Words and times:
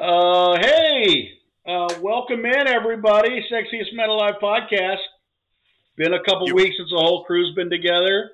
Uh, 0.00 0.56
hey, 0.58 1.30
uh, 1.66 1.86
welcome 2.00 2.46
in 2.46 2.66
everybody. 2.66 3.44
Sexiest 3.52 3.92
Men 3.92 4.08
Alive 4.08 4.36
podcast. 4.42 4.96
Been 5.96 6.14
a 6.14 6.22
couple 6.22 6.48
You- 6.48 6.54
weeks 6.54 6.76
since 6.78 6.88
the 6.88 6.96
whole 6.96 7.22
crew's 7.24 7.54
been 7.54 7.68
together. 7.68 8.30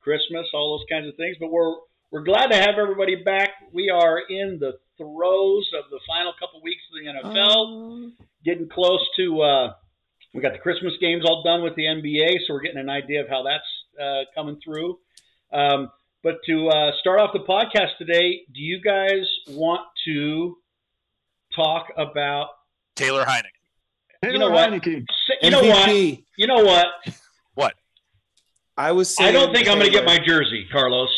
Christmas, 0.00 0.46
all 0.54 0.78
those 0.78 0.86
kinds 0.88 1.06
of 1.08 1.16
things. 1.16 1.36
But 1.38 1.50
we're 1.50 1.74
we're 2.10 2.22
glad 2.22 2.46
to 2.52 2.56
have 2.56 2.78
everybody 2.78 3.16
back. 3.16 3.50
We 3.70 3.90
are 3.90 4.18
in 4.30 4.58
the 4.60 4.78
throes 4.96 5.70
of 5.74 5.90
the 5.90 6.00
final 6.06 6.32
couple 6.40 6.62
weeks 6.62 6.80
of 6.90 7.04
the 7.04 7.28
NFL. 7.28 8.12
Getting 8.42 8.70
close 8.70 9.06
to. 9.16 9.42
Uh, 9.42 9.74
we 10.32 10.40
got 10.40 10.54
the 10.54 10.58
Christmas 10.58 10.94
games 11.02 11.24
all 11.26 11.42
done 11.42 11.62
with 11.62 11.74
the 11.74 11.84
NBA, 11.84 12.46
so 12.46 12.54
we're 12.54 12.60
getting 12.60 12.80
an 12.80 12.88
idea 12.88 13.20
of 13.20 13.28
how 13.28 13.42
that's 13.42 14.02
uh, 14.02 14.22
coming 14.34 14.58
through. 14.64 14.98
Um, 15.52 15.90
but 16.22 16.36
to 16.46 16.68
uh, 16.68 16.92
start 16.98 17.20
off 17.20 17.34
the 17.34 17.40
podcast 17.40 17.98
today, 17.98 18.44
do 18.54 18.62
you 18.62 18.80
guys 18.80 19.28
want 19.50 19.82
to 20.06 20.56
talk 21.54 21.86
about? 21.96 22.48
Taylor 22.96 23.24
Heineken. 23.24 23.44
You 24.32 24.38
know 24.38 24.50
what? 24.50 24.70
Heinicke. 24.70 25.04
You 25.42 25.50
know 25.50 25.62
what? 25.62 25.88
You 26.36 26.46
know 26.46 26.62
what? 26.64 26.86
what? 27.54 27.74
I 28.76 28.92
was. 28.92 29.16
I 29.18 29.32
don't 29.32 29.54
think 29.54 29.68
I'm 29.68 29.78
going 29.78 29.90
to 29.90 29.96
get 29.96 30.04
my 30.04 30.18
jersey, 30.18 30.66
Carlos. 30.70 31.08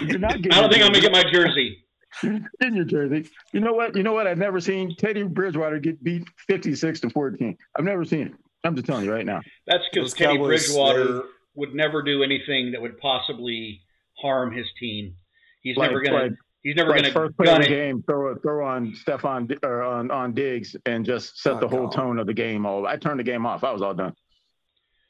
You're 0.00 0.18
not 0.18 0.36
getting 0.42 0.52
I 0.52 0.60
don't 0.60 0.70
think 0.70 0.82
I'm 0.82 0.92
going 0.92 1.02
to 1.02 1.10
get 1.10 1.12
my 1.12 1.24
jersey. 1.30 1.84
You're 2.22 2.32
not 2.32 2.72
your 2.74 2.84
jersey. 2.84 3.28
You 3.52 3.60
know 3.60 3.72
what? 3.72 3.96
You 3.96 4.02
know 4.02 4.12
what? 4.12 4.26
I've 4.26 4.38
never 4.38 4.60
seen 4.60 4.94
Teddy 4.96 5.22
Bridgewater 5.22 5.78
get 5.78 6.02
beat 6.02 6.24
56 6.48 7.00
to 7.00 7.10
14. 7.10 7.56
I've 7.78 7.84
never 7.84 8.04
seen 8.04 8.28
it. 8.28 8.32
I'm 8.64 8.74
just 8.74 8.86
telling 8.86 9.04
you 9.04 9.12
right 9.12 9.24
now. 9.24 9.40
That's 9.66 9.84
because 9.92 10.12
Teddy 10.12 10.36
Cowboys 10.36 10.66
Bridgewater 10.66 11.06
slay. 11.06 11.20
would 11.54 11.74
never 11.74 12.02
do 12.02 12.22
anything 12.22 12.72
that 12.72 12.82
would 12.82 12.98
possibly 12.98 13.80
harm 14.20 14.52
his 14.52 14.66
team. 14.78 15.14
He's 15.62 15.76
Like- 15.76 15.90
never 15.90 16.02
going 16.02 16.22
like- 16.22 16.30
to. 16.32 16.36
He's 16.62 16.76
never 16.76 16.90
Like 16.90 17.02
going 17.02 17.12
first 17.14 17.30
to 17.38 17.42
play 17.42 17.46
of 17.46 17.52
gun 17.52 17.60
the 17.62 17.66
it. 17.66 17.70
game, 17.70 18.02
throw 18.02 18.34
throw 18.36 18.66
on 18.66 18.92
Stefon 18.92 19.58
or 19.64 19.82
on 19.82 20.10
on 20.10 20.34
Diggs 20.34 20.76
and 20.86 21.04
just 21.06 21.38
set 21.42 21.54
Oh, 21.54 21.60
the 21.60 21.68
whole 21.68 21.86
God. 21.86 21.92
tone 21.96 22.18
of 22.18 22.26
the 22.26 22.34
game. 22.34 22.66
All 22.66 22.86
I 22.86 22.96
turned 22.96 23.18
the 23.18 23.24
game 23.24 23.46
off. 23.46 23.64
I 23.64 23.72
was 23.72 23.80
all 23.82 23.94
done. 23.94 24.14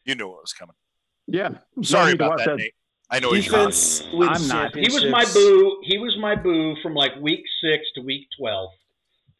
You 0.04 0.14
knew 0.14 0.28
what 0.28 0.40
was 0.42 0.52
coming. 0.52 0.74
Yeah, 1.26 1.50
I'm 1.76 1.84
sorry 1.84 2.04
No 2.04 2.10
need 2.12 2.18
to 2.18 2.24
about 2.24 2.38
watch 2.38 2.46
that, 2.46 2.56
Nate. 2.56 2.74
I 3.10 3.18
know 3.20 3.32
you're 3.34 3.42
not. 3.52 3.58
Defense 3.72 4.06
wins 4.12 4.42
I'm 4.42 4.48
not. 4.48 4.76
He 4.76 4.88
was 4.92 5.04
my 5.10 5.24
boo. 5.34 5.80
He 5.82 5.98
was 5.98 6.16
my 6.18 6.36
boo 6.36 6.76
from 6.82 6.94
like 6.94 7.16
week 7.20 7.42
six 7.62 7.84
to 7.96 8.00
week 8.02 8.28
twelve. 8.38 8.70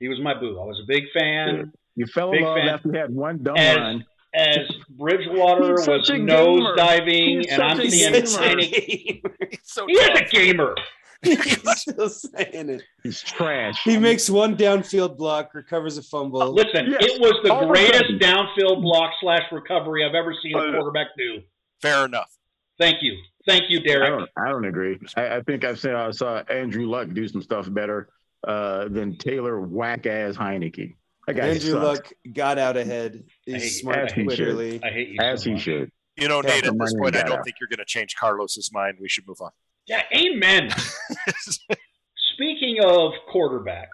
He 0.00 0.08
was 0.08 0.18
my 0.20 0.34
boo. 0.34 0.58
I 0.60 0.64
was 0.64 0.80
a 0.82 0.86
big 0.88 1.04
fan. 1.14 1.72
You 1.94 2.06
fell 2.06 2.30
Big 2.32 2.40
in 2.40 2.46
love 2.46 2.56
fan. 2.58 2.68
after 2.68 2.88
you 2.88 2.98
had 2.98 3.14
one 3.14 3.42
dumb 3.42 3.56
As- 3.56 3.76
run. 3.76 4.04
As 4.32 4.58
Bridgewater 4.90 5.72
was 5.74 6.08
nose 6.10 6.60
gamer. 6.60 6.76
diving, 6.76 7.40
He's 7.42 7.52
and 7.52 7.62
I'm 7.62 7.76
such 7.78 7.86
a 7.86 7.90
seeing 7.90 8.12
gamer. 8.12 8.26
Heineken. 8.26 9.32
He's 9.50 9.60
so 9.64 9.86
He 9.86 9.92
is 9.94 10.20
a 10.20 10.24
gamer. 10.24 10.74
He's 11.22 11.80
still 11.80 12.08
saying 12.08 12.70
it. 12.70 12.82
He's 13.02 13.20
trash. 13.22 13.82
He 13.84 13.98
makes 13.98 14.30
one 14.30 14.56
downfield 14.56 15.16
block, 15.18 15.52
recovers 15.54 15.98
a 15.98 16.02
fumble. 16.02 16.50
Listen, 16.52 16.86
Yes. 16.90 16.98
it 17.02 17.20
was 17.20 17.34
the 17.44 17.52
All 17.52 17.66
greatest 17.66 17.96
sudden. 18.04 18.18
downfield 18.18 18.80
block 18.82 19.12
slash 19.20 19.42
recovery 19.52 20.04
I've 20.04 20.14
ever 20.14 20.34
seen 20.42 20.54
a 20.56 20.60
Oh, 20.60 20.72
quarterback 20.72 21.08
do. 21.18 21.40
Fair 21.82 22.06
enough. 22.06 22.30
Thank 22.78 23.02
you. 23.02 23.16
Thank 23.46 23.64
you, 23.68 23.80
I 23.80 23.82
Derek. 23.82 24.08
don't, 24.10 24.30
I 24.38 24.48
don't 24.50 24.64
agree. 24.64 24.98
I, 25.16 25.36
I 25.36 25.40
think 25.42 25.64
I've 25.64 25.78
seen 25.78 25.92
I 25.94 26.10
saw 26.10 26.38
Andrew 26.50 26.86
Luck 26.86 27.08
do 27.12 27.26
some 27.28 27.42
stuff 27.42 27.66
better 27.72 28.08
uh, 28.46 28.88
than 28.88 29.16
Taylor 29.18 29.60
whack 29.60 30.06
ass 30.06 30.36
Heinicke. 30.36 30.96
Andrew 31.28 31.78
Luck 31.78 32.10
got 32.32 32.58
out 32.58 32.76
ahead. 32.78 33.24
I 33.46 33.50
hate 33.52 33.60
He's 33.62 33.80
smart, 33.80 33.98
As 33.98 34.12
he 34.12 34.28
should. 34.30 34.82
I 34.84 34.88
hate 34.90 35.08
you. 35.10 35.16
as 35.20 35.44
so 35.44 35.50
he 35.50 35.58
should. 35.58 35.90
You 36.16 36.28
know, 36.28 36.42
Yeah, 36.42 36.54
Nate, 36.54 36.64
the 36.64 36.70
at 36.70 36.78
this 36.78 36.94
point, 36.94 37.16
I 37.16 37.22
don't 37.22 37.38
out. 37.38 37.44
think 37.44 37.56
you're 37.60 37.68
going 37.68 37.78
to 37.78 37.84
change 37.84 38.16
Carlos's 38.16 38.70
mind. 38.72 38.96
We 39.00 39.08
should 39.08 39.26
move 39.28 39.40
on. 39.40 39.50
Yeah, 39.86 40.02
amen. 40.16 40.70
Speaking 42.34 42.78
of 42.84 43.12
quarterbacks, 43.32 43.86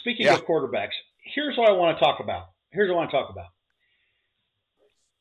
speaking 0.00 0.26
Yeah. 0.26 0.34
of 0.34 0.44
quarterbacks, 0.46 0.92
here's 1.22 1.56
what 1.56 1.68
I 1.68 1.72
want 1.72 1.96
to 1.98 2.04
talk 2.04 2.20
about. 2.20 2.46
Here's 2.70 2.88
what 2.88 2.94
I 2.96 2.98
want 2.98 3.10
to 3.10 3.16
talk 3.16 3.30
about. 3.30 3.46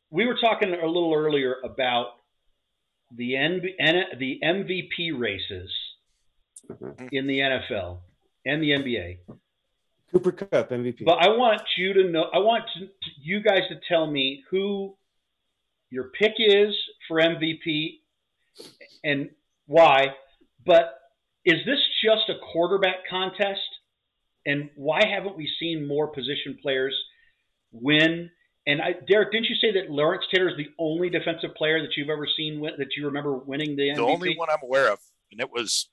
We 0.10 0.26
were 0.26 0.38
talking 0.40 0.74
a 0.74 0.86
little 0.86 1.14
earlier 1.14 1.58
about 1.64 2.08
the 3.16 3.34
NB, 3.34 3.76
N, 3.80 4.04
the 4.20 4.40
MVP 4.44 5.12
races 5.18 5.72
Mhm. 6.70 7.10
in 7.12 7.28
the 7.28 7.40
NFL 7.42 8.02
and 8.46 8.62
the 8.64 8.72
NBA. 8.72 9.20
Cooper 10.12 10.32
Kupp 10.32 10.72
MVP. 10.72 11.04
But 11.06 11.20
I 11.24 11.30
want 11.30 11.62
you 11.78 11.94
to 11.94 12.04
know. 12.10 12.24
I 12.34 12.38
want 12.40 12.66
to, 12.76 12.86
to- 12.88 13.12
you 13.22 13.40
guys 13.42 13.68
to 13.70 13.80
tell 13.88 14.10
me 14.10 14.44
who 14.50 14.96
your 15.90 16.06
pick 16.10 16.34
is 16.40 16.76
for 17.08 17.20
MVP 17.20 18.02
and 19.04 19.30
why. 19.68 20.08
But 20.66 21.00
is 21.46 21.58
this 21.66 21.80
just 22.04 22.30
a 22.30 22.40
quarterback 22.52 23.08
contest? 23.10 23.60
And 24.46 24.70
why 24.76 25.00
haven't 25.06 25.38
we 25.38 25.50
seen 25.60 25.88
more 25.88 26.08
position 26.08 26.58
players 26.62 26.96
win? 27.72 28.30
And 28.66 28.82
I, 28.82 28.96
Derek, 29.10 29.32
didn't 29.32 29.48
you 29.50 29.56
say 29.56 29.74
that 29.74 29.92
Lawrence 29.92 30.24
Taylor 30.34 30.50
is 30.50 30.58
the 30.58 30.70
only 30.80 31.10
defensive 31.10 31.54
player 31.56 31.82
that 31.82 31.92
you've 31.98 32.10
ever 32.10 32.28
seen 32.38 32.60
win, 32.60 32.74
that 32.78 32.96
you 32.96 33.06
remember 33.06 33.36
winning 33.36 33.76
the 33.76 33.90
MVP? 33.90 33.96
The 33.96 34.02
only 34.04 34.38
one 34.38 34.50
I'm 34.50 34.64
aware 34.64 34.92
of, 34.92 35.00
and 35.32 35.42
it 35.42 35.52
was 35.52 35.90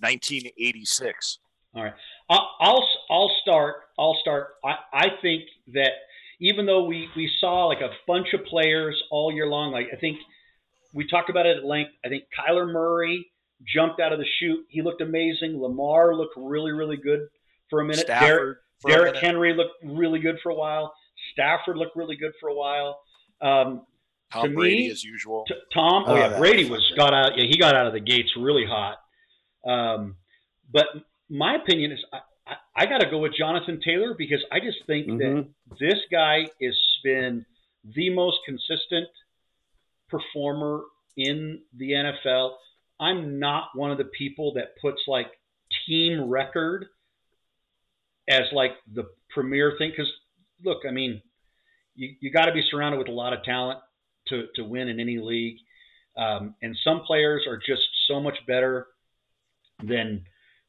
1986. 0.00 1.38
All 1.74 1.84
right. 1.84 1.92
I'll, 2.30 2.50
I'll 2.60 2.88
I'll 3.10 3.30
start. 3.42 3.76
I'll 3.98 4.16
start. 4.20 4.54
I, 4.64 4.76
I 4.92 5.06
think 5.20 5.44
that 5.74 5.92
even 6.40 6.66
though 6.66 6.84
we, 6.84 7.08
we 7.16 7.30
saw 7.38 7.66
like 7.66 7.80
a 7.80 7.90
bunch 8.06 8.28
of 8.34 8.44
players 8.46 9.00
all 9.10 9.32
year 9.32 9.46
long, 9.46 9.72
like 9.72 9.88
I 9.92 9.96
think 9.96 10.18
we 10.96 11.06
talked 11.06 11.30
about 11.30 11.46
it 11.46 11.58
at 11.58 11.64
length. 11.64 11.92
I 12.04 12.08
think 12.08 12.24
Kyler 12.36 12.66
Murray 12.72 13.26
jumped 13.72 14.00
out 14.00 14.12
of 14.12 14.18
the 14.18 14.26
chute. 14.38 14.64
He 14.68 14.82
looked 14.82 15.00
amazing. 15.02 15.60
Lamar 15.60 16.14
looked 16.16 16.34
really 16.36 16.72
really 16.72 16.96
good 16.96 17.20
for 17.70 17.80
a 17.80 17.84
minute. 17.84 18.06
Derek, 18.06 18.18
Stafford. 18.22 18.56
for 18.80 18.90
a 18.90 18.94
Derrick 18.94 19.14
minute. 19.14 19.24
Henry 19.24 19.54
looked 19.54 19.74
really 19.84 20.18
good 20.20 20.36
for 20.42 20.50
a 20.50 20.54
while. 20.54 20.92
Stafford 21.32 21.76
looked 21.76 21.96
really 21.96 22.16
good 22.16 22.32
for 22.40 22.48
a 22.48 22.54
while. 22.54 23.00
Um, 23.40 23.86
Tom 24.32 24.42
to 24.44 24.48
me- 24.48 24.54
Brady, 24.56 24.90
as 24.90 25.04
usual. 25.04 25.44
T- 25.46 25.54
Tom, 25.72 26.04
oh, 26.06 26.12
Oh, 26.12 26.16
yeah, 26.16 26.38
Brady 26.38 26.64
was 26.64 26.80
was 26.80 26.92
got 26.96 27.14
out. 27.14 27.36
Yeah, 27.38 27.44
he 27.48 27.56
got 27.58 27.74
out 27.76 27.86
of 27.86 27.92
the 27.92 28.00
gates 28.00 28.30
really 28.36 28.64
hot. 28.66 28.98
Um, 29.64 30.16
but 30.72 30.86
my 31.30 31.56
opinion 31.56 31.92
is, 31.92 32.00
I, 32.12 32.18
I, 32.46 32.82
I 32.82 32.86
got 32.86 32.98
to 33.00 33.10
go 33.10 33.18
with 33.18 33.32
Jonathan 33.38 33.80
Taylor 33.84 34.14
because 34.16 34.42
I 34.52 34.60
just 34.60 34.78
think 34.86 35.06
that 35.06 35.14
Mhm. 35.34 35.48
this 35.80 35.98
guy 36.10 36.46
has 36.62 36.76
been 37.04 37.44
the 37.84 38.10
most 38.10 38.38
consistent 38.44 39.08
performer 40.08 40.82
in 41.16 41.60
the 41.76 41.90
NFL. 41.92 42.52
I'm 42.98 43.38
not 43.38 43.68
one 43.74 43.90
of 43.90 43.98
the 43.98 44.10
people 44.18 44.54
that 44.54 44.80
puts 44.80 45.00
like 45.06 45.26
team 45.86 46.28
record 46.28 46.86
as 48.28 48.42
like 48.52 48.72
the 48.92 49.04
premier 49.30 49.74
thing 49.78 49.90
because 49.90 50.10
look, 50.64 50.78
I 50.88 50.92
mean, 50.92 51.22
you, 51.94 52.14
you 52.20 52.30
got 52.30 52.46
to 52.46 52.52
be 52.52 52.62
surrounded 52.70 52.98
with 52.98 53.08
a 53.08 53.12
lot 53.12 53.32
of 53.32 53.42
talent 53.44 53.80
to, 54.28 54.46
to 54.56 54.62
win 54.62 54.88
in 54.88 55.00
any 55.00 55.18
league. 55.18 55.56
Um, 56.16 56.54
and 56.62 56.76
some 56.82 57.02
players 57.06 57.44
are 57.48 57.58
just 57.58 57.82
so 58.08 58.20
much 58.20 58.38
better 58.46 58.86
than 59.82 60.24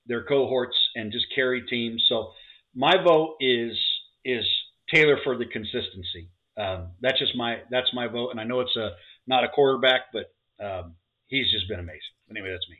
their 0.05 0.23
cohorts 0.23 0.75
and 0.95 1.11
just 1.11 1.25
carry 1.33 1.61
teams. 1.63 2.05
So 2.09 2.31
my 2.75 2.95
vote 3.03 3.35
is 3.39 3.77
is 4.25 4.45
Taylor 4.93 5.17
for 5.23 5.37
the 5.37 5.45
consistency. 5.45 6.29
Um, 6.57 6.89
that's 7.01 7.19
just 7.19 7.35
my 7.35 7.59
that's 7.69 7.93
my 7.93 8.07
vote, 8.07 8.31
and 8.31 8.39
I 8.39 8.43
know 8.43 8.59
it's 8.61 8.75
a 8.75 8.91
not 9.27 9.43
a 9.43 9.49
quarterback, 9.49 10.01
but 10.13 10.25
um, 10.63 10.95
he's 11.27 11.51
just 11.51 11.67
been 11.67 11.79
amazing. 11.79 12.01
Anyway, 12.29 12.49
that's 12.49 12.69
me. 12.69 12.77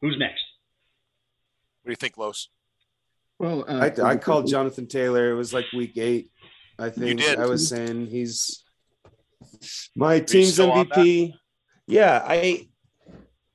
Who's 0.00 0.18
next? 0.18 0.44
What 1.82 1.88
do 1.88 1.92
you 1.92 1.96
think, 1.96 2.18
Los? 2.18 2.48
Well, 3.38 3.64
I, 3.68 3.92
I 4.02 4.16
called 4.16 4.46
Jonathan 4.48 4.86
Taylor. 4.86 5.30
It 5.30 5.34
was 5.34 5.52
like 5.52 5.66
week 5.72 5.96
eight. 5.96 6.30
I 6.78 6.90
think 6.90 7.20
did. 7.20 7.38
I 7.38 7.46
was 7.46 7.68
saying 7.68 8.06
he's 8.06 8.64
my 9.94 10.14
you 10.14 10.24
team's 10.24 10.58
MVP. 10.58 11.32
Yeah, 11.86 12.22
I 12.26 12.68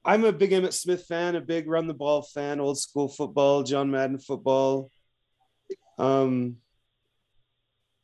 I'm 0.06 0.24
a 0.24 0.32
big 0.32 0.52
Emmitt 0.52 0.74
Smith 0.74 1.06
fan, 1.06 1.36
a 1.36 1.42
big 1.42 1.68
run 1.68 1.88
the 1.88 1.94
ball 1.94 2.22
fan, 2.22 2.60
old 2.60 2.80
school 2.80 3.10
football, 3.10 3.64
John 3.64 3.92
Madden 3.92 4.20
football. 4.20 4.90
Um, 5.98 6.58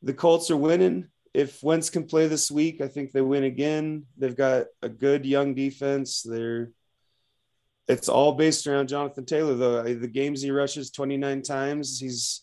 the 0.02 0.12
Colts 0.12 0.50
are 0.50 0.56
winning. 0.56 1.08
If 1.36 1.62
Wentz 1.62 1.90
can 1.90 2.06
play 2.06 2.28
this 2.28 2.50
week, 2.50 2.80
I 2.80 2.88
think 2.88 3.12
they 3.12 3.20
win 3.20 3.44
again. 3.44 4.04
They've 4.16 4.34
got 4.34 4.68
a 4.80 4.88
good 4.88 5.26
young 5.26 5.54
defense. 5.54 6.22
They're 6.22 6.70
it's 7.88 8.08
all 8.08 8.32
based 8.32 8.66
around 8.66 8.88
Jonathan 8.88 9.26
Taylor, 9.26 9.54
though. 9.54 9.82
The 9.82 10.08
games 10.08 10.40
he 10.40 10.50
rushes 10.50 10.90
29 10.90 11.42
times, 11.42 12.00
he's 12.00 12.42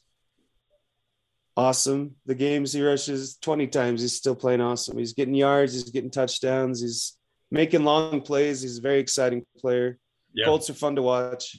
awesome. 1.57 2.15
The 2.27 2.35
games 2.35 2.71
he 2.71 2.83
rushes 2.83 3.35
20 3.41 3.67
times, 3.67 4.01
he's 4.01 4.15
still 4.15 4.35
playing 4.35 4.61
awesome. 4.61 4.97
He's 4.97 5.13
getting 5.13 5.33
yards, 5.33 5.73
he's 5.73 5.89
getting 5.89 6.11
touchdowns, 6.11 6.79
he's 6.79 7.17
making 7.51 7.83
long 7.83 8.21
plays. 8.21 8.61
He's 8.61 8.77
a 8.77 8.81
very 8.81 8.99
exciting 8.99 9.43
player. 9.57 9.97
Yeah, 10.33 10.45
Colts 10.45 10.69
are 10.69 10.75
fun 10.75 10.95
to 10.97 11.01
watch, 11.01 11.57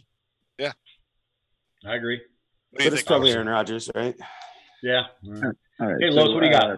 Yeah. 0.56 0.72
I 1.84 1.96
agree. 1.96 2.20
What 2.70 2.84
but 2.84 2.92
it's 2.92 3.02
probably 3.02 3.32
Aaron 3.32 3.48
Rodgers, 3.48 3.90
right? 3.94 4.14
Yeah. 4.82 5.06
All 5.26 5.32
right. 5.80 5.96
Hey, 6.00 6.10
Los, 6.10 6.30
what 6.30 6.40
do 6.40 6.46
you 6.46 6.52
got? 6.52 6.70
uh, 6.70 6.76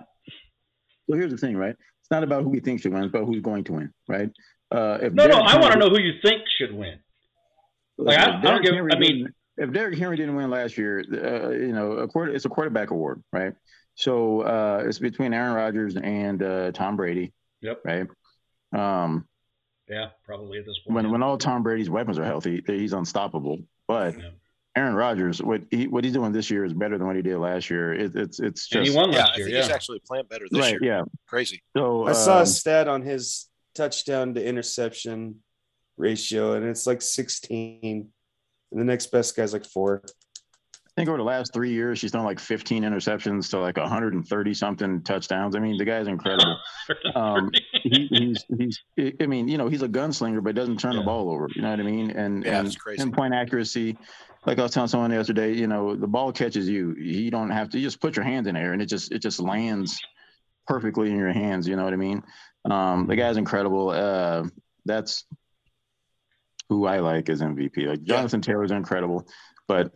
so 1.08 1.16
here's 1.16 1.30
the 1.32 1.38
thing, 1.38 1.56
right? 1.56 1.74
It's 2.00 2.10
not 2.10 2.22
about 2.22 2.42
who 2.44 2.50
we 2.50 2.60
think 2.60 2.80
should 2.80 2.92
win, 2.92 3.04
it's 3.04 3.10
about 3.14 3.26
who's 3.26 3.40
going 3.42 3.64
to 3.64 3.72
win, 3.72 3.92
right? 4.08 4.30
Uh, 4.70 4.98
if 5.02 5.12
No, 5.12 5.24
no, 5.26 5.34
Derrick 5.36 5.48
I 5.48 5.60
want 5.60 5.72
to 5.74 5.78
know 5.78 5.88
who 5.90 6.00
you 6.00 6.14
think 6.22 6.42
should 6.58 6.72
win. 6.74 6.98
Like, 7.98 8.18
I- 8.18 8.38
I 8.38 8.40
don't 8.40 8.62
give- 8.62 8.74
Henry 8.74 8.92
I 8.92 8.98
mean- 8.98 9.28
if 9.58 9.72
Derrick 9.72 9.98
Henry 9.98 10.16
didn't 10.16 10.36
win 10.36 10.50
last 10.50 10.76
year, 10.76 10.98
uh, 11.00 11.50
you 11.50 11.72
know, 11.72 11.92
a 11.92 12.08
quarter, 12.08 12.32
it's 12.34 12.44
a 12.44 12.48
quarterback 12.48 12.90
award, 12.90 13.22
right? 13.32 13.54
So 13.94 14.42
uh, 14.42 14.82
it's 14.86 14.98
between 14.98 15.32
Aaron 15.32 15.54
Rodgers 15.54 15.96
and 15.96 16.42
uh, 16.42 16.72
Tom 16.72 16.96
Brady. 16.96 17.32
Yep. 17.62 17.80
Right. 17.84 18.06
Um, 18.74 19.26
Yeah, 19.88 20.08
probably 20.24 20.58
at 20.58 20.66
this 20.66 20.78
point. 20.80 20.94
when 20.96 21.10
when 21.10 21.22
all 21.22 21.38
Tom 21.38 21.62
Brady's 21.62 21.88
weapons 21.88 22.18
are 22.18 22.24
healthy, 22.24 22.62
he's 22.66 22.92
unstoppable. 22.92 23.60
But 23.88 24.18
Yeah. 24.18 24.30
Aaron 24.76 24.94
Rodgers, 24.94 25.43
what 25.43 25.62
he 25.70 25.88
what 25.88 26.05
he's 26.05 26.12
doing 26.12 26.32
this 26.32 26.50
year 26.50 26.64
is 26.64 26.73
better 26.75 26.99
than 26.99 27.06
what 27.06 27.17
he 27.17 27.23
did 27.23 27.38
last 27.38 27.70
year. 27.70 27.94
It, 27.94 28.14
it's 28.14 28.38
it's 28.40 28.70
and 28.73 28.84
just 28.84 28.90
he 28.93 28.96
won 28.96 29.11
Yeah, 29.11 29.20
last 29.20 29.31
I 29.32 29.37
year. 29.38 29.46
think 29.46 29.55
Yeah. 29.56 29.62
he's 29.62 29.70
actually 29.70 30.00
playing 30.06 30.26
better 30.28 30.44
this 30.50 30.61
right. 30.61 30.73
year. 30.73 30.84
Yeah. 30.84 31.02
Crazy. 31.26 31.62
So 31.76 32.06
I 32.06 32.12
saw 32.12 32.37
um, 32.37 32.43
a 32.43 32.46
stat 32.46 32.87
on 32.87 33.02
his 33.02 33.49
touchdown 33.75 34.34
to 34.34 34.44
interception 34.46 35.37
ratio, 35.96 36.52
and 36.55 36.67
it's 36.67 36.87
like 36.87 37.00
16. 37.02 38.08
And 38.73 38.81
the 38.81 38.84
next 38.84 39.06
best 39.06 39.34
guy's 39.37 39.52
like 39.55 39.64
four. 39.64 40.02
I 40.05 41.00
think 41.00 41.08
over 41.11 41.19
the 41.19 41.25
last 41.25 41.52
three 41.52 41.73
years, 41.73 41.99
she's 41.99 42.11
done 42.12 42.25
like 42.25 42.40
15 42.40 42.82
interceptions 42.82 43.50
to 43.50 43.58
like 43.58 43.76
130 43.76 44.55
something 44.55 45.02
touchdowns. 45.02 45.55
I 45.55 45.58
mean, 45.58 45.76
the 45.76 45.84
guy's 45.84 46.06
incredible. 46.08 46.56
Um, 47.14 47.50
he, 47.82 48.06
he's 48.11 48.44
he's. 48.96 49.14
I 49.20 49.26
mean, 49.26 49.49
you 49.49 49.58
know, 49.58 49.69
he's 49.69 49.82
a 49.82 49.88
gunslinger, 49.88 50.43
but 50.43 50.55
doesn't 50.55 50.78
turn 50.78 50.93
Yeah. 50.93 51.00
the 51.00 51.05
ball 51.05 51.31
over. 51.31 51.49
You 51.55 51.62
know 51.62 51.70
what 51.70 51.81
I 51.81 51.82
mean? 51.82 52.11
And 52.12 52.44
Yeah, 52.44 52.58
and 52.58 52.67
it's 52.67 52.76
crazy. 52.76 52.99
pinpoint 53.02 53.34
accuracy. 53.34 53.96
Like 54.46 54.58
I 54.58 54.62
was 54.62 54.70
telling 54.70 54.88
someone 54.88 55.10
yesterday, 55.10 55.52
you 55.52 55.66
know, 55.66 55.96
the 55.96 56.06
ball 56.06 56.32
catches 56.32 56.69
you. 56.69 56.94
You 56.94 57.31
don't 57.31 57.50
have 57.50 57.69
to. 57.70 57.78
You 57.78 57.84
just 57.84 58.00
put 58.00 58.14
your 58.16 58.25
hands 58.25 58.46
in 58.46 58.54
there, 58.54 58.72
and 58.72 58.81
it 58.81 58.87
just 58.87 59.10
it 59.12 59.20
just 59.20 59.40
lands 59.40 59.98
perfectly 60.69 61.10
in 61.10 61.16
your 61.16 61.32
hands. 61.32 61.66
You 61.66 61.75
know 61.76 61.84
what 61.84 61.93
I 61.93 61.96
mean? 61.96 62.22
Um, 62.70 63.06
the 63.06 63.16
guy's 63.16 63.37
incredible. 63.37 63.90
Uh, 63.90 64.44
that's 64.84 65.25
who 66.69 66.87
I 66.87 67.00
like 67.00 67.28
as 67.28 67.40
MVP. 67.43 67.87
Like 67.87 68.00
Yeah. 68.04 68.16
Jonathan 68.16 68.40
Taylor's 68.40 68.70
incredible, 68.70 69.26
but 69.69 69.93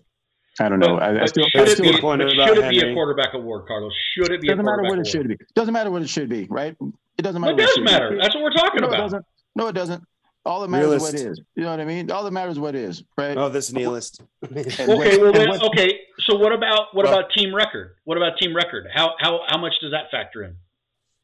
I 0.61 0.69
don't 0.69 0.79
know. 0.81 0.97
But- 0.97 1.03
I, 1.03 1.23
I 1.23 1.25
still, 1.27 1.47
should 1.49 1.61
I 1.61 1.65
it 1.65 1.79
be, 1.81 1.93
should 1.93 2.59
it 2.59 2.71
be 2.71 2.81
a 2.91 2.95
quarterback 2.95 3.35
award, 3.35 3.67
Carlos? 3.67 3.93
Should 4.15 4.31
it 4.33 4.41
be 4.41 4.49
doesn't 4.49 4.65
matter 4.65 4.83
what 4.83 4.91
it 4.91 4.95
award? 4.95 5.07
should 5.07 5.29
be. 5.29 5.37
Doesn't 5.55 5.73
matter 5.75 5.91
what 5.91 6.03
it 6.03 6.09
should 6.09 6.29
be, 6.29 6.47
right? 6.51 6.77
It 7.19 7.23
doesn't 7.23 7.41
matter. 7.41 7.55
it 7.55 7.57
does 7.59 7.79
matter. 7.81 8.19
That's 8.21 8.35
what 8.35 8.43
we're 8.45 8.51
talking 8.53 8.81
No, 8.81 8.87
it 8.89 8.95
about. 8.95 9.01
doesn't. 9.03 9.25
No, 9.57 9.67
it 9.69 9.73
doesn't. 9.75 10.03
All 10.47 10.61
that 10.63 10.69
matters 10.69 10.87
is 10.95 11.03
what 11.03 11.13
Realist. 11.13 11.39
is. 11.39 11.41
You 11.55 11.65
know 11.65 11.71
what 11.71 11.81
I 11.81 11.85
mean? 11.85 12.11
All 12.11 12.25
that 12.25 12.31
matters 12.31 12.53
is 12.53 12.59
what 12.61 12.75
is, 12.75 13.05
right? 13.19 13.37
Oh, 13.37 13.49
this 13.51 13.73
nihilist. 13.73 14.23
Okay, 14.51 15.19
well 15.19 15.33
then, 15.33 15.51
okay. 15.63 16.01
So 16.21 16.37
what 16.37 16.53
about 16.53 16.95
what 16.95 17.05
Well- 17.05 17.19
about 17.19 17.31
team 17.33 17.55
record? 17.55 17.97
What 18.05 18.17
about 18.17 18.39
team 18.39 18.57
record? 18.57 18.87
How 18.93 19.15
how 19.19 19.41
how 19.49 19.59
much 19.59 19.75
does 19.81 19.91
that 19.93 20.11
factor 20.11 20.45
in? 20.45 20.57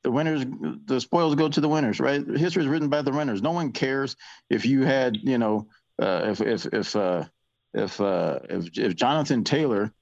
the 0.02 0.10
winners, 0.12 0.44
the 0.84 1.00
spoils 1.00 1.34
go 1.34 1.48
to 1.48 1.60
the 1.60 1.68
winners, 1.68 1.98
right? 1.98 2.24
History 2.24 2.62
is 2.62 2.68
written 2.68 2.88
by 2.88 3.02
the 3.02 3.10
winners. 3.10 3.42
No 3.42 3.50
one 3.50 3.72
cares 3.72 4.14
if 4.48 4.64
you 4.64 4.84
had, 4.84 5.16
you 5.16 5.36
know, 5.36 5.66
uh, 6.00 6.26
if 6.26 6.40
if 6.40 6.66
if 6.72 6.94
uh, 6.94 7.24
if 7.74 8.00
uh, 8.00 8.38
if 8.48 8.78
if 8.78 8.94
Jonathan 8.94 9.42
Taylor 9.42 9.92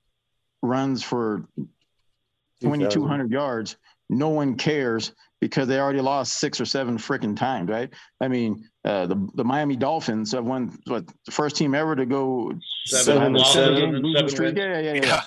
runs 0.60 1.02
for 1.02 1.48
2,200 2.60 3.30
yards, 3.30 3.76
no 4.10 4.28
one 4.28 4.56
cares 4.56 5.12
because 5.48 5.68
they 5.68 5.78
already 5.78 6.00
lost 6.00 6.34
six 6.40 6.60
or 6.60 6.64
seven 6.64 6.96
freaking 6.98 7.36
times, 7.36 7.68
right? 7.68 7.92
I 8.20 8.28
mean, 8.28 8.64
uh, 8.84 9.06
the 9.06 9.28
the 9.34 9.44
Miami 9.44 9.76
Dolphins 9.76 10.32
have 10.32 10.44
won 10.44 10.76
what 10.86 11.06
the 11.26 11.32
first 11.32 11.56
team 11.56 11.74
ever 11.74 11.94
to 11.96 12.06
go 12.06 12.52
Seven, 12.86 13.04
Seven 13.04 13.32
losses 13.34 13.52
seven. 13.54 13.82
and 13.82 13.92
losing 14.04 14.14
seven 14.16 14.28
streak. 14.30 14.56
Yeah, 14.56 14.80
yeah, 14.80 14.80
yeah. 14.80 14.94
yeah. 14.94 15.04
Yeah. 15.06 15.20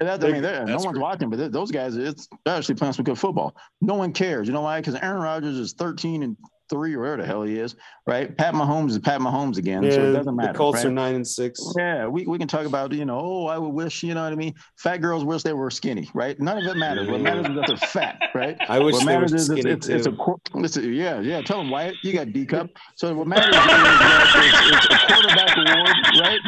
And 0.00 0.08
that, 0.08 0.24
I 0.24 0.32
mean, 0.32 0.42
they're- 0.42 0.64
no 0.64 0.74
one's 0.74 0.86
great. 0.86 1.02
watching, 1.02 1.30
but 1.30 1.36
th- 1.36 1.52
those 1.52 1.70
guys, 1.70 1.96
it's 1.96 2.28
they're 2.44 2.56
actually 2.56 2.74
playing 2.74 2.94
some 2.94 3.04
good 3.04 3.18
football. 3.18 3.54
No 3.80 3.94
one 3.94 4.12
cares. 4.12 4.46
You 4.48 4.52
know 4.52 4.62
why? 4.62 4.80
Because 4.80 4.96
Aaron 4.96 5.22
Rodgers 5.22 5.56
is 5.56 5.72
13 5.74 6.22
and 6.24 6.36
three, 6.70 6.94
or 6.94 7.00
whatever 7.00 7.22
the 7.22 7.26
hell 7.26 7.42
he 7.42 7.58
is, 7.58 7.74
right? 8.06 8.36
Pat 8.36 8.54
Mahomes 8.54 8.90
is 8.90 8.98
Pat 8.98 9.20
Mahomes 9.20 9.58
again, 9.58 9.82
Yeah, 9.82 9.90
so 9.90 10.04
it 10.04 10.12
doesn't 10.12 10.34
matter. 10.36 10.52
the 10.52 10.58
Colts 10.58 10.76
right? 10.78 10.86
are 10.86 10.90
nine 10.90 11.14
and 11.16 11.26
six. 11.26 11.60
Yeah, 11.76 12.06
we, 12.06 12.26
we 12.26 12.38
can 12.38 12.48
talk 12.48 12.66
about, 12.66 12.92
you 12.92 13.04
know, 13.04 13.18
oh, 13.20 13.46
I 13.46 13.58
would 13.58 13.68
wish, 13.68 14.02
you 14.02 14.14
know 14.14 14.22
what 14.24 14.32
I 14.32 14.36
mean? 14.36 14.54
Fat 14.78 14.98
girls 14.98 15.24
wish 15.24 15.42
they 15.42 15.52
were 15.52 15.70
skinny, 15.70 16.08
right? 16.14 16.38
None 16.40 16.58
of 16.58 16.64
it 16.64 16.76
matters. 16.76 17.08
What 17.08 17.20
matters 17.20 17.46
is 17.48 17.54
that 17.54 17.66
they're 17.66 17.76
fat, 17.76 18.18
right? 18.34 18.56
I 18.68 18.78
wish 18.78 18.94
what 18.94 19.06
they 19.06 19.14
were 19.14 19.20
matters 19.22 19.32
is 19.34 19.46
skinny 19.46 19.60
it's, 19.70 19.88
it's, 19.88 20.06
it's 20.06 20.06
a 20.06 20.12
quar- 20.12 20.38
it's 20.56 20.76
a, 20.76 20.82
yeah, 20.82 21.20
yeah. 21.20 21.42
Tell 21.42 21.58
them 21.58 21.70
Wyatt, 21.70 21.96
you 22.02 22.12
got 22.12 22.32
D 22.32 22.46
cup. 22.46 22.70
So 22.96 23.14
what 23.14 23.26
matters 23.26 23.46
is 23.46 23.52
that 23.52 24.38
it's, 24.38 24.88
it's 24.88 24.94
a 24.94 25.06
quarterback 25.12 25.56
award, 25.56 26.20
right? 26.20 26.40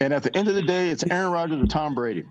And 0.00 0.12
at 0.12 0.22
the 0.24 0.36
end 0.36 0.48
of 0.48 0.54
the 0.56 0.62
day, 0.62 0.88
it's 0.90 1.04
Aaron 1.10 1.30
Rodgers 1.30 1.62
or 1.62 1.66
Tom 1.66 1.94
Brady. 1.94 2.24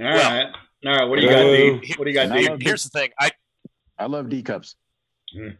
All 0.00 0.04
right. 0.04 0.46
All 0.86 0.92
right. 0.96 1.04
What 1.08 1.18
do 1.18 1.26
you 1.26 1.30
got, 1.30 1.42
D? 1.42 1.94
What 1.96 2.04
do 2.04 2.10
you 2.10 2.14
got, 2.14 2.24
And 2.26 2.34
I 2.34 2.38
D? 2.42 2.48
love 2.50 2.58
Here's 2.62 2.84
the 2.84 2.90
thing. 2.90 3.10
I 3.18 3.30
I 3.98 4.06
love 4.06 4.28
D 4.28 4.42
cups. 4.42 4.76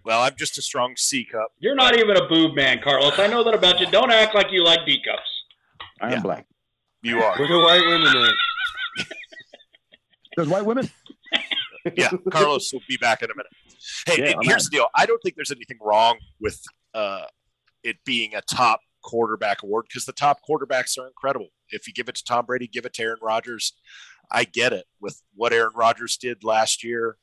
well, 0.04 0.22
I'm 0.22 0.34
just 0.36 0.56
a 0.58 0.62
strong 0.62 0.94
C 0.96 1.24
cup. 1.24 1.52
You're 1.58 1.74
not 1.74 1.96
even 1.98 2.16
a 2.16 2.26
boob 2.28 2.54
man, 2.54 2.80
Carlos. 2.82 3.18
I 3.18 3.26
know 3.26 3.42
that 3.44 3.54
about 3.54 3.80
you. 3.80 3.86
Don't 3.90 4.10
act 4.12 4.34
like 4.34 4.50
you 4.50 4.64
like 4.64 4.80
D 4.86 5.02
cups. 5.04 5.28
I 6.00 6.06
am 6.06 6.12
Yeah. 6.12 6.20
black. 6.20 6.46
You 7.02 7.20
are. 7.22 7.36
Where 7.38 7.48
do 7.48 7.60
white 7.60 7.80
women 7.86 8.16
at? 8.16 9.06
There's 10.36 10.48
white 10.48 10.64
women. 10.64 10.88
yeah, 11.96 12.10
Carlos 12.30 12.72
will 12.72 12.82
be 12.88 12.96
back 12.96 13.22
in 13.22 13.30
a 13.30 13.34
minute. 13.34 13.52
Hey, 14.06 14.18
Yeah, 14.18 14.24
and 14.30 14.34
I'm 14.40 14.46
here's 14.46 14.64
the 14.64 14.70
deal. 14.76 14.86
I 14.94 15.06
don't 15.06 15.20
think 15.22 15.34
there's 15.36 15.50
anything 15.50 15.78
wrong 15.80 16.18
with 16.40 16.60
uh, 16.94 17.24
it 17.82 17.96
being 18.04 18.34
a 18.34 18.40
top 18.42 18.80
quarterback 19.02 19.62
award 19.62 19.86
because 19.88 20.04
the 20.04 20.12
top 20.12 20.38
quarterbacks 20.48 20.98
are 20.98 21.06
incredible. 21.06 21.48
If 21.70 21.86
you 21.86 21.92
give 21.92 22.08
it 22.08 22.14
to 22.16 22.24
Tom 22.24 22.46
Brady, 22.46 22.66
give 22.68 22.84
it 22.86 22.94
to 22.94 23.02
Aaron 23.02 23.18
Rodgers. 23.22 23.72
I 24.30 24.44
get 24.44 24.72
it 24.72 24.86
with 25.00 25.22
what 25.34 25.52
Aaron 25.52 25.72
Rodgers 25.74 26.16
did 26.16 26.44
last 26.44 26.84
year. 26.84 27.16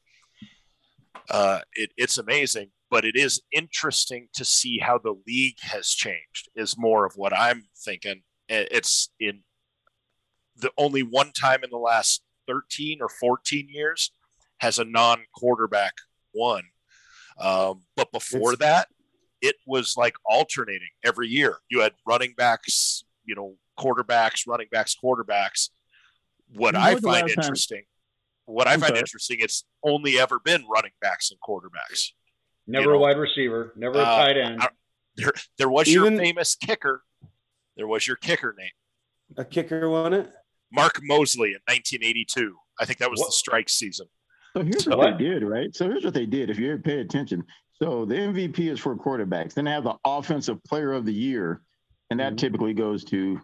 Uh, 1.30 1.60
it, 1.74 1.92
it's 1.98 2.18
amazing, 2.18 2.70
but 2.90 3.06
it 3.06 3.16
is 3.16 3.42
interesting 3.52 4.28
to 4.34 4.46
see 4.46 4.80
how 4.80 4.98
the 4.98 5.16
league 5.28 5.60
has 5.62 5.90
changed. 5.90 6.50
Is 6.56 6.78
more 6.78 7.06
of 7.06 7.14
what 7.16 7.34
I'm 7.38 7.64
thinking. 7.84 8.22
It's 8.48 9.10
in 9.20 9.42
the 10.56 10.72
only 10.78 11.04
one 11.04 11.32
time 11.32 11.64
in 11.64 11.70
the 11.72 11.78
last 11.78 12.22
13 12.48 13.00
or 13.02 13.10
14 13.10 13.68
years 13.70 14.12
has 14.60 14.78
a 14.80 14.86
non-quarterback 14.86 15.94
won. 16.34 16.64
Um, 17.40 17.82
but 17.96 18.12
before 18.12 18.54
It's- 18.54 18.60
that, 18.60 18.88
it 19.42 19.56
was 19.68 19.96
like 19.98 20.16
alternating 20.26 20.88
every 21.04 21.28
year. 21.28 21.58
You 21.70 21.82
had 21.82 21.94
running 22.08 22.34
backs, 22.38 23.04
you 23.26 23.36
know, 23.36 23.58
quarterbacks, 23.78 24.48
running 24.48 24.68
backs, 24.72 24.96
quarterbacks. 24.96 25.70
What 26.48 26.74
When 26.74 26.76
I 26.76 26.92
find 26.94 27.04
last 27.04 27.22
time- 27.22 27.44
interesting, 27.44 27.84
what 28.46 28.68
I 28.68 28.72
find 28.72 28.84
sorry. 28.88 29.00
interesting, 29.00 29.38
it's 29.40 29.66
only 29.84 30.20
ever 30.20 30.40
been 30.40 30.66
running 30.68 30.92
backs 31.02 31.32
and 31.32 31.40
quarterbacks. 31.42 32.12
Never 32.68 32.92
You 32.92 32.96
a 32.96 33.00
wide 33.00 33.18
receiver. 33.18 33.74
Never 33.76 34.00
a 34.00 34.02
uh, 34.04 34.16
tight 34.26 34.38
end. 34.38 34.62
I- 34.62 34.70
There, 35.18 35.32
there 35.58 35.70
was 35.70 35.88
Even- 35.88 36.14
your 36.16 36.22
famous 36.24 36.56
kicker. 36.56 37.04
There 37.78 37.88
was 37.88 38.06
your 38.08 38.16
kicker 38.18 38.54
name, 38.58 38.70
A 39.38 39.46
kicker 39.46 39.90
won 39.90 40.14
it. 40.14 40.30
Mark 40.72 41.00
Moseley 41.04 41.50
in 41.50 41.60
1982. 41.68 42.56
I 42.80 42.86
think 42.86 43.00
that 43.00 43.10
was 43.10 43.20
What? 43.20 43.28
the 43.28 43.32
strike 43.34 43.70
season. 43.70 44.08
So 44.56 44.64
here's 44.64 44.86
what 44.88 44.98
What? 44.98 45.18
they 45.18 45.24
did, 45.26 45.44
right? 45.44 45.74
So 45.76 45.86
here's 45.90 46.04
what 46.04 46.14
they 46.14 46.26
did. 46.26 46.50
If 46.50 46.58
you 46.60 46.72
ever 46.72 46.82
pay 46.82 47.00
attention, 47.00 47.44
so 47.82 48.06
the 48.06 48.16
MVP 48.16 48.70
is 48.70 48.80
for 48.80 48.96
quarterbacks. 48.98 49.54
Then 49.54 49.66
they 49.66 49.72
have 49.72 49.84
the 49.84 49.96
offensive 50.06 50.62
player 50.64 50.92
of 50.94 51.06
the 51.06 51.14
year, 51.14 51.62
and 52.10 52.20
that 52.20 52.34
Mhm. 52.34 52.38
typically 52.38 52.74
goes 52.74 53.04
to 53.06 53.42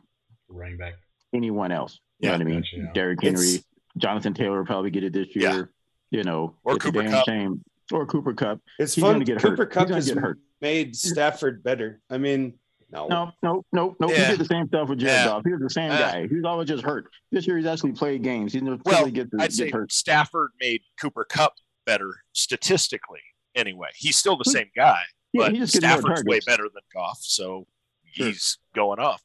Running 0.49 0.77
back. 0.77 0.93
anyone 1.33 1.71
else. 1.71 1.99
You 2.19 2.29
Yeah, 2.29 2.37
know 2.37 2.45
what 2.45 2.47
I 2.47 2.49
mean? 2.51 2.59
gotcha, 2.61 2.77
yeah. 2.77 2.91
Derrick 2.93 3.21
Henry, 3.21 3.47
It's- 3.47 3.65
Jonathan 3.97 4.33
Taylor 4.33 4.59
will 4.59 4.65
probably 4.65 4.91
get 4.91 5.03
it 5.03 5.13
this 5.13 5.27
Yeah. 5.35 5.53
year. 5.53 5.71
You 6.11 6.23
know, 6.23 6.55
Or 6.63 6.75
it's 6.75 6.85
a 6.85 6.87
Cooper 6.91 7.03
damn 7.03 7.11
Kupp. 7.11 7.25
shame. 7.25 7.63
Or 7.91 8.05
Cooper 8.05 8.33
Kupp. 8.33 8.59
It's 8.79 8.95
He's 8.95 9.03
fun. 9.03 9.13
gonna 9.15 9.25
get 9.25 9.41
hurt. 9.41 9.51
Cooper 9.51 9.65
He's 9.65 9.73
Cup 9.73 9.83
gonna 9.87 9.95
has 9.95 10.07
get 10.07 10.17
hurt. 10.17 10.39
made 10.61 10.95
Stafford 10.95 11.63
better. 11.63 12.01
I 12.09 12.17
mean, 12.17 12.57
no. 12.91 13.07
No, 13.07 13.31
no, 13.41 13.65
no, 13.71 13.95
no. 13.99 14.09
Yeah. 14.09 14.25
He 14.25 14.31
did 14.31 14.39
the 14.41 14.45
same 14.45 14.67
stuff 14.67 14.89
with 14.89 14.99
Jared 14.99 15.15
Yeah. 15.15 15.25
Goff. 15.25 15.43
He 15.45 15.51
was 15.53 15.61
the 15.61 15.69
same 15.69 15.91
Uh. 15.91 15.97
guy. 15.97 16.27
He's 16.27 16.43
always 16.43 16.67
just 16.67 16.83
hurt. 16.83 17.09
This 17.31 17.47
year 17.47 17.57
he's 17.57 17.65
actually 17.65 17.93
played 17.93 18.23
games. 18.23 18.51
He's 18.53 18.61
never 18.61 18.77
Well, 18.85 19.05
typically 19.05 19.11
gets, 19.11 19.29
I'd 19.35 19.39
gets 19.39 19.57
say 19.57 19.69
hurt. 19.71 19.91
Stafford 19.93 20.51
made 20.59 20.81
Cooper 20.99 21.23
Kupp 21.23 21.53
better 21.85 22.23
statistically. 22.33 23.21
Anyway, 23.55 23.89
he's 23.95 24.17
still 24.17 24.37
the 24.37 24.45
same 24.45 24.69
guy, 24.75 25.01
Yeah, 25.33 25.43
but 25.43 25.51
he 25.53 25.59
just 25.59 25.73
gets 25.73 25.83
more 25.85 25.99
Stafford's 26.01 26.23
way 26.25 26.39
better 26.45 26.63
than 26.63 26.83
Goff, 26.93 27.19
so 27.21 27.67
Sure. 28.11 28.27
he's 28.27 28.57
going 28.75 28.99
off. 28.99 29.23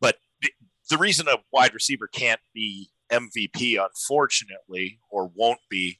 But 0.00 0.18
the- 0.42 0.52
the 0.90 0.98
reason 0.98 1.26
a 1.28 1.38
wide 1.52 1.72
receiver 1.74 2.06
can't 2.08 2.40
be 2.54 2.90
MVP, 3.12 3.78
unfortunately, 3.84 4.98
or 5.10 5.30
won't 5.34 5.60
be, 5.68 5.98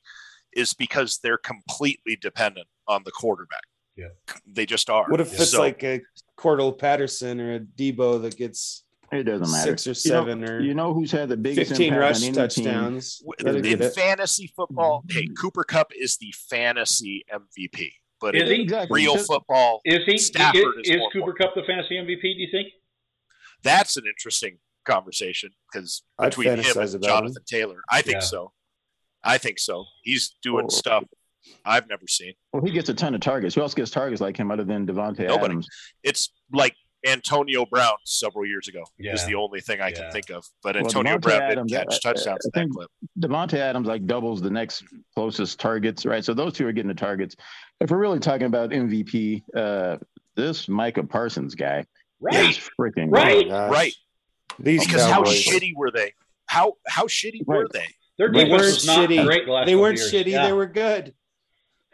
is 0.52 0.74
because 0.74 1.18
they're 1.22 1.38
completely 1.38 2.16
dependent 2.20 2.66
on 2.88 3.02
the 3.04 3.10
quarterback. 3.12 3.62
Yeah. 3.96 4.08
they 4.46 4.64
just 4.64 4.88
are. 4.88 5.04
What 5.08 5.20
if 5.20 5.32
it's 5.34 5.50
So- 5.50 5.60
like 5.60 5.82
a 5.84 6.00
Cordarrelle 6.38 6.78
Patterson 6.78 7.38
or 7.38 7.56
a 7.56 7.60
Deebo 7.60 8.22
that 8.22 8.34
gets 8.36 8.84
It 9.12 9.24
doesn't 9.24 9.50
matter. 9.50 9.76
six 9.76 9.86
or 9.86 9.90
You 10.08 10.14
know- 10.14 10.20
seven 10.24 10.44
or 10.48 10.60
You 10.60 10.72
know 10.74 10.94
who's 10.94 11.10
had 11.10 11.28
the 11.28 11.36
biggest 11.36 11.70
15 11.72 11.94
rush 11.94 12.16
on 12.16 12.22
any 12.22 12.26
team? 12.26 12.34
touchdowns? 12.34 13.18
W- 13.18 13.34
Let 13.42 13.56
it 13.66 13.80
in 13.82 13.90
fantasy 13.92 14.46
football, 14.56 15.04
hey, 15.10 15.24
Mm-hmm. 15.24 15.34
Cooper 15.34 15.64
Kupp 15.64 15.92
is 15.94 16.16
the 16.16 16.32
fantasy 16.48 17.24
MVP, 17.30 17.92
but 18.20 18.34
Is 18.36 18.48
in 18.48 18.56
he? 18.56 18.62
Exactly. 18.62 19.02
real 19.02 19.18
So- 19.18 19.24
football, 19.34 19.82
Is 19.84 20.04
he? 20.06 20.16
Stafford 20.16 20.62
is 20.80 20.88
is 20.88 20.90
is 20.94 20.98
more 21.00 21.10
Cooper 21.10 21.32
Kupp 21.34 21.54
the 21.54 21.64
fantasy 21.64 21.96
MVP? 21.98 22.22
Do 22.22 22.40
you 22.40 22.48
think? 22.50 22.68
that's 23.62 23.98
an 23.98 24.04
interesting 24.06 24.58
conversation 24.84 25.50
because 25.72 26.02
between 26.20 26.48
him 26.48 26.58
and 26.60 26.66
about 26.68 26.88
him. 26.94 27.00
Jonathan 27.02 27.42
Taylor, 27.46 27.80
I 27.90 28.02
think 28.02 28.14
Yeah. 28.16 28.20
so. 28.20 28.52
I 29.22 29.38
think 29.38 29.58
so. 29.58 29.84
He's 30.02 30.36
doing 30.42 30.66
Oh. 30.66 30.74
stuff 30.74 31.04
I've 31.64 31.88
never 31.88 32.06
seen. 32.06 32.34
Well, 32.52 32.62
he 32.64 32.70
gets 32.70 32.88
a 32.90 32.94
ton 32.94 33.14
of 33.14 33.20
targets. 33.22 33.54
Who 33.54 33.62
else 33.62 33.74
gets 33.74 33.90
targets 33.90 34.20
like 34.20 34.36
him 34.36 34.50
other 34.50 34.64
than 34.64 34.86
Davante 34.86 35.20
Nobody. 35.26 35.44
Adams? 35.52 35.68
It's 36.02 36.32
like 36.52 36.74
Antonio 37.06 37.64
Brown 37.64 37.94
several 38.04 38.44
years 38.44 38.68
ago 38.68 38.84
Yeah. 38.98 39.14
is 39.14 39.24
the 39.24 39.34
only 39.34 39.60
thing 39.62 39.80
I 39.80 39.88
Yeah. 39.88 39.94
can 39.94 40.12
think 40.12 40.28
of. 40.30 40.44
But 40.62 40.74
Well, 40.76 40.84
Antonio 40.84 41.16
Davante 41.16 41.20
Brown 41.22 41.42
Adams, 41.42 41.72
didn't 41.72 41.88
catch 41.88 42.02
touchdowns 42.02 42.46
I 42.54 42.60
in 42.60 42.68
that 42.68 42.74
clip. 42.74 42.90
Davante 43.18 43.54
Adams 43.58 43.88
like 43.88 44.04
doubles 44.06 44.42
the 44.42 44.50
next 44.50 44.84
closest 45.14 45.58
targets, 45.58 46.04
right? 46.04 46.22
So 46.22 46.34
those 46.34 46.52
two 46.52 46.66
are 46.66 46.72
getting 46.72 46.88
the 46.88 46.94
targets. 46.94 47.36
If 47.80 47.90
we're 47.90 47.96
really 47.98 48.20
talking 48.20 48.46
about 48.46 48.70
MVP, 48.72 49.42
uh, 49.56 49.96
this 50.36 50.68
Micah 50.68 51.04
Parsons 51.04 51.54
guy 51.54 51.86
Right. 52.20 52.50
is 52.50 52.58
freaking 52.78 53.10
Right. 53.10 53.48
Gosh. 53.48 53.70
Right. 53.72 53.94
These 54.60 54.86
Because 54.86 55.02
how 55.06 55.22
shitty 55.24 55.72
were 55.74 55.90
they? 55.90 56.12
How 56.46 56.74
how 56.86 57.04
shitty 57.04 57.46
were 57.46 57.62
Right. 57.62 57.72
they? 57.72 57.86
Their 58.18 58.30
They 58.32 58.44
weren't 58.44 58.62
was 58.62 58.86
not 58.86 59.08
shitty. 59.08 59.24
great 59.24 59.46
the 59.46 59.52
last 59.52 59.66
They 59.66 59.76
weren't 59.76 59.98
years. 59.98 60.12
shitty. 60.12 60.26
Yeah. 60.32 60.46
They 60.46 60.52
were 60.52 60.66
good. 60.66 61.14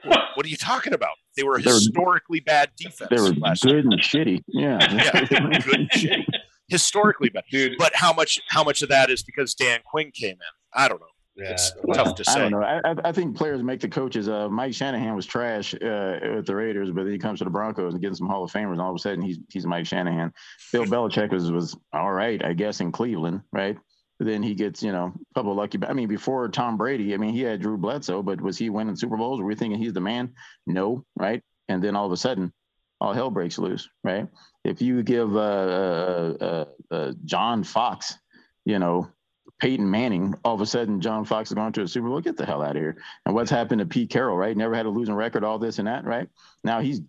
What 0.04 0.44
are 0.44 0.48
you 0.48 0.56
talking 0.56 0.92
about? 0.92 1.14
They 1.36 1.42
were 1.42 1.58
historically 1.58 2.40
bad 2.40 2.70
defense. 2.76 3.10
They 3.10 3.20
were 3.20 3.34
last 3.34 3.64
year. 3.64 3.82
good 3.82 3.92
and 3.92 4.00
shitty. 4.00 4.42
Yeah. 4.48 4.78
Yeah, 4.92 5.24
good 5.24 5.74
and 5.80 5.90
shitty. 5.90 6.24
Historically 6.68 7.28
bad. 7.28 7.44
dude. 7.50 7.76
But 7.78 7.94
how 7.94 8.12
much 8.12 8.40
how 8.48 8.64
much 8.64 8.82
of 8.82 8.88
that 8.88 9.10
is 9.10 9.22
because 9.22 9.54
Dan 9.54 9.80
Quinn 9.84 10.10
came 10.12 10.32
in? 10.32 10.38
I 10.74 10.88
don't 10.88 11.00
know. 11.00 11.06
Yeah, 11.36 11.50
It's 11.50 11.72
well, 11.82 12.02
tough 12.04 12.14
to 12.16 12.24
say. 12.24 12.32
I 12.32 12.38
don't 12.38 12.52
know. 12.52 12.62
I, 12.62 12.94
I- 13.04 13.12
think 13.12 13.36
players 13.36 13.62
make 13.62 13.80
the 13.80 13.88
coaches. 13.88 14.28
Uh, 14.28 14.48
Mike 14.48 14.72
Shanahan 14.72 15.14
was 15.14 15.26
trash 15.26 15.74
uh, 15.74 16.18
with 16.36 16.46
the 16.46 16.54
Raiders, 16.54 16.90
but 16.90 17.04
then 17.04 17.12
he 17.12 17.18
comes 17.18 17.40
to 17.40 17.44
the 17.44 17.50
Broncos 17.50 17.92
and 17.92 18.02
gets 18.02 18.18
some 18.18 18.28
Hall 18.28 18.44
of 18.44 18.50
Famers, 18.50 18.72
and 18.72 18.80
all 18.80 18.90
of 18.90 18.96
a 18.96 18.98
sudden 18.98 19.20
he's 19.22 19.38
he's 19.50 19.66
Mike 19.66 19.86
Shanahan. 19.86 20.32
Bill 20.72 20.84
Belichick 20.86 21.30
was 21.30 21.52
was 21.52 21.76
all 21.92 22.12
right, 22.12 22.42
I 22.44 22.54
guess, 22.54 22.80
in 22.80 22.90
Cleveland, 22.90 23.42
right? 23.52 23.76
But 24.18 24.28
then 24.28 24.42
he 24.42 24.54
gets 24.54 24.82
you 24.82 24.92
know 24.92 25.12
a 25.14 25.34
couple 25.34 25.52
of 25.52 25.58
lucky. 25.58 25.78
I 25.86 25.92
mean, 25.92 26.08
before 26.08 26.48
Tom 26.48 26.78
Brady, 26.78 27.12
I 27.12 27.18
mean, 27.18 27.34
he 27.34 27.42
had 27.42 27.60
Drew 27.60 27.76
Bledsoe, 27.76 28.22
but 28.22 28.40
was 28.40 28.56
he 28.56 28.70
winning 28.70 28.96
Super 28.96 29.18
Bowls? 29.18 29.40
Were 29.40 29.46
we 29.46 29.54
thinking 29.54 29.78
he's 29.78 29.92
the 29.92 30.00
man? 30.00 30.32
No, 30.66 31.04
right? 31.16 31.42
And 31.68 31.82
then 31.84 31.96
all 31.96 32.06
of 32.06 32.12
a 32.12 32.16
sudden, 32.16 32.52
all 33.00 33.12
hell 33.12 33.30
breaks 33.30 33.58
loose, 33.58 33.88
right? 34.02 34.26
If 34.64 34.80
you 34.80 35.02
give 35.02 35.36
uh, 35.36 35.40
uh, 35.40 36.34
uh, 36.40 36.94
uh, 36.94 37.12
John 37.24 37.62
Fox, 37.62 38.16
you 38.64 38.78
know, 38.78 39.08
Peyton 39.58 39.90
Manning, 39.90 40.34
all 40.44 40.54
of 40.54 40.60
a 40.60 40.66
sudden 40.66 41.00
John 41.00 41.24
Fox 41.24 41.50
is 41.50 41.54
going 41.54 41.72
to 41.72 41.82
a 41.82 41.88
Super 41.88 42.08
Bowl. 42.08 42.20
Get 42.20 42.36
the 42.36 42.44
hell 42.44 42.62
out 42.62 42.76
of 42.76 42.82
here. 42.82 42.96
And 43.24 43.34
what's 43.34 43.50
happened 43.50 43.78
to 43.78 43.86
Pete 43.86 44.10
Carroll, 44.10 44.36
right? 44.36 44.56
Never 44.56 44.74
had 44.74 44.86
a 44.86 44.90
losing 44.90 45.14
record, 45.14 45.44
all 45.44 45.58
this 45.58 45.78
and 45.78 45.88
that, 45.88 46.04
right? 46.04 46.28
Now 46.62 46.80
he's 46.80 47.00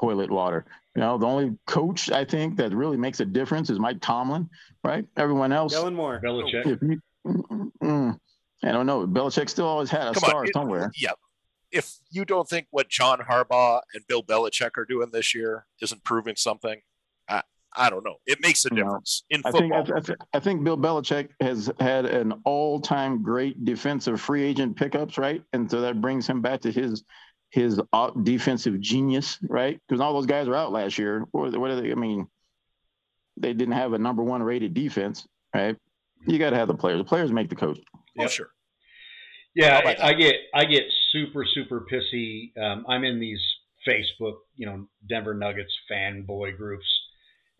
toilet 0.00 0.30
water. 0.30 0.64
You 0.94 1.00
know, 1.00 1.18
the 1.18 1.26
only 1.26 1.56
coach 1.66 2.10
I 2.10 2.24
think 2.24 2.56
that 2.56 2.72
really 2.74 2.96
makes 2.96 3.20
a 3.20 3.24
difference 3.24 3.70
is 3.70 3.78
Mike 3.78 3.98
Tomlin, 4.00 4.48
right? 4.84 5.06
Everyone 5.16 5.52
else, 5.52 5.72
Kellen 5.74 5.94
Moore. 5.94 6.20
Belichick. 6.22 6.66
if 6.66 6.82
you, 6.82 7.00
mm, 7.26 7.70
mm, 7.82 8.18
I 8.64 8.72
don't 8.72 8.86
know. 8.86 9.06
Belichick 9.06 9.48
still 9.48 9.66
always 9.66 9.90
had 9.90 10.02
a 10.08 10.12
Come 10.14 10.22
star 10.28 10.40
on. 10.40 10.46
it- 10.46 10.52
somewhere. 10.54 10.90
Yeah. 10.96 11.12
If 11.70 11.94
you 12.10 12.26
don't 12.26 12.46
think 12.46 12.66
what 12.70 12.90
John 12.90 13.20
Harbaugh 13.20 13.80
and 13.94 14.06
Bill 14.06 14.22
Belichick 14.22 14.76
are 14.76 14.84
doing 14.84 15.08
this 15.10 15.34
year 15.34 15.64
isn't 15.80 16.04
proving 16.04 16.36
something, 16.36 16.82
I, 17.30 17.42
I 17.76 17.88
don't 17.90 18.04
know. 18.04 18.16
It 18.26 18.38
makes 18.42 18.64
a 18.64 18.70
difference 18.70 19.24
in 19.30 19.42
I 19.44 19.50
think 19.50 19.72
football. 19.74 19.94
I, 19.94 19.98
I, 19.98 20.00
thi- 20.02 20.14
I 20.34 20.40
think 20.40 20.62
Bill 20.64 20.76
Belichick 20.76 21.28
has 21.40 21.70
had 21.80 22.04
an 22.06 22.34
all-time 22.44 23.22
great 23.22 23.64
defensive 23.64 24.20
free 24.20 24.42
agent 24.42 24.76
pickups, 24.76 25.16
right? 25.18 25.42
And 25.52 25.70
so 25.70 25.80
that 25.80 26.00
brings 26.00 26.26
him 26.26 26.42
back 26.42 26.60
to 26.62 26.70
his 26.72 27.02
his 27.50 27.80
uh, 27.92 28.10
defensive 28.22 28.80
genius, 28.80 29.38
right? 29.48 29.78
Because 29.86 30.00
all 30.00 30.14
those 30.14 30.26
guys 30.26 30.48
were 30.48 30.56
out 30.56 30.72
last 30.72 30.96
year. 30.98 31.24
What, 31.32 31.56
what 31.58 31.70
are 31.70 31.80
they? 31.80 31.92
I 31.92 31.94
mean, 31.94 32.26
they 33.36 33.52
didn't 33.52 33.74
have 33.74 33.92
a 33.92 33.98
number 33.98 34.22
one 34.22 34.42
rated 34.42 34.72
defense, 34.74 35.26
right? 35.54 35.76
You 36.26 36.38
got 36.38 36.50
to 36.50 36.56
have 36.56 36.68
the 36.68 36.74
players. 36.74 36.98
The 36.98 37.04
players 37.04 37.30
make 37.32 37.48
the 37.50 37.56
coach. 37.56 37.78
oh, 37.96 38.00
Yep. 38.22 38.30
sure. 38.30 38.48
Yeah, 39.54 39.80
I, 39.84 40.08
I 40.08 40.12
get 40.14 40.36
I 40.54 40.64
get 40.64 40.84
super 41.10 41.44
super 41.44 41.86
pissy. 41.92 42.56
Um, 42.58 42.86
I'm 42.88 43.04
in 43.04 43.20
these 43.20 43.40
Facebook, 43.86 44.36
you 44.56 44.64
know, 44.64 44.86
Denver 45.08 45.34
Nuggets 45.34 45.72
fanboy 45.90 46.56
groups, 46.56 46.86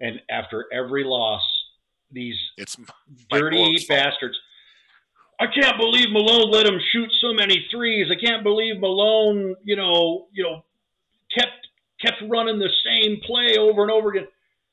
and 0.02 0.20
after 0.28 0.66
every 0.72 1.04
loss, 1.04 1.40
these 2.10 2.36
It's 2.58 2.76
dirty 3.30 3.86
bastards. 3.88 4.38
I 5.40 5.46
can't 5.46 5.78
believe 5.78 6.10
Malone 6.10 6.50
let 6.50 6.66
him 6.66 6.78
shoot 6.92 7.10
so 7.20 7.32
many 7.32 7.66
threes. 7.70 8.08
I 8.10 8.22
can't 8.22 8.42
believe 8.42 8.78
Malone, 8.80 9.56
you 9.64 9.76
know, 9.76 10.26
you 10.32 10.42
know, 10.42 10.64
kept 11.36 11.68
kept 12.04 12.22
running 12.28 12.58
the 12.58 12.68
same 12.84 13.20
play 13.24 13.56
over 13.58 13.82
and 13.82 13.90
over 13.90 14.10
again. 14.10 14.26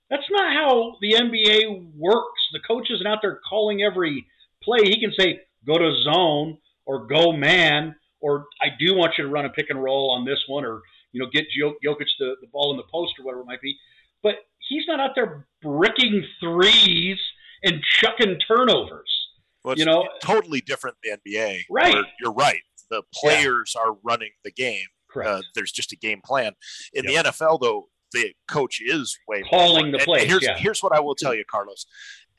That's 0.10 0.30
not 0.32 0.52
how 0.52 0.98
the 1.02 1.14
NBA 1.14 1.96
works. 1.96 2.42
The 2.52 2.60
coach 2.60 2.90
isn't 2.90 3.06
out 3.06 3.20
there 3.22 3.40
calling 3.48 3.84
every 3.84 4.26
play. 4.64 4.80
He 4.84 5.00
can 5.00 5.14
say, 5.18 5.42
go 5.66 5.78
to 5.78 6.02
zone 6.04 6.58
or 6.86 7.06
go 7.06 7.32
man, 7.32 7.96
or 8.20 8.48
I 8.62 8.68
do 8.80 8.96
want 8.96 9.14
you 9.18 9.26
to 9.26 9.30
run 9.30 9.46
a 9.46 9.50
pick 9.50 9.70
and 9.70 9.82
roll 9.82 10.10
on 10.10 10.26
this 10.26 10.40
one, 10.48 10.66
or, 10.66 10.82
you 11.12 11.22
know, 11.22 11.30
get 11.32 11.46
Jo- 11.56 11.76
Jokic 11.86 12.08
the, 12.18 12.36
the 12.42 12.48
ball 12.52 12.72
in 12.72 12.78
the 12.78 12.84
post 12.92 13.14
or 13.20 13.26
whatever 13.26 13.42
it 13.42 13.46
might 13.46 13.62
be. 13.62 13.78
But 14.24 14.36
he's 14.70 14.84
not 14.88 15.00
out 15.00 15.12
there 15.16 15.46
bricking 15.62 16.24
threes 16.40 17.18
and 17.64 17.84
chucking 17.84 18.40
turnovers. 18.48 19.10
Well, 19.64 19.78
You 19.78 19.86
know- 19.86 20.08
totally 20.22 20.62
different 20.62 20.96
than 21.04 21.20
the 21.26 21.32
NBA. 21.36 21.66
Right. 21.70 22.06
You're 22.22 22.32
right. 22.34 22.62
The 22.90 23.04
players 23.14 23.76
are 23.76 23.94
running 24.04 24.32
the 24.44 24.52
game. 24.52 24.86
Correct. 25.12 25.30
Uh, 25.30 25.42
there's 25.56 25.72
just 25.72 25.92
a 25.92 25.96
game 25.98 26.22
plan. 26.24 26.54
In 26.94 27.04
Yep. 27.04 27.12
the 27.26 27.30
NFL, 27.30 27.58
though, 27.60 27.90
the 28.14 28.34
coach 28.48 28.80
is 28.82 29.18
way 29.28 29.42
more 29.42 29.50
Calling 29.50 29.92
the 29.92 29.98
And 29.98 30.06
plays, 30.06 30.28
Here's 30.28 30.44
yeah. 30.44 30.58
here's 30.58 30.82
what 30.82 30.94
I 30.94 31.00
will 31.00 31.14
tell 31.16 31.34
you, 31.36 31.44
Carlos. 31.46 31.86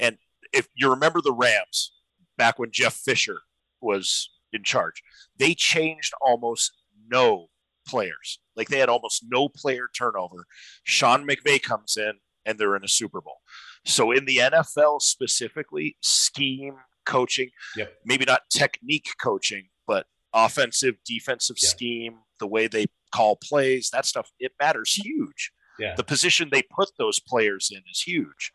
And 0.01 0.19
if 0.53 0.67
you 0.75 0.89
remember 0.91 1.21
the 1.21 1.33
Rams 1.33 1.93
back 2.39 2.59
when 2.59 2.71
Jeff 2.73 2.95
Fisher 2.95 3.43
was 3.81 4.31
in 4.53 4.65
charge, 4.65 5.03
they 5.37 5.55
changed 5.55 6.13
almost 6.21 6.73
no 7.07 7.51
players. 7.87 8.41
Like 8.61 8.69
they 8.69 8.79
had 8.79 8.91
almost 8.91 9.25
no 9.27 9.49
player 9.49 9.89
turnover. 9.97 10.45
Sean 10.85 11.27
McVay 11.27 11.63
comes 11.63 11.97
in 11.97 12.13
and 12.45 12.59
they're 12.59 12.77
in 12.77 12.85
a 12.85 12.89
Super 12.89 13.23
Bowl. 13.23 13.39
So 13.87 14.11
in 14.13 14.27
the 14.27 14.37
NFL 14.37 15.01
specifically, 15.01 15.97
scheme 16.03 16.75
coaching, 17.07 17.49
Yep. 17.77 17.95
maybe 18.05 18.27
not 18.27 18.43
technique 18.55 19.09
coaching, 19.23 19.71
but 19.87 20.07
offensive, 20.35 20.97
defensive 21.07 21.57
Yeah. 21.63 21.69
scheme, 21.71 22.19
the 22.39 22.47
way 22.47 22.67
they 22.67 22.85
call 23.15 23.37
plays, 23.37 23.89
that 23.95 24.05
stuff, 24.05 24.31
it 24.39 24.53
matters 24.61 24.93
huge. 24.95 25.53
yeah. 25.79 25.95
The 25.97 26.05
position 26.05 26.51
they 26.53 26.63
put 26.63 26.91
those 26.99 27.19
players 27.19 27.71
in 27.75 27.83
is 27.91 28.03
huge. 28.03 28.53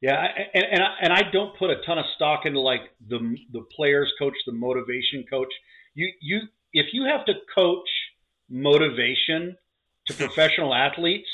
Yeah, 0.00 0.26
and 0.54 0.64
and 0.72 0.82
I, 0.82 0.94
and 1.02 1.12
I 1.12 1.22
don't 1.30 1.54
put 1.58 1.68
a 1.70 1.76
ton 1.86 1.98
of 1.98 2.06
stock 2.16 2.46
into 2.46 2.60
like 2.60 2.80
the 3.06 3.18
the 3.52 3.62
players 3.76 4.10
coach, 4.18 4.34
the 4.46 4.52
motivation 4.52 5.24
coach. 5.28 5.52
You 5.94 6.10
you 6.20 6.40
if 6.72 6.86
you 6.94 7.04
have 7.04 7.24
to 7.26 7.34
coach 7.54 7.88
motivation 8.48 9.56
to 10.06 10.14
professional 10.14 10.74
athletes, 10.74 11.28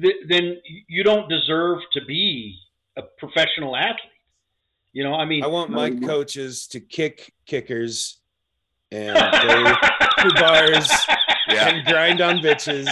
th- 0.00 0.16
then 0.28 0.56
you 0.88 1.02
don't 1.04 1.28
deserve 1.28 1.80
to 1.92 2.04
be 2.04 2.58
a 2.96 3.02
professional 3.18 3.76
athlete. 3.76 4.00
You 4.92 5.04
know, 5.04 5.14
I 5.14 5.26
mean, 5.26 5.44
I 5.44 5.46
want 5.48 5.70
my 5.70 5.88
Um, 5.88 6.00
coaches 6.02 6.66
to 6.68 6.80
kick 6.80 7.32
kickers 7.44 8.18
and 8.90 9.14
go 9.32 9.74
to 10.28 10.34
bars 10.40 10.90
and 11.48 11.84
grind 11.86 12.20
on 12.22 12.38
bitches 12.38 12.88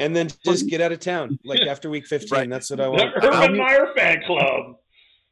and 0.00 0.14
then 0.14 0.28
just 0.44 0.68
get 0.68 0.80
out 0.82 0.92
of 0.92 0.98
town 1.00 1.38
like 1.44 1.60
after 1.62 1.88
week 1.88 2.06
15 2.06 2.28
Right. 2.30 2.50
that's 2.50 2.68
what 2.70 2.80
i 2.80 2.88
want. 2.88 3.14
the 3.22 3.28
want 3.30 3.44
Urban 3.44 3.56
Meyer 3.58 3.88
fan 3.96 4.22
club. 4.26 4.76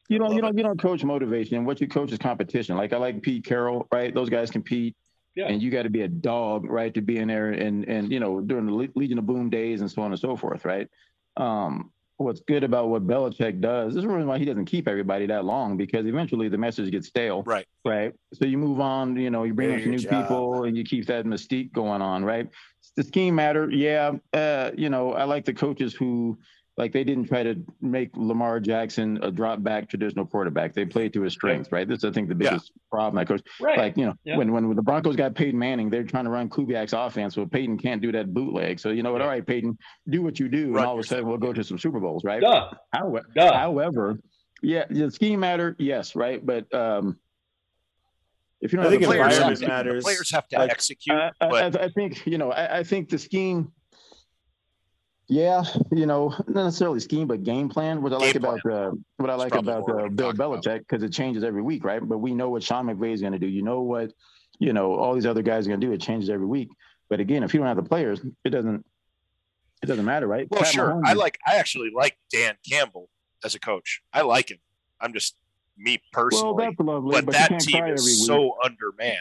You 0.09 0.17
don't, 0.19 0.33
you 0.35 0.41
don't, 0.41 0.57
you 0.57 0.63
don't 0.63 0.79
coach 0.81 1.03
motivation. 1.05 1.55
And 1.57 1.65
what 1.65 1.79
you 1.79 1.87
coach 1.87 2.11
is 2.11 2.17
competition. 2.17 2.75
Like 2.75 2.91
I 2.91 2.97
like 2.97 3.21
Pete 3.21 3.45
Carroll, 3.45 3.87
right? 3.93 4.13
Those 4.13 4.29
guys 4.29 4.49
compete, 4.51 4.95
Yeah. 5.35 5.47
and 5.47 5.61
you 5.61 5.71
got 5.71 5.83
to 5.83 5.89
be 5.89 6.01
a 6.01 6.07
dog, 6.07 6.65
right, 6.69 6.93
to 6.93 7.01
be 7.01 7.17
in 7.17 7.27
there 7.29 7.51
and 7.51 7.87
and 7.87 8.11
you 8.11 8.19
know 8.19 8.41
during 8.41 8.65
the 8.65 8.73
Le- 8.73 8.87
Legion 8.95 9.17
of 9.17 9.25
Boom 9.25 9.49
days 9.49 9.81
and 9.81 9.89
so 9.89 10.01
on 10.01 10.11
and 10.11 10.19
so 10.19 10.35
forth, 10.35 10.65
right? 10.65 10.87
Um, 11.37 11.91
what's 12.17 12.41
good 12.41 12.63
about 12.63 12.89
what 12.89 13.07
Belichick 13.07 13.61
does? 13.61 13.93
This 13.93 14.03
is 14.03 14.07
the 14.07 14.13
reason 14.13 14.27
why 14.27 14.37
he 14.37 14.45
doesn't 14.45 14.65
keep 14.65 14.87
everybody 14.87 15.25
that 15.27 15.43
long 15.45 15.75
because 15.77 16.05
eventually 16.05 16.49
the 16.49 16.57
message 16.57 16.91
gets 16.91 17.07
stale, 17.07 17.41
Right. 17.43 17.65
right? 17.83 18.13
So 18.33 18.45
you 18.45 18.57
move 18.59 18.79
on, 18.79 19.15
you 19.15 19.31
know, 19.31 19.43
you 19.43 19.53
bring 19.55 19.71
in 19.79 19.89
new 19.89 19.97
job. 19.97 20.21
people 20.21 20.63
and 20.65 20.77
you 20.77 20.83
keep 20.83 21.07
that 21.07 21.25
mystique 21.25 21.71
going 21.71 22.01
on, 22.01 22.23
right? 22.23 22.47
The 22.95 23.03
scheme 23.03 23.33
matter, 23.35 23.71
yeah. 23.71 24.11
Uh, 24.33 24.69
you 24.77 24.89
know, 24.89 25.13
I 25.13 25.23
like 25.23 25.45
the 25.45 25.53
coaches 25.53 25.95
who 25.95 26.37
like 26.81 26.91
they 26.91 27.03
didn't 27.03 27.25
try 27.27 27.43
to 27.43 27.63
make 27.79 28.09
Lamar 28.17 28.59
Jackson 28.59 29.19
a 29.21 29.29
drop 29.29 29.61
back 29.61 29.87
traditional 29.87 30.25
quarterback. 30.25 30.73
They 30.73 30.83
played 30.83 31.13
to 31.13 31.21
his 31.21 31.31
strengths, 31.33 31.71
right? 31.71 31.87
This 31.87 31.99
is, 31.99 32.05
I 32.05 32.11
think, 32.11 32.27
the 32.27 32.33
Yeah. 32.43 32.49
biggest 32.53 32.71
problem. 32.89 33.17
That 33.21 33.27
coach, 33.27 33.43
Right. 33.61 33.77
like 33.77 33.97
you 33.97 34.07
know, 34.07 34.15
Yeah. 34.23 34.35
when 34.37 34.51
when 34.51 34.75
the 34.75 34.81
Broncos 34.81 35.15
got 35.15 35.35
Peyton 35.35 35.59
Manning, 35.59 35.91
they're 35.91 36.03
trying 36.03 36.23
to 36.25 36.31
run 36.31 36.49
Kubiak's 36.49 36.93
offense, 36.93 37.35
so 37.35 37.45
Peyton 37.45 37.77
can't 37.77 38.01
do 38.01 38.11
that 38.13 38.33
bootleg. 38.33 38.79
So 38.79 38.89
you 38.89 39.03
know 39.03 39.11
what? 39.11 39.19
Yeah. 39.19 39.25
All 39.25 39.29
right, 39.31 39.45
Peyton, 39.45 39.77
do 40.09 40.23
what 40.23 40.39
you 40.39 40.49
do, 40.49 40.71
Run 40.71 40.77
and 40.79 40.85
all 40.87 40.93
of 40.95 40.99
a 40.99 41.03
sudden 41.03 41.27
we'll 41.27 41.37
go 41.37 41.53
to 41.53 41.63
some 41.63 41.77
Super 41.77 41.99
Bowls, 41.99 42.23
right? 42.23 42.41
Duh. 42.41 42.71
However, 42.93 43.27
Duh. 43.35 43.53
however, 43.53 44.19
yeah, 44.63 44.85
the 44.89 45.11
scheme 45.11 45.39
matter, 45.39 45.75
yes, 45.77 46.15
right, 46.15 46.43
but 46.43 46.73
um, 46.73 47.19
if 48.59 48.73
you 48.73 48.77
don't 48.77 48.87
I 48.87 48.89
think 48.89 49.01
the 49.03 49.07
players, 49.07 49.37
players, 49.37 49.59
have 49.59 49.59
to, 49.59 49.67
matters. 49.67 50.03
the 50.03 50.07
players 50.07 50.31
have 50.31 50.47
to 50.47 50.57
Like, 50.57 50.71
execute, 50.71 51.15
I, 51.15 51.31
I, 51.41 51.47
but 51.47 51.79
I 51.79 51.83
I 51.85 51.89
think 51.89 52.25
you 52.25 52.39
know. 52.39 52.51
I, 52.51 52.79
I 52.79 52.83
think 52.83 53.09
the 53.09 53.19
scheme. 53.19 53.71
Yeah, 55.31 55.63
you 55.93 56.05
know, 56.05 56.35
not 56.49 56.65
necessarily 56.65 56.99
scheme, 56.99 57.25
but 57.25 57.43
game 57.43 57.69
plan. 57.69 58.01
What 58.01 58.11
I 58.11 58.17
like 58.17 58.33
Game 58.33 58.43
about 58.43 58.65
uh, 58.69 58.91
what 59.15 59.29
I 59.29 59.35
like 59.35 59.55
about 59.55 59.89
uh, 59.89 60.09
Bill. 60.09 60.33
Belichick 60.33 60.79
because 60.79 61.03
it 61.03 61.13
changes 61.13 61.41
every 61.41 61.61
week, 61.61 61.85
right? 61.85 62.05
But 62.05 62.17
we 62.17 62.33
know 62.33 62.49
what 62.49 62.63
Sean 62.63 62.87
McVay 62.87 63.13
is 63.13 63.21
going 63.21 63.31
to 63.31 63.39
do. 63.39 63.47
You 63.47 63.61
know 63.61 63.79
what, 63.79 64.11
you 64.59 64.73
know, 64.73 64.93
all 64.93 65.13
these 65.13 65.25
other 65.25 65.41
guys 65.41 65.65
are 65.65 65.69
going 65.69 65.79
to 65.79 65.87
do. 65.87 65.93
It 65.93 66.01
changes 66.01 66.29
every 66.29 66.45
week. 66.45 66.67
But 67.09 67.21
again, 67.21 67.43
if 67.43 67.53
you 67.53 67.61
don't 67.61 67.67
have 67.67 67.77
the 67.77 67.83
players, 67.83 68.19
it 68.43 68.49
doesn't. 68.49 68.85
It 69.81 69.85
doesn't 69.85 70.03
matter, 70.03 70.27
right? 70.27 70.49
Well, 70.51 70.63
Pat 70.63 70.73
sure. 70.73 70.89
Mahomes- 70.89 71.05
I 71.05 71.13
like. 71.13 71.39
I 71.47 71.55
actually 71.55 71.91
like 71.95 72.17
Dan 72.29 72.55
Campbell 72.69 73.07
as 73.41 73.55
a 73.55 73.59
coach. 73.59 74.01
I 74.11 74.23
like 74.23 74.51
him. 74.51 74.59
I'm 74.99 75.13
just 75.13 75.37
me 75.77 76.01
Well, 76.13 76.25
personally. 76.25 76.65
that's 76.65 76.79
lovely, 76.81 77.11
but 77.11 77.25
but, 77.27 77.33
that 77.35 77.59
team 77.61 77.85
is 77.85 78.25
so 78.25 78.57
undermanned 78.61 79.17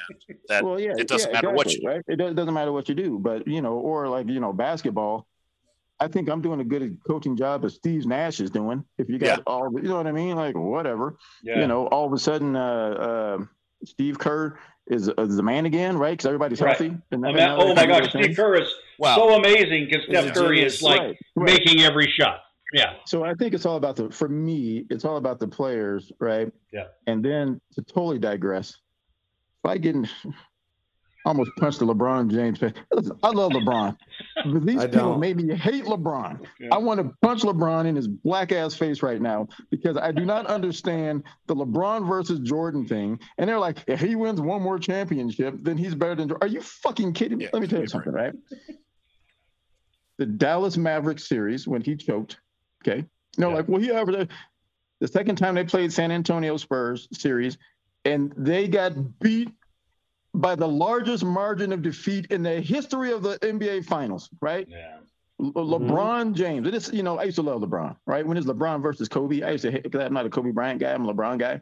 that 0.49 0.65
well, 0.65 0.81
yeah, 0.81 0.95
it 0.99 1.07
doesn't 1.07 1.31
yeah, 1.31 1.35
matter 1.35 1.51
what 1.51 1.73
you 1.73 1.83
do. 1.83 1.87
right? 1.87 2.03
It 2.09 2.17
doesn't 2.17 2.53
matter 2.53 2.73
what 2.73 2.89
you 2.89 2.97
do, 2.97 3.21
but 3.21 3.47
you 3.47 3.63
know, 3.63 3.75
or 3.75 4.09
like 4.09 4.27
you 4.27 4.41
know, 4.41 4.53
basketball. 4.53 5.29
I 6.01 6.09
think 6.09 6.29
I'm 6.31 6.41
doing 6.41 6.61
a 6.61 6.65
good 6.65 6.99
coaching 7.07 7.37
job 7.37 7.65
as 7.65 7.75
Steve 7.75 8.07
Nash 8.07 8.41
is 8.41 8.51
doing. 8.51 8.85
If 8.97 9.11
you 9.11 9.19
got 9.19 9.39
Yeah. 9.39 9.43
all, 9.47 9.71
you 9.75 9.83
know 9.89 9.97
what 9.97 10.07
I 10.07 10.13
mean, 10.13 10.35
like 10.35 10.57
whatever, 10.57 11.19
Yeah. 11.43 11.61
you 11.61 11.67
know, 11.67 11.87
all 11.89 12.07
of 12.07 12.13
a 12.13 12.19
sudden, 12.19 12.57
uh, 12.57 13.39
uh, 13.41 13.45
Steve 13.85 14.19
Kerr 14.19 14.59
is, 14.87 15.09
is 15.09 15.37
the 15.37 15.43
man 15.43 15.67
again, 15.67 15.99
right? 15.99 16.13
Because 16.13 16.27
everybody's 16.27 16.61
Right. 16.61 16.77
healthy. 16.77 16.97
And, 17.13 17.25
I 17.25 17.29
and 17.29 17.37
mean, 17.37 17.49
oh 17.51 17.75
my 17.75 17.87
gosh, 17.87 18.09
Steve. 18.11 18.35
Kerr 18.35 18.55
is 18.63 18.73
Wow. 18.99 19.17
so 19.17 19.35
amazing 19.35 19.87
because 19.91 20.07
He's 20.07 20.17
a 20.19 20.23
Steph 20.23 20.35
Curry 20.35 20.63
is 20.63 20.83
like 20.83 21.01
Right, 21.01 21.19
right. 21.37 21.47
making 21.47 21.81
every 21.83 22.07
shot. 22.07 22.41
Yeah. 22.73 22.95
So 23.05 23.25
I 23.25 23.35
think 23.35 23.53
it's 23.53 23.67
all 23.67 23.77
about 23.77 23.97
the 23.97 24.11
for 24.11 24.29
me, 24.29 24.87
it's 24.91 25.05
all 25.05 25.17
about 25.19 25.39
the 25.39 25.49
players, 25.49 26.13
right? 26.19 26.51
Yeah. 26.73 26.85
And 27.07 27.23
then 27.23 27.61
to 27.75 27.83
totally 27.83 28.19
digress, 28.19 28.71
if 28.71 29.71
I 29.71 29.77
get 29.77 29.97
in, 29.97 30.09
almost 31.25 31.51
punched 31.57 31.79
the 31.81 31.87
LeBron 31.87 32.31
James 32.31 32.59
face. 32.59 32.73
Listen, 32.93 33.19
I 33.23 33.29
love 33.31 33.53
LeBron, 33.53 33.97
but 34.45 34.65
these 34.67 34.81
I 34.81 34.87
people 34.87 35.11
don't. 35.11 35.21
made 35.21 35.37
me 35.37 35.55
hate 35.55 35.85
LeBron. 35.85 36.47
Yeah. 36.59 36.69
I 36.73 36.79
want 36.79 36.99
to 37.01 37.15
punch 37.23 37.43
LeBron 37.43 37.87
in 37.87 37.95
his 37.97 38.09
black 38.09 38.53
ass 38.53 38.75
face 38.75 39.03
right 39.03 39.21
now 39.21 39.49
because 39.71 39.97
I 39.97 40.13
do 40.13 40.25
not 40.25 40.47
understand 40.47 41.25
the 41.47 41.55
LeBron 41.55 42.09
versus 42.09 42.41
Jordan 42.41 42.87
thing. 42.87 43.21
And 43.39 43.49
they're 43.49 43.59
like, 43.59 43.79
if 43.87 44.01
he 44.01 44.17
wins 44.17 44.41
one 44.41 44.63
more 44.63 44.79
championship, 44.79 45.57
then 45.61 45.77
he's 45.77 45.95
better 45.95 46.15
than. 46.15 46.33
Are 46.41 46.47
you 46.47 46.61
fucking 46.63 47.13
kidding 47.13 47.39
me? 47.39 47.45
Yeah, 47.45 47.51
Let 47.53 47.63
me 47.63 47.69
tell 47.69 47.81
you 47.81 47.87
something, 47.87 48.13
right? 48.13 48.33
The 50.19 50.27
Dallas 50.27 50.77
Mavericks 50.77 51.27
series 51.29 51.67
when 51.67 51.81
he 51.83 51.97
choked, 51.97 52.39
okay. 52.87 53.05
No, 53.39 53.49
Yeah. 53.51 53.55
like, 53.57 53.69
well, 53.69 53.81
he 53.81 53.91
averaged 53.91 54.31
the 55.01 55.09
second 55.09 55.37
time 55.37 55.55
they 55.55 55.65
played 55.65 55.93
San 55.93 56.11
Antonio 56.13 56.57
Spurs 56.59 57.09
series, 57.13 57.57
and 58.05 58.33
they 58.37 58.69
got 58.69 58.93
beat 59.21 59.51
by 60.35 60.55
the 60.55 60.69
largest 60.69 61.25
margin 61.25 61.73
of 61.73 61.83
defeat 61.83 62.27
in 62.31 62.43
the 62.43 62.61
history 62.61 63.13
of 63.13 63.23
the 63.23 63.39
NBA 63.39 63.85
Finals, 63.85 64.29
right? 64.41 64.67
Yeah. 64.69 64.99
Le- 65.39 65.53
mm-hmm. 65.53 65.91
LeBron 65.91 66.35
James. 66.35 66.69
It 66.69 66.75
is, 66.75 66.93
you 66.93 67.03
know, 67.03 67.19
I 67.19 67.25
used 67.25 67.37
to 67.37 67.43
love 67.43 67.63
LeBron, 67.63 67.97
right? 68.07 68.27
When 68.27 68.37
it's 68.37 68.47
LeBron 68.47 68.83
versus 68.83 69.09
Kobe, 69.09 69.43
I 69.43 69.53
used 69.53 69.63
to 69.63 69.71
hate 69.71 69.85
because 69.85 70.03
I'm 70.03 70.13
not 70.13 70.27
a 70.27 70.31
Kobe 70.31 70.51
Bryant 70.51 70.81
guy, 70.81 70.93
I'm 70.93 71.07
a 71.07 71.15
LeBron 71.15 71.39
guy. 71.39 71.61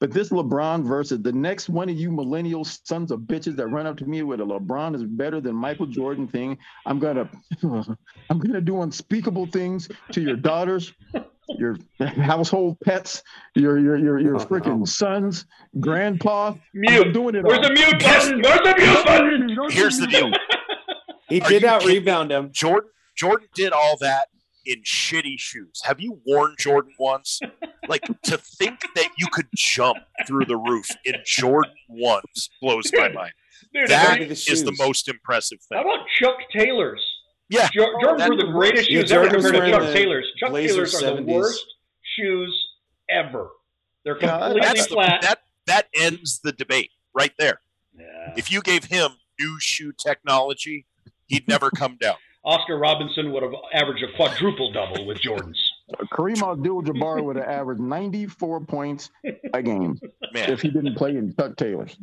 But 0.00 0.12
this 0.12 0.30
LeBron 0.30 0.84
versus 0.84 1.20
the 1.20 1.32
next 1.32 1.68
one 1.68 1.90
of 1.90 1.96
you 1.96 2.10
millennial 2.10 2.64
sons 2.64 3.10
of 3.10 3.20
bitches 3.20 3.54
that 3.56 3.66
run 3.66 3.86
up 3.86 3.98
to 3.98 4.06
me 4.06 4.22
with 4.22 4.40
a 4.40 4.44
LeBron 4.44 4.94
is 4.94 5.04
better 5.04 5.40
than 5.42 5.54
Michael 5.54 5.86
Jordan 5.86 6.26
thing, 6.26 6.56
I'm 6.86 6.98
gonna, 6.98 7.28
I'm 7.62 8.38
gonna 8.38 8.62
do 8.62 8.80
unspeakable 8.80 9.46
things 9.46 9.88
to 10.12 10.22
your 10.22 10.36
daughters, 10.36 10.94
your 11.58 11.76
household 12.06 12.78
pets, 12.84 13.22
your 13.54 13.78
your 13.78 13.96
your 13.98 14.18
your 14.20 14.36
Oh, 14.36 14.44
freaking 14.46 14.78
no. 14.80 14.84
sons, 14.84 15.46
grandpa. 15.78 16.48
I'm 16.50 16.60
Mute. 16.74 17.12
doing 17.12 17.34
it. 17.34 17.44
Where's 17.44 17.58
all. 17.58 17.64
the 17.64 17.70
mute 17.74 17.98
button? 18.02 18.42
Where's 18.42 18.58
the 18.60 18.74
mute 18.78 19.04
button? 19.04 19.70
Here's 19.70 19.98
the 19.98 20.06
deal. 20.06 20.30
He 21.28 21.40
Are 21.40 21.48
did 21.48 21.62
you 21.62 21.68
out 21.68 21.80
kidding? 21.82 21.96
rebound 21.96 22.32
him. 22.32 22.50
Jordan 22.52 22.90
Jordan 23.16 23.48
did 23.54 23.72
all 23.72 23.96
that 24.00 24.28
in 24.66 24.82
shitty 24.82 25.38
shoes. 25.38 25.80
Have 25.84 26.00
you 26.00 26.20
worn 26.26 26.54
Jordan 26.58 26.92
once? 26.98 27.40
Like 27.88 28.02
to 28.24 28.36
think 28.38 28.80
that 28.94 29.08
you 29.18 29.26
could 29.32 29.46
jump 29.56 29.98
through 30.26 30.44
the 30.46 30.56
roof 30.56 30.86
in 31.04 31.14
Jordan 31.24 31.72
ones 31.88 32.50
blows 32.60 32.90
my 32.92 33.08
mind. 33.10 33.32
Dude, 33.72 33.88
That 33.88 34.08
how 34.08 34.16
the 34.16 34.30
is 34.30 34.64
the 34.64 34.74
most 34.78 35.08
impressive 35.08 35.58
thing. 35.68 35.78
How 35.78 35.82
about 35.82 36.06
Chuck 36.18 36.36
Taylor's? 36.52 37.02
Yeah. 37.50 37.68
Jo- 37.74 37.92
Jordan 38.00 38.28
were 38.30 38.36
the 38.36 38.50
greatest 38.52 38.90
Yeah, 38.90 39.00
shoes 39.00 39.12
ever 39.12 39.24
Jordan 39.28 39.42
compared 39.42 39.54
to 39.54 39.70
wearing 39.70 39.86
Chuck 39.86 39.94
Taylor's. 39.94 40.26
Chuck 40.38 40.52
Taylor's 40.52 41.02
are 41.02 41.16
the 41.16 41.22
worst 41.22 41.64
shoes 42.16 42.66
ever. 43.10 43.50
They're 44.04 44.16
Yeah, 44.20 44.38
completely 44.38 44.60
That's 44.62 44.86
the, 44.86 44.94
flat. 44.94 45.22
that 45.22 45.40
that 45.66 45.88
ends 45.94 46.40
the 46.42 46.52
debate 46.52 46.90
right 47.14 47.32
there. 47.38 47.60
Yeah. 47.98 48.34
If 48.36 48.50
you 48.50 48.62
gave 48.62 48.84
him 48.84 49.10
new 49.38 49.56
shoe 49.60 49.92
technology, 49.92 50.86
he'd 51.26 51.46
never 51.48 51.70
come 51.76 51.98
down. 52.00 52.16
Oscar 52.42 52.78
Robertson 52.78 53.32
would 53.32 53.42
have 53.42 53.52
averaged 53.74 54.02
a 54.02 54.16
quadruple 54.16 54.72
double 54.72 55.04
with 55.06 55.18
Jordans. 55.20 55.58
Kareem 56.12 56.40
Abdul-Jabbar 56.40 57.22
would 57.22 57.36
have 57.36 57.44
averaged 57.46 57.82
94 57.82 58.60
points 58.64 59.10
a 59.52 59.60
game 59.62 59.98
Man, 60.32 60.50
if 60.50 60.62
he 60.62 60.70
didn't 60.70 60.94
play 60.94 61.16
in 61.16 61.34
Chuck 61.36 61.56
Taylor. 61.56 61.86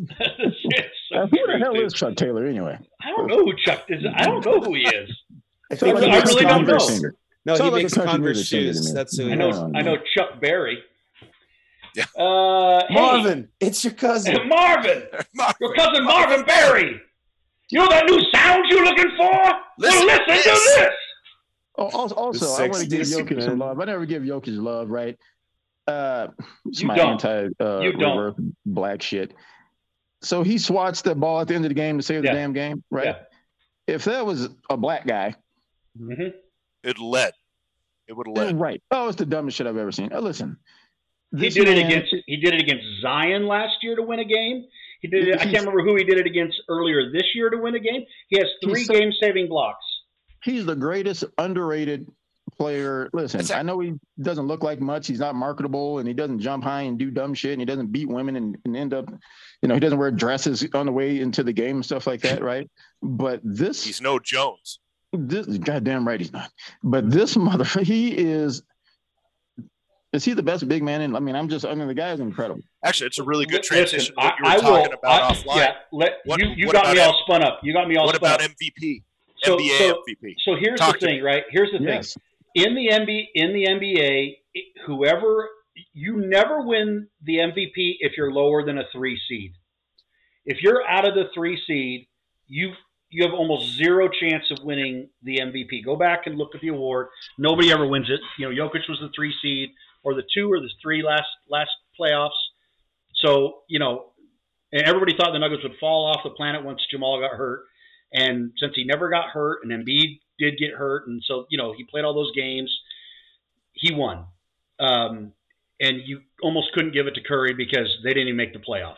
So 1.10 1.26
who 1.26 1.48
the 1.48 1.58
hell 1.58 1.74
dude. 1.74 1.86
is 1.86 1.94
Chuck 1.94 2.16
Taylor 2.18 2.46
anyway? 2.46 2.78
I 3.02 3.10
don't 3.16 3.28
know 3.28 3.38
who 3.46 3.54
Chuck 3.56 3.86
is. 3.88 4.04
I 4.14 4.26
don't 4.26 4.46
know 4.46 4.60
who 4.60 4.74
he 4.74 4.82
is. 4.82 5.10
I 5.72 5.76
think 5.76 5.96
like 5.96 6.04
he 6.04 6.10
a 6.10 6.14
I 6.14 6.18
makes 6.18 6.30
really 6.30 6.46
don't 6.46 6.52
know. 6.66 6.74
Converse. 6.74 6.88
singer. 6.88 7.16
No, 7.46 7.56
he 7.56 7.62
like 7.64 7.74
makes 7.74 7.94
country 7.94 8.12
Converse 8.12 8.36
music 8.38 8.48
singer 8.48 8.68
to 8.68 8.74
shoes. 8.74 8.94
That's 8.94 9.18
who 9.18 9.32
I 9.32 9.36
know. 9.36 9.68
No, 9.68 9.80
I 9.80 9.82
know 9.82 9.98
Chuck 10.16 10.40
Berry. 10.42 10.80
Yeah. 11.96 12.04
Uh, 12.16 12.84
hey, 12.88 12.94
Marvin, 12.94 13.50
it's 13.60 13.84
your 13.84 13.94
cousin. 13.94 14.36
Marvin, 14.48 15.04
your 15.60 15.74
cousin 15.76 16.04
Marvin 16.04 16.46
Berry. 16.46 17.02
You 17.72 17.80
know 17.80 17.90
that 17.90 18.06
new 18.06 18.20
sound 18.32 18.66
you're 18.70 18.84
looking 18.86 19.12
for? 19.18 19.32
Listen 19.80 20.06
well, 20.08 20.18
to 20.20 20.32
listen 20.32 20.44
to 20.44 20.50
this. 20.60 20.76
this. 20.76 20.94
Oh, 21.80 21.90
also, 21.90 22.16
also 22.16 22.64
I 22.64 22.68
want 22.68 22.84
to 22.84 22.88
give 22.90 23.02
60s, 23.02 23.28
Jokic 23.28 23.44
some 23.44 23.60
love. 23.60 23.80
I 23.80 23.86
never 23.86 24.06
give 24.06 24.24
Jokic 24.24 24.62
love, 24.62 24.90
right? 24.90 25.18
Uh, 25.88 26.28
it's 26.66 26.82
You 26.82 26.88
my 26.88 26.96
don't. 26.96 27.24
anti 27.24 27.50
uh, 27.60 27.80
You 27.80 27.94
don't. 27.94 28.56
black 28.66 29.02
shit. 29.02 29.34
So 30.22 30.44
he 30.44 30.58
swats 30.58 31.02
the 31.02 31.14
ball 31.16 31.42
at 31.42 31.48
the 31.48 31.56
end 31.56 31.66
of 31.66 31.70
the 31.70 31.76
game 31.76 31.98
to 31.98 32.04
save 32.04 32.24
the 32.24 32.30
damn 32.30 32.54
game, 32.54 32.84
right? 32.90 33.06
Yeah. 33.08 33.16
If 33.88 34.06
that 34.06 34.26
was 34.26 34.50
a 34.70 34.76
black 34.78 35.06
guy, 35.06 35.36
Mhm. 36.00 36.34
it 36.84 37.00
led. 37.00 37.34
It 38.08 38.14
would 38.14 38.28
have 38.28 38.36
led. 38.38 38.60
right. 38.60 38.82
Oh, 38.92 39.08
it's 39.08 39.18
the 39.18 39.26
dumbest 39.26 39.58
shit 39.58 39.68
I've 39.68 39.78
ever 39.78 39.92
seen. 39.92 40.14
Uh, 40.14 40.20
listen, 40.22 40.58
He 41.36 41.42
this 41.42 41.54
did 41.56 41.68
it 41.68 41.78
against 41.86 42.16
he 42.26 42.38
did 42.38 42.54
it 42.54 42.62
against 42.62 42.86
Zion 43.02 43.48
last 43.48 43.76
year 43.84 43.96
to 43.96 44.02
win 44.04 44.20
a 44.20 44.26
game. 44.26 44.66
He 45.02 45.08
did 45.10 45.28
it. 45.28 45.36
I 45.36 45.44
can't 45.44 45.60
remember 45.66 45.84
who 45.84 45.96
he 45.96 46.04
did 46.06 46.18
it 46.20 46.26
against 46.26 46.62
earlier 46.70 47.12
this 47.12 47.36
year 47.36 47.50
to 47.50 47.58
win 47.58 47.76
a 47.76 47.80
game. 47.80 48.04
He 48.30 48.38
has 48.40 48.48
three 48.64 48.84
so- 48.84 48.94
game 48.94 49.12
saving 49.22 49.48
blocks. 49.50 49.84
he's 50.44 50.66
the 50.66 50.76
greatest 50.76 51.26
underrated 51.38 52.08
player. 52.58 53.10
Listen, 53.12 53.40
That's- 53.40 53.60
I 53.60 53.62
know 53.64 53.80
he 53.82 53.94
doesn't 54.22 54.48
look 54.48 54.64
like 54.64 54.80
much. 54.80 55.06
He's 55.08 55.20
not 55.20 55.36
marketable, 55.36 56.00
and 56.00 56.08
he 56.08 56.14
doesn't 56.14 56.40
jump 56.40 56.64
high 56.64 56.84
and 56.84 56.98
do 56.98 57.12
dumb 57.12 57.34
shit, 57.34 57.52
and 57.52 57.62
he 57.62 57.66
doesn't 57.66 57.92
beat 57.92 58.08
women 58.08 58.36
and, 58.38 58.58
and 58.64 58.76
end 58.78 58.94
up, 58.94 59.10
you 59.62 59.68
know, 59.68 59.74
he 59.74 59.80
doesn't 59.82 59.98
wear 60.00 60.12
dresses 60.12 60.66
on 60.74 60.86
the 60.86 60.92
way 60.94 61.20
into 61.20 61.44
the 61.44 61.52
game 61.54 61.76
and 61.76 61.86
stuff 61.86 62.08
like 62.08 62.22
that, 62.22 62.42
right? 62.52 62.70
But 63.04 63.42
this, 63.44 63.84
He's 63.84 64.00
no 64.02 64.18
Jones. 64.20 64.80
This, 65.14 65.46
goddamn 65.60 66.08
right, 66.08 66.20
he's 66.20 66.34
not. 66.34 66.52
But 66.84 67.10
this 67.10 67.36
mother, 67.38 67.64
he 67.82 68.16
is. 68.18 68.64
Is 70.14 70.24
he 70.24 70.34
the 70.34 70.42
best 70.44 70.68
big 70.68 70.84
man 70.84 71.02
in? 71.02 71.16
I 71.16 71.20
mean, 71.20 71.36
I'm 71.36 71.50
just. 71.50 71.66
I 71.66 71.76
mean, 71.76 71.88
the 71.88 71.94
guy 71.94 72.12
is 72.12 72.20
incredible. 72.22 72.62
Actually, 72.84 73.08
it's 73.08 73.20
a 73.20 73.24
really 73.24 73.46
good 73.46 73.60
Listen, 73.62 73.78
transition. 73.78 74.16
to 74.16 74.22
what 74.22 74.36
you 74.40 74.46
I, 74.46 74.56
were 74.58 74.64
I 74.64 74.70
will, 74.70 74.78
talking 74.84 74.94
about 75.04 75.22
I- 75.22 75.34
offline. 75.34 75.56
Yeah, 75.58 75.74
let, 75.92 76.14
What- 76.26 76.40
you 76.42 76.50
you 76.56 76.68
what 76.68 76.74
got 76.74 76.86
about 76.86 76.96
me 76.96 77.02
M- 77.02 77.08
all 77.10 77.22
spun 77.26 77.44
up. 77.44 77.60
You 77.62 77.74
got 77.74 77.88
me 77.90 77.98
all 77.98 78.06
What 78.06 78.16
spun 78.16 78.32
about 78.36 78.42
up. 78.44 78.52
MVP? 78.52 79.04
So- 79.44 79.58
NBA 79.58 79.78
so- 79.78 80.02
MVP. 80.08 80.36
So 80.46 80.56
here's 80.60 80.80
Talk 80.80 80.94
the 80.94 81.00
to 81.00 81.06
thing, 81.08 81.24
right? 81.24 81.44
Here's 81.52 81.72
the 81.72 81.80
thing. 81.80 81.88
Yes. 81.88 82.18
in 82.56 82.74
the 82.74 82.88
NBA, 82.90 83.26
in 83.36 83.54
the 83.54 83.66
NBA, 83.66 84.38
whoever 84.86 85.50
you 85.94 86.18
never 86.26 86.62
win 86.66 87.08
the 87.24 87.36
MVP 87.38 87.98
if 88.00 88.14
you're 88.18 88.32
lower 88.32 88.66
than 88.66 88.78
a 88.80 88.84
three 88.94 89.20
seed. 89.28 89.52
If 90.46 90.62
you're 90.64 90.88
out 90.88 91.08
of 91.08 91.14
the 91.16 91.26
three 91.36 91.62
seed, 91.68 92.08
you 92.48 92.72
you 93.10 93.24
have 93.24 93.34
almost 93.34 93.76
zero 93.78 94.10
chance 94.10 94.44
of 94.52 94.64
winning 94.64 95.10
the 95.24 95.38
MVP. 95.38 95.86
Go 95.86 95.96
back 95.96 96.24
and 96.26 96.38
look 96.38 96.54
at 96.56 96.62
the 96.62 96.70
award. 96.70 97.08
Nobody 97.38 97.72
ever 97.72 97.88
wins 97.88 98.10
it. 98.10 98.20
You 98.38 98.50
know, 98.50 98.56
Jokic 98.56 98.88
was 98.90 99.00
the 99.00 99.10
three 99.16 99.34
seed, 99.42 99.70
or 100.04 100.14
the 100.14 100.24
two, 100.34 100.52
or 100.52 100.60
the 100.60 100.70
three 100.82 101.02
last 101.02 101.28
last 101.50 101.72
playoffs. 102.00 102.30
So 103.16 103.60
you 103.70 103.80
know, 103.80 104.12
and 104.72 104.84
everybody 104.84 105.16
thought 105.16 105.32
the 105.32 105.40
Nuggets 105.40 105.64
would 105.64 105.78
fall 105.80 106.08
off 106.08 106.22
the 106.24 106.32
planet 106.32 106.64
once 106.64 106.82
Jamal 106.92 107.20
got 107.20 107.36
hurt. 107.36 107.64
And 108.14 108.54
since 108.58 108.74
he 108.76 108.86
never 108.86 109.10
got 109.10 109.30
hurt, 109.30 109.60
and 109.64 109.72
Embiid 109.72 110.20
did 110.40 110.58
get 110.58 110.72
hurt, 110.74 111.08
and 111.08 111.22
so 111.26 111.46
you 111.50 111.58
know 111.58 111.74
he 111.76 111.84
played 111.86 112.06
all 112.06 112.14
those 112.14 112.32
games, 112.36 112.74
he 113.74 113.94
won. 113.94 114.26
Um, 114.80 115.34
and 115.80 116.02
you 116.06 116.22
almost 116.42 116.72
couldn't 116.74 116.94
give 116.94 117.08
it 117.08 117.16
to 117.16 117.22
Curry 117.22 117.54
because 117.54 117.88
they 118.04 118.10
didn't 118.10 118.28
even 118.28 118.38
make 118.38 118.54
the 118.54 118.60
playoffs, 118.60 118.96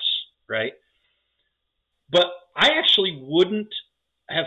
right? 0.47 0.73
But 2.09 2.27
I 2.55 2.71
actually 2.77 3.19
wouldn't 3.21 3.73
have 4.29 4.45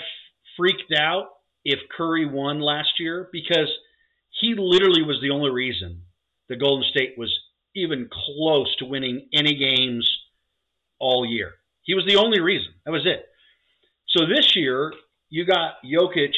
freaked 0.57 0.93
out 0.97 1.29
if 1.65 1.79
Curry 1.97 2.27
won 2.27 2.61
last 2.61 2.99
year 2.99 3.29
because 3.33 3.71
he 4.41 4.55
literally 4.57 5.03
was 5.03 5.21
the 5.21 5.31
only 5.31 5.51
reason 5.51 6.03
the 6.49 6.57
Golden 6.57 6.89
State 6.91 7.15
was 7.17 7.33
even 7.75 8.09
close 8.11 8.75
to 8.77 8.85
winning 8.85 9.29
any 9.33 9.55
games 9.55 10.11
all 10.99 11.25
year. 11.25 11.55
He 11.83 11.95
was 11.95 12.05
the 12.07 12.17
only 12.17 12.41
reason. 12.41 12.73
That 12.85 12.93
was 12.93 13.07
it. 13.07 13.27
So 14.09 14.27
this 14.27 14.55
year, 14.55 14.93
you 15.31 15.47
got 15.47 15.75
Jokic 15.85 16.35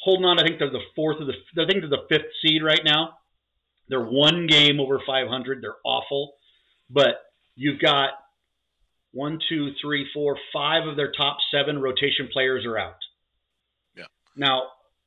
holding 0.00 0.24
on. 0.24 0.38
I 0.38 0.44
think 0.44 0.58
they're 0.58 0.70
the 0.70 0.80
fourth 0.94 1.20
of 1.20 1.26
the. 1.26 1.34
I 1.60 1.66
think 1.66 1.80
they're 1.80 1.90
the 1.90 2.06
fifth 2.08 2.30
seed 2.42 2.62
right 2.62 2.80
now. 2.84 3.18
They're 3.88 4.04
one 4.04 4.46
game 4.46 4.80
over 4.80 5.00
500. 5.04 5.62
They're 5.62 5.74
awful, 5.84 6.34
but 6.90 7.20
you've 7.56 7.80
got 7.80 8.10
one, 9.12 9.38
two, 9.48 9.72
three, 9.80 10.06
four, 10.12 10.36
five 10.52 10.86
of 10.86 10.96
their 10.96 11.12
top 11.12 11.38
seven 11.50 11.78
rotation 11.80 12.28
players 12.32 12.64
are 12.66 12.78
out. 12.78 12.96
Yeah. 13.96 14.04
Now, 14.36 14.62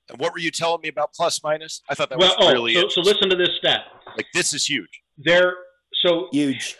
And 0.09 0.19
what 0.19 0.33
were 0.33 0.39
you 0.39 0.51
telling 0.51 0.81
me 0.81 0.89
about 0.89 1.13
plus 1.13 1.43
minus? 1.43 1.81
I 1.89 1.95
thought 1.95 2.09
that 2.09 2.17
well, 2.17 2.35
was 2.37 2.47
oh, 2.47 2.51
really 2.51 2.73
so, 2.73 2.89
so 2.89 3.01
listen 3.01 3.29
to 3.29 3.35
this 3.35 3.51
stat. 3.59 3.81
like 4.17 4.27
this 4.33 4.53
is 4.53 4.65
huge. 4.65 5.01
There, 5.17 5.53
so 6.03 6.27
Huge. 6.31 6.77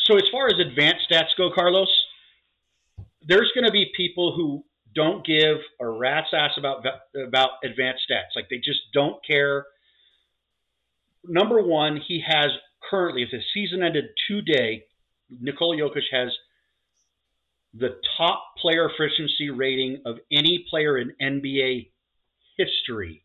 so 0.00 0.16
as 0.16 0.22
far 0.32 0.46
as 0.46 0.54
advanced 0.58 1.02
stats 1.10 1.28
go, 1.36 1.50
Carlos, 1.54 1.88
there's 3.26 3.50
going 3.54 3.66
to 3.66 3.72
be 3.72 3.90
people 3.96 4.34
who 4.34 4.64
don't 4.94 5.24
give 5.26 5.56
a 5.80 5.86
rat's 5.88 6.28
ass 6.32 6.52
about 6.56 6.84
about 7.26 7.50
advanced 7.64 8.02
stats. 8.10 8.34
Like 8.34 8.48
they 8.50 8.56
just 8.58 8.80
don't 8.94 9.16
care. 9.26 9.66
Number 11.24 11.62
one, 11.62 12.00
he 12.08 12.22
has 12.26 12.50
currently, 12.90 13.22
if 13.22 13.30
the 13.30 13.40
season 13.54 13.82
ended 13.82 14.06
today, 14.26 14.84
Nikola 15.40 15.76
Jokic 15.76 16.02
has 16.10 16.30
the 17.74 17.96
top 18.16 18.54
player 18.60 18.88
efficiency 18.90 19.50
rating 19.50 20.02
of 20.04 20.18
any 20.30 20.64
player 20.68 20.98
in 20.98 21.12
NBA 21.20 21.90
history 22.56 23.24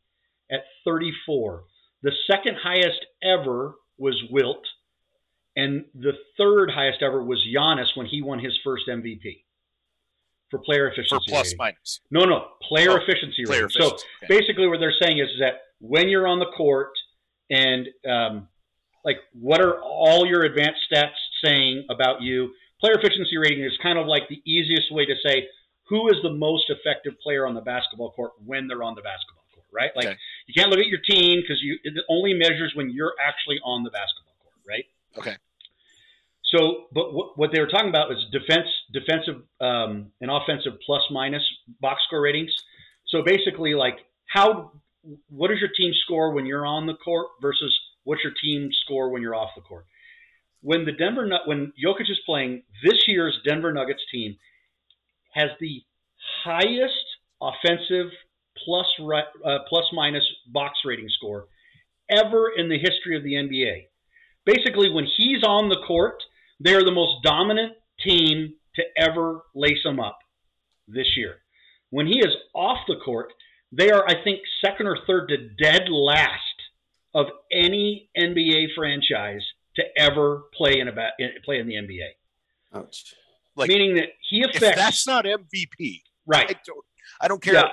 at 0.52 0.62
34. 0.86 1.64
The 2.04 2.12
second 2.30 2.56
highest 2.62 3.06
ever 3.24 3.76
was 3.98 4.16
Wilt, 4.30 4.66
and 5.56 5.86
the 5.94 6.14
third 6.38 6.72
highest 6.72 7.02
ever 7.02 7.24
was 7.24 7.44
Giannis 7.54 7.96
when 7.96 8.06
he 8.06 8.22
won 8.22 8.40
his 8.40 8.58
first 8.64 8.84
MVP 8.88 9.44
for 10.50 10.60
player 10.60 10.88
efficiency. 10.88 11.10
For 11.10 11.20
plus 11.28 11.48
rating. 11.48 11.58
minus. 11.58 12.00
No, 12.12 12.22
no, 12.22 12.48
player 12.62 12.92
Oh, 12.92 12.96
efficiency 12.96 13.44
Player 13.46 13.64
rating. 13.64 13.82
So. 13.82 13.88
Okay. 13.96 14.04
basically, 14.30 14.68
what 14.68 14.80
they're 14.80 14.96
saying 15.02 15.20
is 15.20 15.28
that 15.40 15.62
when 15.80 16.08
you're 16.08 16.28
on 16.28 16.40
the 16.40 16.52
court 16.56 16.92
and 17.50 17.88
um, 18.10 18.48
like 19.04 19.18
what 19.34 19.62
are 19.62 19.82
all 19.82 20.26
your 20.26 20.44
advanced 20.44 20.80
stats 20.92 21.12
saying 21.44 21.86
about 21.90 22.22
you? 22.22 22.52
Player 22.80 22.94
efficiency 22.94 23.38
rating 23.38 23.64
is 23.64 23.74
kind 23.82 23.98
of 23.98 24.08
like 24.08 24.30
the 24.30 24.42
easiest 24.46 24.92
way 24.92 25.06
to 25.06 25.16
say 25.26 25.48
who 25.90 26.10
is 26.10 26.18
the 26.22 26.32
most 26.32 26.70
effective 26.70 27.14
player 27.24 27.48
on 27.48 27.56
the 27.56 27.62
basketball 27.62 28.12
court 28.12 28.34
when 28.46 28.68
they're 28.68 28.84
on 28.84 28.96
the 28.96 29.02
basketball 29.02 29.44
court, 29.54 29.66
right? 29.74 29.92
Like 29.96 30.06
Okay. 30.06 30.18
you 30.48 30.54
can't 30.54 30.70
look 30.70 30.80
at 30.80 30.88
your 30.88 31.00
team 31.00 31.42
because 31.42 31.62
you 31.62 31.80
it 31.84 31.94
only 32.10 32.34
measures 32.34 32.74
when 32.76 32.90
you're 32.92 33.14
actually 33.22 33.60
on 33.64 33.84
the 33.84 33.90
basketball 33.90 34.36
court, 34.44 34.56
right? 34.68 34.86
Okay. 35.18 35.36
So, 36.56 36.86
but 36.94 37.14
what, 37.14 37.38
what 37.38 37.52
they 37.52 37.60
were 37.60 37.68
talking 37.68 37.90
about 37.90 38.12
is 38.12 38.26
defense, 38.32 38.68
defensive, 38.94 39.42
um, 39.60 40.12
and 40.22 40.32
offensive 40.32 40.74
plus 40.86 41.02
minus 41.12 41.44
box 41.82 42.02
score 42.08 42.22
ratings. 42.22 42.54
So 43.08 43.22
basically, 43.24 43.74
like 43.74 43.98
how, 44.28 44.72
what 45.30 45.50
does 45.50 45.60
your 45.60 45.70
team 45.76 45.92
score 46.06 46.32
when 46.32 46.46
you're 46.46 46.66
on 46.66 46.86
the 46.86 46.94
court 46.94 47.28
versus 47.42 47.78
what's 48.04 48.24
your 48.24 48.34
team 48.42 48.70
score 48.84 49.10
when 49.10 49.22
you're 49.22 49.36
off 49.36 49.50
the 49.56 49.62
court? 49.62 49.86
When 50.62 50.86
the 50.86 50.92
Denver 50.92 51.30
when 51.46 51.72
Jokic 51.84 52.10
is 52.10 52.20
playing, 52.26 52.64
this 52.84 53.08
year's 53.08 53.38
Denver 53.48 53.72
Nuggets 53.72 54.04
team 54.12 54.38
has 55.34 55.50
the 55.60 55.82
highest 56.44 56.94
offensive 57.42 58.12
plus 58.66 58.86
uh, 59.46 59.60
plus 59.70 59.86
minus 59.94 60.24
box 60.48 60.80
rating 60.86 61.10
score 61.10 61.48
ever 62.10 62.52
in 62.56 62.70
the 62.70 62.80
history 62.80 63.16
of 63.16 63.24
the 63.24 63.34
NBA. 63.34 63.88
Basically, 64.46 64.90
when 64.90 65.06
he's 65.18 65.44
on 65.44 65.70
the 65.70 65.84
court, 65.86 66.24
they 66.60 66.74
are 66.74 66.84
the 66.84 66.92
most 66.92 67.24
dominant 67.24 67.74
team 68.04 68.54
to 68.76 68.84
ever 68.98 69.42
lace 69.54 69.84
them 69.84 70.00
up 70.00 70.18
this 70.88 71.18
year. 71.18 71.36
When 71.90 72.08
he 72.08 72.20
is 72.20 72.34
off 72.54 72.80
the 72.88 72.96
court, 73.04 73.34
they 73.72 73.92
are, 73.92 74.08
I 74.08 74.24
think, 74.24 74.40
second 74.64 74.88
or 74.88 74.98
third 75.06 75.30
to 75.30 75.50
dead 75.62 75.90
last 75.90 76.42
of 77.14 77.28
any 77.52 78.10
NBA 78.18 78.68
franchise 78.76 79.42
to 79.78 79.84
ever 79.98 80.44
play 80.54 80.80
in 80.80 80.88
a 80.88 80.92
ba- 80.92 81.12
in, 81.20 81.30
play 81.46 81.60
in 81.60 81.68
the 81.68 81.76
NBA. 81.76 82.10
Ouch. 82.76 83.14
Like, 83.56 83.70
Meaning 83.70 83.96
that 83.96 84.10
he 84.30 84.42
If 84.42 84.56
affects 84.58 84.78
that's 84.80 85.08
not 85.08 85.26
MVP, 85.26 85.70
I 85.80 86.02
right. 86.28 86.58
don't, 86.66 86.86
I 87.22 87.28
don't 87.28 87.42
care. 87.42 87.54
Yeah, 87.56 87.64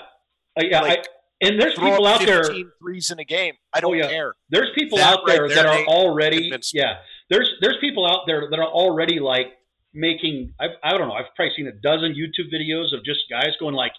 Uh, 0.59 0.63
yeah. 0.65 0.81
Like, 0.81 1.01
I, 1.01 1.47
and 1.47 1.61
there's 1.61 1.75
people 1.75 2.07
out 2.07 2.25
there. 2.25 2.45
threes 2.81 3.11
in 3.11 3.19
a 3.19 3.25
game. 3.25 3.55
I 3.75 3.81
don't 3.81 3.91
Oh, 3.91 3.95
yeah. 3.95 4.09
care. 4.09 4.35
There's 4.49 4.71
people 4.75 4.97
That 4.99 5.19
out 5.19 5.25
right 5.27 5.37
there 5.37 5.49
there, 5.49 5.57
that 5.65 5.67
are 5.67 5.85
already 5.87 6.43
convinced 6.43 6.73
yeah. 6.75 6.99
There's 7.29 7.51
there's 7.61 7.77
people 7.81 8.07
out 8.07 8.21
there 8.27 8.49
that 8.49 8.59
are 8.59 8.69
already 8.69 9.19
like 9.21 9.49
making 9.93 10.55
I 10.61 10.69
I 10.83 10.91
don't 10.97 11.09
know. 11.09 11.15
I've 11.15 11.35
probably 11.37 11.53
seen 11.57 11.67
a 11.67 11.73
dozen 11.73 12.13
YouTube 12.15 12.53
videos 12.55 12.95
of 12.97 13.05
just 13.05 13.21
guys 13.29 13.51
going 13.61 13.75
like, 13.75 13.93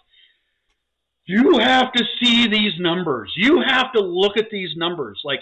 "You 1.26 1.58
have 1.58 1.92
to 1.92 2.04
see 2.20 2.48
these 2.48 2.72
numbers. 2.80 3.32
You 3.36 3.60
have 3.60 3.92
to 3.92 4.00
look 4.00 4.36
at 4.36 4.48
these 4.50 4.70
numbers." 4.76 5.20
Like, 5.24 5.40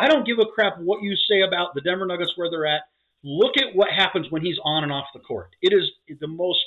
I 0.00 0.08
don't 0.08 0.26
give 0.26 0.38
a 0.38 0.46
crap 0.46 0.78
what 0.78 1.02
you 1.02 1.14
say 1.30 1.42
about 1.42 1.74
the 1.74 1.82
Denver 1.82 2.06
Nuggets 2.06 2.32
where 2.36 2.50
they're 2.50 2.66
at. 2.66 2.82
Look 3.22 3.58
at 3.58 3.74
what 3.74 3.90
happens 3.90 4.30
when 4.30 4.42
he's 4.42 4.58
on 4.64 4.82
and 4.82 4.90
off 4.90 5.04
the 5.12 5.20
court. 5.20 5.50
It 5.60 5.74
is 5.74 5.90
the 6.20 6.26
most 6.26 6.60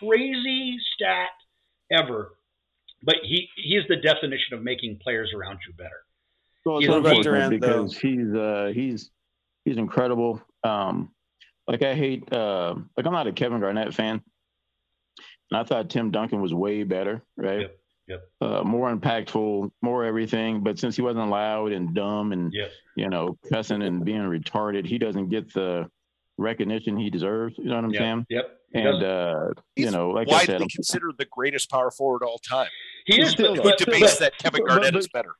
crazy 0.00 0.78
stat 0.94 1.28
ever. 1.92 2.32
But 3.02 3.16
he 3.22 3.48
he 3.56 3.76
is 3.76 3.84
the 3.88 3.96
definition 3.96 4.54
of 4.54 4.62
making 4.62 4.98
players 5.02 5.32
around 5.36 5.58
you 5.66 5.74
better. 5.74 6.00
Well, 6.64 6.80
You 6.80 6.88
know, 6.88 6.96
unfortunate 6.96 7.22
Durant, 7.22 7.60
though. 7.60 7.82
because 7.84 7.98
he's 7.98 8.34
uh, 8.34 8.72
he's 8.74 9.10
he's 9.64 9.76
incredible. 9.76 10.42
Um, 10.64 11.10
like 11.68 11.82
I 11.82 11.94
hate 11.94 12.32
uh, 12.32 12.74
like 12.96 13.06
I'm 13.06 13.12
not 13.12 13.26
a 13.26 13.32
Kevin 13.32 13.60
Garnett 13.60 13.94
fan, 13.94 14.22
and 15.50 15.60
I 15.60 15.62
thought 15.64 15.90
Tim 15.90 16.10
Duncan 16.10 16.40
was 16.40 16.52
way 16.52 16.82
better, 16.82 17.22
right? 17.36 17.60
Yep, 17.60 17.78
yep. 18.08 18.28
Uh, 18.40 18.62
more 18.64 18.94
impactful, 18.94 19.70
more 19.82 20.04
everything. 20.04 20.62
But 20.62 20.78
since 20.78 20.96
he 20.96 21.02
wasn't 21.02 21.28
loud 21.30 21.72
and 21.72 21.94
dumb 21.94 22.32
and 22.32 22.52
Yep. 22.52 22.72
you 22.96 23.08
know 23.08 23.36
cussing 23.52 23.82
and 23.82 24.04
being 24.04 24.22
retarded, 24.22 24.86
he 24.86 24.98
doesn't 24.98 25.28
get 25.28 25.52
the 25.52 25.88
recognition 26.38 26.96
he 26.96 27.10
deserves. 27.10 27.56
You 27.58 27.64
know 27.64 27.76
what 27.76 27.84
I'm 27.84 27.90
Yep. 27.90 28.00
saying? 28.00 28.26
Yep. 28.30 28.54
And 28.74 29.02
uh, 29.02 29.48
you 29.76 29.90
know, 29.90 30.10
like 30.10 30.28
I 30.28 30.40
said, 30.40 30.48
Widely 30.54 30.64
I'm- 30.64 30.68
considered 30.68 31.12
the 31.18 31.26
greatest 31.30 31.70
power 31.70 31.90
forward 31.90 32.22
of 32.22 32.28
all 32.28 32.38
time. 32.38 32.68
He 33.06 33.20
is, 33.20 33.30
Still, 33.30 33.54
but, 33.56 33.62
Who 33.64 33.70
but, 33.70 33.78
debates 33.78 34.12
but- 34.14 34.18
that 34.20 34.38
Kevin 34.38 34.60
but- 34.62 34.68
Garnett 34.68 34.92
but- 34.92 34.98
is 34.98 35.08
better? 35.08 35.34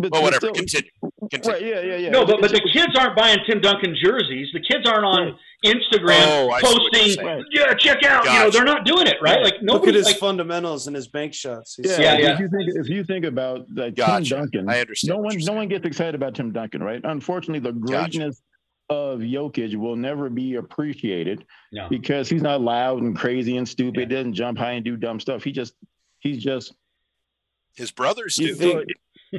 But- 0.00 0.12
Well, 0.12 0.22
whatever. 0.22 0.46
still- 0.46 0.54
Continue. 0.54 0.90
Continue. 1.30 1.52
Right? 1.52 1.62
Yeah, 1.62 1.80
yeah, 1.82 1.96
yeah. 1.96 2.10
no, 2.10 2.24
but, 2.26 2.40
but 2.40 2.50
the 2.50 2.60
kids 2.72 2.96
aren't 2.98 3.16
buying 3.16 3.38
Tim 3.46 3.60
Duncan 3.60 3.94
jerseys. 4.02 4.48
The 4.52 4.60
kids 4.60 4.88
aren't 4.88 5.04
on 5.04 5.38
Instagram 5.64 6.16
Oh, 6.26 6.50
I 6.50 6.60
see 6.60 6.66
what 6.66 6.82
you're 6.92 7.02
posting. 7.02 7.26
Right. 7.26 7.44
yeah, 7.52 7.74
check 7.74 8.02
out. 8.02 8.24
You 8.24 8.30
know, 8.32 8.50
they're 8.50 8.64
not 8.64 8.84
doing 8.84 9.06
it, 9.06 9.16
right? 9.22 9.36
Right. 9.36 9.44
Like 9.44 9.54
Look 9.62 9.86
at 9.86 9.94
his 9.94 10.06
like, 10.06 10.16
fundamentals 10.16 10.86
and 10.86 10.96
his 10.96 11.08
bank 11.08 11.34
shots. 11.34 11.76
He's 11.76 11.90
Yeah, 11.98 12.16
Yeah, 12.18 12.34
if 12.34 12.40
you 12.40 12.48
think 12.48 12.70
if 12.74 12.88
you 12.88 13.04
think 13.04 13.24
about 13.26 13.66
like 13.74 13.94
Gotcha. 13.94 14.24
Tim 14.24 14.38
Duncan, 14.40 14.68
I 14.70 14.80
understand. 14.80 15.10
no 15.16 15.18
one 15.22 15.36
no 15.38 15.52
one 15.52 15.68
gets 15.68 15.84
excited 15.86 16.14
about 16.14 16.34
Tim 16.34 16.50
Duncan, 16.52 16.82
right? 16.82 17.00
Unfortunately, 17.04 17.60
the 17.60 17.72
Gotcha. 17.78 18.10
greatness 18.18 18.42
of 18.88 19.20
Jokic 19.20 19.76
will 19.76 19.94
never 19.96 20.28
be 20.30 20.56
appreciated 20.56 21.44
no. 21.70 21.88
because 21.88 22.28
he's 22.28 22.42
not 22.42 22.60
loud 22.60 23.02
and 23.02 23.14
crazy 23.16 23.56
and 23.56 23.68
stupid. 23.68 24.10
Yeah. 24.10 24.16
Doesn't 24.16 24.34
jump 24.34 24.58
high 24.58 24.72
and 24.72 24.84
do 24.84 24.96
dumb 24.96 25.20
stuff. 25.20 25.44
He 25.44 25.52
just 25.52 25.74
he's 26.20 26.42
just 26.42 26.72
His 27.76 27.90
brothers 27.92 28.36
You 28.38 28.48
do. 28.48 28.54
think- 28.56 28.88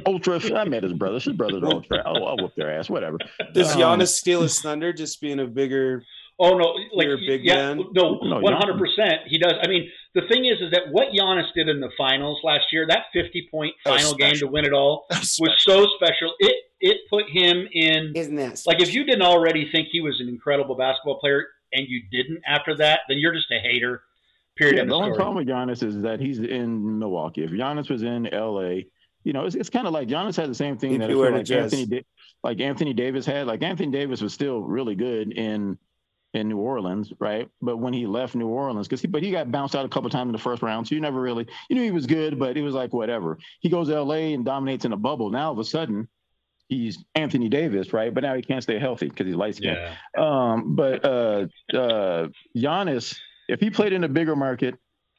ultra. 0.06 0.40
I 0.58 0.64
met 0.64 0.82
his 0.82 0.92
brother. 0.92 1.18
His 1.20 1.32
brothers 1.34 1.62
ultra. 1.64 2.02
I'll, 2.06 2.24
I'll 2.26 2.36
whoop 2.36 2.54
their 2.56 2.76
ass. 2.76 2.88
Whatever. 2.90 3.18
Does 3.54 3.74
Um, 3.74 3.80
Giannis 3.80 4.08
steal 4.08 4.42
his 4.42 4.60
thunder 4.60 4.92
just 4.92 5.20
being 5.20 5.40
a 5.40 5.46
bigger? 5.46 6.04
Oh 6.38 6.56
no, 6.56 6.74
like 6.94 7.06
You're 7.06 7.14
a 7.16 7.26
big 7.26 7.44
yeah, 7.44 7.74
man. 7.74 7.84
no, 7.92 8.18
No, 8.22 8.40
one 8.40 8.54
hundred 8.54 8.78
percent. 8.78 9.20
He 9.26 9.38
does. 9.38 9.52
I 9.62 9.68
mean, 9.68 9.88
the 10.14 10.22
thing 10.28 10.46
is, 10.46 10.60
is 10.60 10.70
that 10.72 10.82
what 10.90 11.08
Giannis 11.12 11.52
did 11.54 11.68
in 11.68 11.78
the 11.78 11.90
finals 11.96 12.40
last 12.42 12.64
year, 12.72 12.86
that 12.88 13.04
fifty-point 13.12 13.74
final 13.84 14.14
game 14.14 14.34
to 14.36 14.46
win 14.46 14.64
it 14.64 14.72
all, 14.72 15.04
was 15.10 15.30
Special. 15.30 15.54
so 15.58 15.86
special. 15.96 16.32
It 16.40 16.56
it 16.80 16.96
put 17.10 17.26
him 17.28 17.68
in 17.72 18.12
Isn't 18.16 18.34
that 18.36 18.62
like 18.66 18.80
if 18.80 18.92
you 18.94 19.04
didn't 19.04 19.22
already 19.22 19.70
think 19.70 19.88
he 19.92 20.00
was 20.00 20.20
an 20.20 20.28
incredible 20.28 20.74
basketball 20.74 21.20
player 21.20 21.46
and 21.72 21.86
you 21.86 22.02
didn't 22.10 22.40
after 22.46 22.74
that, 22.76 23.00
then 23.08 23.18
you're 23.18 23.34
just 23.34 23.50
a 23.52 23.60
hater. 23.60 24.02
Period. 24.56 24.76
Yeah, 24.76 24.82
End 24.82 24.90
the 24.90 24.94
only 24.96 25.14
problem 25.14 25.36
with 25.36 25.46
Giannis 25.46 25.82
is 25.82 26.02
that 26.02 26.18
he's 26.18 26.38
in 26.38 26.98
Milwaukee. 26.98 27.44
If 27.44 27.50
Giannis 27.50 27.88
was 27.88 28.02
in 28.02 28.24
LA, 28.32 28.80
you 29.24 29.32
know, 29.32 29.44
it's, 29.44 29.54
it's 29.54 29.70
kind 29.70 29.86
of 29.86 29.92
like 29.92 30.08
Giannis 30.08 30.36
had 30.36 30.50
the 30.50 30.54
same 30.54 30.76
thing 30.76 30.92
If 30.92 30.98
that 30.98 31.04
I 31.04 31.08
he 31.08 31.12
feel 31.12 31.20
wear 31.20 31.30
the 31.32 31.38
like. 31.38 31.50
Anthony, 31.50 32.04
like 32.42 32.60
Anthony 32.60 32.92
Davis 32.92 33.26
had. 33.26 33.46
Like 33.46 33.62
Anthony 33.62 33.90
Davis 33.90 34.20
was 34.20 34.32
still 34.32 34.60
really 34.60 34.94
good 34.94 35.32
in 35.32 35.78
in 36.34 36.48
New 36.48 36.58
Orleans, 36.58 37.12
right? 37.18 37.48
But 37.60 37.76
when 37.76 37.92
he 37.92 38.06
left 38.06 38.34
New 38.34 38.48
Orleans, 38.48 38.88
because 38.88 39.00
he 39.00 39.06
but 39.06 39.22
he 39.22 39.30
got 39.30 39.50
bounced 39.50 39.76
out 39.76 39.84
a 39.84 39.88
couple 39.88 40.10
times 40.10 40.28
in 40.28 40.32
the 40.32 40.38
first 40.38 40.62
round, 40.62 40.88
so 40.88 40.94
you 40.94 41.00
never 41.00 41.20
really 41.20 41.46
you 41.68 41.76
knew 41.76 41.82
he 41.82 41.90
was 41.90 42.06
good, 42.06 42.38
but 42.38 42.56
it 42.56 42.62
was 42.62 42.74
like 42.74 42.92
whatever. 42.92 43.38
He 43.60 43.68
goes 43.68 43.88
to 43.88 44.02
LA 44.02 44.32
and 44.34 44.44
dominates 44.44 44.84
in 44.84 44.92
a 44.92 44.96
bubble. 44.96 45.30
Now 45.30 45.46
all 45.46 45.52
of 45.52 45.58
a 45.58 45.64
sudden. 45.64 46.08
He's 46.68 47.04
Anthony 47.14 47.50
Davis, 47.50 47.92
right? 47.92 48.14
But 48.14 48.22
now 48.22 48.34
he 48.34 48.40
can't 48.40 48.62
stay 48.62 48.78
healthy 48.78 49.06
because 49.06 49.26
he's 49.26 49.34
light 49.34 49.56
skinned. 49.56 49.76
Yeah. 49.76 49.92
Um, 50.16 50.74
but 50.74 51.04
uh, 51.04 51.46
uh, 51.74 52.28
Giannis, 52.56 53.14
if 53.46 53.60
he 53.60 53.68
played 53.68 53.92
in 53.92 54.04
a 54.04 54.08
bigger 54.08 54.34
market, 54.34 54.76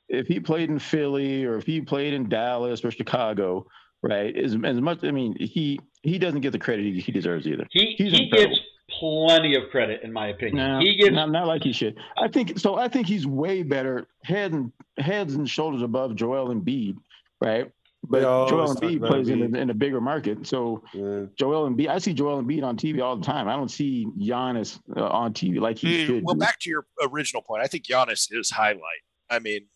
if 0.09 0.25
he 0.25 0.39
played 0.39 0.71
in 0.71 0.79
Philly 0.79 1.45
or 1.45 1.57
if 1.57 1.65
he 1.65 1.81
played 1.81 2.15
in 2.15 2.27
Dallas 2.27 2.83
or 2.83 2.89
Chicago, 2.89 3.67
right? 4.03 4.35
As, 4.37 4.55
as 4.63 4.79
much, 4.81 4.99
I 5.03 5.11
mean, 5.11 5.35
he 5.39 5.79
he 6.03 6.19
doesn't 6.19 6.41
get 6.41 6.51
the 6.51 6.59
credit 6.59 6.83
he, 6.85 6.99
he 6.99 7.11
deserves 7.11 7.47
either. 7.47 7.65
He 7.71 7.95
He's 7.97 8.11
he 8.11 8.23
incredible. 8.25 8.55
gets 8.55 8.61
plenty 8.99 9.55
of 9.55 9.69
credit 9.71 10.01
in 10.03 10.11
my 10.13 10.27
opinion. 10.27 10.57
No, 10.57 10.79
he 10.79 10.95
gets 10.95 11.11
not, 11.11 11.31
not 11.31 11.47
like 11.47 11.63
he 11.63 11.71
should. 11.71 11.97
I 12.17 12.27
think 12.27 12.59
so. 12.59 12.75
I 12.75 12.87
think 12.87 13.07
he's 13.07 13.25
way 13.25 13.63
better, 13.63 14.07
head 14.23 14.51
and 14.53 14.71
heads 14.97 15.33
and 15.35 15.49
shoulders 15.49 15.81
above 15.81 16.15
Joel 16.15 16.53
Embiid, 16.53 16.95
right? 17.41 17.71
But 18.05 18.19
Joel 18.49 18.67
talk 18.67 18.83
Embiid 18.83 18.97
about 18.97 19.09
plays 19.11 19.29
in 19.29 19.41
a, 19.55 19.57
in 19.57 19.69
a 19.69 19.73
bigger 19.73 20.01
market, 20.01 20.45
so 20.45 20.83
Yeah. 20.93 21.23
Joel 21.37 21.69
Embiid. 21.69 21.87
I 21.87 21.99
see 21.99 22.13
Joel 22.13 22.43
Embiid 22.43 22.61
on 22.63 22.75
TV 22.75 23.01
all 23.01 23.15
the 23.15 23.23
time. 23.25 23.47
I 23.47 23.55
don't 23.55 23.71
see 23.71 24.05
Giannis 24.19 24.77
uh, 24.97 25.07
on 25.07 25.33
TV 25.33 25.61
like 25.61 25.77
he 25.77 25.87
Mm, 25.99 26.05
should. 26.05 26.23
well, 26.25 26.35
be. 26.35 26.39
back 26.39 26.59
to 26.59 26.69
your 26.69 26.85
original 27.01 27.41
point. 27.41 27.63
I 27.63 27.67
think 27.67 27.85
Giannis 27.85 28.27
is 28.31 28.49
highlight. 28.51 29.03
I 29.29 29.39
mean, 29.39 29.67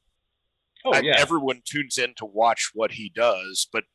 oh 0.84 0.92
I- 0.94 1.00
yeah. 1.00 1.16
everyone 1.18 1.62
tunes 1.64 1.98
in 1.98 2.14
to 2.18 2.26
watch 2.26 2.72
what 2.74 2.92
he 2.92 3.08
does, 3.16 3.66
but 3.72 3.86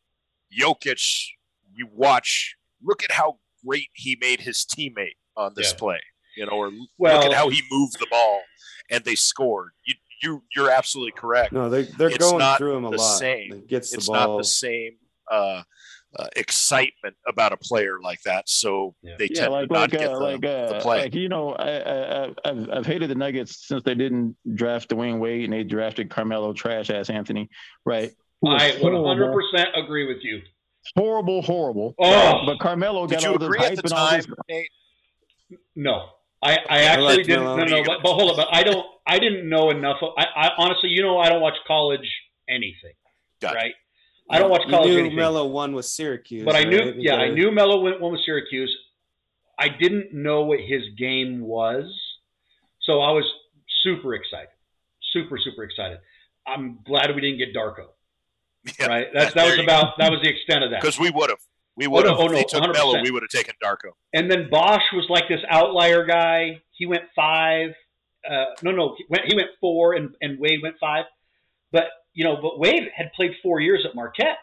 Jokic, 0.59 1.27
you 1.75 1.89
watch, 1.93 2.57
look 2.83 3.03
at 3.05 3.13
how 3.13 3.39
great 3.67 3.89
he 3.95 4.17
made 4.21 4.41
his 4.41 4.65
teammate 4.67 5.17
on 5.37 5.53
this 5.57 5.71
Yeah. 5.73 5.79
play. 5.79 6.01
You 6.37 6.47
know, 6.47 6.53
or 6.53 6.71
Well- 6.99 7.17
look 7.17 7.27
at 7.27 7.33
how 7.33 7.49
he 7.51 7.63
moved 7.71 7.99
the 7.99 8.07
ball 8.11 8.43
and 8.91 9.05
they 9.05 9.15
scored. 9.15 9.71
You 9.87 9.95
you 10.25 10.45
you're 10.55 10.71
absolutely 10.71 11.13
correct. 11.13 11.53
No, 11.53 11.69
they 11.69 11.83
they're 11.83 12.09
It's 12.09 12.19
going 12.19 12.39
not 12.39 12.57
through 12.59 12.77
him 12.77 12.85
a 12.85 12.91
the 12.91 12.97
lot. 12.97 13.19
same. 13.19 13.53
He 13.53 13.61
gets 13.67 13.91
the 13.91 13.97
it's 13.97 14.09
not 14.09 14.37
the 14.39 14.45
same 14.45 14.93
uh, 15.31 15.63
uh, 16.17 16.29
excitement 16.37 17.17
about 17.27 17.53
a 17.53 17.57
player 17.57 17.99
like 18.01 18.21
that. 18.23 18.49
So 18.49 18.95
Yeah. 19.03 19.17
they 19.19 19.29
Yeah, 19.33 19.41
tend 19.43 19.53
like 19.53 19.69
to 19.69 19.73
not 19.75 19.81
like 19.81 19.91
get 19.91 20.09
uh, 20.11 20.19
the, 20.19 20.25
like 20.25 20.45
uh, 20.45 20.73
the 20.75 20.79
play. 20.81 20.99
like 21.03 21.15
you 21.15 21.29
know, 21.29 21.53
I, 21.55 21.71
I 21.79 22.25
I- 22.27 22.35
I've 22.45 22.71
I've 22.71 22.87
hated 22.87 23.11
the 23.11 23.15
Nuggets 23.15 23.67
since 23.67 23.83
they 23.83 23.95
didn't 23.95 24.37
draft 24.55 24.91
Dwyane 24.91 25.19
Wade 25.19 25.45
and 25.45 25.53
they 25.53 25.65
drafted 25.65 26.09
Carmelo 26.11 26.53
trash 26.53 26.89
ass 26.91 27.11
Anthony, 27.11 27.49
right? 27.85 28.13
Who 28.43 28.51
was 28.51 28.63
I 28.63 28.79
horrible, 28.79 29.05
100% 29.55 29.83
agree 29.83 30.07
with 30.07 30.19
you. 30.23 30.43
horrible, 30.97 31.43
horrible. 31.43 31.95
Oh. 31.99 32.43
but 32.45 32.59
Carmelo 32.59 33.07
got 33.07 33.23
you 33.23 33.31
all 33.31 33.39
this 33.39 33.57
hype 33.57 33.73
at 33.73 33.77
the 33.77 33.83
and 33.85 33.93
all 33.93 34.09
time, 34.09 34.23
this. 34.49 35.59
No, 35.77 36.07
I, 36.43 36.59
I 36.69 36.83
actually 36.83 37.17
like 37.17 37.27
didn't. 37.27 37.45
Melo. 37.45 37.57
No, 37.57 37.65
no, 37.65 37.85
but, 37.85 37.99
but 38.03 38.13
hold 38.15 38.31
on. 38.33 38.37
But 38.37 38.49
I 38.53 38.63
don't. 38.65 38.85
I 39.07 39.19
didn't 39.19 39.49
know 39.49 39.71
enough. 39.71 39.99
Of, 40.03 40.11
I, 40.19 40.25
I 40.37 40.51
honestly, 40.59 40.91
you 40.91 41.03
know, 41.03 41.19
I 41.19 41.29
don't 41.29 41.41
watch 41.41 41.55
college 41.67 42.09
anything. 42.49 42.95
Gotcha. 43.41 43.55
Right. 43.57 43.75
I 44.31 44.39
don't 44.39 44.51
watch 44.51 44.63
You 44.67 44.71
college 44.71 44.91
knew 44.91 44.99
anything. 44.99 45.17
Melo 45.17 45.47
won 45.47 45.73
with 45.73 45.85
Syracuse, 45.85 46.45
but 46.45 46.57
I 46.57 46.65
knew. 46.65 46.79
right? 46.79 46.95
Yeah, 46.97 47.15
I 47.17 47.29
knew 47.31 47.51
Melo 47.53 47.81
went 47.81 48.01
one 48.01 48.13
with 48.13 48.23
Syracuse. 48.25 48.75
I 49.59 49.69
didn't 49.69 50.13
know 50.13 50.43
what 50.43 50.59
his 50.61 50.83
game 50.99 51.41
was, 51.43 51.85
so 52.81 53.01
I 53.01 53.13
was 53.13 53.25
super 53.83 54.15
excited, 54.15 54.49
super 55.13 55.39
super 55.39 55.63
excited. 55.65 55.99
I'm 56.47 56.81
glad 56.85 57.15
we 57.15 57.21
didn't 57.21 57.39
get 57.39 57.55
Darko. 57.55 57.89
Yeah, 58.79 58.87
Right. 58.87 59.07
That's 59.13 59.35
that 59.35 59.41
there 59.43 59.47
was 59.51 59.57
you 59.59 59.63
about 59.65 59.99
that 59.99 60.11
was 60.11 60.21
the 60.23 60.29
extent 60.31 60.63
of 60.65 60.71
that. 60.71 60.81
because 60.81 60.99
we 60.99 61.11
would 61.11 61.31
have. 61.31 61.39
We 61.77 61.87
would 61.87 62.05
have. 62.05 62.17
no, 62.19 62.25
oh, 62.25 62.27
no, 62.29 62.43
took 62.43 62.63
100%. 62.63 62.73
Melo, 62.75 63.03
we 63.03 63.11
would 63.11 63.23
have 63.23 63.31
taken 63.31 63.55
Darko. 63.65 63.93
And 64.13 64.31
then 64.31 64.49
Bosh 64.51 64.83
was 64.93 65.07
like 65.09 65.25
this 65.29 65.41
outlier 65.51 66.05
guy. 66.05 66.61
He 66.73 66.87
went 66.87 67.05
five. 67.17 67.71
Uh, 68.29 68.45
no, 68.63 68.71
no, 68.73 68.95
he 68.99 69.05
went, 69.09 69.25
he 69.27 69.35
went 69.35 69.49
four, 69.61 69.95
and, 69.95 70.11
and 70.21 70.39
Wade 70.39 70.61
went 70.63 70.77
five. 70.79 71.07
But 71.73 71.85
you 72.13 72.25
know, 72.25 72.37
but 72.41 72.59
Wade 72.61 72.91
had 72.95 73.11
played 73.17 73.33
four 73.43 73.59
years 73.59 73.85
at 73.89 73.95
Marquette, 73.97 74.37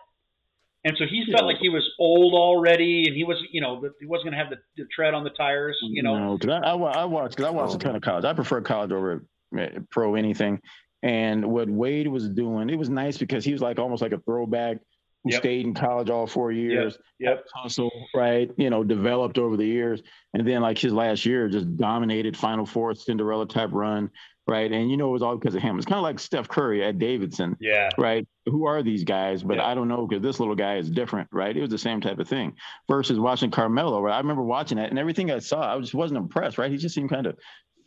and 0.83 0.97
so 0.97 1.05
he 1.09 1.23
felt 1.31 1.43
Yeah. 1.43 1.45
like 1.47 1.57
he 1.61 1.69
was 1.69 1.87
old 1.99 2.33
already, 2.33 3.03
and 3.05 3.15
he 3.15 3.23
was, 3.23 3.37
you 3.51 3.61
know, 3.61 3.79
he 3.99 4.05
wasn't 4.07 4.31
going 4.31 4.37
to 4.37 4.37
have 4.43 4.49
the, 4.49 4.57
the 4.75 4.85
tread 4.93 5.13
on 5.13 5.23
the 5.23 5.29
tires. 5.29 5.77
You 5.81 6.01
know, 6.03 6.17
no, 6.17 6.37
because 6.37 6.61
I, 6.65 6.71
I, 6.71 6.73
I 6.73 7.05
watched 7.05 7.35
because 7.37 7.45
I 7.47 7.51
watched 7.51 7.73
a 7.73 7.77
Oh. 7.77 7.79
ton 7.79 7.95
of 7.95 8.01
college. 8.01 8.25
I 8.25 8.33
prefer 8.33 8.59
college 8.61 8.91
over 8.91 9.23
uh, 9.57 9.67
pro 9.91 10.15
anything. 10.15 10.59
And 11.01 11.45
what 11.51 11.69
Wade 11.69 12.07
was 12.07 12.27
doing, 12.29 12.69
it 12.69 12.75
was 12.77 12.89
nice 12.89 13.17
because 13.17 13.45
he 13.45 13.53
was 13.53 13.61
like 13.61 13.79
almost 13.79 14.01
like 14.01 14.11
a 14.11 14.19
throwback 14.19 14.77
who 15.23 15.31
Yep. 15.31 15.41
stayed 15.41 15.65
in 15.65 15.73
college 15.73 16.09
all 16.09 16.27
four 16.27 16.51
years. 16.51 16.97
Yep. 17.19 17.45
hustle, 17.53 17.91
right? 18.15 18.49
You 18.57 18.69
know, 18.69 18.83
developed 18.83 19.37
over 19.37 19.57
the 19.57 19.65
years. 19.65 20.01
And 20.33 20.47
then 20.47 20.61
like 20.61 20.77
his 20.77 20.93
last 20.93 21.25
year 21.25 21.49
just 21.49 21.75
dominated 21.77 22.37
Final 22.37 22.65
Four, 22.65 22.95
Cinderella 22.95 23.45
type 23.45 23.71
run, 23.73 24.09
right? 24.47 24.71
And 24.71 24.89
you 24.89 24.95
know 24.95 25.09
it 25.09 25.11
was 25.11 25.21
all 25.21 25.35
because 25.37 25.55
of 25.55 25.61
him. 25.61 25.75
It's 25.77 25.85
kind 25.85 25.97
of 25.97 26.03
like 26.03 26.19
Steph 26.19 26.47
Curry 26.47 26.83
at 26.85 26.99
Davidson, 26.99 27.57
yeah, 27.59 27.89
right? 27.97 28.25
Who 28.45 28.65
are 28.65 28.81
these 28.81 29.03
guys? 29.03 29.43
But 29.43 29.57
Yeah. 29.57 29.65
I 29.67 29.73
don't 29.75 29.89
know 29.89 30.07
because 30.07 30.23
this 30.23 30.39
little 30.39 30.55
guy 30.55 30.77
is 30.77 30.89
different, 30.89 31.27
right? 31.33 31.55
It 31.55 31.59
was 31.61 31.69
the 31.69 31.77
same 31.77 31.99
type 31.99 32.19
of 32.19 32.27
thing 32.29 32.55
versus 32.89 33.19
watching 33.19 33.51
Carmelo, 33.51 34.01
right? 34.01 34.15
I 34.15 34.19
remember 34.19 34.43
watching 34.43 34.77
that 34.77 34.89
and 34.89 34.97
everything 34.99 35.31
I 35.31 35.39
saw, 35.39 35.75
I 35.75 35.79
just 35.81 35.93
wasn't 35.93 36.19
impressed, 36.19 36.57
right? 36.57 36.71
He 36.71 36.77
just 36.77 36.95
seemed 36.95 37.09
kind 37.09 37.27
of 37.27 37.37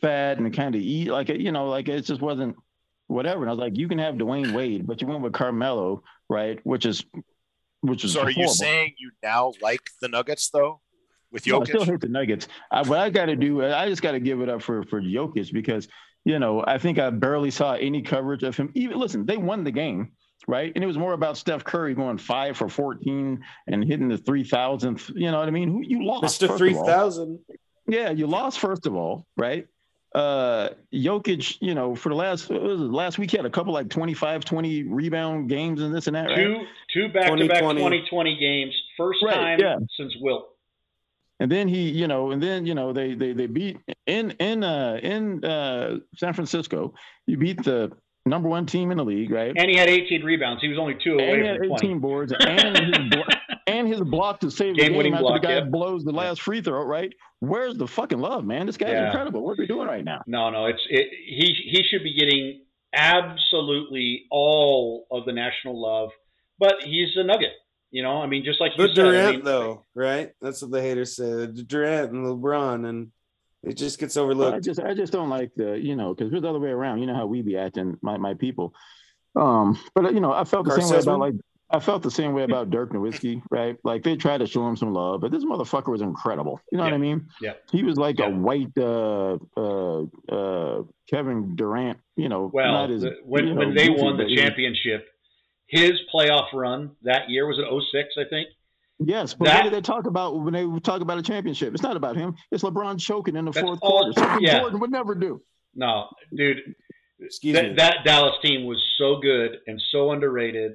fat 0.03 0.39
and 0.39 0.53
kind 0.55 0.75
of 0.75 0.83
eat 0.83 1.11
like, 1.11 1.31
you 1.31 1.53
know, 1.53 1.69
like 1.71 1.89
it 1.89 2.03
just 2.03 2.21
wasn't 2.21 2.57
whatever. 3.13 3.43
And 3.43 3.51
I 3.51 3.53
was 3.53 3.61
like, 3.61 3.77
you 3.77 3.89
can 3.89 3.99
have 3.99 4.17
Dwyane 4.17 4.53
Wade, 4.55 4.87
but 4.87 5.01
you 5.01 5.07
went 5.07 5.21
with 5.21 5.33
Carmelo, 5.33 6.03
right? 6.29 6.59
Which 6.65 6.87
is, 6.87 7.05
which 7.81 8.05
is 8.05 8.13
So 8.13 8.23
are 8.23 8.31
you 8.31 8.49
saying 8.49 8.95
you 8.99 9.11
now 9.23 9.53
like 9.61 9.83
the 10.01 10.09
Nuggets 10.09 10.51
though, 10.51 10.81
with 11.31 11.47
No, 11.47 11.63
I 11.63 11.65
still 11.65 11.85
hate 11.85 12.01
the 12.01 12.09
Nuggets. 12.09 12.47
I, 12.71 12.83
what 12.83 12.99
I 12.99 13.11
got 13.11 13.27
to 13.27 13.37
do, 13.37 13.65
I 13.65 13.89
just 13.89 14.03
got 14.03 14.13
to 14.13 14.21
give 14.21 14.41
it 14.41 14.49
up 14.49 14.63
for 14.63 14.83
for 14.85 15.01
Jokic 15.01 15.53
because 15.53 15.89
you 16.25 16.39
know 16.39 16.63
I 16.67 16.79
think 16.79 16.99
I 16.99 17.11
barely 17.11 17.51
saw 17.51 17.73
any 17.73 18.03
coverage 18.03 18.43
of 18.43 18.57
him. 18.57 18.71
Even 18.75 18.99
listen, 18.99 19.27
they 19.27 19.37
won 19.37 19.65
the 19.65 19.71
game, 19.71 20.13
right? 20.47 20.71
And 20.75 20.85
it 20.85 20.87
was 20.87 20.99
more 20.99 21.15
about 21.15 21.37
Steph 21.37 21.65
Curry 21.65 21.95
going 21.95 22.19
five 22.19 22.57
for 22.57 22.69
fourteen 22.69 23.43
and 23.67 23.83
hitting 23.83 24.09
the 24.09 24.19
three 24.19 24.45
thousandth. 24.45 25.11
You 25.15 25.31
know 25.31 25.39
what 25.39 25.49
I 25.49 25.53
mean? 25.53 25.71
Who 25.71 25.83
you 25.83 26.05
lost? 26.05 26.23
Mister 26.23 26.49
first 26.49 26.53
of 26.53 26.59
Three 26.59 26.75
all. 26.77 26.87
Thousand. 26.87 27.39
Yeah, 27.89 28.11
you 28.11 28.27
lost 28.27 28.59
first 28.59 28.87
of 28.87 28.95
all, 28.95 29.27
right? 29.37 29.67
Uh 30.15 30.69
Jokic, 30.93 31.57
you 31.61 31.75
know, 31.75 31.95
for 31.95 32.11
the 32.11 32.15
last 32.15 32.51
was 32.51 32.81
it, 32.81 32.85
last 32.85 33.19
week 33.19 33.31
he 33.31 33.37
had 33.39 33.47
a 33.47 33.51
couple 33.51 33.73
like 33.73 33.89
25, 33.89 34.45
20 34.45 34.83
rebound 34.85 35.49
games 35.49 35.81
and 35.81 35.95
this 35.95 36.07
and 36.07 36.17
that, 36.17 36.27
right? 36.27 36.37
two 36.37 36.65
two 36.93 37.09
back 37.09 37.31
to 37.35 37.49
back 37.49 37.61
2020. 37.61 38.01
2020 38.01 38.37
games, 38.39 38.75
first 38.97 39.23
Right, 39.25 39.35
time 39.35 39.59
yeah. 39.61 39.77
since 39.97 40.15
Wilt. 40.21 40.49
And 41.41 41.51
then 41.51 41.67
he, 41.67 41.89
you 41.91 42.07
know, 42.07 42.31
and 42.31 42.43
then 42.43 42.67
you 42.67 42.75
know 42.75 42.93
they 42.93 43.15
they 43.15 43.33
they 43.33 43.47
beat 43.47 43.79
in 44.07 44.33
in 44.33 44.63
uh 44.63 44.99
in 45.03 45.43
uh 45.45 45.99
San 46.17 46.35
Francisco. 46.35 46.95
You 47.27 47.37
beat 47.39 47.65
the 47.65 47.91
number 48.27 48.49
one 48.49 48.67
team 48.67 48.91
in 48.93 48.99
the 48.99 49.05
league, 49.05 49.31
right? 49.31 49.53
And 49.57 49.69
he 49.71 49.77
had 49.77 49.89
18 49.89 50.23
rebounds. 50.23 50.63
He 50.63 50.69
was 50.69 50.79
only 50.79 50.95
two 51.03 51.13
And 51.13 51.21
away 51.23 51.41
he 51.41 51.47
had 51.47 51.57
from 51.59 51.69
20. 51.69 51.87
18 51.87 51.99
boards 51.99 52.33
and 52.39 52.77
his 52.79 52.99
blo- 53.11 53.25
and 53.67 53.89
his 53.89 54.01
block 54.01 54.41
to 54.41 54.51
save 54.51 54.75
the 54.77 54.83
Game-winning 54.83 55.13
game 55.13 55.15
after 55.15 55.23
block, 55.23 55.43
the 55.43 55.47
guy 55.49 55.55
yeah. 55.55 55.65
blows 55.65 56.05
the 56.05 56.13
last 56.13 56.41
free 56.43 56.61
throw, 56.61 56.83
right? 56.85 57.13
Where's 57.41 57.77
the 57.77 57.87
fucking 57.87 58.19
love, 58.19 58.45
man? 58.45 58.67
This 58.67 58.77
guy's 58.77 58.91
Yeah. 58.93 59.07
incredible. 59.07 59.43
What 59.45 59.53
are 59.53 59.63
we 59.63 59.67
doing 59.67 59.87
right 59.89 60.05
now? 60.05 60.23
No, 60.27 60.51
no, 60.51 60.67
it's 60.67 60.83
it, 60.91 61.09
he 61.27 61.53
he 61.53 61.83
should 61.85 62.03
be 62.03 62.15
getting 62.15 62.63
absolutely 62.95 64.25
all 64.31 65.07
of 65.11 65.25
the 65.25 65.33
national 65.33 65.81
love, 65.81 66.11
but 66.59 66.83
he's 66.83 67.17
a 67.17 67.25
nugget. 67.25 67.53
You 67.91 68.03
know, 68.03 68.23
I 68.23 68.27
mean, 68.27 68.45
just 68.45 68.61
like 68.61 68.73
you 68.77 68.87
But 68.87 68.95
said. 68.95 69.07
I 69.07 69.11
Durant, 69.11 69.37
mean, 69.37 69.45
though, 69.45 69.85
right? 69.95 70.33
That's 70.41 70.63
what 70.63 70.71
the 70.71 70.81
haters 70.81 71.17
say. 71.17 71.47
Durant 71.47 72.13
and 72.13 72.27
LeBron, 72.27 72.89
and 72.89 73.13
it 73.63 73.75
just 73.77 73.99
gets 73.99 74.17
I 74.17 74.23
overlooked. 74.23 74.65
just 74.65 74.81
I 74.81 74.95
just 74.95 75.13
don't 75.13 75.29
like 75.29 75.51
the 75.57 75.79
you 75.79 75.95
know 75.95 76.15
because 76.15 76.33
it's 76.33 76.43
the 76.43 76.49
other 76.49 76.59
way 76.61 76.71
around. 76.71 77.01
You 77.01 77.07
know 77.07 77.15
how 77.15 77.27
we 77.27 77.43
be 77.43 77.57
acting, 77.59 77.99
my 78.01 78.17
my 78.17 78.35
people. 78.35 78.75
Um, 79.37 79.79
but 79.95 80.15
you 80.15 80.21
know 80.21 80.33
I 80.33 80.45
felt 80.45 80.65
the 80.67 80.81
same 80.81 80.91
way 80.91 81.01
about 81.01 81.19
like 81.21 81.35
I 81.73 81.81
felt 81.81 82.03
the 82.03 82.11
same 82.11 82.35
way 82.35 82.43
about 82.43 82.69
Dirk 82.71 82.93
Nowitzki, 82.93 83.43
right? 83.51 83.77
Like 83.83 84.03
they 84.03 84.17
tried 84.17 84.39
to 84.39 84.47
show 84.47 84.67
him 84.69 84.77
some 84.77 84.93
love, 84.93 85.23
but 85.23 85.31
this 85.31 85.45
motherfucker 85.45 85.89
was 85.91 86.03
incredible. 86.03 86.61
You 86.71 86.79
know 86.79 86.85
what 86.85 86.93
I 86.93 86.99
mean? 86.99 87.29
Yeah. 87.41 87.55
He 87.71 87.83
was 87.83 87.97
like 87.97 88.19
Yeah. 88.19 88.27
a 88.27 88.31
white 88.31 88.77
uh, 88.77 89.39
uh, 89.57 90.03
uh, 90.31 90.83
Kevin 91.09 91.57
Durant. 91.57 91.99
You 92.17 92.29
know, 92.29 92.51
well, 92.53 92.73
not 92.73 92.91
as, 92.91 93.01
the, 93.03 93.17
when 93.25 93.47
you 93.47 93.55
know, 93.55 93.61
when 93.61 93.75
they 93.75 93.89
goofy, 93.89 94.03
won 94.03 94.17
the 94.19 94.25
but 94.25 94.29
he- 94.31 94.37
championship, 94.37 95.09
his 95.67 95.93
playoff 96.15 96.53
run 96.53 96.91
that 97.03 97.31
year 97.31 97.47
was 97.47 97.59
it 97.59 97.65
06, 97.67 98.15
I 98.19 98.25
think. 98.29 98.49
Yes, 98.99 99.33
but 99.35 99.47
That- 99.47 99.57
what 99.57 99.63
did 99.65 99.73
they 99.73 99.81
talk 99.81 100.07
about 100.07 100.39
when 100.39 100.53
they 100.53 100.67
talk 100.81 101.01
about 101.01 101.17
a 101.19 101.23
championship? 101.23 101.73
It's 101.73 101.83
not 101.83 101.97
about 101.97 102.17
him. 102.17 102.35
It's 102.51 102.63
LeBron 102.63 103.01
choking 103.01 103.35
in 103.37 103.47
the 103.47 103.53
fourth 103.53 103.79
all- 103.81 104.03
quarter. 104.03 104.13
Something 104.21 104.43
yeah. 104.47 104.61
Jordan 104.61 104.79
would 104.81 104.91
never 104.91 105.15
do. 105.15 105.41
No, 105.75 106.09
dude, 106.37 106.59
Excuse 107.19 107.55
that, 107.55 107.69
me. 107.71 107.75
that 107.77 108.05
Dallas 108.05 108.35
team 108.43 108.67
was 108.67 108.79
so 108.99 109.21
good 109.21 109.59
and 109.67 109.81
so 109.91 110.13
underrated. 110.13 110.73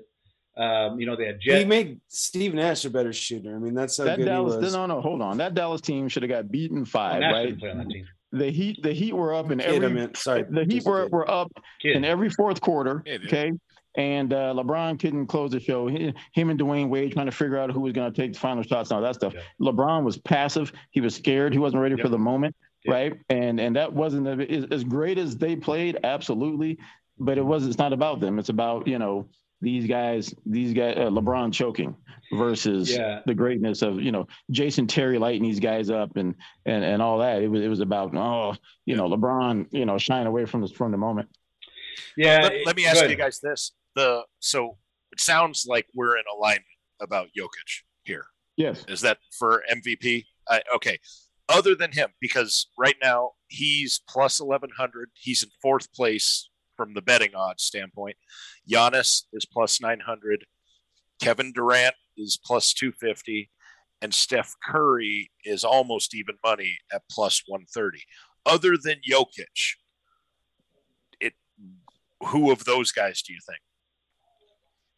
Um, 0.57 0.99
you 0.99 1.05
know, 1.05 1.15
they 1.15 1.25
had 1.27 1.37
he 1.41 1.65
made 1.65 1.99
Steve 2.07 2.53
Nash 2.53 2.83
a 2.85 2.89
better 2.89 3.13
shooter. 3.13 3.55
I 3.55 3.59
mean, 3.59 3.75
that's 3.75 3.97
how 3.97 4.05
that 4.05 4.17
good 4.17 4.25
Dallas, 4.25 4.55
he 4.55 4.61
was. 4.61 4.73
no, 4.73 4.85
no, 4.87 5.01
hold 5.01 5.21
on. 5.21 5.37
That 5.37 5.53
Dallas 5.53 5.81
team 5.81 6.07
should 6.07 6.23
have 6.23 6.29
got 6.31 6.49
beaten 6.51 6.83
five, 6.85 7.21
right? 7.21 7.57
didn't 7.57 7.69
on 7.69 7.77
that 7.79 7.89
team. 7.89 8.07
The 8.31 8.49
Heat, 8.51 8.81
the 8.83 8.91
Heat 8.91 9.13
were 9.13 9.33
up 9.33 9.51
in 9.51 9.59
Kidd, 9.59 9.83
I 9.83 9.85
every. 9.87 10.09
sorry, 10.15 10.43
the 10.49 10.65
Heat 10.65 10.83
were, 10.83 11.07
were 11.09 11.29
up 11.29 11.51
Kidd. 11.81 11.95
in 11.95 12.03
every 12.03 12.29
fourth 12.29 12.59
quarter. 12.59 13.03
Yeah, 13.05 13.17
dude. 13.17 13.27
okay, 13.27 13.51
and 13.95 14.33
uh, 14.33 14.53
LeBron 14.55 14.99
couldn't 14.99 15.27
close 15.27 15.51
the 15.51 15.59
show. 15.59 15.87
He, 15.87 16.13
him 16.33 16.49
and 16.49 16.59
Dwyane 16.59 16.89
Wade 16.89 17.13
trying 17.13 17.27
to 17.27 17.31
figure 17.31 17.57
out 17.57 17.71
who 17.71 17.79
was 17.81 17.93
going 17.93 18.11
to 18.11 18.21
take 18.21 18.33
the 18.33 18.39
final 18.39 18.63
shots 18.63 18.89
and 18.91 18.97
all 18.97 19.03
that 19.03 19.15
stuff. 19.15 19.33
Yeah. 19.33 19.41
LeBron 19.61 20.03
was 20.03 20.17
passive. 20.17 20.71
He 20.91 21.01
was 21.01 21.15
scared. 21.15 21.53
He 21.53 21.59
wasn't 21.59 21.81
ready 21.83 21.95
Yep. 21.95 22.03
for 22.03 22.09
the 22.09 22.17
moment, 22.17 22.55
Yep. 22.83 22.93
right? 22.93 23.13
And 23.29 23.59
and 23.59 23.75
that 23.75 23.93
wasn't 23.93 24.27
as, 24.41 24.65
as 24.71 24.83
great 24.83 25.17
as 25.19 25.37
they 25.37 25.55
played, 25.55 25.97
absolutely. 26.03 26.79
But 27.19 27.37
it 27.37 27.45
was. 27.45 27.65
It's 27.65 27.77
not 27.77 27.93
about 27.93 28.19
them. 28.19 28.39
It's 28.39 28.49
about 28.49 28.87
you 28.87 28.99
know 28.99 29.29
these 29.61 29.87
guys. 29.87 30.33
These 30.45 30.73
guys. 30.73 30.95
Uh, 30.97 31.09
LeBron 31.09 31.51
choking 31.53 31.95
versus 32.33 32.95
Yeah. 32.95 33.21
the 33.25 33.33
greatness 33.33 33.81
of 33.81 34.01
you 34.01 34.11
know 34.11 34.27
Jason 34.51 34.87
Terry 34.87 35.17
lighting 35.17 35.43
these 35.43 35.59
guys 35.59 35.89
up 35.89 36.15
and 36.17 36.35
and 36.65 36.83
and 36.83 37.01
all 37.01 37.19
that. 37.19 37.41
It 37.41 37.47
was 37.47 37.61
it 37.63 37.67
was 37.67 37.79
about 37.79 38.15
oh 38.15 38.55
you 38.85 38.95
know 38.95 39.09
LeBron 39.09 39.67
you 39.71 39.85
know 39.85 39.97
shying 39.97 40.27
away 40.27 40.45
from 40.45 40.61
the 40.61 40.67
from 40.67 40.91
the 40.91 40.97
moment. 40.97 41.29
Yeah. 42.15 42.39
let, 42.43 42.53
let 42.65 42.75
me 42.75 42.85
ask 42.85 43.01
good. 43.01 43.09
you 43.09 43.15
guys 43.17 43.39
this: 43.39 43.73
the 43.95 44.23
so 44.39 44.77
it 45.11 45.19
sounds 45.19 45.65
like 45.67 45.87
we're 45.95 46.17
in 46.17 46.23
alignment 46.37 46.65
about 47.01 47.27
Jokic 47.37 47.83
here. 48.03 48.25
Yes. 48.57 48.83
Is 48.87 49.01
that 49.01 49.19
for 49.37 49.63
MVP? 49.71 50.25
I, 50.49 50.61
okay. 50.75 50.99
Other 51.49 51.75
than 51.75 51.91
him, 51.93 52.09
because 52.19 52.67
right 52.77 52.95
now 53.01 53.31
he's 53.47 54.01
plus 54.09 54.39
eleven 54.39 54.69
hundred. 54.77 55.09
He's 55.13 55.43
in 55.43 55.49
fourth 55.61 55.91
place 55.93 56.49
from 56.77 56.93
the 56.93 57.01
betting 57.01 57.35
odds 57.35 57.63
standpoint. 57.63 58.15
Giannis 58.69 59.23
is 59.33 59.45
plus 59.51 59.81
nine 59.81 59.99
hundred. 59.99 60.45
Kevin 61.21 61.51
Durant 61.51 61.95
is 62.15 62.39
plus 62.45 62.73
two 62.73 62.91
fifty, 62.93 63.49
and 64.01 64.13
Steph 64.13 64.53
Curry 64.63 65.31
is 65.43 65.63
almost 65.63 66.15
even 66.15 66.35
money 66.45 66.77
at 66.93 67.01
plus 67.11 67.41
one 67.47 67.65
thirty. 67.73 68.03
Other 68.45 68.75
than 68.81 68.97
Jokic, 69.09 69.75
it 71.19 71.33
who 72.27 72.51
of 72.51 72.63
those 72.65 72.91
guys 72.91 73.21
do 73.23 73.33
you 73.33 73.39
think? 73.45 73.59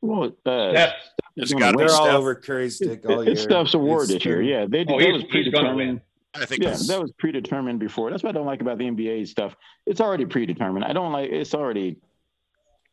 Well, 0.02 0.32
uh, 0.46 0.72
Steph, 0.72 0.94
It's 1.36 1.52
gonna 1.54 1.66
got 1.66 1.72
to 1.72 1.78
be. 1.78 1.84
They're 1.86 1.96
all 1.96 2.08
over 2.18 2.36
Curry's 2.36 2.80
dick 2.80 3.06
all 3.08 3.24
year. 3.24 3.34
it's 3.34 3.44
Steph's 3.44 3.74
award 3.74 4.04
It's 4.04 4.14
this 4.14 4.26
year. 4.26 4.42
Yeah, 4.42 4.66
they, 4.70 4.86
Oh, 4.88 5.00
that 5.00 5.12
was 5.12 5.24
he's 5.32 5.50
gonna 5.52 5.74
predetermined. 5.74 6.02
Win. 6.34 6.44
I 6.44 6.46
think 6.46 6.64
Yeah, 6.64 6.76
that 6.88 7.02
was 7.02 7.12
predetermined 7.18 7.80
before. 7.80 8.10
That's 8.12 8.24
what 8.24 8.30
I 8.30 8.34
don't 8.34 8.46
like 8.46 8.62
about 8.62 8.78
the 8.78 8.86
NBA 8.86 9.28
stuff. 9.28 9.56
It's 9.86 10.02
already 10.02 10.26
predetermined. 10.26 10.86
I 10.86 10.94
don't 10.94 11.12
like. 11.12 11.30
It's 11.32 11.54
already. 11.54 11.98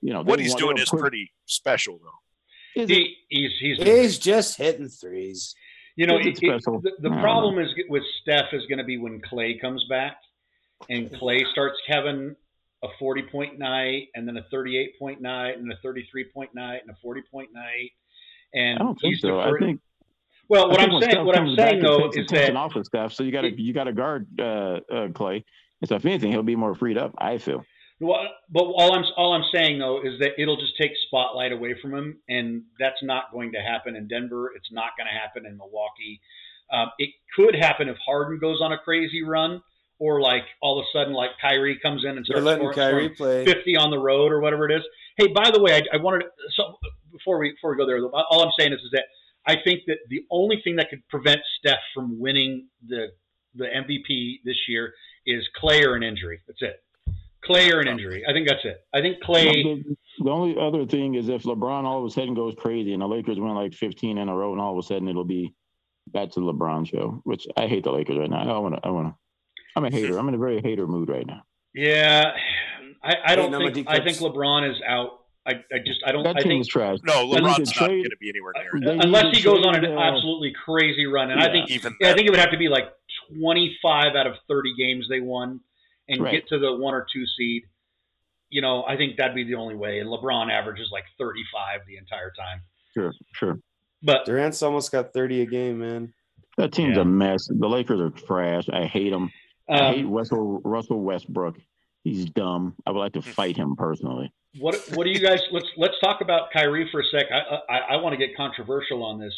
You 0.02 0.12
know 0.12 0.22
what 0.22 0.38
he's 0.38 0.50
want- 0.50 0.60
doing 0.60 0.78
is 0.78 0.88
put- 0.90 1.00
pretty 1.00 1.32
special, 1.46 1.98
though. 2.02 2.82
is 2.82 2.88
he, 2.90 3.16
he's 3.28 3.52
he's 3.58 3.82
He's 3.82 4.18
just 4.18 4.56
hitting 4.58 4.88
threes. 4.88 5.54
You 5.96 6.06
know, 6.06 6.18
Is 6.18 6.26
it 6.26 6.42
it- 6.42 6.52
it- 6.52 6.62
the, 6.64 6.92
the 7.00 7.08
I 7.08 7.12
don't 7.12 7.20
problem 7.22 7.58
is 7.58 7.70
with 7.88 8.02
Steph 8.20 8.52
is 8.52 8.66
going 8.66 8.78
to 8.78 8.84
be 8.84 8.98
when 8.98 9.20
Clay 9.22 9.58
comes 9.58 9.84
back, 9.88 10.18
and 10.90 11.10
Clay 11.18 11.44
starts 11.52 11.78
having 11.88 12.36
a 12.84 12.88
40 12.98 13.22
point 13.32 13.58
night, 13.58 14.08
and 14.14 14.28
then 14.28 14.36
a 14.36 14.42
38 14.50 14.98
point 14.98 15.22
night, 15.22 15.56
and 15.56 15.72
a 15.72 15.76
33 15.82 16.24
point 16.34 16.54
night, 16.54 16.82
and 16.82 16.90
a 16.90 16.96
40 17.02 17.22
point 17.32 17.48
night. 17.54 17.90
And 18.52 18.78
I 18.78 18.82
don't 18.82 18.94
think 19.00 19.14
he's 19.14 19.22
so. 19.22 19.40
I 19.40 19.50
think 19.58 19.80
well, 20.48 20.68
what 20.68 20.80
I 20.80 20.84
I'm 20.84 21.00
saying, 21.00 21.24
what 21.24 21.38
I'm 21.38 21.56
saying 21.56 21.82
though 21.82 22.10
takes 22.10 22.16
is 22.16 22.24
attention 22.24 22.54
that 22.54 22.60
off 22.60 22.76
of 22.76 22.86
Steph, 22.86 23.12
so 23.12 23.22
you 23.22 23.32
got 23.32 23.42
to 23.42 23.60
you 23.60 23.72
got 23.72 23.84
to 23.84 23.92
guard 23.92 24.26
uh, 24.38 24.80
uh, 24.92 25.08
Clay. 25.14 25.44
And 25.80 25.88
so 25.88 25.96
if 25.96 26.06
anything, 26.06 26.32
he'll 26.32 26.42
be 26.42 26.56
more 26.56 26.74
freed 26.74 26.98
up. 26.98 27.14
I 27.18 27.38
feel. 27.38 27.64
Well, 27.98 28.26
but 28.50 28.62
all 28.62 28.94
I'm 28.94 29.04
all 29.16 29.32
I'm 29.32 29.44
saying 29.52 29.78
though 29.78 30.02
is 30.02 30.18
that 30.20 30.40
it'll 30.40 30.56
just 30.56 30.76
take 30.78 30.92
spotlight 31.06 31.52
away 31.52 31.74
from 31.80 31.94
him, 31.94 32.18
and 32.28 32.62
that's 32.78 33.02
not 33.02 33.32
going 33.32 33.52
to 33.52 33.58
happen 33.60 33.96
in 33.96 34.06
Denver. 34.06 34.52
It's 34.54 34.70
not 34.70 34.90
going 34.98 35.06
to 35.06 35.18
happen 35.18 35.46
in 35.46 35.56
Milwaukee. 35.56 36.20
Um, 36.72 36.90
it 36.98 37.10
could 37.34 37.54
happen 37.54 37.88
if 37.88 37.96
Harden 38.04 38.38
goes 38.38 38.60
on 38.60 38.72
a 38.72 38.78
crazy 38.78 39.22
run, 39.22 39.62
or 39.98 40.20
like 40.20 40.44
all 40.60 40.78
of 40.78 40.84
a 40.84 40.98
sudden 40.98 41.14
like 41.14 41.30
Kyrie 41.40 41.78
comes 41.80 42.04
in 42.04 42.10
and 42.10 42.18
They're 42.18 42.42
starts 42.42 42.44
letting 42.44 42.72
scoring, 42.72 42.76
Kyrie 42.76 43.08
play. 43.10 43.44
50 43.44 43.76
on 43.76 43.90
the 43.90 43.98
road 43.98 44.30
or 44.30 44.40
whatever 44.40 44.68
it 44.68 44.76
is. 44.76 44.82
Hey, 45.16 45.28
by 45.28 45.50
the 45.50 45.60
way, 45.60 45.74
I, 45.74 45.96
I 45.96 45.96
wanted 45.96 46.20
to, 46.20 46.28
so 46.54 46.76
before 47.12 47.38
we 47.38 47.52
before 47.52 47.70
we 47.70 47.76
go 47.78 47.86
there, 47.86 48.04
all 48.04 48.42
I'm 48.42 48.52
saying 48.58 48.72
is, 48.72 48.80
is 48.80 48.90
that 48.92 49.04
I 49.46 49.56
think 49.62 49.82
that 49.86 49.98
the 50.08 50.24
only 50.30 50.60
thing 50.62 50.76
that 50.76 50.90
could 50.90 51.06
prevent 51.08 51.40
Steph 51.58 51.78
from 51.94 52.18
winning 52.18 52.68
the 52.86 53.08
the 53.54 53.64
MVP 53.64 54.40
this 54.44 54.56
year 54.68 54.92
is 55.24 55.48
Clay 55.56 55.84
or 55.84 55.94
an 55.94 56.02
injury. 56.02 56.40
That's 56.46 56.62
it. 56.62 56.82
Clay 57.44 57.70
or 57.70 57.80
an 57.80 57.88
injury. 57.88 58.24
I 58.28 58.32
think 58.32 58.48
that's 58.48 58.64
it. 58.64 58.84
I 58.92 59.00
think 59.00 59.20
Clay. 59.22 59.62
The, 59.62 59.96
the 60.18 60.30
only 60.30 60.56
other 60.60 60.84
thing 60.84 61.14
is 61.14 61.28
if 61.28 61.44
LeBron 61.44 61.84
all 61.84 62.00
of 62.00 62.04
a 62.04 62.10
sudden 62.10 62.34
goes 62.34 62.54
crazy 62.58 62.92
and 62.92 63.00
the 63.00 63.06
Lakers 63.06 63.38
win 63.38 63.54
like 63.54 63.72
15 63.72 64.18
in 64.18 64.28
a 64.28 64.34
row, 64.34 64.52
and 64.52 64.60
all 64.60 64.72
of 64.72 64.78
a 64.78 64.86
sudden 64.86 65.08
it'll 65.08 65.24
be 65.24 65.54
back 66.08 66.30
to 66.32 66.40
the 66.40 66.52
LeBron 66.52 66.88
show. 66.88 67.20
Which 67.24 67.46
I 67.56 67.66
hate 67.66 67.84
the 67.84 67.92
Lakers 67.92 68.18
right 68.18 68.30
now. 68.30 68.56
I 68.56 68.58
want 68.58 68.74
to. 68.74 68.80
I 68.84 68.90
want 68.90 69.08
to. 69.08 69.14
I'm 69.76 69.84
a 69.84 69.90
hater. 69.90 70.18
I'm 70.18 70.28
in 70.28 70.34
a 70.34 70.38
very 70.38 70.60
hater 70.60 70.86
mood 70.86 71.08
right 71.08 71.26
now. 71.26 71.42
Yeah, 71.74 72.32
I, 73.02 73.14
I 73.24 73.36
don't 73.36 73.52
Hey, 73.52 73.72
think 73.72 73.88
I 73.88 74.02
think 74.02 74.18
LeBron 74.18 74.70
is 74.70 74.80
out. 74.86 75.25
I, 75.46 75.52
I 75.72 75.78
just 75.84 76.00
I 76.04 76.12
don't 76.12 76.24
That 76.24 76.36
I 76.36 76.40
team 76.40 76.50
think 76.50 76.60
is 76.62 76.68
trash. 76.68 76.98
No, 77.04 77.20
They 77.30 77.40
need 77.40 77.44
LeBron's 77.44 77.72
to 77.72 77.80
not 77.80 77.86
trade- 77.88 78.02
going 78.02 78.10
to 78.10 78.16
be 78.20 78.28
anywhere 78.30 78.52
near 78.56 78.76
it. 78.76 78.98
They 78.98 79.04
unless 79.04 79.36
he 79.36 79.42
goes 79.42 79.64
on 79.64 79.76
an 79.76 79.84
uh, 79.96 80.00
absolutely 80.00 80.52
crazy 80.64 81.06
run, 81.06 81.30
and 81.30 81.40
I 81.40 81.50
think 81.52 81.70
Even 81.70 81.94
yeah, 82.00 82.10
I 82.10 82.14
think 82.14 82.26
it 82.26 82.30
would 82.30 82.40
have 82.40 82.50
to 82.50 82.58
be 82.58 82.68
like 82.68 82.86
25 83.40 84.14
out 84.16 84.26
of 84.26 84.34
30 84.48 84.74
games 84.76 85.06
they 85.08 85.20
won 85.20 85.60
and 86.08 86.22
Right. 86.22 86.32
get 86.32 86.48
to 86.48 86.58
the 86.58 86.74
one 86.76 86.94
or 86.94 87.06
two 87.12 87.24
seed. 87.38 87.62
You 88.50 88.62
know, 88.62 88.84
I 88.86 88.96
think 88.96 89.16
that'd 89.16 89.34
be 89.34 89.44
the 89.44 89.54
only 89.56 89.74
way. 89.74 89.98
And 90.00 90.08
LeBron 90.08 90.50
averages 90.50 90.88
like 90.92 91.04
35 91.18 91.80
the 91.86 91.96
entire 91.96 92.32
time. 92.38 92.60
Sure, 92.94 93.12
sure. 93.32 93.58
But 94.02 94.24
Durant's 94.24 94.62
almost 94.62 94.92
got 94.92 95.12
30 95.12 95.42
a 95.42 95.46
game, 95.46 95.80
man. 95.80 96.12
That 96.56 96.72
team's 96.72 96.96
Yeah. 96.96 97.02
a 97.02 97.04
mess. 97.04 97.48
The 97.48 97.68
Lakers 97.68 98.00
are 98.00 98.10
trash. 98.10 98.68
I 98.72 98.84
hate 98.84 99.10
them. 99.10 99.30
I 99.68 99.92
hate 99.94 100.04
um, 100.04 100.10
Russell 100.12 100.60
Russell 100.64 101.00
Westbrook. 101.02 101.56
He's 102.04 102.24
dumb. 102.26 102.74
I 102.86 102.92
would 102.92 103.00
like 103.00 103.14
Hmm. 103.14 103.20
to 103.20 103.26
fight 103.32 103.56
him 103.56 103.74
personally. 103.76 104.32
What 104.58 104.76
what 104.94 105.04
do 105.04 105.10
you 105.10 105.20
guys? 105.20 105.40
Let's 105.52 105.66
let's 105.76 105.94
talk 106.02 106.20
about 106.20 106.52
Kyrie 106.52 106.88
for 106.90 107.00
a 107.00 107.04
sec. 107.10 107.26
I 107.32 107.72
I, 107.74 107.78
I 107.92 107.96
want 107.96 108.12
to 108.12 108.16
get 108.18 108.36
controversial 108.36 109.04
on 109.04 109.18
this. 109.20 109.34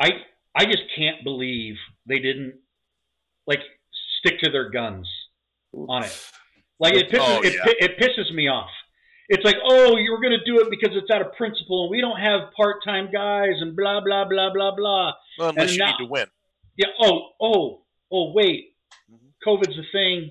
I 0.00 0.10
I 0.54 0.64
just 0.64 0.82
can't 0.96 1.22
believe 1.24 1.74
they 2.06 2.18
didn't 2.18 2.54
like 3.46 3.60
stick 4.18 4.40
to 4.40 4.50
their 4.50 4.70
guns 4.70 5.08
on 5.88 6.04
it. 6.04 6.30
Like 6.78 6.94
it 6.94 7.10
pisses 7.10 7.18
Oh, 7.20 7.42
it, 7.42 7.54
yeah. 7.54 7.64
pi- 7.64 7.74
it 7.78 7.98
pisses 7.98 8.32
me 8.34 8.48
off. 8.48 8.70
It's 9.28 9.44
like, 9.44 9.56
oh, 9.64 9.96
you 9.96 10.10
were 10.10 10.20
going 10.20 10.36
to 10.36 10.44
do 10.44 10.58
it 10.58 10.68
because 10.70 10.90
it's 10.96 11.08
out 11.08 11.20
of 11.20 11.32
principle, 11.34 11.84
and 11.84 11.90
we 11.92 12.00
don't 12.00 12.18
have 12.18 12.50
part-time 12.56 13.10
guys, 13.12 13.52
and 13.60 13.76
blah 13.76 14.00
blah 14.00 14.24
blah 14.24 14.52
blah 14.52 14.74
blah. 14.74 15.12
well, 15.38 15.50
unless 15.50 15.68
and 15.68 15.70
you 15.72 15.78
now- 15.78 15.90
need 15.98 16.04
to 16.04 16.10
win. 16.10 16.26
Yeah. 16.76 16.86
Oh 17.00 17.28
oh 17.40 17.82
oh 18.10 18.32
wait, 18.32 18.70
mm-hmm. 19.12 19.48
COVID's 19.48 19.78
a 19.78 19.82
thing. 19.92 20.30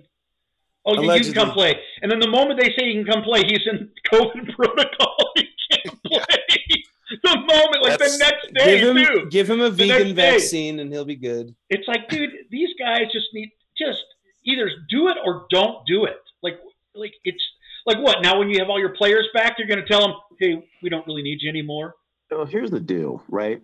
Oh, 0.85 1.01
you, 1.01 1.11
you 1.13 1.21
can 1.21 1.33
come 1.33 1.51
play, 1.51 1.79
and 2.01 2.11
then 2.11 2.19
the 2.19 2.29
moment 2.29 2.59
they 2.59 2.69
say 2.69 2.85
he 2.87 2.93
can 2.93 3.05
come 3.05 3.21
play, 3.23 3.43
he's 3.43 3.61
in 3.69 3.89
COVID 4.11 4.55
protocol. 4.55 5.31
he 5.35 5.47
can't 5.71 6.03
play. 6.05 6.83
the 7.23 7.35
moment, 7.35 7.83
like 7.83 7.99
That's- 7.99 8.17
the 8.17 8.23
next 8.23 8.53
day, 8.53 8.79
Give 8.79 8.95
him, 8.97 9.05
too. 9.05 9.27
give 9.29 9.49
him 9.49 9.61
a 9.61 9.69
The 9.69 9.87
next 9.87 9.99
vegan 10.03 10.15
day. 10.15 10.31
vaccine 10.31 10.79
and 10.79 10.91
he'll 10.91 11.05
be 11.05 11.15
good. 11.15 11.53
It's 11.69 11.87
like, 11.87 12.07
dude, 12.09 12.31
these 12.49 12.69
guys 12.79 13.11
just 13.11 13.27
need 13.33 13.51
just 13.77 14.03
either 14.45 14.69
do 14.89 15.09
it 15.09 15.17
or 15.25 15.45
don't 15.49 15.85
do 15.85 16.05
it. 16.05 16.17
Like, 16.41 16.59
like 16.95 17.13
it's 17.23 17.43
like 17.85 17.97
what? 17.99 18.21
Now, 18.21 18.39
when 18.39 18.49
you 18.49 18.59
have 18.59 18.69
all 18.69 18.79
your 18.79 18.95
players 18.95 19.27
back, 19.33 19.55
you're 19.57 19.67
going 19.67 19.81
to 19.81 19.87
tell 19.87 20.01
them, 20.01 20.15
"Hey, 20.39 20.63
we 20.81 20.89
don't 20.89 21.05
really 21.07 21.21
need 21.23 21.41
you 21.41 21.49
anymore." 21.49 21.95
So 22.31 22.45
here's 22.45 22.71
the 22.71 22.79
deal, 22.79 23.21
right? 23.27 23.61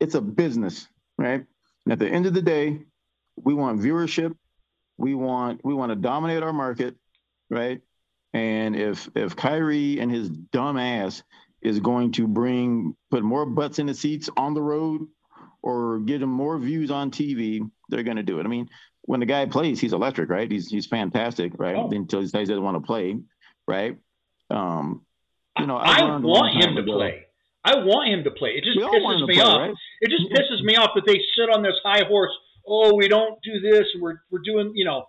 It's 0.00 0.14
a 0.14 0.20
business, 0.20 0.88
right? 1.18 1.44
And 1.84 1.92
at 1.92 1.98
the 1.98 2.08
end 2.08 2.26
of 2.26 2.34
the 2.34 2.42
day, 2.42 2.80
we 3.42 3.54
want 3.54 3.80
viewership. 3.80 4.34
We 4.98 5.14
want 5.14 5.60
we 5.64 5.74
want 5.74 5.90
to 5.90 5.96
dominate 5.96 6.42
our 6.42 6.52
market, 6.52 6.96
right? 7.50 7.80
And 8.32 8.76
if 8.76 9.08
if 9.14 9.36
Kyrie 9.36 10.00
and 10.00 10.10
his 10.10 10.28
dumb 10.28 10.78
ass 10.78 11.22
is 11.62 11.80
going 11.80 12.12
to 12.12 12.26
bring 12.28 12.94
put 13.10 13.22
more 13.22 13.46
butts 13.46 13.78
in 13.78 13.86
the 13.86 13.94
seats 13.94 14.28
on 14.36 14.54
the 14.54 14.62
road 14.62 15.06
or 15.62 15.98
get 16.00 16.22
him 16.22 16.28
more 16.30 16.58
views 16.58 16.90
on 16.90 17.10
TV, 17.10 17.68
they're 17.88 18.02
going 18.02 18.16
to 18.18 18.22
do 18.22 18.38
it. 18.40 18.44
I 18.46 18.48
mean, 18.48 18.68
when 19.02 19.20
the 19.20 19.26
guy 19.26 19.46
plays, 19.46 19.80
he's 19.80 19.92
electric, 19.92 20.30
right? 20.30 20.50
He's 20.50 20.68
he's 20.68 20.86
fantastic, 20.86 21.52
right? 21.58 21.76
Oh. 21.76 21.90
Until 21.90 22.20
he 22.20 22.26
says 22.26 22.40
he 22.40 22.46
doesn't 22.46 22.62
want 22.62 22.76
to 22.76 22.86
play, 22.86 23.16
right? 23.66 23.96
Um, 24.50 25.04
you 25.58 25.66
know, 25.66 25.76
I, 25.76 26.00
long 26.00 26.22
want 26.22 26.54
him 26.62 26.74
to 26.76 26.82
ago- 26.82 26.96
play. 26.98 27.22
I 27.64 27.74
want 27.76 28.08
him 28.08 28.22
to 28.24 28.30
play. 28.30 28.50
It 28.50 28.62
just 28.62 28.76
We 28.76 28.84
all 28.84 29.02
want 29.02 29.18
pisses 29.22 29.26
me 29.26 29.34
play, 29.34 29.42
off. 29.42 29.58
right? 29.58 29.74
It 30.00 30.10
just 30.10 30.30
pisses 30.30 30.62
me 30.62 30.76
off 30.76 30.90
that 30.94 31.04
they 31.04 31.20
sit 31.36 31.50
on 31.52 31.62
this 31.62 31.74
high 31.82 32.04
horse. 32.06 32.30
Oh, 32.66 32.94
we 32.94 33.08
don't 33.08 33.40
do 33.42 33.60
this, 33.60 33.86
we're 34.00 34.18
we're 34.30 34.40
doing, 34.44 34.72
you 34.74 34.84
know. 34.84 35.06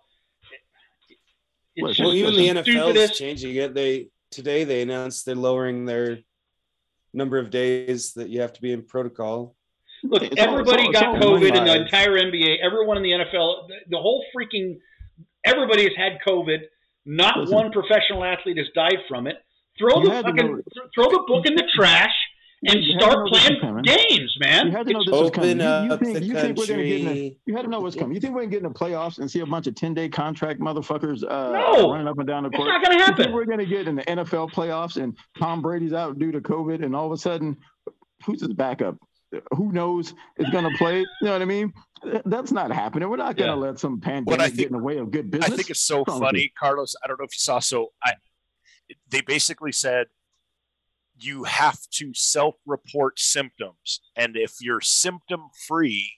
It's 1.76 1.82
Well, 1.82 1.92
just 1.92 2.14
even 2.14 2.34
the 2.34 2.48
NFL 2.62 2.94
is 2.96 3.16
changing 3.16 3.54
it. 3.56 3.74
They 3.74 4.08
today 4.30 4.64
they 4.64 4.82
announced 4.82 5.26
they're 5.26 5.34
lowering 5.34 5.84
their 5.84 6.18
number 7.14 7.38
of 7.38 7.50
days 7.50 8.12
that 8.14 8.28
you 8.28 8.40
have 8.40 8.52
to 8.54 8.60
be 8.60 8.72
in 8.72 8.82
protocol. 8.82 9.54
Look, 10.04 10.22
It's 10.22 10.40
all- 10.40 10.48
everybody 10.50 10.84
it's 10.84 10.96
all- 11.00 11.12
got 11.12 11.16
it's 11.16 11.24
all 11.26 11.36
COVID 11.38 11.56
in 11.56 11.64
the 11.64 11.76
entire 11.82 12.16
NBA. 12.18 12.58
Everyone 12.62 12.96
in 12.96 13.02
the 13.02 13.12
NFL, 13.12 13.68
the, 13.68 13.74
the 13.90 13.98
whole 13.98 14.24
freaking, 14.36 14.78
everybody 15.44 15.84
has 15.84 15.92
had 15.96 16.18
COVID. 16.26 16.58
Not 17.04 17.38
Listen. 17.38 17.54
one 17.54 17.72
professional 17.72 18.22
athlete 18.24 18.58
has 18.58 18.66
died 18.74 18.98
from 19.08 19.26
it. 19.26 19.36
Throw 19.78 20.02
You 20.02 20.08
the 20.10 20.22
fucking, 20.22 20.36
know- 20.36 20.54
th- 20.56 20.86
throw 20.94 21.10
the 21.10 21.24
book 21.26 21.46
in 21.46 21.54
the 21.54 21.64
trash 21.74 22.12
and 22.66 22.82
You 22.82 22.98
start 22.98 23.12
know 23.18 23.24
this 23.30 23.48
was 23.48 23.58
playing 23.60 23.82
games, 23.82 24.36
man. 24.40 24.66
You 24.66 24.72
had 24.72 24.86
to 24.86 24.92
know 24.92 25.04
this 25.04 25.12
was 25.12 25.30
coming. 25.30 25.60
You, 25.60 25.66
you 25.90 25.96
think, 25.96 26.24
you 26.24 26.34
think 26.34 26.58
we're 26.58 26.66
gonna 26.66 26.84
get 26.84 27.00
in 27.00 27.06
the, 27.06 27.36
you 27.46 27.54
had 27.56 27.62
to 27.62 27.68
know 27.68 27.80
what's 27.80 27.94
coming. 27.94 28.14
You 28.14 28.20
think 28.20 28.34
we're 28.34 28.40
gonna 28.42 28.50
get 28.50 28.62
in 28.64 28.72
the 28.72 28.78
playoffs 28.78 29.18
and 29.18 29.30
see 29.30 29.40
a 29.40 29.46
bunch 29.46 29.66
of 29.68 29.74
ten 29.76 29.94
day 29.94 30.08
contract 30.08 30.60
motherfuckers 30.60 31.22
uh, 31.22 31.52
No. 31.52 31.92
running 31.92 32.08
up 32.08 32.18
and 32.18 32.26
down 32.26 32.42
the 32.42 32.48
It's 32.48 32.56
court? 32.56 32.68
not 32.68 32.82
going 32.84 32.96
to 32.98 33.00
You 33.00 33.06
think 33.06 33.18
happen. 33.18 33.32
we're 33.32 33.44
gonna 33.44 33.64
get 33.66 33.86
in 33.86 33.94
the 33.96 34.02
NFL 34.02 34.50
playoffs 34.52 35.00
and 35.00 35.16
Tom 35.38 35.62
Brady's 35.62 35.92
out 35.92 36.18
due 36.18 36.32
to 36.32 36.40
COVID 36.40 36.84
and 36.84 36.96
all 36.96 37.06
of 37.06 37.12
a 37.12 37.16
sudden, 37.18 37.56
who's 38.26 38.40
his 38.40 38.52
backup? 38.54 38.96
Who 39.54 39.70
knows 39.72 40.14
is 40.38 40.48
gonna 40.50 40.70
play? 40.78 41.00
You 41.00 41.06
know 41.22 41.32
what 41.32 41.42
I 41.42 41.44
mean? 41.44 41.72
That's 42.24 42.50
not 42.50 42.72
happening. 42.72 43.08
We're 43.08 43.16
not 43.18 43.36
gonna 43.36 43.52
Yeah. 43.52 43.56
let 43.58 43.78
some 43.78 44.00
pandemic 44.00 44.40
think- 44.40 44.56
get 44.56 44.66
in 44.68 44.72
the 44.72 44.82
way 44.82 44.96
of 44.98 45.10
good 45.10 45.30
business. 45.30 45.52
I 45.52 45.56
think 45.56 45.68
it's 45.70 45.82
so 45.82 45.98
What's 45.98 46.08
wrong 46.10 46.20
with 46.20 46.28
funny, 46.28 46.52
Carlos. 46.58 46.96
I 47.04 47.08
don't 47.08 47.18
know 47.20 47.24
if 47.26 47.34
you 47.34 47.38
saw. 47.40 47.58
So 47.58 47.92
I, 48.02 48.14
they 49.10 49.20
basically 49.20 49.70
said 49.72 50.06
you 51.18 51.44
have 51.44 51.78
to 51.92 52.12
self-report 52.14 53.18
symptoms, 53.18 54.00
and 54.16 54.36
if 54.36 54.54
you're 54.60 54.80
symptom-free 54.80 56.12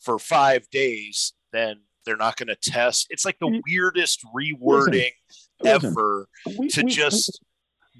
for 0.00 0.18
five 0.18 0.68
days, 0.70 1.32
then 1.52 1.82
they're 2.04 2.16
not 2.16 2.36
going 2.36 2.48
to 2.48 2.56
test. 2.56 3.06
It's 3.10 3.24
like 3.24 3.38
the 3.38 3.46
Mm. 3.46 3.60
weirdest 3.68 4.24
rewording 4.34 5.10
Listen, 5.60 5.86
ever 5.90 6.28
We- 6.58 6.68
to 6.68 6.82
we- 6.84 6.90
just 6.92 7.40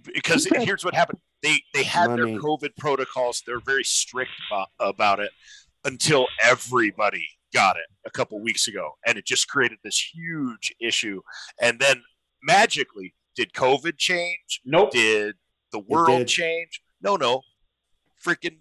because 0.05 0.47
Okay. 0.47 0.65
here's 0.65 0.85
what 0.85 0.95
happened. 0.95 1.21
They 1.43 1.63
they 1.75 1.83
had 1.83 2.11
Money. 2.11 2.33
their 2.33 2.41
COVID 2.41 2.77
protocols. 2.77 3.43
They're 3.47 3.61
very 3.61 3.85
strict 3.85 4.31
about, 4.51 4.69
about 4.79 5.21
it 5.21 5.31
until 5.85 6.27
everybody 6.43 7.29
got 7.53 7.77
it 7.77 7.87
a 8.05 8.11
couple 8.11 8.41
weeks 8.41 8.69
ago, 8.69 8.93
and 9.07 9.19
it 9.19 9.27
just 9.27 9.49
created 9.49 9.79
this 9.83 9.99
huge 10.15 10.73
issue. 10.81 11.21
And 11.61 11.79
then 11.81 12.03
magically, 12.43 13.15
did 13.35 13.53
COVID 13.53 13.99
change? 13.99 14.61
Nope. 14.65 14.91
Did 14.93 15.37
the 15.73 15.79
world 15.79 16.27
changed. 16.27 16.81
No, 17.01 17.17
no. 17.17 17.43
Freaking 18.25 18.61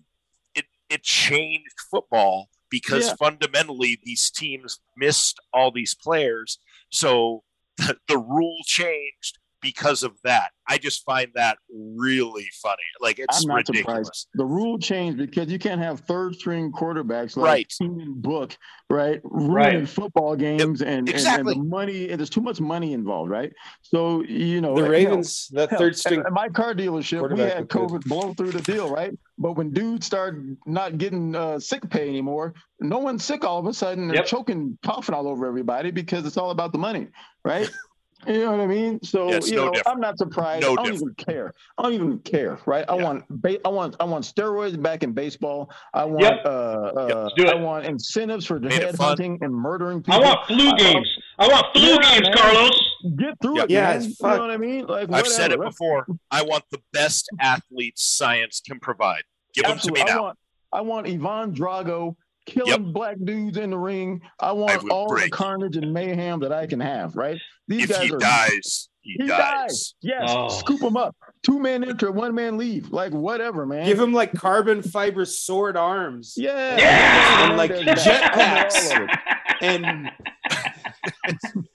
it 0.56 0.66
it 0.90 1.04
changed 1.04 1.76
football 1.90 2.50
because 2.70 3.08
Yeah. 3.08 3.16
fundamentally 3.16 4.00
these 4.04 4.30
teams 4.30 4.80
missed 4.96 5.40
all 5.54 5.72
these 5.72 5.96
players. 5.96 6.60
So 6.90 7.44
the, 7.78 7.98
the 8.08 8.18
rule 8.18 8.60
changed 8.66 9.40
because 9.62 10.04
of 10.04 10.14
that. 10.24 10.52
I 10.70 10.78
just 10.78 11.04
find 11.06 11.30
that 11.36 11.58
really 11.74 12.48
funny. 12.62 12.84
Like 13.00 13.20
it's 13.20 13.42
I'm 13.44 13.48
not 13.48 13.56
ridiculous. 13.70 13.86
surprised. 14.08 14.28
The 14.34 14.46
rule 14.46 14.78
changed 14.78 15.18
because 15.18 15.50
you 15.50 15.58
can't 15.60 15.80
have 15.82 16.02
third 16.02 16.36
string 16.36 16.72
quarterbacks 16.74 17.38
like 17.38 17.46
Right. 17.48 17.70
Keenan 17.80 18.16
Book, 18.20 18.58
right? 18.90 19.22
Ruining 19.24 19.54
Right. 19.80 19.90
football 19.90 20.36
games 20.36 20.82
and, 20.82 20.90
and- 20.92 21.10
exactly. 21.10 21.54
and, 21.54 21.62
the 21.62 21.66
money. 21.70 22.10
And 22.10 22.20
there's 22.20 22.30
too 22.30 22.42
much 22.42 22.60
money 22.60 22.92
involved, 22.94 23.30
right? 23.32 23.54
So 23.82 24.24
you 24.24 24.60
know 24.60 24.76
The 24.76 24.82
you 24.82 24.86
know, 24.88 24.92
Ravens, 24.92 25.48
that 25.54 25.70
hell, 25.70 25.80
third 25.80 25.96
string. 25.98 26.20
At 26.26 26.34
my 26.34 26.50
car 26.50 26.74
dealership, 26.74 27.32
we 27.34 27.40
had 27.40 27.60
looked 27.60 27.72
good. 27.72 27.80
COVID 27.90 28.04
blow 28.06 28.34
through 28.34 28.52
the 28.52 28.62
deal, 28.62 28.90
right? 28.90 29.18
But 29.38 29.54
when 29.54 29.72
dudes 29.72 30.06
start 30.06 30.42
not 30.66 30.98
getting 30.98 31.34
uh, 31.36 31.60
sick 31.60 31.90
pay 31.90 32.10
anymore, 32.10 32.56
no 32.82 32.98
one's 33.00 33.24
sick 33.24 33.46
all 33.46 33.60
of 33.60 33.68
a 33.68 33.74
sudden. 33.74 34.08
They're 34.08 34.18
Yep. 34.18 34.26
choking, 34.26 34.78
coughing 34.84 35.16
all 35.16 35.28
over 35.28 35.46
everybody 35.46 35.92
because 35.92 36.26
it's 36.26 36.38
all 36.38 36.52
about 36.52 36.72
the 36.74 36.78
money, 36.80 37.08
right? 37.46 37.70
You 38.28 38.40
know 38.40 38.52
what 38.52 38.60
I 38.60 38.68
mean? 38.68 39.00
So 39.04 39.30
Yeah, 39.30 39.40
you 39.46 39.56
no 39.56 39.66
know, 39.68 39.74
different. 39.74 39.88
I'm 39.96 40.00
not 40.02 40.18
surprised. 40.18 40.62
No 40.64 40.74
I 40.74 40.76
don't 40.76 40.94
even 40.96 41.14
care. 41.16 41.54
I 41.78 41.84
don't 41.84 41.94
even 41.94 42.20
care, 42.20 42.60
right? 42.66 42.84
I 42.90 42.98
Yeah. 42.98 43.04
want, 43.04 43.24
ba- 43.30 43.66
I 43.66 43.70
want, 43.70 43.96
I 44.02 44.04
want 44.04 44.26
steroids 44.26 44.82
back 44.82 45.04
in 45.04 45.14
baseball. 45.14 45.72
I 45.94 46.04
want, 46.06 46.24
Yep. 46.24 46.42
uh, 46.46 46.50
uh, 46.50 47.30
Let's 47.38 47.52
I 47.52 47.56
want 47.56 47.86
incentives 47.86 48.46
for 48.46 48.60
Made 48.60 48.74
it 48.74 48.82
head 48.84 48.96
hunting 48.98 49.38
and 49.42 49.54
murdering 49.54 50.04
people. 50.04 50.16
I 50.22 50.26
want 50.26 50.46
flu 50.48 50.70
I- 50.70 50.76
games. 50.78 51.18
I 51.40 51.48
want 51.48 51.66
flu 51.74 51.84
Yeah, 51.88 51.98
games, 52.02 52.28
man. 52.28 52.34
Carlos. 52.38 52.82
Get 53.18 53.34
through 53.42 53.58
Yep. 53.58 53.66
it, 53.66 53.72
Yeah, 53.72 53.82
man. 53.82 53.96
it's 53.98 54.20
You 54.20 54.28
know 54.28 54.38
what 54.40 54.52
I 54.52 54.58
mean? 54.58 54.86
Like, 54.88 55.12
I've 55.14 55.28
said 55.28 55.52
it 55.54 55.62
before. 55.62 56.06
I 56.32 56.42
want 56.42 56.64
the 56.72 56.80
best 56.92 57.30
athletes 57.40 58.04
science 58.04 58.60
can 58.66 58.80
provide. 58.80 59.24
Give 59.54 59.64
Absolutely. 59.66 60.00
them 60.02 60.08
to 60.08 60.12
me 60.12 60.12
I 60.12 60.16
now. 60.18 60.24
want, 60.24 60.38
I 60.74 60.82
want 60.82 61.08
Ivan 61.08 61.56
Drago 61.56 62.16
killing 62.48 62.92
black 62.92 63.18
dudes 63.24 63.58
in 63.58 63.70
the 63.70 63.78
ring. 63.78 64.22
I 64.40 64.50
I 64.50 64.52
want 64.54 64.82
would 64.84 64.92
all 64.92 65.14
the 65.16 65.30
carnage 65.30 65.78
and 65.78 65.94
mayhem 65.94 66.40
that 66.40 66.52
I 66.52 66.66
can 66.66 66.80
have. 66.80 67.16
Right? 67.16 67.38
These 67.68 67.84
if 67.84 67.90
guys 67.92 68.08
he 68.08 68.14
are. 68.14 68.18
dies, 68.18 68.90
he, 69.02 69.12
he 69.20 69.28
dies. 69.28 69.38
dies. 69.38 69.94
Yes. 70.02 70.24
Oh. 70.30 70.50
Scoop 70.50 70.80
them 70.80 70.98
up. 70.98 71.16
Two 71.44 71.60
man 71.60 71.84
enter, 71.84 72.12
one 72.12 72.34
man 72.34 72.58
leave. 72.58 72.90
Like 72.92 73.14
whatever, 73.14 73.66
man. 73.66 73.86
Give 73.86 74.00
him 74.00 74.14
like 74.14 74.34
carbon 74.34 74.82
fiber 74.82 75.26
sword 75.26 75.78
arms. 75.78 76.34
Yeah. 76.36 76.78
Yeah. 76.78 77.48
And, 77.50 77.58
like, 77.58 77.70
There's 77.72 77.86
that. 78.06 78.34
jetpacks. 78.34 78.96
All 78.98 79.04
of 79.04 79.10
it. 79.10 79.20
And 79.62 80.12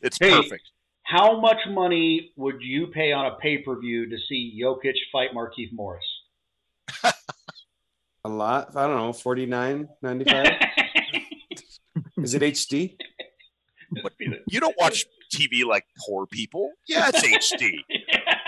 It's 0.00 0.18
Hey. 0.20 0.30
perfect. 0.30 0.62
How 1.04 1.40
much 1.40 1.56
money 1.68 2.32
would 2.36 2.56
you 2.60 2.88
pay 2.88 3.12
on 3.12 3.26
a 3.26 3.36
pay 3.36 3.58
per 3.58 3.78
view 3.80 4.08
to 4.10 4.16
see 4.28 4.60
Jokic 4.62 4.94
fight 5.10 5.30
Markieff 5.34 5.72
Morris? 5.72 6.04
A 8.24 8.28
lot. 8.28 8.76
I 8.76 8.86
don't 8.86 8.96
know, 8.96 9.12
49, 9.12 9.88
95. 10.02 10.46
Is 12.18 12.34
it 12.34 12.42
HD? 12.42 12.96
You 14.48 14.60
don't 14.60 14.76
watch 14.78 15.06
TV 15.34 15.64
like 15.64 15.84
poor 16.06 16.26
people. 16.26 16.70
Yeah, 16.86 17.10
it's 17.12 17.22
HD. 17.26 17.72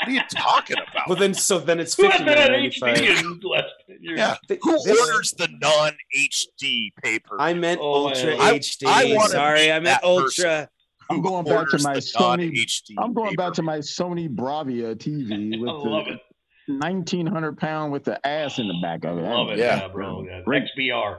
What 0.00 0.08
are 0.08 0.10
you 0.10 0.20
talking 0.30 0.76
about? 0.76 1.08
Well, 1.08 1.18
then, 1.18 1.34
so 1.34 1.58
then 1.58 1.78
it's 1.80 1.94
Who 1.96 2.04
has 2.08 2.20
59, 2.20 2.34
been 2.34 2.42
at 2.44 2.50
95. 2.50 2.96
HD 2.96 3.20
in 3.20 3.40
less 3.42 3.64
than 3.88 3.98
years? 4.02 4.18
yeah. 4.18 4.36
Who 4.62 4.72
this- 4.84 5.00
orders 5.00 5.32
the 5.38 5.48
non 5.60 5.92
HD 6.16 6.90
paper? 7.02 7.36
I 7.38 7.54
meant 7.54 7.80
Oh, 7.82 8.08
Ultra 8.08 8.30
man. 8.36 8.40
I- 8.40 8.58
HD. 8.58 8.86
I 8.86 9.14
wanna 9.16 9.28
Sorry, 9.30 9.70
I 9.72 9.80
meant 9.80 9.84
that 9.84 10.02
person. 10.02 10.46
Ultra. 10.46 10.68
I'm 11.10 11.22
going 11.22 11.44
back 11.44 11.68
to 11.70 11.78
my 11.82 11.96
Sony. 11.96 12.52
I'm 12.98 13.12
going 13.14 13.34
back 13.34 13.52
to 13.54 13.62
my 13.62 13.78
Sony 13.78 14.28
Bravia 14.28 14.94
TV 14.94 15.54
I 15.54 15.72
love 15.72 16.04
the 16.06 16.12
it. 16.12 16.20
1900 16.68 17.58
pound 17.58 17.92
with 17.92 18.04
the 18.04 18.24
ass 18.26 18.58
in 18.58 18.68
the 18.68 18.78
back 18.82 19.04
of 19.04 19.18
it. 19.18 19.22
Love 19.22 19.50
it, 19.50 19.58
Yeah. 19.58 19.80
yeah, 19.82 19.88
bro. 19.88 20.24
Yeah. 20.24 20.40
Great. 20.44 20.64
XBR. 20.76 21.18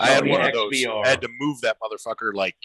I 0.00 0.08
had 0.08 0.24
Sony 0.24 0.30
one 0.30 0.44
of 0.44 0.52
those. 0.52 0.72
XBR. 0.74 1.06
I 1.06 1.08
had 1.08 1.20
to 1.22 1.28
move 1.38 1.60
that 1.60 1.76
motherfucker 1.80 2.34
like 2.34 2.56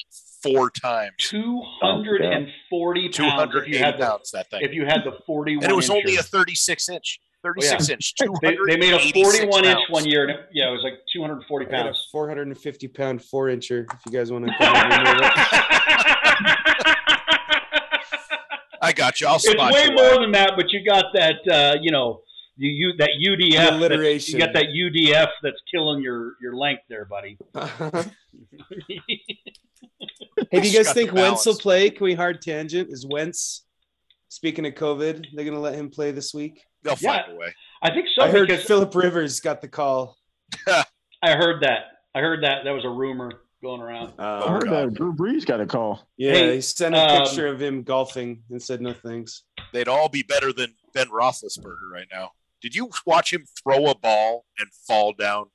four 0.41 0.69
times. 0.71 1.13
240 1.19 3.01
pounds. 3.01 3.15
Two 3.15 3.23
hundred 3.29 3.63
If 3.63 3.69
you 3.69 3.77
had 3.77 3.95
the, 3.97 4.05
pounds. 4.05 4.31
That 4.31 4.49
thing, 4.49 4.61
if 4.63 4.73
you 4.73 4.85
had 4.85 5.01
the 5.05 5.13
41 5.25 5.63
and 5.63 5.71
it 5.71 5.75
was 5.75 5.89
only 5.89 6.15
a 6.15 6.23
thirty-six 6.23 6.89
inch. 6.89 7.19
Thirty-six 7.43 7.89
oh, 7.89 7.93
inch. 7.93 8.13
They, 8.41 8.57
they 8.67 8.77
made 8.77 8.93
a 8.93 8.99
41 8.99 9.65
inch 9.65 9.79
one 9.89 10.05
year, 10.05 10.23
and 10.23 10.31
it, 10.31 10.47
yeah, 10.53 10.69
it 10.69 10.71
was 10.71 10.81
like 10.81 10.93
240 11.13 11.65
I 11.65 11.69
got 11.69 11.79
a 11.81 11.83
pounds. 11.83 12.07
450 12.11 12.87
pound 12.87 13.21
four 13.21 13.47
incher. 13.47 13.83
If 13.93 13.99
you 14.05 14.11
guys 14.13 14.31
want 14.31 14.45
to 14.47 14.53
come 14.57 14.75
and 14.75 15.07
remove 15.07 15.21
it. 15.23 16.93
I 18.83 18.91
got 18.91 19.19
you. 19.21 19.27
I'll 19.27 19.35
it's 19.35 19.49
spot 19.49 19.73
way 19.73 19.85
you 19.85 19.93
more 19.95 20.05
out. 20.13 20.19
than 20.21 20.31
that, 20.33 20.51
but 20.57 20.71
you 20.71 20.83
got 20.85 21.05
that, 21.13 21.35
uh, 21.49 21.75
you 21.81 21.89
know, 21.91 22.21
you, 22.57 22.69
you 22.69 22.93
that 22.97 23.09
UDF. 23.25 23.51
that's- 23.55 23.71
Alliteration. 23.73 24.39
You 24.39 24.45
got 24.45 24.53
that 24.53 24.65
UDF 24.67 25.29
that's 25.41 25.57
killing 25.73 26.01
your 26.03 26.33
your 26.41 26.55
length 26.55 26.83
there, 26.89 27.05
buddy. 27.05 27.37
hey, 30.51 30.59
do 30.61 30.67
you 30.67 30.73
guys 30.83 30.93
think 30.93 31.09
the 31.11 31.15
Wentz 31.15 31.45
will 31.45 31.57
play? 31.57 31.89
Can 31.89 32.03
we 32.03 32.13
hard 32.13 32.41
tangent? 32.41 32.89
Is 32.91 33.05
Wentz, 33.09 33.65
speaking 34.29 34.65
of 34.65 34.73
COVID, 34.73 35.25
they're 35.33 35.45
going 35.45 35.55
to 35.55 35.61
let 35.61 35.75
him 35.75 35.89
play 35.89 36.11
this 36.11 36.33
week? 36.33 36.61
They'll 36.83 36.97
Yeah. 36.99 37.23
find 37.23 37.33
a 37.33 37.35
way. 37.39 37.53
I 37.81 37.89
think 37.91 38.07
so 38.15 38.23
I 38.25 38.29
heard 38.31 38.47
because 38.47 38.65
Philip 38.65 38.93
Rivers 38.95 39.39
got 39.39 39.61
the 39.61 39.67
call. 39.67 40.17
I 40.67 40.83
heard 41.35 41.63
that. 41.63 41.79
I 42.15 42.19
heard 42.19 42.43
that. 42.43 42.63
That 42.65 42.71
was 42.71 42.83
a 42.85 42.89
rumor 42.89 43.31
going 43.63 43.81
around. 43.81 44.13
I 44.19 44.23
Uh, 44.23 44.47
heard 44.49 44.69
that 44.69 44.93
Drew 44.93 45.13
Brees 45.13 45.45
got 45.45 45.59
a 45.61 45.65
call. 45.65 46.07
yeah, 46.17 46.33
Hey, 46.33 46.55
he 46.55 46.61
sent 46.61 46.93
a 46.93 46.99
um, 46.99 47.23
picture 47.23 47.47
of 47.47 47.59
him 47.61 47.81
golfing 47.83 48.43
and 48.51 48.61
said 48.61 48.81
no 48.81 48.93
thanks. 48.93 49.43
They'd 49.71 49.87
all 49.87 50.09
be 50.09 50.21
better 50.21 50.51
than 50.53 50.75
Ben 50.93 51.07
Roethlisberger 51.07 51.89
right 51.91 52.07
now. 52.11 52.31
Did 52.61 52.75
you 52.75 52.89
watch 53.05 53.33
him 53.33 53.45
throw 53.63 53.87
a 53.87 53.95
ball 53.97 54.45
and 54.59 54.69
fall 54.87 55.13
down? 55.13 55.45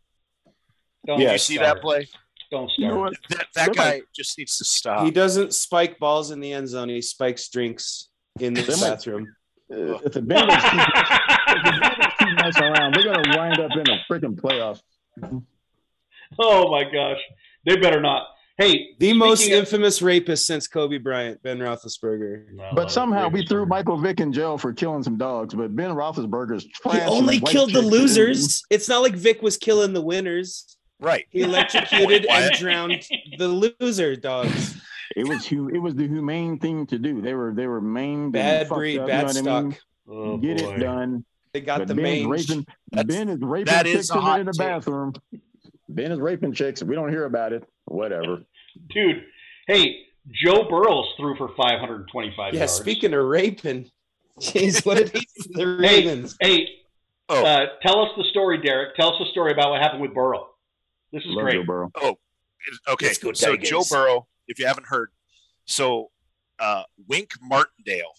Don't 1.07 1.21
Yeah, 1.21 1.33
you 1.33 1.39
see 1.39 1.59
that 1.59 1.81
play? 1.81 2.09
Don't 2.51 2.71
You 2.79 2.89
know 2.89 2.95
start. 3.11 3.15
That, 3.31 3.47
that 3.55 3.75
guy 3.75 3.91
might- 3.91 4.03
just 4.17 4.37
needs 4.39 4.57
to 4.59 4.65
stop. 4.65 5.05
He 5.05 5.11
doesn't 5.11 5.53
spike 5.55 5.99
balls 5.99 6.31
in 6.31 6.41
the 6.41 6.53
end 6.53 6.69
zone. 6.69 6.89
He 6.89 7.03
spikes 7.03 7.49
drinks 7.51 8.09
in 8.41 8.55
the 8.55 8.63
bathroom. 8.81 9.27
Uh, 9.71 9.99
If 10.05 10.13
the 10.15 10.21
Bengals 10.23 10.63
keep, 10.71 10.81
if 10.89 11.63
the 11.65 11.71
Bengals 11.79 12.19
keep 12.19 12.37
messing 12.37 12.63
around, 12.65 12.95
they're 12.95 13.05
gonna 13.05 13.37
wind 13.37 13.61
up 13.61 13.71
in 13.73 13.91
a 13.91 13.99
freaking 14.11 14.35
playoff. 14.35 14.81
oh 16.39 16.71
my 16.71 16.85
gosh, 16.85 17.21
they 17.65 17.77
better 17.77 18.01
not. 18.01 18.27
Hey, 18.57 18.89
The 18.99 19.13
most 19.13 19.41
speaking 19.43 19.55
of- 19.55 19.61
infamous 19.61 20.03
rapist 20.03 20.45
since 20.45 20.67
Kobe 20.67 20.99
Bryant, 20.99 21.41
Ben 21.45 21.59
Roethlisberger. 21.61 22.47
No, 22.53 22.71
But 22.75 22.91
somehow 22.91 23.29
we 23.29 23.47
threw 23.47 23.67
Michael 23.67 23.97
Vick 23.99 24.19
in 24.19 24.33
jail 24.33 24.59
for 24.59 24.73
killing 24.73 25.05
some 25.05 25.17
dogs. 25.17 25.55
But 25.55 25.77
Ben 25.77 25.91
Roethlisberger's 25.93 26.65
He 26.65 27.01
only 27.03 27.39
killed 27.39 27.71
the 27.71 27.81
chicks. 27.83 27.87
losers. 27.93 28.63
It's 28.69 28.89
not 28.89 29.03
like 29.03 29.15
Vick 29.15 29.43
was 29.43 29.57
killing 29.57 29.93
the 29.93 30.03
winners. 30.03 30.77
right. 30.99 31.25
He 31.31 31.43
electrocuted 31.43 32.27
and 32.29 32.53
drowned 32.57 33.05
the 33.39 33.47
loser 33.81 34.17
dogs. 34.17 34.77
It 35.17 35.29
was 35.29 35.47
hu- 35.47 35.69
it 35.69 35.79
was 35.79 35.95
the 35.95 36.09
humane 36.09 36.59
thing 36.59 36.87
to 36.89 36.99
do. 36.99 37.21
They 37.23 37.35
were 37.35 37.53
they 37.55 37.67
were 37.69 37.81
maimed. 37.81 38.33
Bad 38.33 38.69
breed, 38.69 38.99
up, 38.99 39.07
bad 39.07 39.35
you 39.37 39.43
know 39.43 39.53
what 39.53 39.59
I 39.59 39.61
stock. 39.61 39.65
mean? 39.65 39.77
Oh, 40.11 40.37
Get 40.39 40.59
boy. 40.59 40.75
it 40.75 40.79
done. 40.79 41.25
They 41.53 41.61
got 41.61 41.79
But 41.79 41.89
the 41.89 41.95
Ben 41.95 42.07
is 42.19 42.27
raping. 42.27 42.67
That's- 42.91 43.17
Ben 43.17 43.29
is 43.29 43.39
raping 43.41 43.67
that 43.73 43.87
a 43.87 43.91
in, 43.93 43.97
the- 43.99 44.21
hot 44.21 44.41
in 44.41 44.47
the 44.47 44.53
take. 44.53 44.59
bathroom. 44.67 45.13
Ben 45.89 46.13
is 46.13 46.19
raping 46.19 46.53
chicks. 46.53 46.83
We 46.83 46.95
don't 46.95 47.11
hear 47.11 47.25
about 47.25 47.53
it. 47.53 47.65
Whatever. 47.87 48.43
Dude, 48.91 49.25
hey, 49.67 50.05
Joe 50.31 50.65
Burrows 50.69 51.07
threw 51.17 51.37
for 51.37 51.49
525 51.57 52.53
Yeah, 52.55 52.59
yards. 52.61 52.73
speaking 52.73 53.15
of 53.15 53.25
raping, 53.25 53.91
jeez, 54.41 54.85
what 54.85 54.99
did 54.99 55.09
he 55.11 55.21
do 55.21 55.53
the 55.55 55.67
Ravens? 55.79 56.37
hey, 56.41 56.69
Oh. 57.31 57.45
uh, 57.45 57.67
tell 57.83 58.01
us 58.03 58.11
the 58.17 58.25
story, 58.31 58.61
Derek. 58.63 58.95
Tell 58.97 59.13
us 59.13 59.19
the 59.19 59.27
story 59.33 59.53
about 59.53 59.71
what 59.71 59.83
happened 59.83 60.01
with 60.03 60.15
Burrow. 60.15 60.49
This 61.13 61.23
is 61.25 61.31
Love 61.31 61.45
great. 61.45 61.55
Joe 61.57 61.65
Burrow. 61.65 61.91
Okay. 62.89 63.13
So 63.13 63.33
Tigers. 63.33 63.69
Joe 63.69 63.83
Burrow, 63.91 64.27
if 64.47 64.59
you 64.59 64.67
haven't 64.67 64.87
heard, 64.87 65.11
so 65.67 66.11
uh, 66.59 66.85
Wink 67.07 67.33
Martindale. 67.43 68.13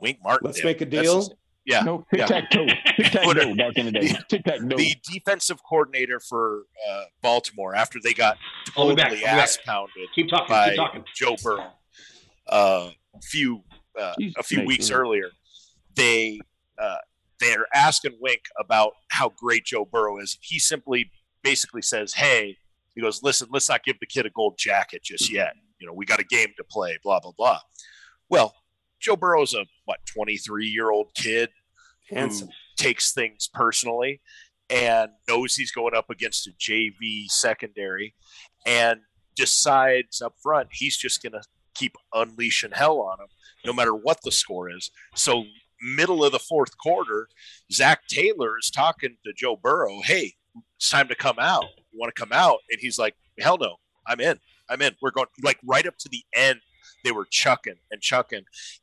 Wink 0.00 0.18
Martindale. 0.22 0.50
Let's 0.50 0.64
make 0.64 0.80
a 0.80 0.84
That's 0.86 1.02
deal. 1.02 1.38
His- 1.68 1.74
yeah. 1.74 1.82
No 1.82 2.04
tic 2.12 2.26
tac 2.26 2.50
toe. 2.50 2.66
Tic 2.96 3.12
tac 3.12 3.22
toe 3.36 3.54
back 3.54 3.76
in 3.76 3.86
the 3.86 3.92
day. 3.92 4.08
Tic 4.28 4.44
tac 4.44 4.58
toe. 4.60 4.76
the 4.76 4.94
defensive 5.10 5.58
coordinator 5.68 6.18
for 6.20 6.62
uh, 6.90 7.04
Baltimore 7.22 7.74
after 7.74 7.98
they 8.02 8.14
got 8.14 8.36
I'll 8.76 8.88
be 8.88 8.94
back, 8.94 9.10
totally 9.10 9.24
I'll 9.26 9.32
be 9.34 9.36
back. 9.36 9.44
ass 9.44 9.58
pounded 9.64 10.08
Keep 10.14 10.28
talking. 10.30 10.46
by 10.48 10.68
keep 10.70 10.76
talking. 10.76 11.04
Joe 11.14 11.36
Burrow 11.42 11.72
uh, 12.48 12.90
a 13.14 13.20
few 13.22 13.62
uh, 14.00 14.14
a 14.38 14.42
few 14.42 14.64
weeks 14.64 14.90
man. 14.90 14.98
earlier. 14.98 15.30
They 15.94 16.40
uh, 16.80 16.96
they're 17.40 17.66
asking 17.74 18.16
Wink 18.20 18.42
about 18.58 18.92
how 19.08 19.32
great 19.36 19.64
Joe 19.64 19.84
Burrow 19.84 20.18
is. 20.20 20.38
He 20.40 20.58
simply 20.58 21.10
basically 21.42 21.82
says, 21.82 22.14
"Hey," 22.14 22.56
he 22.94 23.00
goes, 23.00 23.22
"Listen, 23.22 23.48
let's 23.52 23.68
not 23.68 23.84
give 23.84 23.98
the 24.00 24.06
kid 24.06 24.24
a 24.26 24.30
gold 24.30 24.56
jacket 24.58 25.02
just 25.02 25.30
yet. 25.32 25.52
You 25.80 25.86
know, 25.86 25.92
we 25.92 26.06
got 26.06 26.20
a 26.20 26.24
game 26.24 26.48
to 26.56 26.64
play." 26.64 26.96
Blah 27.02 27.20
blah 27.20 27.32
blah. 27.36 27.60
Well, 28.30 28.54
Joe 29.00 29.16
Burrow's 29.16 29.54
a 29.54 29.64
what 29.84 29.98
twenty 30.06 30.36
three 30.36 30.66
year 30.66 30.90
old 30.90 31.10
kid 31.14 31.50
Handsome. 32.10 32.48
Hmm. 32.48 32.52
who 32.52 32.84
takes 32.84 33.12
things 33.12 33.48
personally 33.52 34.20
and 34.70 35.10
knows 35.28 35.54
he's 35.54 35.72
going 35.72 35.94
up 35.94 36.10
against 36.10 36.46
a 36.46 36.52
JV 36.60 37.26
secondary 37.28 38.14
and 38.66 39.00
decides 39.36 40.20
up 40.20 40.34
front 40.42 40.68
he's 40.72 40.96
just 40.96 41.22
going 41.22 41.32
to 41.32 41.42
keep 41.74 41.96
unleashing 42.12 42.72
hell 42.72 43.00
on 43.00 43.20
him 43.20 43.28
no 43.64 43.72
matter 43.72 43.94
what 43.94 44.18
the 44.22 44.32
score 44.32 44.70
is. 44.70 44.90
So, 45.14 45.44
middle 45.80 46.24
of 46.24 46.32
the 46.32 46.38
fourth 46.38 46.76
quarter, 46.78 47.28
Zac 47.72 48.06
Taylor 48.08 48.58
is 48.58 48.70
talking 48.70 49.16
to 49.24 49.32
Joe 49.36 49.56
Burrow, 49.56 50.00
Hey, 50.02 50.34
it's 50.76 50.90
time 50.90 51.08
to 51.08 51.14
come 51.14 51.38
out. 51.38 51.66
You 51.92 51.98
want 51.98 52.14
to 52.14 52.20
come 52.20 52.32
out? 52.32 52.58
And 52.70 52.80
he's 52.80 52.98
like, 52.98 53.14
Hell 53.38 53.58
no, 53.58 53.76
I'm 54.06 54.20
in. 54.20 54.38
I'm 54.68 54.82
in. 54.82 54.94
We're 55.00 55.12
going 55.12 55.28
like 55.42 55.58
right 55.64 55.86
up 55.86 55.96
to 55.98 56.08
the 56.08 56.22
end 56.34 56.60
they 57.04 57.12
were 57.12 57.26
chucking 57.30 57.76
and 57.90 58.00
chucking, 58.00 58.42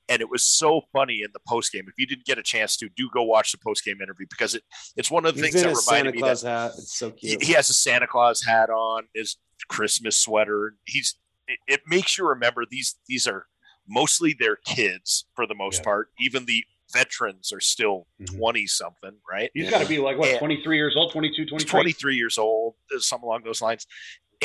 and 0.09 0.21
it 0.21 0.29
was 0.29 0.43
so 0.43 0.81
funny 0.93 1.21
in 1.23 1.29
the 1.33 1.39
post 1.47 1.71
game. 1.71 1.85
If 1.87 1.93
you 1.97 2.05
didn't 2.07 2.25
get 2.25 2.37
a 2.37 2.43
chance 2.43 2.77
to, 2.77 2.89
do 2.89 3.09
go 3.13 3.23
watch 3.23 3.51
the 3.51 3.57
post 3.57 3.83
game 3.83 4.01
interview 4.01 4.25
because 4.29 4.55
it 4.55 4.63
it's 4.95 5.11
one 5.11 5.25
of 5.25 5.35
the 5.35 5.41
He's 5.43 5.51
things 5.53 5.63
that 5.63 5.71
a 5.71 5.75
Santa 5.75 5.91
reminded 6.09 6.15
me 6.15 6.21
Claus 6.21 6.41
that 6.41 6.49
hat. 6.49 6.71
It's 6.77 6.97
so 6.97 7.09
he, 7.17 7.29
cute. 7.29 7.43
he 7.43 7.53
has 7.53 7.69
a 7.69 7.73
Santa 7.73 8.07
Claus 8.07 8.43
hat 8.43 8.69
on, 8.69 9.03
his 9.13 9.37
Christmas 9.69 10.17
sweater. 10.17 10.75
He's 10.85 11.15
it, 11.47 11.59
it 11.67 11.81
makes 11.87 12.17
you 12.17 12.27
remember 12.27 12.65
these 12.69 12.95
these 13.07 13.27
are 13.27 13.45
mostly 13.87 14.35
their 14.37 14.55
kids 14.55 15.25
for 15.35 15.45
the 15.45 15.55
most 15.55 15.79
Yeah. 15.79 15.83
part. 15.83 16.09
Even 16.19 16.45
the 16.45 16.63
veterans 16.93 17.51
are 17.51 17.59
still 17.59 18.07
Mhm. 18.21 18.37
20 18.37 18.67
something, 18.67 19.17
right? 19.29 19.49
He's 19.53 19.69
got 19.69 19.81
to 19.81 19.87
be 19.87 19.97
like 19.97 20.17
what, 20.17 20.29
Yeah. 20.29 20.37
23 20.39 20.77
years 20.77 20.95
old, 20.95 21.11
22, 21.11 21.45
23. 21.45 21.69
23 21.69 22.15
years 22.15 22.37
old, 22.37 22.75
something 22.99 23.25
along 23.25 23.43
those 23.43 23.61
lines. 23.61 23.85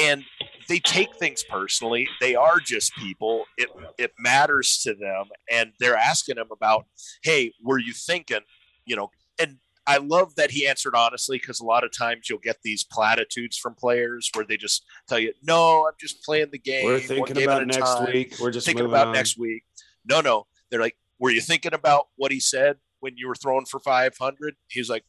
And 0.01 0.25
they 0.69 0.79
take 0.79 1.17
things 1.17 1.45
personally. 1.49 2.09
They 2.21 2.35
are 2.35 2.59
just 2.59 2.95
people. 2.97 3.45
It 3.57 3.69
it 3.99 4.13
matters 4.19 4.81
to 4.85 4.95
them, 4.95 5.27
and 5.51 5.73
they're 5.81 5.97
asking 5.97 6.39
him 6.39 6.49
about, 6.51 6.87
"Hey, 7.23 7.53
were 7.63 7.79
you 7.79 7.93
thinking?" 7.93 8.41
You 8.85 8.97
know, 8.97 9.11
and 9.39 9.59
I 9.87 9.99
love 9.99 10.37
that 10.37 10.53
he 10.53 10.67
answered 10.67 10.95
honestly 10.95 11.39
because 11.39 11.61
a 11.61 11.65
lot 11.65 11.85
of 11.85 11.97
times 11.97 12.29
you'll 12.29 12.39
get 12.39 12.59
these 12.63 12.85
platitudes 12.85 13.57
from 13.57 13.75
players 13.75 14.31
where 14.35 14.45
they 14.45 14.57
just 14.57 14.85
tell 15.09 15.19
you, 15.19 15.33
"No, 15.43 15.87
I'm 15.87 15.95
just 16.01 16.25
playing 16.25 16.51
the 16.53 16.59
game. 16.59 16.87
We're 16.87 17.01
thinking 17.01 17.35
game 17.35 17.49
about 17.49 17.67
next 17.67 17.79
time." 17.79 18.07
week. 18.07 18.35
We're 18.41 18.51
just 18.51 18.67
thinking 18.67 18.87
about 18.87 19.09
on. 19.09 19.13
next 19.13 19.37
week. 19.39 19.65
No, 20.05 20.21
no. 20.21 20.47
They're 20.71 20.81
like, 20.81 20.97
were 21.19 21.31
you 21.31 21.41
thinking 21.41 21.75
about 21.75 22.09
what 22.17 22.33
he 22.33 22.41
said 22.41 22.77
when 23.01 23.17
you 23.17 23.29
were 23.29 23.35
throwing 23.35 23.67
for 23.67 23.81
500? 23.81 24.57
He's 24.69 24.89
like, 24.89 25.05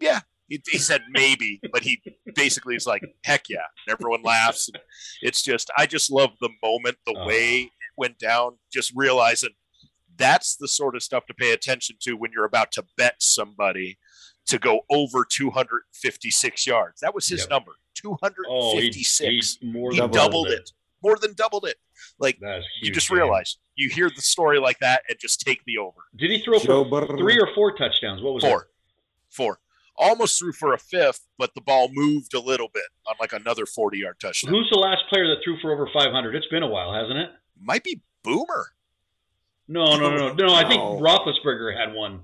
yeah. 0.00 0.20
He, 0.48 0.62
he 0.68 0.78
said 0.78 1.02
maybe, 1.10 1.60
but 1.72 1.82
he 1.82 2.00
basically 2.34 2.74
is 2.74 2.86
like, 2.86 3.02
heck 3.24 3.48
yeah. 3.48 3.58
And 3.86 3.92
everyone 3.92 4.22
laughs. 4.22 4.70
It's 5.20 5.42
just, 5.42 5.70
I 5.76 5.86
just 5.86 6.10
love 6.10 6.30
the 6.40 6.48
moment, 6.62 6.96
the 7.06 7.14
Oh. 7.16 7.26
way 7.26 7.60
it 7.64 7.70
went 7.96 8.18
down, 8.18 8.58
just 8.72 8.92
realizing 8.94 9.50
that's 10.16 10.56
the 10.56 10.66
sort 10.68 10.96
of 10.96 11.02
stuff 11.02 11.26
to 11.26 11.34
pay 11.34 11.52
attention 11.52 11.96
to 12.00 12.14
when 12.14 12.30
you're 12.32 12.44
about 12.46 12.72
to 12.72 12.84
bet 12.96 13.16
somebody 13.20 13.98
to 14.46 14.58
go 14.58 14.80
over 14.90 15.24
256 15.30 16.66
yards. 16.66 17.00
That 17.00 17.14
was 17.14 17.28
his 17.28 17.40
Yep. 17.40 17.50
number, 17.50 17.72
Oh, 18.48 18.78
he, 18.78 18.90
256. 18.90 19.58
he 19.60 19.66
more 19.70 19.92
he 19.92 20.00
than 20.00 20.10
doubled 20.10 20.48
it, 20.48 20.70
more 21.02 21.16
than 21.18 21.34
doubled 21.34 21.66
it. 21.66 21.76
Like, 22.18 22.38
you 22.82 22.90
just 22.90 23.10
man. 23.10 23.20
realize 23.20 23.58
you 23.74 23.90
hear 23.90 24.08
the 24.08 24.22
story 24.22 24.58
like 24.58 24.78
that 24.78 25.02
and 25.08 25.18
just 25.20 25.40
take 25.40 25.62
the 25.66 25.78
over. 25.78 26.00
Did 26.16 26.30
he 26.30 26.38
throw 26.40 26.58
for 26.58 27.06
three 27.18 27.38
or 27.38 27.48
four 27.54 27.76
touchdowns? 27.76 28.22
What 28.22 28.34
was 28.34 28.42
Four, 28.44 28.70
four, 29.30 29.60
almost 29.98 30.38
threw 30.38 30.52
for 30.52 30.72
a 30.72 30.78
fifth, 30.78 31.26
but 31.38 31.54
the 31.54 31.60
ball 31.60 31.88
moved 31.92 32.32
a 32.34 32.40
little 32.40 32.68
bit 32.72 32.84
on 33.06 33.14
like 33.20 33.32
another 33.32 33.66
forty-yard 33.66 34.16
touchdown. 34.20 34.52
Who's 34.54 34.68
the 34.70 34.78
last 34.78 35.02
player 35.10 35.26
that 35.26 35.38
threw 35.44 35.58
for 35.60 35.72
over 35.72 35.88
500? 35.92 36.34
It's 36.34 36.46
been 36.48 36.62
a 36.62 36.68
while, 36.68 36.92
hasn't 36.94 37.18
it? 37.18 37.30
Might 37.60 37.84
be 37.84 38.00
Boomer. 38.24 38.68
No, 39.68 39.96
no, 39.96 40.10
no, 40.10 40.32
no. 40.32 40.34
No, 40.46 40.54
I 40.54 40.66
think 40.68 40.80
No. 40.82 40.98
Roethlisberger 41.00 41.76
had 41.76 41.92
one. 41.94 42.20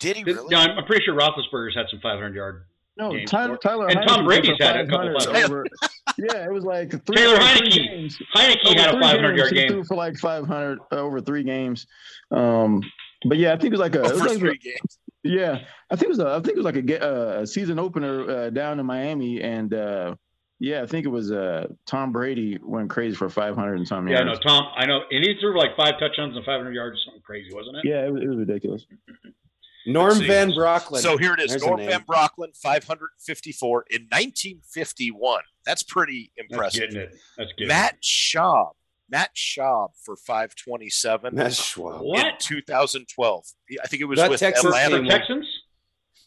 Did 0.00 0.16
he 0.16 0.24
really? 0.24 0.48
No, 0.50 0.58
I'm 0.58 0.78
I'm 0.78 0.84
pretty 0.84 1.04
sure 1.04 1.14
Roethlisberger's 1.14 1.76
had 1.76 1.86
some 1.90 2.00
500 2.00 2.34
yard. 2.34 2.64
No, 2.96 3.12
games 3.12 3.30
Tyler, 3.30 3.56
Tyler 3.56 3.88
And 3.88 3.98
Heinicke 4.00 4.06
Tom 4.06 4.16
threw 4.18 4.26
Brady's 4.26 4.56
had 4.60 4.76
a 4.76 4.86
couple 4.86 5.12
500 5.18 5.22
500. 5.24 5.44
over- 5.44 5.64
yeah, 6.18 6.44
it 6.44 6.52
was 6.52 6.64
like 6.64 6.90
three, 7.06 7.16
Taylor 7.16 7.36
three 7.36 7.44
Heinicke. 7.46 7.74
games. 7.86 8.18
Heinicke 8.34 8.66
Over 8.66 8.80
had 8.80 8.94
a 8.94 9.00
500 9.00 9.36
yard 9.36 9.36
games, 9.36 9.48
he 9.50 9.54
game. 9.54 9.68
threw 9.68 9.84
for 9.84 9.96
like 9.96 10.16
500 10.18 10.78
uh, 10.80 10.96
over 10.96 11.20
three 11.20 11.44
games. 11.44 11.86
Um, 12.30 12.82
but 13.26 13.38
yeah, 13.38 13.52
I 13.52 13.56
think 13.56 13.66
it 13.66 13.78
was 13.78 13.80
like 13.80 13.94
a, 13.94 14.00
it 14.02 14.12
was 14.12 14.20
like 14.20 14.38
three 14.38 14.58
games. 14.58 14.98
Yeah, 15.22 15.60
I 15.90 15.96
think 15.96 16.04
it 16.04 16.08
was 16.08 16.18
a, 16.18 16.28
I 16.28 16.34
think 16.34 16.48
it 16.48 16.56
was 16.56 16.64
like 16.64 16.76
a, 16.76 17.04
uh, 17.04 17.40
a 17.42 17.46
season 17.46 17.78
opener 17.78 18.30
uh, 18.30 18.50
down 18.50 18.80
in 18.80 18.86
Miami, 18.86 19.42
and 19.42 19.72
uh, 19.74 20.14
yeah, 20.58 20.82
I 20.82 20.86
think 20.86 21.06
it 21.06 21.10
was 21.10 21.30
uh, 21.32 21.66
Tom 21.86 22.12
Brady 22.12 22.58
went 22.62 22.90
crazy 22.90 23.16
for 23.16 23.28
500 23.28 23.74
and 23.74 23.88
something. 23.88 24.12
Yeah, 24.12 24.22
no, 24.22 24.34
Tom. 24.34 24.66
I 24.76 24.86
know, 24.86 25.00
and 25.10 25.24
he 25.24 25.34
threw 25.40 25.58
like 25.58 25.76
five 25.76 25.98
touchdowns 25.98 26.36
and 26.36 26.44
500 26.44 26.74
yards, 26.74 26.98
or 26.98 27.00
something 27.06 27.22
crazy, 27.22 27.54
wasn't 27.54 27.76
it? 27.78 27.84
Yeah, 27.84 28.06
it 28.06 28.12
was, 28.12 28.22
it 28.22 28.28
was 28.28 28.38
ridiculous. 28.38 28.86
Norm 29.86 30.18
Van 30.20 30.50
Brocklin. 30.50 30.98
So 30.98 31.16
here 31.16 31.32
it 31.32 31.40
is. 31.40 31.50
There's 31.50 31.64
Norm. 31.64 31.80
Van 31.80 32.02
Brocklin, 32.02 32.54
554 32.54 33.84
in 33.90 34.02
1951. 34.02 35.40
That's 35.64 35.82
pretty 35.82 36.32
That's 36.36 36.48
impressive. 36.50 36.80
getting 36.80 36.96
it. 36.96 37.16
That's 37.38 37.50
getting 37.52 37.68
Matt 37.68 38.02
Schaub. 38.02 38.72
Matt 39.10 39.30
Schaub 39.34 39.90
for 40.04 40.16
527 40.16 41.34
Matt 41.34 41.46
in 41.76 41.82
What? 41.82 42.40
2012. 42.40 43.44
I 43.82 43.86
think 43.86 44.00
it 44.02 44.06
was 44.06 44.18
That 44.18 44.30
with 44.30 44.40
Texas. 44.40 44.64
Atlanta. 44.64 44.96
For 44.96 45.02
game. 45.02 45.10
Texans? 45.10 45.46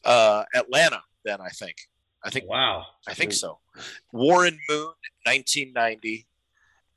Uh, 0.04 0.44
Atlanta, 0.56 1.02
then 1.26 1.40
I 1.42 1.50
think. 1.50 1.78
I 2.26 2.30
think 2.30 2.48
Wow. 2.50 2.86
I 3.08 3.14
think 3.14 3.34
so. 3.34 3.60
Warren 4.12 4.58
Moon, 4.70 4.94
1990, 5.26 6.28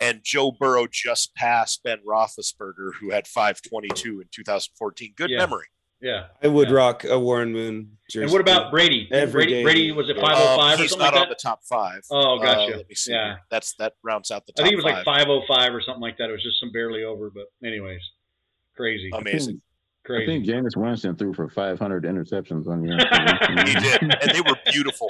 and 0.01 0.21
Joe 0.23 0.53
Burrow 0.53 0.87
just 0.91 1.35
passed 1.35 1.83
Ben 1.83 1.99
Roethlisberger, 2.07 2.95
who 3.01 3.11
had 3.11 3.27
522 3.27 4.21
in 4.21 4.29
2014. 4.31 5.15
Good 5.17 5.31
Yeah. 5.31 5.39
memory. 5.39 5.67
Yeah. 6.01 6.27
I 6.43 6.49
would 6.49 6.69
Yeah. 6.69 6.75
rock 6.75 7.05
a 7.05 7.19
Warren 7.19 7.53
Moon 7.53 7.97
jersey. 8.11 8.25
And 8.25 8.33
what 8.33 8.41
about 8.41 8.71
Brady? 8.71 9.09
Every 9.11 9.33
Brady, 9.45 9.53
game. 9.53 9.65
Brady 9.65 9.93
was 9.93 10.09
it 10.11 10.17
Um, 10.17 10.23
505 10.23 10.75
Um, 10.75 10.81
or 10.81 10.83
he's 10.83 10.97
not 10.97 10.99
like 10.99 11.13
on 11.15 11.21
that? 11.21 11.29
the 11.31 11.43
top 11.43 11.65
five. 11.65 12.03
Oh, 12.11 12.39
gotcha. 12.39 12.75
Uh, 12.75 12.77
let 12.79 12.89
me 12.89 12.95
see. 12.95 13.13
Yeah. 13.13 13.25
here. 13.25 13.41
That's 13.51 13.75
that 13.75 13.95
rounds 14.03 14.31
out 14.31 14.47
the 14.47 14.53
top. 14.53 14.61
I 14.61 14.69
think 14.69 14.75
it 14.75 14.77
was 14.77 14.85
like 14.85 15.05
505 15.05 15.75
or 15.75 15.81
something 15.81 16.03
like 16.03 16.19
that. 16.19 16.29
It 16.29 16.33
was 16.33 16.43
just 16.43 16.61
some 16.61 16.71
barely 16.71 17.03
over, 17.03 17.31
but 17.31 17.47
anyways, 17.65 18.03
crazy, 18.77 19.11
Amazing. 19.13 19.63
Crazy. 20.05 20.23
I 20.23 20.27
think 20.27 20.45
Jameis 20.47 20.77
Winston 20.77 21.17
threw 21.17 21.35
for 21.35 21.49
500 21.49 22.05
interceptions 22.05 22.69
on 22.69 22.85
year. 22.85 22.97
He 23.67 23.75
did, 23.75 24.03
and 24.03 24.31
they 24.33 24.41
were 24.41 24.57
beautiful, 24.71 25.09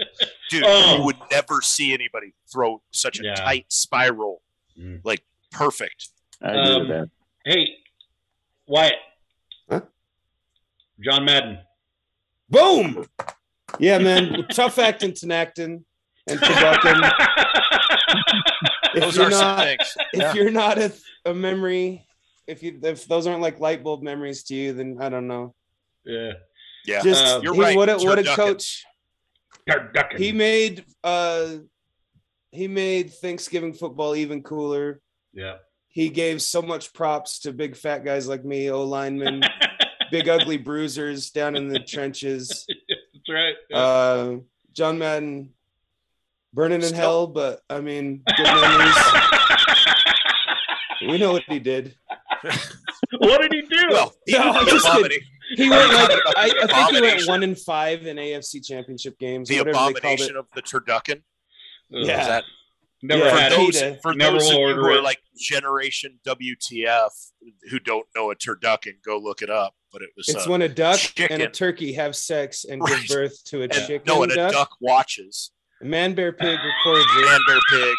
dude. 0.48 0.62
Oh. 0.64 0.96
You 0.98 1.04
would 1.04 1.16
never 1.30 1.60
see 1.60 1.92
anybody 1.92 2.32
throw 2.50 2.80
such 2.92 3.20
a 3.20 3.24
Yeah. 3.24 3.34
tight 3.34 3.66
spiral, 3.70 4.40
Mm. 4.78 5.00
like 5.04 5.22
perfect. 5.50 6.08
I 6.40 6.50
agree 6.50 6.60
Um, 6.62 6.78
with 6.80 6.88
that. 6.88 7.10
Hey, 7.44 7.76
Wyatt. 8.66 8.94
Huh? 10.98 11.02
John 11.12 11.24
Madden. 11.24 11.58
Boom! 12.48 13.06
Yeah, 13.78 13.98
man. 13.98 14.46
Tough 14.50 14.78
acting, 14.78 15.12
Tinactin, 15.12 15.82
and 16.28 16.40
Tabuckin. 16.40 17.10
If 18.94 19.02
Those 19.02 19.16
you're 19.16 19.26
are 19.26 19.30
not, 19.30 19.58
things. 19.64 19.96
if 20.12 20.20
Yeah. 20.22 20.34
you're 20.34 20.50
not 20.50 20.78
a, 20.78 20.92
a 21.24 21.34
memory, 21.34 22.06
if 22.46 22.62
you 22.62 22.78
if 22.82 23.06
those 23.06 23.26
aren't 23.26 23.42
like 23.42 23.60
light 23.60 23.82
bulb 23.84 24.02
memories 24.02 24.44
to 24.44 24.54
you, 24.54 24.72
then 24.72 24.96
I 25.00 25.08
don't 25.08 25.26
know. 25.26 25.54
yeah. 26.04 26.32
Yeah, 26.86 27.02
Just 27.02 27.24
Uh, 27.24 27.40
you're 27.42 27.52
he, 27.54 27.60
right. 27.60 27.76
what 27.76 27.88
a, 27.88 27.96
what 27.98 28.18
a 28.18 28.24
coach. 28.24 28.84
Turducken. 29.68 30.18
He 30.18 30.30
made 30.32 30.84
uh 31.02 31.56
he 32.52 32.68
made 32.68 33.12
Thanksgiving 33.12 33.74
football 33.74 34.14
even 34.14 34.42
cooler. 34.42 35.00
yeah. 35.34 35.56
He 35.88 36.10
gave 36.10 36.40
so 36.42 36.60
much 36.62 36.92
props 36.94 37.40
to 37.40 37.52
big 37.52 37.74
fat 37.74 38.04
guys 38.04 38.28
like 38.28 38.44
me, 38.44 38.70
O 38.70 38.84
linemen, 38.84 39.42
big 40.10 40.28
ugly 40.28 40.56
bruisers 40.56 41.30
down 41.30 41.56
in 41.56 41.68
the 41.68 41.78
trenches. 41.80 42.66
That's 43.14 43.28
right. 43.28 43.54
Yeah. 43.70 43.76
Uh, 43.78 44.36
John 44.72 44.98
Madden 44.98 45.52
burning 46.52 46.82
in 46.82 46.94
hell, 46.94 47.26
but 47.26 47.60
I 47.70 47.80
mean, 47.80 48.22
good 48.36 48.44
memories. 48.44 48.94
we 51.08 51.18
know 51.18 51.32
what 51.32 51.44
he 51.48 51.58
did. 51.58 51.94
what 53.18 53.40
did 53.40 53.52
he 53.52 53.62
do? 53.62 53.82
Well, 53.90 54.14
he, 54.26 54.32
No, 54.32 54.50
I'm 54.52 54.66
just 54.66 54.86
kidding. 54.86 55.20
He 55.54 55.70
went 55.70 55.92
like 55.92 56.10
I, 56.36 56.50
I 56.62 56.66
think 56.66 56.90
he 56.96 57.00
went 57.00 57.28
one 57.28 57.42
in 57.42 57.54
five 57.54 58.04
in 58.06 58.16
AFC 58.16 58.64
championship 58.64 59.18
games. 59.18 59.48
the 59.48 59.58
whatever 59.58 59.72
they 59.72 59.78
called 59.78 59.96
abomination 59.98 60.36
of 60.36 60.46
the 60.54 60.62
turducken. 60.62 61.22
Yeah. 61.88 62.20
Is 62.20 62.26
that 62.26 62.44
Never 63.02 63.24
Yeah. 63.24 63.38
had 63.38 63.52
for 63.52 63.58
those, 63.58 63.66
Pita. 63.80 63.98
for 64.02 64.14
Never 64.14 64.38
those 64.38 64.48
of 64.48 64.54
will 64.54 64.60
you 64.60 64.66
order 64.68 64.80
who 64.80 64.86
are 64.88 64.98
it. 64.98 65.02
like 65.04 65.20
Generation 65.38 66.18
WTF 66.26 67.10
who 67.70 67.78
don't 67.78 68.06
know 68.16 68.30
a 68.30 68.34
turducken, 68.34 68.94
go 69.04 69.18
look 69.18 69.42
it 69.42 69.50
up. 69.50 69.74
But 69.96 70.02
it 70.02 70.10
was 70.14 70.28
It's 70.28 70.46
uh, 70.46 70.50
when 70.50 70.60
a 70.60 70.68
duck 70.68 70.98
chicken. 70.98 71.28
and 71.40 71.42
a 71.42 71.48
turkey 71.48 71.94
have 71.94 72.14
sex 72.14 72.66
and 72.66 72.82
Right. 72.82 73.00
give 73.00 73.16
birth 73.16 73.42
to 73.44 73.60
a 73.60 73.62
and, 73.62 73.72
chicken 73.72 74.02
no, 74.06 74.22
and 74.24 74.30
a 74.32 74.34
duck. 74.34 74.52
duck 74.52 74.70
watches 74.78 75.52
A 75.80 75.86
man, 75.86 76.12
bear, 76.14 76.32
pig 76.32 76.58
records 76.58 77.06
it, 77.16 77.24
man 77.24 77.40
bear 77.46 77.58
pig 77.70 77.94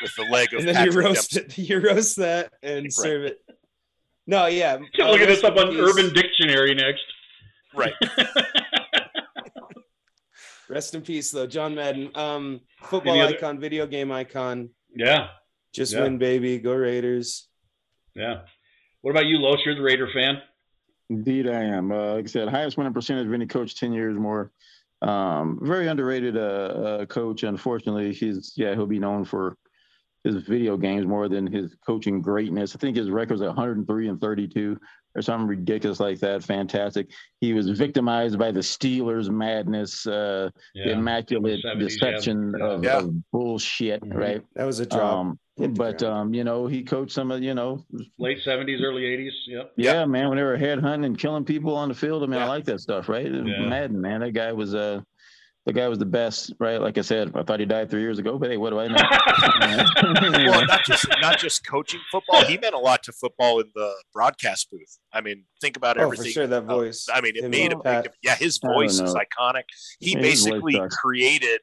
with 0.00 0.14
the 0.14 0.22
leg 0.30 0.52
of 0.54 0.60
and 0.60 0.68
then 0.68 0.76
Patrick 0.76 0.94
you 0.94 1.00
roast 1.00 1.32
Dempsey. 1.32 1.62
it. 1.62 1.68
You 1.70 1.78
roast 1.80 2.16
that 2.18 2.52
and 2.62 2.84
Right. 2.84 2.92
serve 2.92 3.24
it. 3.24 3.40
No, 4.28 4.46
yeah. 4.46 4.74
Look 4.98 5.18
uh, 5.18 5.22
at 5.24 5.26
this 5.26 5.42
up 5.42 5.56
on 5.56 5.70
peace. 5.70 5.80
Urban 5.80 6.14
Dictionary 6.14 6.72
next. 6.72 7.02
Right. 7.74 7.94
Rest 10.68 10.94
in 10.94 11.02
peace, 11.02 11.32
though, 11.32 11.48
John 11.48 11.74
Madden. 11.74 12.10
Um, 12.14 12.60
football 12.84 13.20
other- 13.20 13.34
icon, 13.36 13.58
video 13.58 13.88
game 13.88 14.12
icon. 14.12 14.70
Yeah. 14.94 15.30
Just 15.72 15.92
Yeah. 15.94 16.02
win, 16.02 16.18
baby. 16.18 16.58
Go 16.58 16.72
Raiders. 16.74 17.48
Yeah. 18.14 18.42
What 19.00 19.10
about 19.10 19.26
you, 19.26 19.38
Los? 19.38 19.58
You're 19.64 19.74
the 19.74 19.82
Raider 19.82 20.08
fan. 20.14 20.40
Indeed, 21.10 21.48
I 21.48 21.64
am. 21.64 21.90
Uh, 21.90 22.14
like 22.14 22.24
I 22.24 22.28
said, 22.28 22.48
highest 22.48 22.76
winning 22.76 22.94
percentage 22.94 23.26
of 23.26 23.34
any 23.34 23.46
coach, 23.46 23.74
ten 23.74 23.92
years 23.92 24.16
more. 24.16 24.52
Um, 25.02 25.58
very 25.60 25.88
underrated 25.88 26.36
uh, 26.36 26.40
uh, 26.40 27.06
coach. 27.06 27.42
Unfortunately, 27.42 28.12
he's 28.12 28.52
yeah 28.56 28.74
he'll 28.74 28.86
be 28.86 29.00
known 29.00 29.24
for 29.24 29.56
his 30.24 30.36
video 30.36 30.76
games 30.76 31.06
more 31.06 31.28
than 31.28 31.46
his 31.46 31.74
coaching 31.86 32.20
greatness. 32.20 32.74
I 32.76 32.78
think 32.78 32.96
his 32.96 33.08
record 33.10 33.40
record's 33.40 33.42
103 33.42 34.08
and 34.08 34.20
32 34.20 34.78
or 35.14 35.22
something 35.22 35.46
ridiculous 35.48 35.98
like 36.00 36.18
that. 36.20 36.42
Fantastic. 36.42 37.10
He 37.40 37.52
was 37.52 37.68
victimized 37.70 38.38
by 38.38 38.50
the 38.52 38.60
Steelers 38.60 39.28
madness, 39.30 40.06
uh, 40.06 40.50
the 40.74 40.92
immaculate 40.92 41.60
70s, 41.64 41.78
deception 41.78 42.54
yeah. 42.58 42.66
of, 42.66 42.84
Yeah. 42.84 42.98
of 42.98 43.30
bullshit, 43.32 44.02
Mhm. 44.02 44.14
right? 44.14 44.42
That 44.54 44.64
was 44.64 44.80
a 44.80 44.86
drop. 44.86 45.14
Um, 45.18 45.38
but 45.74 46.02
um, 46.02 46.32
you 46.32 46.44
know, 46.44 46.66
he 46.66 46.82
coached 46.82 47.12
some 47.12 47.30
of 47.30 47.42
you 47.42 47.52
know, 47.54 47.84
Late 48.18 48.40
seventies, 48.42 48.80
early 48.82 49.04
eighties. 49.04 49.32
Yep. 49.46 49.72
yeah, 49.76 50.06
man, 50.06 50.28
when 50.28 50.38
they 50.38 50.44
were 50.44 50.56
headhunting 50.56 51.04
and 51.04 51.18
killing 51.18 51.44
people 51.44 51.74
on 51.76 51.88
the 51.88 51.94
field. 51.94 52.22
I 52.22 52.26
mean, 52.26 52.40
I 52.40 52.46
like 52.46 52.64
that 52.64 52.80
stuff, 52.80 53.08
right? 53.08 53.30
Yeah. 53.30 53.66
Madden, 53.66 54.00
man. 54.00 54.20
That 54.20 54.32
guy 54.32 54.52
was 54.52 54.74
uh 54.74 55.00
the 55.72 55.80
guy 55.80 55.86
was 55.86 56.00
the 56.00 56.04
best, 56.04 56.52
right? 56.58 56.80
Like 56.80 56.98
I 56.98 57.02
said, 57.02 57.30
I 57.36 57.44
thought 57.44 57.60
he 57.60 57.66
died 57.66 57.90
three 57.90 58.00
years 58.00 58.18
ago, 58.18 58.36
but 58.38 58.50
hey, 58.50 58.56
what 58.56 58.70
do 58.70 58.80
I 58.80 58.88
know? 58.88 58.96
well, 60.50 60.66
not 60.66 60.84
just 60.84 61.06
not 61.20 61.38
just 61.38 61.64
coaching 61.64 62.00
football. 62.10 62.44
He 62.44 62.58
meant 62.58 62.74
a 62.74 62.78
lot 62.78 63.04
to 63.04 63.12
football 63.12 63.60
in 63.60 63.70
the 63.76 63.92
broadcast 64.12 64.68
booth. 64.72 64.98
I 65.12 65.20
mean, 65.20 65.44
think 65.60 65.76
about 65.76 65.96
oh, 65.96 66.00
for 66.00 66.06
everything. 66.06 66.32
sure, 66.32 66.46
that 66.48 66.64
uh, 66.64 66.76
voice. 66.76 67.06
I 67.12 67.20
mean, 67.20 67.36
it 67.36 67.44
Him 67.44 67.52
made 67.52 67.70
and 67.70 67.80
a 67.80 67.84
Pat. 67.84 68.02
big. 68.02 68.12
Yeah, 68.20 68.34
his 68.34 68.58
voice 68.58 68.98
is 68.98 69.14
iconic. 69.14 69.62
He 70.00 70.14
Yeah, 70.14 70.22
basically 70.22 70.80
created 70.90 71.60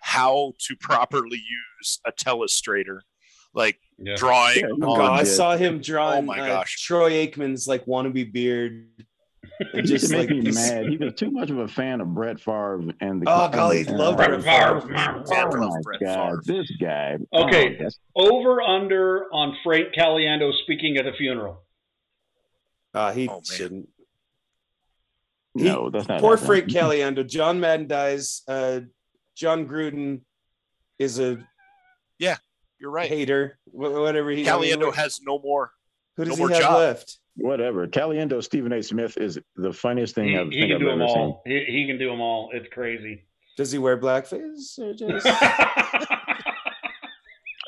how 0.00 0.54
to 0.66 0.76
properly 0.80 1.38
use 1.38 2.00
a 2.04 2.10
telestrator, 2.10 2.98
like 3.54 3.78
Yeah. 3.98 4.16
drawing. 4.16 4.58
Yeah, 4.58 4.68
Oh, 4.82 5.00
I 5.00 5.22
saw 5.22 5.56
him 5.56 5.80
drawing 5.80 6.18
Oh 6.18 6.22
my 6.22 6.40
uh, 6.40 6.46
gosh. 6.46 6.82
Troy 6.82 7.24
Aikman's 7.24 7.68
like 7.68 7.86
wannabe 7.86 8.32
beard. 8.32 8.88
And 9.60 9.86
He 9.86 9.92
used 9.92 9.92
just 9.92 10.10
to 10.12 10.18
make 10.18 10.30
like 10.30 10.38
me 10.44 10.50
mad. 10.52 10.86
He 10.86 10.96
was 10.96 11.14
too 11.14 11.30
much 11.30 11.50
of 11.50 11.58
a 11.58 11.68
fan 11.68 12.00
of 12.00 12.14
Brett 12.14 12.38
Favre 12.40 12.80
and 13.00 13.22
the. 13.22 13.26
Oh, 13.28 13.48
golly, 13.48 13.80
and- 13.80 13.96
love 13.98 14.18
and- 14.20 14.42
Brett 14.42 14.42
Favre. 14.44 14.92
Yeah, 14.92 15.22
Oh 15.26 15.48
love 15.58 15.70
my 15.70 15.80
Brett 15.82 16.00
God, 16.00 16.30
Favre. 16.30 16.42
this 16.46 16.70
guy. 16.80 17.18
Okay. 17.32 17.80
Oh. 18.16 18.38
Over 18.38 18.62
under 18.62 19.24
on 19.32 19.56
Frank 19.64 19.88
Caliendo 19.96 20.52
speaking 20.62 20.96
at 20.96 21.06
a 21.06 21.12
funeral. 21.12 21.62
Uh, 22.94 23.12
he 23.12 23.28
oh, 23.28 23.40
shouldn't. 23.44 23.88
No, 25.54 25.90
that's 25.90 26.06
not. 26.08 26.20
Poor 26.20 26.36
happening. 26.36 26.68
Frank 26.68 26.70
Caliendo. 26.72 27.26
John 27.28 27.58
Madden 27.60 27.86
dies. 27.88 28.42
Uh, 28.46 28.80
Jon 29.36 29.66
Gruden 29.66 30.20
is 30.98 31.18
a 31.18 31.38
Yeah, 32.18 32.36
You're 32.78 32.90
right. 32.90 33.08
hater. 33.08 33.58
Whatever 33.66 34.30
he. 34.30 34.44
Caliendo 34.44 34.94
has 34.94 35.20
no 35.22 35.38
more. 35.40 35.72
Who 36.16 36.24
does 36.24 36.30
no 36.30 36.34
he 36.36 36.40
more 36.40 36.50
have 36.50 36.60
job. 36.62 36.76
left? 36.78 37.18
Whatever. 37.40 37.86
Caliendo 37.86 38.42
Stephen 38.42 38.72
A. 38.72 38.82
Smith 38.82 39.16
is 39.16 39.38
the 39.56 39.72
funniest 39.72 40.14
thing 40.14 40.28
He, 40.28 40.36
I've, 40.36 40.48
he 40.50 40.60
think 40.60 40.66
can 40.66 40.72
I've 40.74 40.80
do 40.80 40.86
them 40.86 41.00
ever 41.02 41.08
seen. 41.08 41.18
all. 41.18 41.42
He, 41.46 41.64
he 41.68 41.86
can 41.86 41.98
do 41.98 42.10
them 42.10 42.20
all. 42.20 42.50
It's 42.52 42.68
crazy. 42.72 43.24
Does 43.56 43.70
he 43.72 43.78
wear 43.78 43.96
blackface? 43.98 44.78
Or 44.78 44.92
just... 44.94 45.26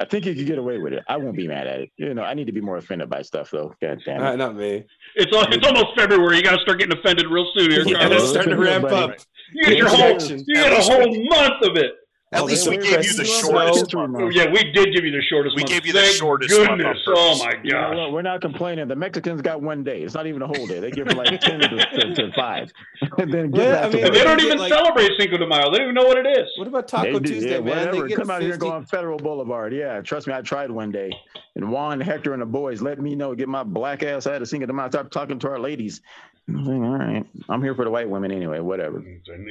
I 0.00 0.06
think 0.06 0.24
he 0.24 0.34
could 0.34 0.46
get 0.46 0.56
away 0.58 0.78
with 0.78 0.94
it. 0.94 1.02
I 1.08 1.18
won't 1.18 1.36
be 1.36 1.46
mad 1.46 1.66
at 1.66 1.80
it. 1.80 1.90
You 1.98 2.14
know, 2.14 2.22
I 2.22 2.32
need 2.32 2.46
to 2.46 2.52
be 2.52 2.60
more 2.62 2.78
offended 2.78 3.10
by 3.10 3.20
stuff 3.20 3.50
though. 3.50 3.74
God 3.82 3.98
damn 4.06 4.22
Uh, 4.22 4.32
it. 4.32 4.36
not 4.38 4.56
me. 4.56 4.84
it's 5.14 5.30
al- 5.36 5.52
it's 5.52 5.66
almost 5.66 5.88
February. 5.94 6.38
You 6.38 6.42
got 6.42 6.56
to 6.56 6.62
start 6.62 6.78
getting 6.78 6.96
offended 6.98 7.26
real 7.28 7.46
soon 7.54 7.70
here, 7.70 7.82
Yeah, 7.86 8.08
it's 8.10 8.30
starting 8.30 8.54
to 8.54 8.58
ramp 8.58 8.84
buddy. 8.88 9.12
up. 9.12 9.18
You 9.52 9.66
get 9.66 9.76
your 9.76 9.88
whole 9.88 10.18
you 10.22 10.54
get 10.54 10.72
a 10.72 10.80
whole 10.82 11.24
month 11.28 11.62
of 11.62 11.76
it. 11.76 11.92
At 12.32 12.42
Oh, 12.42 12.44
least 12.44 12.68
we 12.68 12.76
gave 12.78 13.04
you 13.04 13.12
the 13.14 13.24
shortest. 13.24 13.90
snow. 13.90 14.06
month. 14.06 14.22
Oh, 14.22 14.28
yeah, 14.30 14.46
we 14.48 14.62
did 14.70 14.94
give 14.94 15.04
you 15.04 15.10
the 15.10 15.20
shortest. 15.28 15.56
We 15.56 15.62
month. 15.62 15.70
gave 15.72 15.84
you 15.84 15.92
the 15.92 15.98
Thank 16.02 16.14
shortest 16.14 16.56
month 16.56 16.68
Goodness. 16.78 16.98
purpose. 17.04 17.18
Oh 17.18 17.44
my 17.44 17.54
You 17.64 17.72
know 17.72 17.90
gosh. 18.06 18.12
We're 18.12 18.22
not 18.22 18.40
complaining. 18.40 18.86
The 18.86 18.94
Mexicans 18.94 19.42
got 19.42 19.60
one 19.62 19.82
day. 19.82 20.02
It's 20.02 20.14
not 20.14 20.28
even 20.28 20.40
a 20.42 20.46
whole 20.46 20.64
day. 20.68 20.78
They 20.78 20.92
give 20.92 21.08
from 21.08 21.18
like 21.18 21.40
ten 21.40 21.58
to, 21.58 21.68
to, 21.68 22.14
to 22.14 22.32
five, 22.36 22.70
and 23.18 23.34
then 23.34 23.50
get 23.50 23.64
Yeah, 23.64 23.72
back 23.72 23.82
I 23.84 23.88
to 23.90 23.94
mean, 23.96 24.04
work. 24.04 24.12
they 24.12 24.18
They 24.20 24.24
don't 24.24 24.40
even 24.42 24.58
like- 24.58 24.72
celebrate 24.72 25.10
Cinco 25.18 25.38
de 25.38 25.46
Mayo. 25.48 25.72
They 25.72 25.78
don't 25.78 25.82
even 25.90 25.94
know 25.96 26.04
what 26.04 26.18
it 26.24 26.38
is. 26.38 26.46
What 26.56 26.68
about 26.68 26.86
Taco 26.86 27.14
They 27.14 27.18
do, 27.18 27.34
Tuesday, 27.34 27.50
yeah, 27.50 27.56
man? 27.62 27.64
whatever. 27.66 28.02
They 28.02 28.08
get 28.10 28.18
Come 28.18 28.30
a 28.30 28.32
out 28.34 28.42
here 28.42 28.50
50 28.52 28.64
and 28.66 28.70
go 28.70 28.76
on 28.76 28.84
Federal 28.86 29.18
Boulevard. 29.18 29.72
Yeah, 29.74 30.00
trust 30.00 30.28
me, 30.28 30.32
I 30.32 30.40
tried 30.42 30.70
one 30.70 30.92
day. 30.92 31.10
And 31.56 31.72
Juan, 31.72 32.00
Hector, 32.00 32.32
and 32.32 32.40
the 32.42 32.46
boys 32.46 32.80
let 32.80 33.00
me 33.00 33.16
know, 33.16 33.34
get 33.34 33.48
my 33.48 33.64
black 33.64 34.04
ass 34.04 34.28
out 34.28 34.40
of 34.40 34.46
Cinco 34.46 34.66
de 34.66 34.72
Mayo. 34.72 34.88
Start 34.88 35.10
talking 35.10 35.40
to 35.40 35.48
our 35.48 35.58
ladies. 35.58 36.00
I 36.48 36.52
was 36.56 36.66
like, 36.68 36.76
all 36.80 36.96
right, 36.96 37.26
I'm 37.48 37.60
here 37.60 37.74
for 37.74 37.84
the 37.84 37.90
white 37.90 38.08
women 38.08 38.30
anyway. 38.30 38.60
Whatever. 38.60 39.02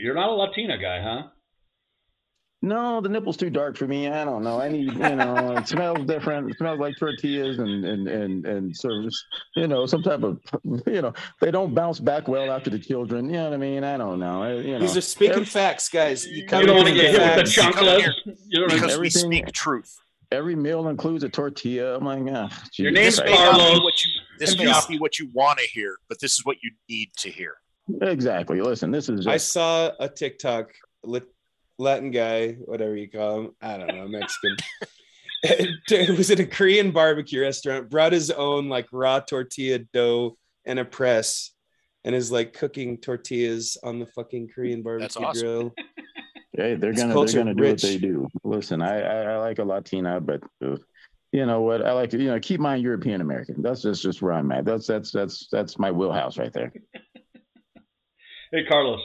You're 0.01 0.15
not 0.15 0.29
a 0.29 0.33
Latina 0.33 0.77
guy, 0.77 1.01
huh? 1.01 1.27
No, 2.61 2.99
the 2.99 3.07
nipple's 3.07 3.37
too 3.37 3.49
dark 3.49 3.77
for 3.77 3.87
me. 3.87 4.09
I 4.09 4.25
don't 4.25 4.43
know. 4.43 4.59
I 4.59 4.67
need, 4.67 4.91
you 4.91 5.15
know, 5.15 5.55
it 5.55 5.67
smells 5.67 6.05
different. 6.05 6.51
It 6.51 6.57
smells 6.57 6.77
like 6.79 6.95
tortillas 6.99 7.57
and 7.57 7.85
and 7.85 8.07
and 8.09 8.45
and 8.45 8.75
service. 8.75 9.23
You 9.55 9.67
know, 9.67 9.85
some 9.85 10.03
type 10.03 10.23
of, 10.23 10.39
you 10.85 11.01
know, 11.01 11.13
they 11.39 11.51
don't 11.51 11.73
bounce 11.73 12.01
back 12.01 12.27
well 12.27 12.51
after 12.51 12.69
the 12.69 12.77
children. 12.79 13.27
You 13.27 13.31
know 13.37 13.43
what 13.45 13.53
I 13.53 13.57
mean? 13.57 13.83
I 13.85 13.97
don't 13.97 14.19
know. 14.19 14.43
I, 14.43 14.53
you 14.55 14.73
know, 14.73 14.79
These 14.79 14.97
are 14.97 15.01
speaking 15.01 15.33
Every- 15.35 15.45
facts, 15.45 15.87
guys. 15.87 16.27
You, 16.27 16.41
you 16.41 16.47
don't 16.47 16.67
want 16.75 16.87
to 16.87 16.93
with 16.93 17.01
get 17.01 17.11
hit 17.11 17.19
with 17.21 17.29
the 17.29 17.35
facts. 17.37 17.51
chunk- 17.53 17.75
chanclas. 17.77 18.01
here. 18.01 18.13
You 18.49 18.59
don't 18.67 18.73
Because 18.73 18.97
we 18.99 19.09
speak 19.09 19.51
truth. 19.53 19.95
every 20.29 20.55
meal 20.57 20.89
includes 20.89 21.23
a 21.23 21.29
tortilla. 21.29 21.95
I'm 21.95 22.03
like, 22.03 22.23
ah, 22.35 22.49
Your 22.77 22.91
Jesus 22.91 22.93
name's 22.93 23.15
This 23.17 23.25
may 23.25 23.31
not 23.31 23.53
be 23.53 23.59
Carlos. 23.61 23.83
what 23.83 24.03
you. 24.03 24.11
This 24.37 24.57
may 24.57 24.63
you- 24.63 24.69
not 24.69 24.87
be 24.89 24.99
what 24.99 25.17
you 25.17 25.29
want 25.33 25.59
to 25.59 25.65
hear, 25.65 25.95
but 26.09 26.19
this 26.19 26.33
is 26.33 26.43
what 26.45 26.57
you 26.61 26.71
need 26.89 27.09
to 27.19 27.29
hear. 27.29 27.53
Exactly. 28.01 28.59
Listen, 28.59 28.91
this 28.91 29.07
is 29.07 29.27
I 29.27 29.37
saw 29.37 29.91
a 29.99 30.09
TikTok 30.09 30.71
lit, 31.05 31.23
Latin 31.79 32.11
guy, 32.11 32.51
whatever 32.65 32.95
you 32.95 33.09
call 33.09 33.39
him. 33.39 33.51
I 33.61 33.77
don't 33.77 33.87
know, 33.95 34.07
Mexican. 34.07 34.57
it 35.43 36.09
was 36.17 36.29
at 36.29 36.39
a 36.39 36.45
Korean 36.45 36.91
barbecue 36.91 37.41
restaurant. 37.41 37.89
Brought 37.89 38.11
his 38.13 38.29
own 38.29 38.69
like 38.69 38.87
raw 38.91 39.19
tortilla 39.21 39.79
dough 39.93 40.37
and 40.65 40.77
a 40.77 40.85
press, 40.85 41.51
and 42.03 42.13
is 42.13 42.31
like 42.31 42.53
cooking 42.53 42.97
tortillas 42.97 43.77
on 43.81 43.97
the 43.99 44.05
fucking 44.05 44.49
Korean 44.53 44.83
barbecue 44.83 45.03
That's 45.05 45.17
awesome. 45.17 45.41
grill. 45.41 45.73
hey, 46.57 46.75
they're 46.75 46.91
It's 46.91 47.01
gonna 47.01 47.13
culture 47.13 47.33
they're 47.33 47.43
gonna 47.45 47.55
do 47.55 47.63
rich. 47.63 47.83
what 47.83 47.89
they 47.89 47.97
do. 47.97 48.27
Listen, 48.43 48.81
I, 48.81 48.99
I 49.01 49.21
I 49.33 49.37
like 49.37 49.59
a 49.59 49.63
Latina, 49.63 50.19
but 50.19 50.43
uh, 50.63 50.75
you 51.31 51.45
know 51.45 51.61
what? 51.61 51.85
I 51.85 51.93
like 51.93 52.09
to 52.09 52.17
you 52.17 52.27
know 52.27 52.39
keep 52.41 52.59
mine 52.59 52.81
European 52.81 53.21
American. 53.21 53.61
That's 53.61 53.81
just 53.81 54.01
just 54.03 54.21
where 54.21 54.33
I'm 54.33 54.51
at. 54.51 54.65
That's 54.65 54.85
that's 54.85 55.11
that's 55.11 55.47
that's 55.49 55.79
my 55.79 55.91
wheelhouse 55.91 56.37
right 56.37 56.51
there. 56.53 56.73
Hey, 58.51 58.65
Carlos. 58.67 58.99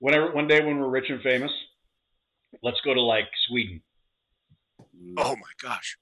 Whenever 0.00 0.32
one 0.32 0.46
day 0.46 0.64
when 0.64 0.78
we're 0.78 0.88
rich 0.88 1.10
and 1.10 1.20
famous, 1.22 1.50
let's 2.62 2.80
go 2.84 2.94
to 2.94 3.00
like 3.00 3.26
Sweden. 3.48 3.82
Oh 5.16 5.34
my 5.36 5.52
gosh. 5.62 5.96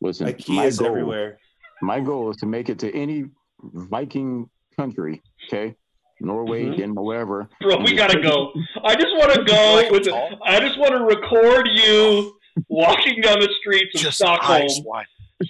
Listen, 0.00 0.26
Like 0.26 0.48
my 0.48 0.64
is 0.66 0.78
goal, 0.78 0.88
everywhere. 0.88 1.38
my 1.80 2.00
goal 2.00 2.30
is 2.30 2.36
to 2.38 2.46
make 2.46 2.68
it 2.68 2.78
to 2.80 2.92
any 2.94 3.24
Viking 3.62 4.48
country. 4.76 5.22
Okay, 5.48 5.74
Norway, 6.20 6.64
Mhm. 6.66 6.76
Denmark, 6.78 7.06
wherever. 7.06 7.48
Bro, 7.60 7.78
we 7.82 7.94
gotta 7.94 8.20
go. 8.20 8.52
I 8.84 8.94
just 8.96 9.14
want 9.16 9.32
to 9.34 9.44
go 9.44 9.88
with. 9.90 10.04
tall? 10.08 10.38
I 10.44 10.58
just 10.60 10.78
want 10.78 10.92
to 10.92 11.04
record 11.04 11.68
you 11.68 12.38
walking 12.68 13.20
down 13.20 13.38
the 13.40 13.48
streets 13.60 13.94
of 13.96 14.00
Just 14.02 14.18
Stockholm. 14.18 14.68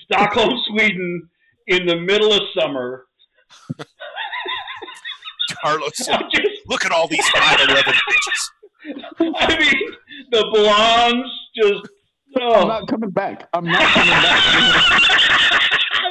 Stockholm, 0.04 0.58
Sweden, 0.68 1.28
in 1.66 1.86
the 1.86 1.96
middle 1.96 2.32
of 2.32 2.42
summer. 2.58 3.06
Carlos 5.62 5.90
said, 5.96 6.20
just, 6.32 6.48
look 6.66 6.84
at 6.84 6.92
all 6.92 7.08
these 7.08 7.24
5'11 7.30 7.66
bitches. 7.84 9.32
I 9.36 9.58
mean, 9.58 9.92
the 10.30 10.44
blondes 10.52 11.30
just. 11.56 11.88
I'm 12.34 12.42
Oh. 12.42 12.66
not 12.66 12.88
coming 12.88 13.10
back. 13.10 13.46
I'm 13.52 13.64
not 13.66 13.82
coming 13.92 14.08
back. 14.08 15.62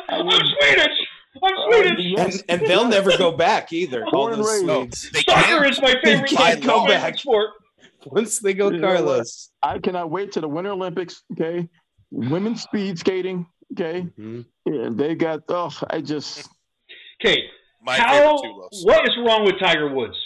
I'm 0.09 0.29
Swedish. 0.29 0.97
I'm 1.43 1.53
Swedish. 1.71 2.15
And, 2.19 2.43
and 2.61 2.69
they'll 2.69 2.87
never 2.87 3.17
go 3.17 3.31
back 3.31 3.73
either. 3.73 4.03
All 4.05 4.11
Born 4.11 4.33
and 4.33 4.43
those 4.43 4.61
raised. 4.61 4.65
Swedes. 4.67 5.11
They 5.11 5.21
Soccer 5.21 5.41
can't. 5.47 5.65
is 5.71 5.81
my 5.81 5.95
favorite 6.03 6.29
they 6.29 6.35
can't 6.35 6.63
sport. 6.63 6.77
go 6.81 6.87
back. 6.87 7.17
sport. 7.17 7.49
Once 8.05 8.39
they 8.39 8.53
go 8.53 8.69
You? 8.69 8.79
Carlos. 8.81 9.49
I 9.63 9.79
cannot 9.79 10.11
wait 10.11 10.31
to 10.33 10.41
the 10.41 10.47
Winter 10.47 10.71
Olympics. 10.71 11.23
Okay, 11.33 11.67
women's 12.11 12.61
speed 12.61 12.99
skating. 12.99 13.47
Okay, 13.73 14.05
Mhm. 14.19 14.45
yeah, 14.67 14.89
they 14.91 15.15
got. 15.15 15.41
Oh, 15.49 15.71
I 15.89 16.01
just. 16.01 16.47
Okay, 17.19 17.43
My 17.83 17.95
how? 17.97 18.11
favorite 18.37 18.41
two 18.43 18.59
lows. 18.59 18.81
What 18.85 19.09
is 19.09 19.15
wrong 19.25 19.45
with 19.45 19.59
Tiger 19.59 19.93
Woods? 19.93 20.17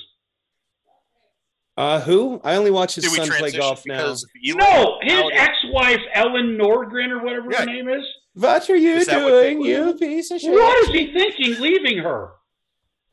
Uh, 1.77 1.99
who? 2.01 2.39
I 2.43 2.55
only 2.55 2.71
watch 2.71 2.95
his 2.95 3.03
Did 3.03 3.13
son 3.13 3.27
play 3.37 3.51
golf 3.51 3.83
now. 3.85 3.97
because? 3.97 4.25
No, 4.45 4.97
his 5.01 5.23
ex-wife 5.33 5.99
Elin 6.13 6.57
Nordegren 6.57 7.09
or 7.11 7.21
whatever 7.23 7.51
Yeah. 7.51 7.59
her 7.61 7.65
name 7.65 7.89
is. 7.89 8.03
What 8.33 8.69
are 8.69 8.75
you 8.75 8.95
Is 8.95 9.07
doing, 9.07 9.61
you 9.61 9.93
piece 9.95 10.31
of 10.31 10.39
shit? 10.39 10.51
What 10.51 10.83
is 10.89 10.89
he 10.95 11.13
thinking, 11.13 11.59
leaving 11.61 11.97
her? 11.99 12.29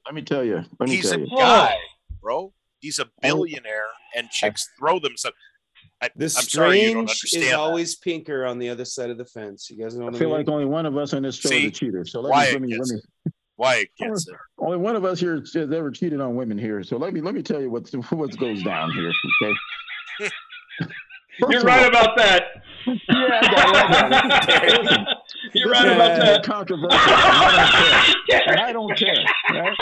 Let 0.07 0.15
me 0.15 0.23
tell 0.23 0.45
you. 0.45 0.65
Let 0.79 0.89
me 0.89 0.97
He's 0.97 1.11
tell 1.11 1.19
a 1.21 1.23
you. 1.25 1.37
guy, 1.37 1.77
bro. 2.21 2.53
He's 2.81 2.99
a 2.99 3.07
billionaire, 3.21 3.87
and 4.17 4.29
chicks 4.31 4.69
throw 4.79 4.99
themselves. 4.99 5.37
I, 6.01 6.11
The 6.17 6.25
I'm 6.25 6.29
sorry 6.31 6.83
you 6.83 6.95
don't 6.95 7.09
strange 7.11 7.45
is 7.45 7.51
that. 7.51 7.57
always 7.59 7.95
pinker 7.97 8.45
on 8.45 8.59
the 8.59 8.69
other 8.69 8.85
side 8.85 9.11
of 9.11 9.19
the 9.19 9.25
fence. 9.25 9.69
You 9.71 9.81
guys 9.83 9.95
know 9.97 10.05
what 10.07 10.15
I 10.15 10.17
I 10.17 10.19
feel 10.19 10.29
mean? 10.29 10.39
like 10.39 10.49
only 10.49 10.65
one 10.65 10.87
of 10.87 10.97
us 10.97 11.15
on 11.15 11.23
this 11.23 11.37
show 11.37 11.49
See, 11.51 11.67
is 11.67 11.69
a 11.69 11.71
cheater. 11.71 12.05
So 12.05 12.21
let 12.21 12.31
why 12.31 12.57
me, 12.59 12.75
it 12.75 12.79
let 12.81 12.89
me, 12.89 13.01
let 13.63 13.89
gets 13.99 13.99
me, 13.99 14.03
Why 14.03 14.09
it 14.09 14.11
gets 14.11 14.29
it. 14.29 14.35
only 14.59 14.77
one 14.79 14.97
of 14.97 15.05
us 15.05 15.21
here 15.21 15.37
has 15.41 15.57
ever 15.57 15.91
cheated 15.91 16.21
on 16.21 16.35
women 16.35 16.59
here. 16.59 16.83
So 16.83 16.97
let 16.97 17.13
me 17.15 17.21
let 17.21 17.35
me 17.35 17.43
tell 17.43 17.61
you 17.61 17.71
what 17.71 17.89
what 18.11 18.37
goes 18.39 18.63
down 18.63 18.91
here. 18.93 19.13
Okay. 20.21 20.31
You're 21.51 21.63
right 21.63 21.83
all- 21.85 21.89
about 21.89 22.17
that. 22.17 22.43
Yeah, 22.87 22.95
I 23.09 23.41
got 23.41 23.77
I 23.77 24.83
got 24.83 25.09
You're 25.55 25.71
right 25.71 25.87
is 25.87 25.93
about 25.95 26.21
that. 26.21 26.43
Controversial. 26.45 26.99
I 27.01 27.07
don't 28.29 28.29
care. 28.29 28.59
I 28.67 28.73
don't 28.73 28.97
care. 28.99 29.25
Right? 29.51 29.79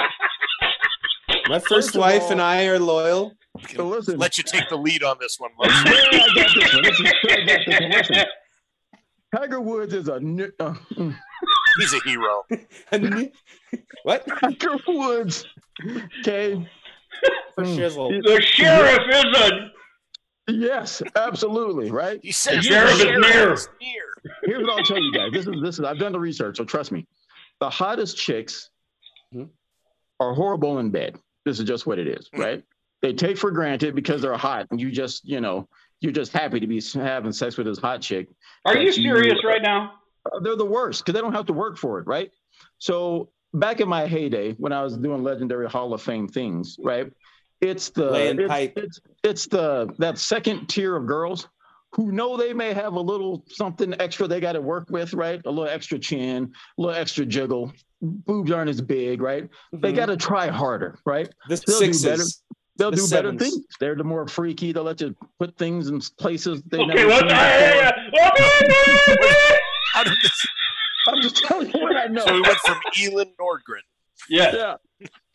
My 1.49 1.59
first 1.59 1.69
First 1.69 1.97
wife 1.97 2.23
all- 2.25 2.33
and 2.33 2.43
I 2.43 2.67
are 2.67 2.79
loyal. 2.79 3.33
So 3.75 3.87
listen. 3.89 4.19
Let 4.19 4.39
you 4.39 4.45
take 4.45 4.69
the 4.69 4.77
lead 4.77 5.03
on 5.03 5.17
this 5.21 5.39
one, 5.41 5.51
Los. 5.59 5.69
Yeah, 5.85 5.93
I 5.93 6.29
got 6.35 6.55
this 6.55 6.73
one. 6.75 6.83
This 6.83 7.01
is, 7.01 7.07
I 7.29 7.81
got 7.89 7.91
this 7.91 8.11
one. 8.11 8.27
Tiger 9.35 9.61
Woods 9.61 9.93
is 9.95 10.09
a. 10.09 10.15
uh, 10.15 10.19
mm. 10.95 11.17
He's 11.79 11.93
a 11.95 12.01
hero. 12.05 12.43
what? 14.03 14.27
Tiger 14.41 14.77
Woods. 14.89 15.47
Okay. 16.21 16.69
For 17.55 17.65
Mm. 17.65 17.77
shizzle. 17.77 18.23
The 18.23 18.41
sheriff 18.41 19.01
is 19.11 19.25
a 19.41 19.71
Yes, 20.53 21.03
absolutely. 21.17 21.91
Right. 21.91 22.19
He 22.23 22.33
says 22.33 22.57
The 22.57 22.63
sheriff 22.63 22.93
is 22.95 23.05
near. 23.05 23.53
is 23.53 23.69
near. 23.81 24.33
Here's 24.45 24.63
what 24.63 24.79
I'll 24.79 24.85
tell 24.85 24.99
you 25.01 25.13
guys. 25.13 25.31
This 25.33 25.47
is 25.47 25.55
this 25.63 25.79
is 25.79 25.85
I've 25.85 25.99
done 25.99 26.13
the 26.13 26.19
research, 26.21 26.57
so 26.57 26.65
trust 26.65 26.91
me. 26.93 27.07
The 27.61 27.69
hottest 27.71 28.17
chicks 28.17 28.71
Mhm. 29.35 29.51
are 30.19 30.35
horrible 30.35 30.79
in 30.79 30.91
bed. 30.91 31.19
This 31.45 31.59
is 31.61 31.67
just 31.67 31.87
what 31.87 31.99
it 31.99 32.09
is, 32.09 32.29
Mhm. 32.31 32.39
right? 32.39 32.65
They 33.03 33.13
take 33.13 33.39
for 33.39 33.51
granted 33.51 33.95
because 33.95 34.23
they're 34.23 34.37
hot, 34.37 34.67
and 34.71 34.81
you 34.81 34.91
just, 34.91 35.25
you 35.25 35.41
know, 35.41 35.69
you're 36.01 36.13
just 36.13 36.33
happy 36.33 36.59
to 36.61 36.67
be 36.67 36.81
having 36.95 37.33
sex 37.33 37.57
with 37.57 37.67
this 37.67 37.79
hot 37.79 38.01
chick. 38.03 38.29
Are 38.65 38.75
you 38.77 38.91
That 38.91 38.97
you- 38.99 39.03
serious 39.05 39.45
right 39.45 39.63
now? 39.63 40.00
They're 40.43 40.57
the 40.57 40.65
worst 40.65 41.05
because 41.05 41.15
they 41.15 41.21
don't 41.21 41.35
have 41.35 41.47
to 41.47 41.53
work 41.53 41.77
for 41.79 41.99
it, 41.99 42.07
right? 42.07 42.31
So 42.79 43.31
back 43.55 43.81
in 43.81 43.89
my 43.89 44.07
heyday, 44.07 44.53
when 44.55 44.73
I 44.73 44.83
was 44.83 44.97
doing 44.97 45.23
legendary 45.23 45.69
Hall 45.69 45.93
of 45.95 46.03
Fame 46.03 46.29
things, 46.29 46.77
right? 46.83 47.11
It's 47.61 47.91
the 47.91 48.11
Laying 48.11 48.41
it's, 48.41 48.49
pipe. 48.49 48.73
it's 48.77 49.01
it's 49.23 49.47
the 49.47 49.95
that 49.99 50.19
second 50.19 50.67
tier 50.69 50.97
of 50.97 51.07
girls 51.07 51.49
who 51.93 52.13
know 52.13 52.37
they 52.37 52.53
may 52.55 52.73
have 52.73 52.95
a 52.95 53.01
little 53.01 53.45
something 53.49 53.95
extra 54.01 54.27
they 54.29 54.41
got 54.41 54.53
to 54.53 54.61
work 54.63 54.89
with, 54.91 55.13
right? 55.13 55.43
A 55.45 55.51
little 55.51 55.69
extra 55.69 55.99
chin, 55.99 56.53
a 56.79 56.81
little 56.81 56.97
extra 56.97 57.27
jiggle. 57.27 57.73
Boobs 58.01 58.51
aren't 58.51 58.71
as 58.71 58.81
big, 58.81 59.21
right? 59.21 59.49
They 59.73 59.93
Mhm. 59.93 59.97
got 59.97 60.07
to 60.07 60.17
try 60.17 60.47
harder, 60.49 60.99
right? 61.05 61.29
the 61.49 61.63
they'll 61.67 61.81
do 61.81 61.87
better. 61.87 61.93
sixes. 62.23 62.43
They'll 62.77 62.91
The 62.93 62.97
do 62.97 63.03
better 63.09 63.29
sevens. 63.33 63.43
things. 63.43 63.67
They're 63.79 63.95
the 63.97 64.05
more 64.05 64.27
freaky. 64.27 64.73
They'll 64.73 64.85
let 64.85 65.03
you 65.03 65.15
put 65.39 65.55
things 65.59 65.89
in 65.89 66.01
places 66.17 66.63
they 66.63 66.79
Okay, 66.79 66.95
never 66.95 67.27
let's. 67.27 67.93
seen 69.95 70.05
Yeah, 70.05 70.05
before. 70.05 70.05
yeah, 70.05 70.05
yeah. 70.05 70.05
How 70.05 70.05
did 70.05 70.19
this? 70.23 70.47
I'm 71.09 71.21
just 71.21 71.37
telling 71.37 71.71
you 71.73 71.81
what 71.81 71.97
I 71.97 72.07
know. 72.07 72.25
So 72.27 72.35
we 72.35 72.41
went 72.43 72.59
from 72.59 72.79
Elin 73.03 73.33
Nordegren. 73.41 73.83
yeah. 74.29 74.55
yeah 74.55 74.77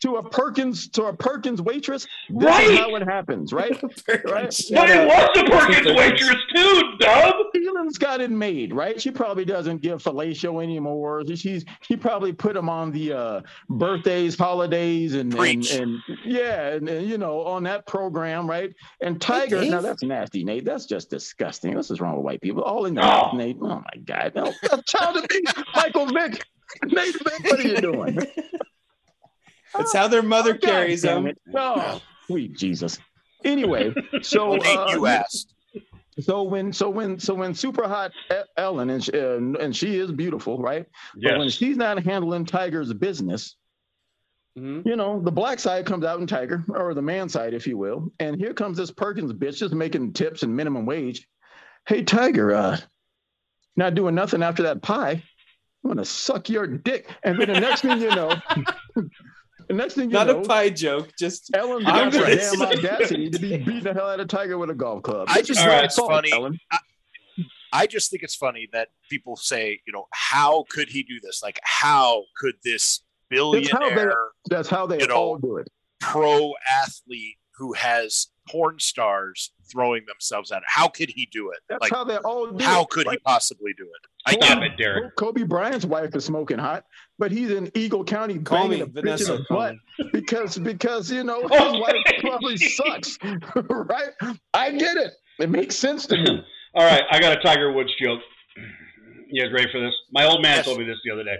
to 0.06 0.16
a 0.16 0.22
perkins 0.30 0.88
to 0.90 1.04
a 1.06 1.12
perkins 1.12 1.60
waitress 1.60 2.06
this 2.28 2.44
Right. 2.44 2.70
is 2.70 2.78
how 2.78 2.94
it 2.96 3.02
happens 3.02 3.52
right 3.52 3.72
right 4.08 4.54
But 4.72 4.90
it 4.90 5.06
was 5.08 5.30
the 5.34 5.44
Perkins 5.50 5.96
waitress 5.98 6.36
too, 6.54 6.82
Dub. 7.00 7.34
Keelan's 7.54 7.98
got 7.98 8.20
it 8.20 8.30
made, 8.30 8.72
right? 8.72 9.00
She 9.00 9.10
probably 9.10 9.44
doesn't 9.44 9.82
give 9.82 10.02
fellatio 10.02 10.62
anymore. 10.62 11.22
She's 11.34 11.64
she 11.80 11.96
probably 11.96 12.32
put 12.32 12.54
them 12.54 12.68
on 12.68 12.90
the 12.92 13.12
uh, 13.12 13.40
birthdays, 13.68 14.36
holidays, 14.38 15.14
and 15.14 15.32
and, 15.34 15.66
and 15.66 15.98
yeah, 16.24 16.68
and, 16.74 16.88
and, 16.88 17.08
you 17.08 17.18
know 17.18 17.42
on 17.42 17.62
that 17.64 17.86
program, 17.86 18.48
right? 18.48 18.72
And 19.00 19.20
Tiger, 19.20 19.64
now 19.64 19.80
that's 19.80 20.02
nasty, 20.02 20.44
Nate. 20.44 20.64
That's 20.64 20.86
just 20.86 21.10
disgusting. 21.10 21.74
This 21.74 21.90
is 21.90 22.00
wrong 22.00 22.16
with 22.16 22.24
white 22.24 22.40
people. 22.40 22.62
All 22.62 22.86
in 22.86 22.94
the 22.94 23.02
Oh. 23.04 23.36
Nate. 23.36 23.56
Oh 23.60 23.82
my 23.82 24.00
God, 24.04 24.32
no, 24.34 24.52
child 24.86 25.16
of 25.16 25.26
Michael 25.74 26.06
Vick, 26.06 26.44
Nate 26.84 27.14
Vick. 27.24 27.44
What 27.44 27.58
are 27.60 27.62
you 27.68 27.76
doing? 27.76 28.18
That's 29.74 29.92
how 29.94 30.08
their 30.08 30.22
mother 30.22 30.52
God 30.52 30.62
carries 30.62 31.02
them. 31.02 31.28
Oh, 31.54 32.00
sweet 32.26 32.56
Jesus. 32.56 32.98
Anyway, 33.44 33.92
so 34.22 34.58
uh, 34.60 34.92
you 34.92 35.06
asked. 35.06 35.54
so 36.20 36.42
when 36.42 36.72
so 36.72 36.88
when 36.88 37.18
so 37.18 37.34
when 37.34 37.54
super 37.54 37.86
hot 37.86 38.12
Elin 38.56 38.90
and 38.90 39.04
she, 39.04 39.12
uh, 39.12 39.36
and 39.36 39.74
she 39.76 39.98
is 39.98 40.10
beautiful, 40.12 40.58
right? 40.58 40.86
But 41.14 41.38
when 41.38 41.48
she's 41.50 41.76
not 41.76 42.02
handling 42.02 42.44
Tiger's 42.46 42.92
business, 42.92 43.56
Mhm. 44.58 44.86
you 44.86 44.96
know, 44.96 45.20
the 45.20 45.30
black 45.30 45.58
side 45.58 45.84
comes 45.84 46.02
out 46.04 46.18
in 46.18 46.26
Tiger, 46.26 46.64
or 46.70 46.94
the 46.94 47.02
man 47.02 47.28
side, 47.28 47.52
if 47.52 47.66
you 47.66 47.76
will. 47.76 48.10
And 48.18 48.36
here 48.36 48.54
comes 48.54 48.78
this 48.78 48.90
Perkins 48.90 49.32
bitch 49.34 49.58
just 49.58 49.74
making 49.74 50.14
tips 50.14 50.42
and 50.42 50.56
minimum 50.56 50.86
wage. 50.86 51.28
Hey, 51.86 52.02
Tiger, 52.02 52.54
uh, 52.54 52.78
not 53.76 53.94
doing 53.94 54.14
nothing 54.14 54.42
after 54.42 54.62
that 54.62 54.80
pie. 54.82 55.22
I'm 55.84 55.90
gonna 55.90 56.06
suck 56.06 56.48
your 56.48 56.66
dick. 56.66 57.14
And 57.22 57.38
then 57.38 57.48
the 57.52 57.60
next 57.60 57.82
thing 57.82 58.00
you 58.00 58.08
know, 58.14 58.34
the 59.68 59.74
next 59.74 59.94
thing 59.94 60.10
you 60.10 60.14
Not 60.14 60.26
know, 60.28 60.40
a 60.40 60.44
pie 60.44 60.70
joke, 60.70 61.12
just 61.18 61.50
Elin 61.54 61.86
I'm 61.86 62.10
got 62.10 62.12
the 62.12 62.36
damn 62.36 62.56
suck 62.56 62.68
audacity 62.72 63.30
to 63.30 63.38
be 63.38 63.56
beating 63.58 63.82
the 63.84 63.94
hell 63.94 64.08
out 64.08 64.20
of 64.20 64.28
Tiger 64.28 64.58
with 64.58 64.70
a 64.70 64.74
golf 64.74 65.02
club. 65.02 65.28
I 65.30 65.42
just 65.42 65.60
All 65.60 65.66
think 65.66 65.76
right. 65.76 65.84
it's 65.84 65.96
funny. 65.96 66.32
Elin. 66.32 66.58
I 67.72 67.86
just 67.86 68.10
think 68.10 68.22
it's 68.22 68.34
funny 68.36 68.68
that 68.72 68.88
people 69.10 69.36
say, 69.36 69.80
you 69.86 69.92
know, 69.92 70.06
how 70.12 70.64
could 70.70 70.88
he 70.88 71.02
do 71.02 71.20
this? 71.22 71.42
Like, 71.42 71.58
how 71.62 72.22
could 72.38 72.54
this 72.64 73.02
how 73.30 73.36
they- 73.36 73.36
billionaire 73.36 74.16
That's 74.48 74.68
how 74.68 74.86
they 74.86 74.98
You 75.00 75.08
know, 75.08 75.14
all 75.16 75.38
do 75.38 75.56
it. 75.58 75.68
pro 76.00 76.52
athlete 76.70 77.36
who 77.58 77.72
has 77.72 78.28
porn 78.48 78.78
stars 78.78 79.52
throwing 79.72 80.04
themselves 80.06 80.52
at 80.52 80.58
it, 80.58 80.64
how 80.68 80.86
could 80.88 81.10
he 81.10 81.28
do 81.32 81.50
it? 81.50 81.58
That's 81.68 81.80
like, 81.80 81.92
how 81.92 82.04
they 82.04 82.16
all 82.18 82.46
do 82.50 82.56
it. 82.58 82.62
how 82.62 82.82
it. 82.82 82.90
could 82.90 83.08
he 83.10 83.18
possibly 83.18 83.72
do 83.76 83.84
it? 83.84 84.08
I 84.26 84.32
Stop 84.32 84.58
get 84.60 84.62
it. 84.64 84.72
it, 84.72 84.76
Derek. 84.76 85.14
Kobe 85.16 85.44
Bryant's 85.44 85.84
wife 85.84 86.14
is 86.16 86.24
smoking 86.24 86.58
hot, 86.58 86.84
but 87.18 87.30
he's 87.30 87.50
in 87.50 87.70
Eagle 87.76 88.02
County 88.04 88.38
call 88.38 88.66
me 88.68 88.80
banging 88.80 88.82
a 88.82 88.86
bitch 88.86 88.98
in 88.98 89.02
Vanessa. 89.04 89.32
the 89.38 89.46
butt 89.48 89.76
because 90.12 90.58
because 90.58 91.10
you 91.12 91.22
know 91.22 91.46
his 91.46 91.60
Okay. 91.60 91.78
wife 91.78 91.94
probably 92.20 92.56
sucks, 92.56 93.18
right? 93.68 94.10
I 94.52 94.72
get 94.72 94.96
it. 94.96 95.12
It 95.38 95.48
makes 95.50 95.76
sense 95.76 96.06
to 96.06 96.16
me. 96.16 96.42
All 96.74 96.84
right, 96.84 97.04
I 97.10 97.20
got 97.20 97.38
a 97.38 97.40
Tiger 97.42 97.72
Woods 97.72 97.92
joke. 98.02 98.20
You 99.30 99.42
guys 99.44 99.52
ready 99.52 99.68
for 99.70 99.80
this? 99.80 99.94
My 100.10 100.24
old 100.26 100.42
man 100.42 100.56
Yes. 100.56 100.64
told 100.66 100.78
me 100.78 100.84
this 100.84 100.98
the 101.04 101.12
other 101.12 101.24
day. 101.24 101.36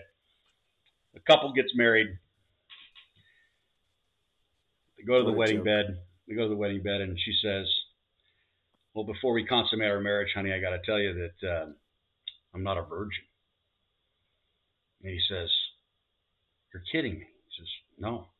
A 1.16 1.20
couple 1.20 1.52
gets 1.52 1.72
married. 1.74 2.06
They 4.96 5.04
go 5.04 5.18
to 5.18 5.24
the 5.24 5.30
What 5.30 5.34
a 5.34 5.38
wedding 5.38 5.56
joke. 5.56 5.64
bed. 5.64 5.98
They 6.28 6.34
go 6.34 6.42
to 6.44 6.48
the 6.48 6.56
wedding 6.56 6.82
bed, 6.82 7.00
and 7.00 7.18
she 7.18 7.32
says, 7.42 7.66
"Well, 8.94 9.04
before 9.04 9.32
we 9.32 9.44
consummate 9.44 9.90
our 9.90 10.00
marriage, 10.00 10.32
honey, 10.34 10.52
I 10.52 10.60
got 10.60 10.70
to 10.70 10.80
tell 10.84 10.98
you 11.00 11.14
that 11.40 11.48
uh, 11.48 11.66
I'm 12.56 12.62
not 12.62 12.78
a 12.78 12.82
virgin." 12.82 13.24
And 15.02 15.12
he 15.12 15.20
says, 15.28 15.52
"You're 16.72 16.82
kidding 16.90 17.18
me." 17.18 17.26
He 17.26 17.56
says, 17.58 17.68
"No." 17.98 18.30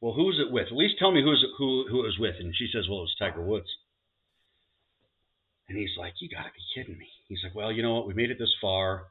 Well, 0.00 0.12
who 0.12 0.24
was 0.24 0.38
it 0.38 0.50
with? 0.52 0.66
At 0.66 0.76
least 0.76 0.98
tell 0.98 1.10
me 1.10 1.22
who's 1.22 1.42
who 1.56 1.88
who 1.88 2.00
it 2.00 2.08
was 2.08 2.18
with. 2.18 2.36
And 2.38 2.54
she 2.54 2.68
says, 2.68 2.86
"Well, 2.86 2.98
it 2.98 3.08
was 3.08 3.16
Tiger 3.18 3.42
Woods." 3.42 3.74
And 5.68 5.78
he's 5.78 5.96
like, 5.96 6.20
"You 6.20 6.28
got 6.28 6.42
to 6.44 6.52
be 6.52 6.60
kidding 6.74 6.98
me." 6.98 7.10
He's 7.28 7.42
like, 7.42 7.54
"Well, 7.54 7.72
you 7.72 7.82
know 7.82 7.94
what? 7.94 8.06
We 8.06 8.12
made 8.12 8.30
it 8.30 8.38
this 8.38 8.54
far. 8.60 9.10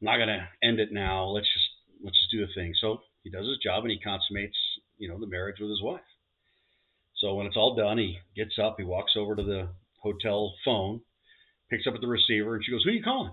I'm 0.00 0.04
not 0.04 0.18
gonna 0.18 0.48
end 0.62 0.78
it 0.78 0.92
now. 0.92 1.26
Let's 1.26 1.52
just 1.52 1.68
let's 2.00 2.18
just 2.18 2.30
do 2.30 2.46
the 2.46 2.52
thing." 2.54 2.72
So 2.74 3.02
he 3.24 3.30
does 3.30 3.48
his 3.48 3.58
job 3.58 3.82
and 3.82 3.90
he 3.90 3.98
consummates, 3.98 4.56
you 4.98 5.08
know, 5.08 5.18
the 5.18 5.26
marriage 5.26 5.58
with 5.58 5.70
his 5.70 5.82
wife. 5.82 6.06
So 7.16 7.34
when 7.34 7.46
it's 7.46 7.56
all 7.56 7.74
done, 7.74 7.98
he 7.98 8.20
gets 8.36 8.56
up, 8.60 8.76
he 8.78 8.84
walks 8.84 9.16
over 9.16 9.34
to 9.34 9.42
the 9.42 9.74
hotel 9.98 10.56
phone, 10.64 11.02
picks 11.70 11.86
up 11.86 11.94
at 11.94 12.00
the 12.00 12.06
receiver, 12.08 12.54
and 12.56 12.64
she 12.64 12.70
goes, 12.72 12.82
"Who 12.84 12.90
are 12.90 12.94
you 12.94 13.02
calling?" 13.02 13.32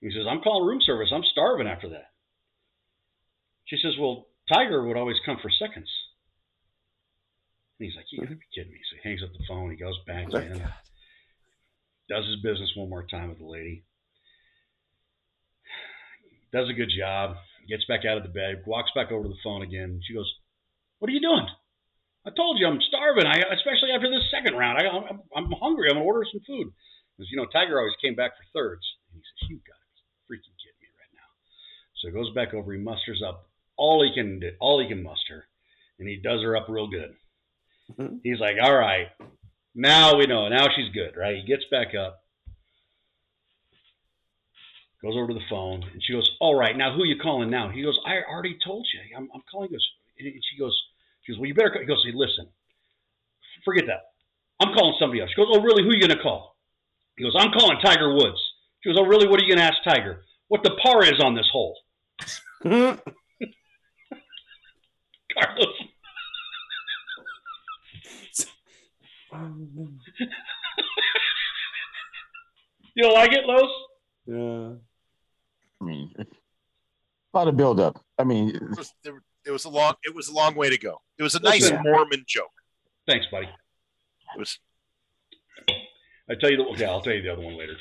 He 0.00 0.10
says, 0.10 0.26
"I'm 0.28 0.42
calling 0.42 0.66
room 0.66 0.80
service. 0.80 1.10
I'm 1.12 1.24
starving 1.24 1.66
after 1.66 1.88
that." 1.90 2.12
She 3.64 3.76
says, 3.78 3.96
"Well, 3.98 4.28
Tiger 4.48 4.86
would 4.86 4.96
always 4.96 5.16
come 5.24 5.38
for 5.40 5.50
seconds." 5.50 5.90
And 7.78 7.86
he's 7.88 7.96
like, 7.96 8.06
"You 8.12 8.20
gotta 8.20 8.36
be 8.36 8.44
kidding 8.54 8.72
me!" 8.72 8.80
So 8.90 8.96
he 9.02 9.08
hangs 9.08 9.22
up 9.22 9.32
the 9.32 9.44
phone. 9.48 9.70
He 9.70 9.76
goes 9.76 9.98
back 10.06 10.28
Oh, 10.32 10.36
in, 10.38 10.58
God. 10.58 10.72
does 12.08 12.26
his 12.26 12.36
business 12.42 12.72
one 12.76 12.88
more 12.90 13.06
time 13.06 13.30
with 13.30 13.38
the 13.38 13.46
lady. 13.46 13.84
Does 16.52 16.68
a 16.70 16.74
good 16.74 16.90
job. 16.96 17.36
Gets 17.68 17.84
back 17.86 18.04
out 18.04 18.16
of 18.16 18.22
the 18.22 18.28
bed. 18.28 18.62
Walks 18.66 18.92
back 18.94 19.10
over 19.10 19.24
to 19.24 19.28
the 19.28 19.40
phone 19.42 19.62
again. 19.62 20.00
She 20.04 20.14
goes, 20.14 20.32
"What 20.98 21.10
are 21.10 21.12
you 21.14 21.20
doing?" 21.20 21.46
I 22.24 22.30
told 22.30 22.58
you 22.58 22.66
I'm 22.66 22.80
starving. 22.80 23.26
I 23.26 23.38
especially 23.52 23.90
after 23.92 24.10
this 24.10 24.30
second 24.30 24.54
round. 24.56 24.78
I, 24.78 24.86
I'm, 24.88 25.20
I'm 25.34 25.52
hungry. 25.60 25.88
I'm 25.88 25.94
gonna 25.96 26.04
order 26.04 26.24
some 26.30 26.40
food. 26.46 26.72
Because 27.16 27.30
you 27.30 27.36
know 27.36 27.46
Tiger 27.46 27.78
always 27.78 27.96
came 28.02 28.14
back 28.14 28.36
for 28.36 28.44
thirds. 28.52 28.84
And 29.12 29.20
he 29.20 29.24
says, 29.24 29.50
"You 29.50 29.56
got 29.66 29.80
to 29.80 29.88
be 29.96 30.02
freaking 30.28 30.52
kidding 30.60 30.80
me 30.80 30.88
right 31.00 31.12
now." 31.14 31.30
So 31.96 32.08
he 32.08 32.12
goes 32.12 32.34
back 32.34 32.52
over. 32.52 32.72
He 32.72 32.78
musters 32.78 33.22
up 33.26 33.48
all 33.76 34.02
he 34.04 34.12
can 34.14 34.40
do, 34.40 34.52
all 34.60 34.80
he 34.80 34.88
can 34.88 35.02
muster, 35.02 35.46
and 35.98 36.08
he 36.08 36.16
does 36.16 36.42
her 36.42 36.56
up 36.56 36.68
real 36.68 36.88
good. 36.88 37.14
Mhm. 37.92 38.20
He's 38.22 38.40
like, 38.40 38.56
"All 38.60 38.74
right, 38.76 39.08
now 39.74 40.16
we 40.16 40.26
know. 40.26 40.48
Now 40.48 40.68
she's 40.74 40.90
good, 40.92 41.16
right?" 41.16 41.36
He 41.36 41.42
gets 41.42 41.64
back 41.70 41.94
up, 41.94 42.24
goes 45.02 45.16
over 45.16 45.28
to 45.28 45.34
the 45.34 45.46
phone, 45.48 45.82
and 45.84 46.02
she 46.02 46.12
goes, 46.12 46.36
"All 46.40 46.54
right, 46.54 46.76
now 46.76 46.92
who 46.94 47.02
are 47.02 47.06
you 47.06 47.18
calling 47.18 47.50
now?" 47.50 47.68
He 47.70 47.82
goes, 47.82 47.98
"I 48.04 48.22
already 48.22 48.58
told 48.64 48.86
you. 48.92 49.16
I'm, 49.16 49.30
I'm 49.34 49.42
calling." 49.50 49.70
Goes, 49.70 49.88
and 50.18 50.44
she 50.44 50.58
goes, 50.58 50.76
"She 51.22 51.32
goes, 51.32 51.38
well, 51.38 51.48
you 51.48 51.54
better." 51.54 51.70
Call. 51.70 51.80
He 51.80 51.86
goes, 51.86 52.04
"Hey, 52.04 52.12
listen, 52.14 52.48
forget 53.64 53.86
that. 53.86 54.12
I'm 54.60 54.74
calling 54.74 54.96
somebody 54.98 55.20
else." 55.20 55.30
She 55.30 55.36
goes, 55.36 55.48
"Oh, 55.50 55.60
really? 55.62 55.82
Who 55.82 55.90
are 55.90 55.94
you 55.94 56.00
gonna 56.00 56.22
call?" 56.22 56.55
He 57.16 57.24
goes, 57.24 57.34
"I'm 57.38 57.50
calling 57.52 57.78
Tiger 57.82 58.14
Woods." 58.14 58.38
She 58.82 58.90
goes, 58.90 58.98
"Oh, 58.98 59.04
really? 59.06 59.26
What 59.26 59.40
are 59.40 59.44
you 59.44 59.54
gonna 59.54 59.66
ask 59.66 59.78
Tiger? 59.84 60.24
What 60.48 60.62
the 60.62 60.76
par 60.82 61.02
is 61.04 61.20
on 61.20 61.34
this 61.34 61.48
hole?" 61.50 61.76
Carlos, 65.34 65.74
you 72.94 73.02
don't 73.02 73.14
like 73.14 73.32
it, 73.32 73.44
Los? 73.46 73.70
yeah. 74.26 74.72
I 75.80 75.84
mean, 75.84 76.10
a 76.18 76.24
lot 77.36 77.48
of 77.48 77.56
buildup. 77.56 78.00
I 78.18 78.24
mean, 78.24 78.48
It 78.48 78.62
was, 78.78 78.92
there- 79.04 79.22
it 79.44 79.50
was 79.50 79.64
a 79.66 79.68
long. 79.68 79.94
It 80.04 80.14
was 80.14 80.28
a 80.28 80.32
long 80.32 80.54
way 80.56 80.70
to 80.70 80.78
go. 80.78 81.00
It 81.18 81.22
was 81.22 81.34
a 81.34 81.40
nice 81.40 81.62
Listen. 81.62 81.82
Mormon 81.84 82.24
joke. 82.26 82.50
Thanks, 83.06 83.26
buddy. 83.30 83.46
It 83.46 84.38
was. 84.38 84.58
I 86.30 86.34
tell 86.40 86.50
you 86.50 86.56
the 86.58 86.64
okay. 86.74 86.84
I'll 86.84 87.00
tell 87.02 87.12
you 87.14 87.22
the 87.22 87.32
other 87.32 87.42
one 87.42 87.56
later. 87.56 87.76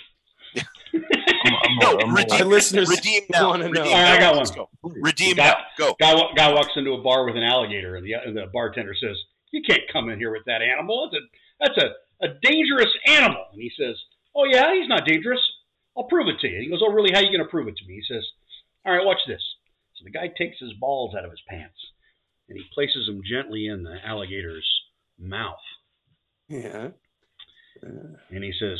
No, 1.81 1.97
I'm- 1.99 2.13
redeem, 2.15 2.47
listeners 2.47 2.89
redeem 2.89 3.23
now. 3.29 3.49
wanna 3.49 3.65
know. 3.65 3.81
Redeem 3.81 3.93
All 3.93 4.01
right, 4.03 4.17
I 4.17 4.19
got 4.19 4.35
one. 4.35 4.45
go. 4.55 4.69
Redeem 4.83 5.35
Got- 5.35 5.57
now. 5.57 5.65
Go. 5.87 5.95
Guy 5.99 6.13
guy 6.35 6.53
walks 6.53 6.71
into 6.75 6.93
a 6.93 7.01
bar 7.01 7.25
with 7.25 7.35
an 7.35 7.43
alligator, 7.43 7.95
and 7.95 8.05
the 8.05 8.13
and 8.13 8.35
the 8.37 8.47
bartender 8.53 8.95
says, 8.95 9.17
"You 9.51 9.61
can't 9.61 9.81
come 9.91 10.09
in 10.09 10.17
here 10.19 10.31
with 10.31 10.45
that 10.45 10.61
animal. 10.61 11.09
That's 11.11 11.21
a 11.23 11.27
that's 11.59 11.77
a, 11.77 12.25
a 12.25 12.39
dangerous 12.41 12.89
animal." 13.07 13.45
And 13.51 13.61
he 13.61 13.71
says, 13.77 13.95
"Oh 14.35 14.45
yeah, 14.45 14.73
he's 14.73 14.87
not 14.87 15.05
dangerous. 15.05 15.41
I'll 15.97 16.05
prove 16.05 16.27
it 16.29 16.39
to 16.41 16.47
you." 16.47 16.59
He 16.61 16.69
goes, 16.69 16.81
"Oh 16.83 16.91
really? 16.91 17.11
How 17.11 17.19
are 17.19 17.23
you 17.23 17.29
going 17.31 17.43
to 17.45 17.49
prove 17.51 17.67
it 17.67 17.75
to 17.77 17.85
me?" 17.85 17.95
He 17.95 18.13
says, 18.13 18.25
"All 18.85 18.93
right, 18.95 19.05
watch 19.05 19.19
this." 19.27 19.41
So 19.95 20.03
the 20.05 20.11
guy 20.11 20.27
takes 20.37 20.59
his 20.59 20.73
balls 20.73 21.13
out 21.15 21.25
of 21.25 21.31
his 21.31 21.41
pants 21.47 21.77
and 22.49 22.57
he 22.57 22.63
places 22.73 23.07
them 23.07 23.21
gently 23.29 23.65
in 23.67 23.83
the 23.83 23.97
alligator's 24.05 24.67
mouth, 25.17 25.57
Yeah. 26.49 26.89
And 27.81 28.43
he 28.43 28.53
says, 28.59 28.79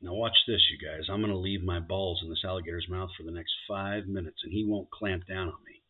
"Now 0.00 0.14
watch 0.14 0.36
this, 0.46 0.62
you 0.70 0.78
guys. 0.78 1.08
I'm 1.08 1.20
going 1.20 1.32
to 1.32 1.38
leave 1.38 1.62
my 1.62 1.80
balls 1.80 2.20
in 2.22 2.28
this 2.28 2.44
alligator's 2.44 2.88
mouth 2.88 3.10
for 3.16 3.24
the 3.24 3.32
next 3.32 3.52
five 3.68 4.06
minutes, 4.06 4.38
and 4.44 4.52
he 4.52 4.64
won't 4.64 4.90
clamp 4.90 5.26
down 5.26 5.48
on 5.48 5.64
me." 5.64 5.82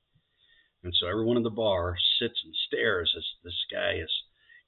And 0.83 0.95
so 0.95 1.09
everyone 1.09 1.37
in 1.37 1.43
the 1.43 1.51
bar 1.51 1.97
sits 2.19 2.41
and 2.45 2.55
stares 2.67 3.13
as 3.17 3.25
this 3.43 3.65
guy 3.73 3.99
has 3.99 4.11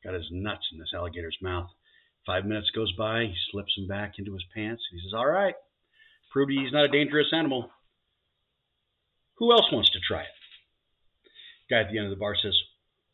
got 0.02 0.14
his 0.14 0.28
nuts 0.30 0.66
in 0.72 0.78
this 0.78 0.92
alligator's 0.94 1.38
mouth. 1.40 1.70
Five 2.26 2.44
minutes 2.44 2.70
goes 2.70 2.92
by, 2.92 3.24
he 3.24 3.34
slips 3.50 3.74
them 3.76 3.86
back 3.86 4.18
into 4.18 4.32
his 4.32 4.44
pants, 4.54 4.82
and 4.90 5.00
he 5.00 5.06
says, 5.06 5.14
All 5.14 5.30
right, 5.30 5.54
proved 6.30 6.52
he's 6.52 6.72
not 6.72 6.84
a 6.84 6.88
dangerous 6.88 7.32
animal. 7.32 7.70
Who 9.36 9.52
else 9.52 9.70
wants 9.72 9.90
to 9.90 10.00
try 10.00 10.22
it? 10.22 10.36
Guy 11.70 11.80
at 11.80 11.90
the 11.90 11.98
end 11.98 12.06
of 12.06 12.10
the 12.10 12.20
bar 12.20 12.34
says, 12.40 12.56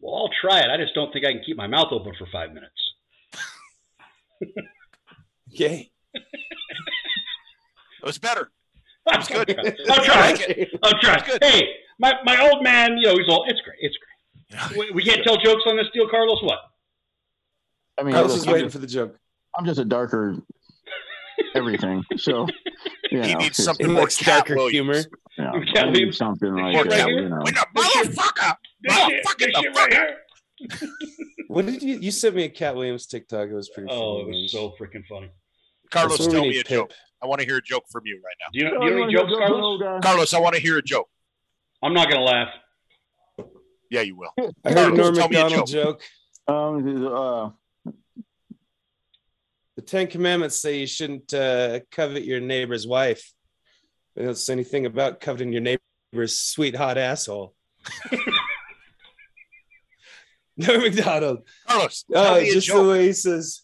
Well, 0.01 0.15
I'll 0.15 0.31
try 0.41 0.61
it. 0.61 0.71
I 0.71 0.83
just 0.83 0.95
don't 0.95 1.13
think 1.13 1.25
I 1.25 1.33
can 1.33 1.43
keep 1.45 1.57
my 1.57 1.67
mouth 1.67 1.93
open 1.93 2.15
for 2.19 2.27
five 2.33 2.53
minutes. 2.53 2.84
Okay. 5.53 5.91
It 6.15 6.23
was 8.05 8.19
better. 8.19 8.51
That's 9.07 9.29
good. 9.29 9.51
I'll 9.91 10.05
try 10.05 10.31
like. 10.33 10.71
I'll 10.83 10.99
try 11.01 11.15
It's 11.17 11.29
good. 11.29 11.43
Hey, 11.45 11.69
my, 11.99 12.15
my 12.25 12.41
old 12.51 12.63
man, 12.63 12.97
you 12.99 13.07
know, 13.07 13.17
he's 13.17 13.29
all, 13.29 13.45
it's 13.49 13.61
great. 13.61 13.79
It's 13.81 13.97
great. 13.97 14.79
We, 14.79 14.91
we 14.95 15.05
can't 15.05 15.23
tell 15.25 15.37
jokes 15.37 15.63
on 15.67 15.77
this 15.77 15.87
deal, 15.95 16.09
Carlos? 16.09 16.43
What? 16.43 16.59
I 17.99 18.03
mean, 18.03 18.15
Carlos 18.15 18.33
look, 18.33 18.41
is 18.41 18.47
waiting 18.47 18.71
for 18.71 18.79
the 18.79 18.87
joke. 18.87 19.17
I'm 19.57 19.65
just 19.65 19.79
a 19.79 19.85
darker 19.85 20.37
everything. 21.55 22.03
So, 22.17 22.47
you 23.11 23.23
He 23.23 23.35
needs 23.35 23.59
it's- 23.59 23.65
something 23.65 23.87
He 23.87 23.93
more 23.93 24.03
likes 24.03 24.19
darker 24.19 24.57
Williams. 24.57 24.73
humor. 24.73 24.95
you 25.39 25.45
know, 25.45 25.73
Katt 25.73 25.85
I 25.87 25.91
need 25.91 25.93
Williams. 25.93 26.17
something 26.17 26.55
like 26.55 26.73
More 26.75 26.85
that. 26.85 26.93
Katt- 26.99 27.09
You 27.09 27.29
know. 27.29 27.39
With 27.45 27.57
a 27.57 27.67
motherfucker. 27.77 28.57
This 28.83 28.97
shit, 28.97 29.25
Motherfucking 29.25 29.39
this 29.39 29.47
the 29.55 29.63
shit 29.63 29.75
fuck. 29.77 29.89
right 29.89 29.93
here. 29.93 30.17
What 31.49 31.67
did 31.67 31.83
you 31.83 31.99
you 31.99 32.11
sent 32.11 32.35
me 32.35 32.45
a 32.45 32.49
Katt 32.49 32.75
Williams 32.75 33.07
TikTok? 33.07 33.49
It 33.49 33.55
was 33.55 33.69
pretty 33.69 33.89
Oh, 33.93 34.21
it 34.21 34.27
was 34.27 34.51
so 34.53 34.75
freaking 34.81 35.05
funny. 35.07 35.31
Carlos, 35.91 36.19
That's 36.19 36.29
where 36.29 36.37
tell 36.41 36.49
me 36.49 36.59
a 36.59 36.65
Pip. 36.65 36.69
joke. 36.69 36.93
I 37.23 37.27
want 37.27 37.41
to 37.41 37.47
hear 37.47 37.59
a 37.59 37.63
joke 37.63 37.85
from 37.91 38.03
you 38.07 38.21
right 38.25 38.35
now. 38.41 38.47
Do 38.53 38.59
you 38.59 38.65
know, 38.65 38.81
do 38.81 38.87
you 38.87 38.97
know 38.97 39.03
any 39.05 39.13
jokes, 39.15 39.31
go 39.31 39.39
Carlos? 39.39 39.79
the? 39.79 40.01
Carlos, 40.03 40.35
I 40.35 40.41
want 40.41 40.57
to 40.57 40.61
hear 40.61 40.79
a 40.79 40.83
joke. 40.83 41.09
I'm 41.83 41.95
not 41.95 42.09
going 42.09 42.21
to 42.21 42.25
laugh. 42.25 42.49
Yeah, 43.91 44.01
you 44.01 44.17
will. 44.17 44.31
I 44.39 44.43
heard 44.43 44.53
a 44.65 44.75
Carlos, 44.75 44.99
Norm 44.99 45.15
tell 45.15 45.29
me 45.29 45.37
a 45.37 45.41
Macdonald 45.43 45.69
joke. 45.69 46.03
Um, 46.49 47.07
uh, 47.07 47.51
The 49.77 49.83
Ten 49.83 50.07
Commandments 50.09 50.57
say 50.57 50.81
you 50.81 50.87
shouldn't 50.87 51.33
uh, 51.33 51.81
covet 51.91 52.25
your 52.25 52.41
neighbor's 52.41 52.87
wife. 52.87 53.33
They 54.17 54.25
don't 54.25 54.37
say 54.37 54.53
anything 54.53 54.87
about 54.87 55.21
coveting 55.21 55.53
your 55.53 55.63
neighbor's 55.63 56.39
sweet 56.39 56.75
hot 56.75 56.99
asshole. 56.99 57.55
Norm 60.69 60.81
Macdonald. 60.83 61.39
Carlos, 61.67 62.05
tell 62.13 62.37
Oh, 62.37 62.41
me 62.41 62.49
a 62.51 62.53
just 62.53 62.67
the 62.69 62.73
joke. 62.75 62.91
way 62.91 63.07
he 63.07 63.13
says. 63.13 63.63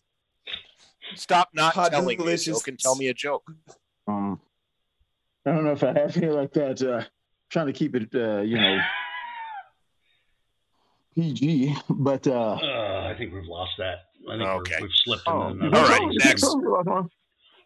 Stop 1.14 1.48
not 1.52 1.74
Hot 1.74 1.90
telling 1.90 2.06
me 2.06 2.14
a 2.14 2.16
delicious. 2.18 2.58
joke 2.58 2.68
and 2.68 2.78
tell 2.78 2.94
me 2.96 3.08
a 3.08 3.14
joke. 3.14 3.50
um, 4.06 4.40
I 5.46 5.52
don't 5.52 5.64
know 5.64 5.72
if 5.72 5.82
I 5.82 5.92
have 5.98 6.14
here 6.14 6.32
like 6.32 6.52
that. 6.52 6.82
Uh, 6.82 7.02
trying 7.48 7.66
to 7.66 7.72
keep 7.72 7.94
it, 7.96 8.08
uh, 8.14 8.40
you 8.42 8.56
know, 8.58 8.78
PG, 11.14 11.74
but 11.88 12.26
uh, 12.26 12.58
Uh, 12.62 13.08
I 13.12 13.14
think 13.18 13.32
we've 13.34 13.44
lost 13.44 13.72
that. 13.78 14.06
I 14.30 14.36
think 14.36 14.48
Okay. 14.48 14.74
we're, 14.80 14.82
we've 14.86 14.90
slipped 15.04 15.22
oh, 15.26 15.48
into. 15.48 15.64
All 15.76 15.88
right, 15.88 16.00
oh, 16.02 16.10
next. 16.24 16.44
All 16.44 17.08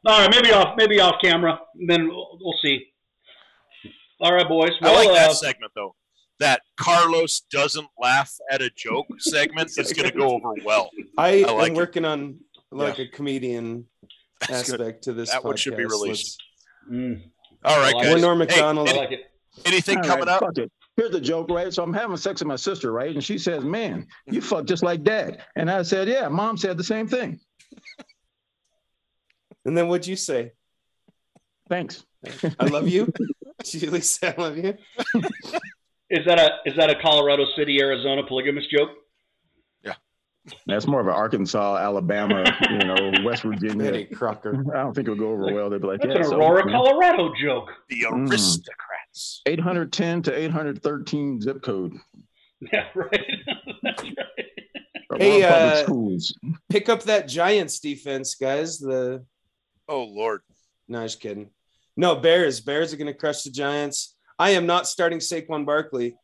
right, 0.06 0.30
maybe 0.30 0.52
off, 0.52 0.74
maybe 0.76 1.00
off 1.00 1.16
camera. 1.22 1.58
Then 1.86 2.08
we'll, 2.08 2.38
we'll 2.40 2.54
see. 2.62 2.86
All 4.20 4.32
right, 4.34 4.48
boys. 4.48 4.70
I 4.82 4.94
like 4.94 5.08
that 5.14 5.30
uh, 5.30 5.34
segment 5.34 5.72
though. 5.74 5.94
That 6.40 6.62
Carlos 6.76 7.42
doesn't 7.52 7.86
laugh 7.98 8.32
at 8.50 8.60
a 8.60 8.70
joke 8.76 9.06
segment 9.18 9.70
is 9.78 9.92
going 9.92 10.10
to 10.10 10.16
go 10.16 10.30
over 10.30 10.54
well. 10.64 10.90
I, 11.16 11.44
I 11.44 11.52
like 11.52 11.70
am 11.70 11.76
it. 11.76 11.78
working 11.78 12.04
on 12.04 12.40
like 12.72 12.98
a 12.98 13.06
comedian 13.06 13.86
That's 14.48 14.68
good. 14.70 14.80
aspect 14.80 15.04
to 15.04 15.12
this. 15.12 15.30
That 15.30 15.44
one 15.44 15.56
should 15.56 15.76
be 15.76 15.84
released. 15.84 16.42
mm, 16.90 17.22
All 17.64 17.78
right, 17.78 17.94
I 17.94 17.96
like 17.98 18.04
guys. 18.06 18.14
We're 18.14 18.20
Norm 18.20 18.40
Hey, 18.40 18.46
Macdonald. 18.46 18.88
I 18.88 18.92
like 18.96 19.12
it. 19.12 19.30
anything 19.64 19.98
All 19.98 20.04
coming 20.04 20.26
right, 20.26 20.34
up? 20.34 20.40
fuck 20.40 20.58
it. 20.58 20.72
Here's 20.96 21.10
the 21.12 21.20
joke, 21.20 21.50
right? 21.50 21.72
So 21.72 21.82
I'm 21.82 21.92
having 21.94 22.16
sex 22.16 22.40
with 22.40 22.48
my 22.48 22.56
sister, 22.56 22.92
right? 22.92 23.12
And 23.14 23.22
she 23.22 23.36
says, 23.38 23.64
"Man, 23.64 24.06
you 24.26 24.40
fuck 24.40 24.64
just 24.66 24.82
like 24.84 25.02
dad." 25.02 25.42
And 25.56 25.68
I 25.70 25.82
said, 25.82 26.06
"Yeah." 26.08 26.28
Mom 26.28 26.56
said 26.56 26.76
the 26.76 26.84
same 26.84 27.06
thing. 27.08 27.40
And 29.66 29.74
then 29.76 29.88
what'd 29.88 30.06
you 30.06 30.14
say? 30.16 30.52
Thanks. 31.70 32.04
I 32.60 32.66
love 32.66 32.86
you. 32.86 33.06
Did 33.64 33.74
you 33.82 33.88
at 33.88 33.94
least 33.94 34.20
say 34.20 34.34
I 34.36 34.40
love 34.40 34.58
you? 34.58 34.74
Is 36.10 36.24
that 36.26 36.38
a 36.38 36.68
is 36.68 36.76
that 36.76 36.90
a 36.90 36.94
Colorado 37.00 37.44
City, 37.56 37.80
Arizona 37.80 38.22
polygamous 38.26 38.66
joke? 38.66 38.90
Yeah, 39.82 39.94
that's 40.66 40.86
more 40.86 41.00
of 41.00 41.06
an 41.06 41.14
Arkansas, 41.14 41.76
Alabama, 41.78 42.44
you 42.70 42.78
know, 42.78 43.12
West 43.24 43.44
Eddie 43.44 43.56
Virginia. 43.68 44.06
Crocker. 44.14 44.64
I 44.74 44.82
don't 44.82 44.94
think 44.94 45.08
it'll 45.08 45.18
go 45.18 45.30
over 45.30 45.52
well. 45.52 45.70
They'll 45.70 45.78
be 45.78 45.86
like, 45.86 46.00
That's 46.02 46.14
"Yeah." 46.14 46.18
an 46.20 46.24
so, 46.24 46.36
Aurora, 46.38 46.64
you 46.66 46.72
know, 46.72 46.82
Colorado 46.84 47.32
joke. 47.40 47.70
The 47.88 48.02
Mm. 48.10 48.30
aristocrats. 48.30 49.40
810 49.46 50.22
to 50.22 50.36
813 50.36 51.40
zip 51.40 51.62
code. 51.62 51.94
Yeah, 52.72 52.86
right. 52.94 53.10
That's 53.82 54.02
right. 54.02 54.12
Hey, 55.18 55.42
Public 55.42 55.44
uh, 55.44 55.82
schools. 55.84 56.34
Pick 56.70 56.88
up 56.88 57.02
that 57.02 57.28
Giants 57.28 57.78
defense, 57.80 58.34
guys. 58.36 58.78
The 58.78 59.24
Oh 59.86 60.04
Lord. 60.04 60.40
no, 60.88 61.02
just 61.02 61.20
kidding. 61.20 61.50
No, 61.96 62.16
Bears. 62.16 62.60
Bears 62.60 62.92
are 62.94 62.96
going 62.96 63.12
to 63.12 63.18
crush 63.18 63.42
the 63.42 63.50
Giants. 63.50 64.13
I 64.38 64.50
am 64.50 64.66
not 64.66 64.86
starting 64.86 65.18
Saquon 65.18 65.64
Barkley. 65.66 66.16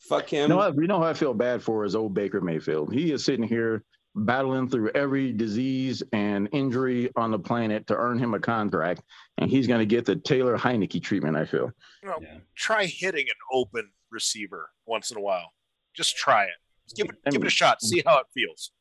Fuck 0.00 0.28
him. 0.30 0.42
You 0.42 0.48
know, 0.48 0.56
what- 0.56 0.74
you 0.76 0.86
know 0.86 0.98
who 0.98 1.04
I 1.04 1.14
feel 1.14 1.34
bad 1.34 1.62
for 1.62 1.84
is 1.84 1.94
old 1.94 2.14
Baker 2.14 2.40
Mayfield. 2.40 2.92
He 2.92 3.12
is 3.12 3.24
sitting 3.24 3.46
here 3.46 3.84
battling 4.14 4.68
through 4.68 4.90
every 4.94 5.32
disease 5.32 6.02
and 6.12 6.48
injury 6.52 7.10
on 7.16 7.30
the 7.30 7.38
planet 7.38 7.86
to 7.86 7.96
earn 7.96 8.18
him 8.18 8.34
a 8.34 8.40
contract, 8.40 9.02
and 9.38 9.48
he's 9.50 9.66
going 9.66 9.78
to 9.78 9.86
get 9.86 10.04
the 10.04 10.16
Taylor 10.16 10.58
Heinicke 10.58 11.02
treatment. 11.02 11.36
I 11.36 11.44
feel. 11.44 11.70
Well, 12.02 12.18
Yeah. 12.22 12.38
try 12.56 12.86
hitting 12.86 13.26
an 13.28 13.34
open 13.52 13.92
receiver 14.10 14.70
once 14.86 15.10
in 15.10 15.16
a 15.16 15.20
while. 15.20 15.52
Just 15.94 16.16
try 16.16 16.44
it. 16.44 16.54
Just 16.86 16.96
give 16.96 17.06
it 17.08 17.16
I 17.26 17.30
give 17.30 17.42
it 17.42 17.46
a 17.46 17.50
shot. 17.50 17.82
See 17.82 18.02
how 18.04 18.18
it 18.18 18.26
feels. 18.34 18.72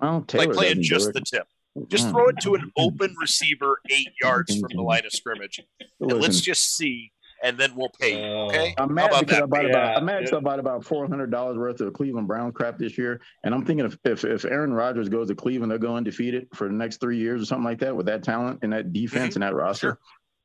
Well, 0.00 0.22
Taylor 0.22 0.46
like 0.46 0.54
playing 0.56 0.82
just 0.82 1.08
it. 1.10 1.14
the 1.14 1.20
tip. 1.20 1.46
Just 1.88 2.08
throw 2.08 2.28
it 2.28 2.36
to 2.40 2.54
an 2.54 2.72
open 2.76 3.14
receiver 3.20 3.80
eight 3.90 4.08
yards 4.20 4.58
from 4.58 4.70
the 4.74 4.82
line 4.82 5.04
of 5.04 5.12
scrimmage. 5.12 5.60
And 6.00 6.12
let's 6.20 6.40
just 6.40 6.76
see, 6.76 7.12
and 7.42 7.56
then 7.58 7.74
we'll 7.74 7.90
pay 8.00 8.20
you. 8.20 8.26
Okay? 8.46 8.74
I'm 8.78 8.92
mad 8.92 9.10
about 9.10 9.20
because 9.20 9.42
I 9.42 9.46
bought 9.46 9.64
yeah, 9.64 9.70
about 9.70 9.96
I'm 9.96 10.04
mad 10.04 10.18
because 10.18 10.32
yeah. 10.32 10.38
I 10.38 10.40
bought 10.40 10.58
about 10.58 10.84
four 10.84 11.06
hundred 11.06 11.30
dollars 11.30 11.56
worth 11.56 11.80
of 11.80 11.92
Cleveland 11.92 12.28
Brown 12.28 12.52
crap 12.52 12.78
this 12.78 12.98
year, 12.98 13.20
and 13.44 13.54
I'm 13.54 13.64
thinking 13.64 13.86
if, 13.86 13.98
if 14.04 14.24
if 14.24 14.44
Aaron 14.44 14.72
Rodgers 14.72 15.08
goes 15.08 15.28
to 15.28 15.34
Cleveland, 15.34 15.70
they'll 15.70 15.78
go 15.78 15.96
undefeated 15.96 16.48
for 16.54 16.66
the 16.68 16.74
next 16.74 17.00
three 17.00 17.18
years 17.18 17.42
or 17.42 17.44
something 17.44 17.64
like 17.64 17.80
that 17.80 17.94
with 17.96 18.06
that 18.06 18.22
talent 18.22 18.60
and 18.62 18.72
that 18.72 18.86
mm-hmm. 18.86 18.92
defense 18.92 19.36
and 19.36 19.42
that 19.42 19.54
roster. 19.54 19.98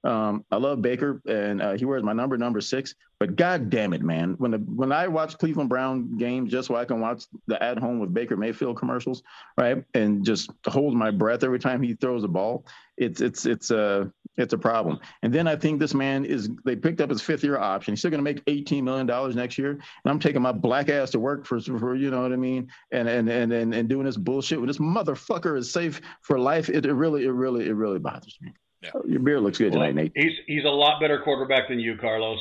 Um, 0.04 0.44
I 0.52 0.58
love 0.58 0.82
Baker, 0.82 1.22
and 1.28 1.62
uh, 1.62 1.74
he 1.74 1.86
wears 1.86 2.04
my 2.04 2.14
number, 2.14 2.38
number 2.38 2.60
six. 2.62 2.96
But 3.20 3.38
god 3.38 3.70
damn 3.70 3.94
it, 3.94 4.02
man! 4.02 4.36
When 4.38 4.52
the 4.52 4.58
when 4.58 4.92
I 4.92 5.08
watch 5.08 5.38
Cleveland 5.38 5.70
Brown 5.70 6.18
games, 6.18 6.52
just 6.52 6.68
so 6.68 6.76
I 6.76 6.84
can 6.84 7.00
watch 7.00 7.24
the 7.48 7.62
at 7.64 7.80
home 7.80 8.00
with 8.00 8.14
Baker 8.14 8.36
Mayfield 8.36 8.78
commercials, 8.78 9.24
right, 9.58 9.84
and 9.94 10.26
just 10.26 10.52
hold 10.68 10.94
my 10.94 11.10
breath 11.10 11.44
every 11.44 11.60
time 11.60 11.82
he 11.82 11.94
throws 11.94 12.26
a 12.26 12.28
ball, 12.28 12.66
it's 12.98 13.22
it's 13.22 13.46
it's 13.46 13.72
a 13.72 14.12
it's 14.36 14.54
a 14.54 14.58
problem. 14.58 15.00
And 15.22 15.32
then 15.32 15.48
I 15.48 15.56
think 15.56 15.80
this 15.80 15.94
man 15.94 16.26
is 16.26 16.50
they 16.66 16.76
picked 16.76 17.00
up 17.00 17.10
his 17.10 17.22
fifth 17.22 17.44
year 17.44 17.58
option. 17.58 17.94
He's 17.94 18.00
still 18.00 18.12
going 18.12 18.24
to 18.24 18.24
make 18.24 18.44
eighteen 18.48 18.84
million 18.84 19.08
dollars 19.08 19.36
next 19.36 19.58
year, 19.58 19.72
and 19.72 19.82
I'm 20.06 20.20
taking 20.20 20.42
my 20.42 20.52
black 20.52 20.90
ass 20.90 21.12
to 21.12 21.20
work 21.20 21.46
for 21.46 21.62
for 21.62 21.96
you 21.96 22.12
know 22.12 22.24
what 22.24 22.34
I 22.34 22.38
mean, 22.38 22.70
and 22.92 23.08
and 23.08 23.30
and 23.30 23.54
and, 23.54 23.74
and 23.74 23.88
doing 23.88 24.06
this 24.06 24.18
bullshit 24.18 24.60
with 24.60 24.68
this 24.68 24.80
motherfucker 24.80 25.58
is 25.58 25.72
safe 25.72 26.02
for 26.22 26.38
life. 26.38 26.70
It, 26.70 26.86
it 26.86 26.94
really 26.94 27.26
it 27.26 27.32
really 27.32 27.68
it 27.68 27.74
really 27.74 28.00
bothers 28.00 28.38
me. 28.42 28.52
Yeah. 28.84 28.92
Your 29.08 29.20
beer 29.22 29.40
looks 29.40 29.58
good 29.58 29.72
Well, 29.74 29.82
tonight, 29.82 29.96
Nate. 29.96 30.12
he's 30.16 30.34
he's 30.48 30.66
a 30.66 30.70
lot 30.70 31.00
better 31.00 31.20
quarterback 31.22 31.70
than 31.70 31.80
you, 31.80 31.98
Carlos. 31.98 32.40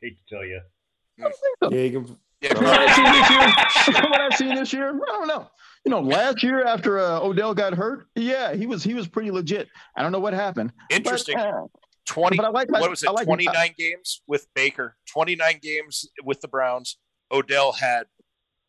Hate 0.00 0.16
to 0.28 0.34
tell 0.34 0.44
you. 0.44 0.60
Yeah, 1.18 1.68
you 1.70 1.90
can. 2.04 2.16
Yeah, 2.40 2.54
From 2.54 2.64
what 2.66 2.78
I've 2.80 2.94
seen 2.94 3.04
this 3.14 3.30
year, 3.30 4.02
what 4.10 4.20
I've 4.20 4.34
seen 4.36 4.54
this 4.54 4.72
year, 4.72 4.88
I 4.90 5.06
don't 5.18 5.26
know. 5.26 5.50
You 5.84 5.90
know, 5.90 6.00
last 6.00 6.42
year 6.44 6.64
after 6.64 7.00
uh, 7.00 7.18
Odell 7.20 7.52
got 7.54 7.72
hurt, 7.74 8.06
yeah, 8.14 8.54
he 8.54 8.66
was 8.66 8.84
he 8.84 8.94
was 8.94 9.08
pretty 9.08 9.30
legit. 9.32 9.68
I 9.96 10.02
don't 10.02 10.12
know 10.12 10.20
what 10.20 10.34
happened. 10.34 10.72
but, 10.88 10.96
Interesting. 10.96 11.36
uh, 11.36 11.62
20 12.06 12.36
but 12.36 12.46
I 12.46 12.48
like 12.50 12.70
my- 12.70 12.80
what 12.80 12.90
was 12.90 13.02
it 13.02 13.10
like- 13.12 13.26
29 13.26 13.74
games 13.76 14.22
with 14.26 14.46
baker 14.54 14.96
29 15.12 15.58
games 15.60 16.08
with 16.24 16.40
the 16.40 16.48
browns 16.48 16.96
odell 17.30 17.72
had 17.72 18.04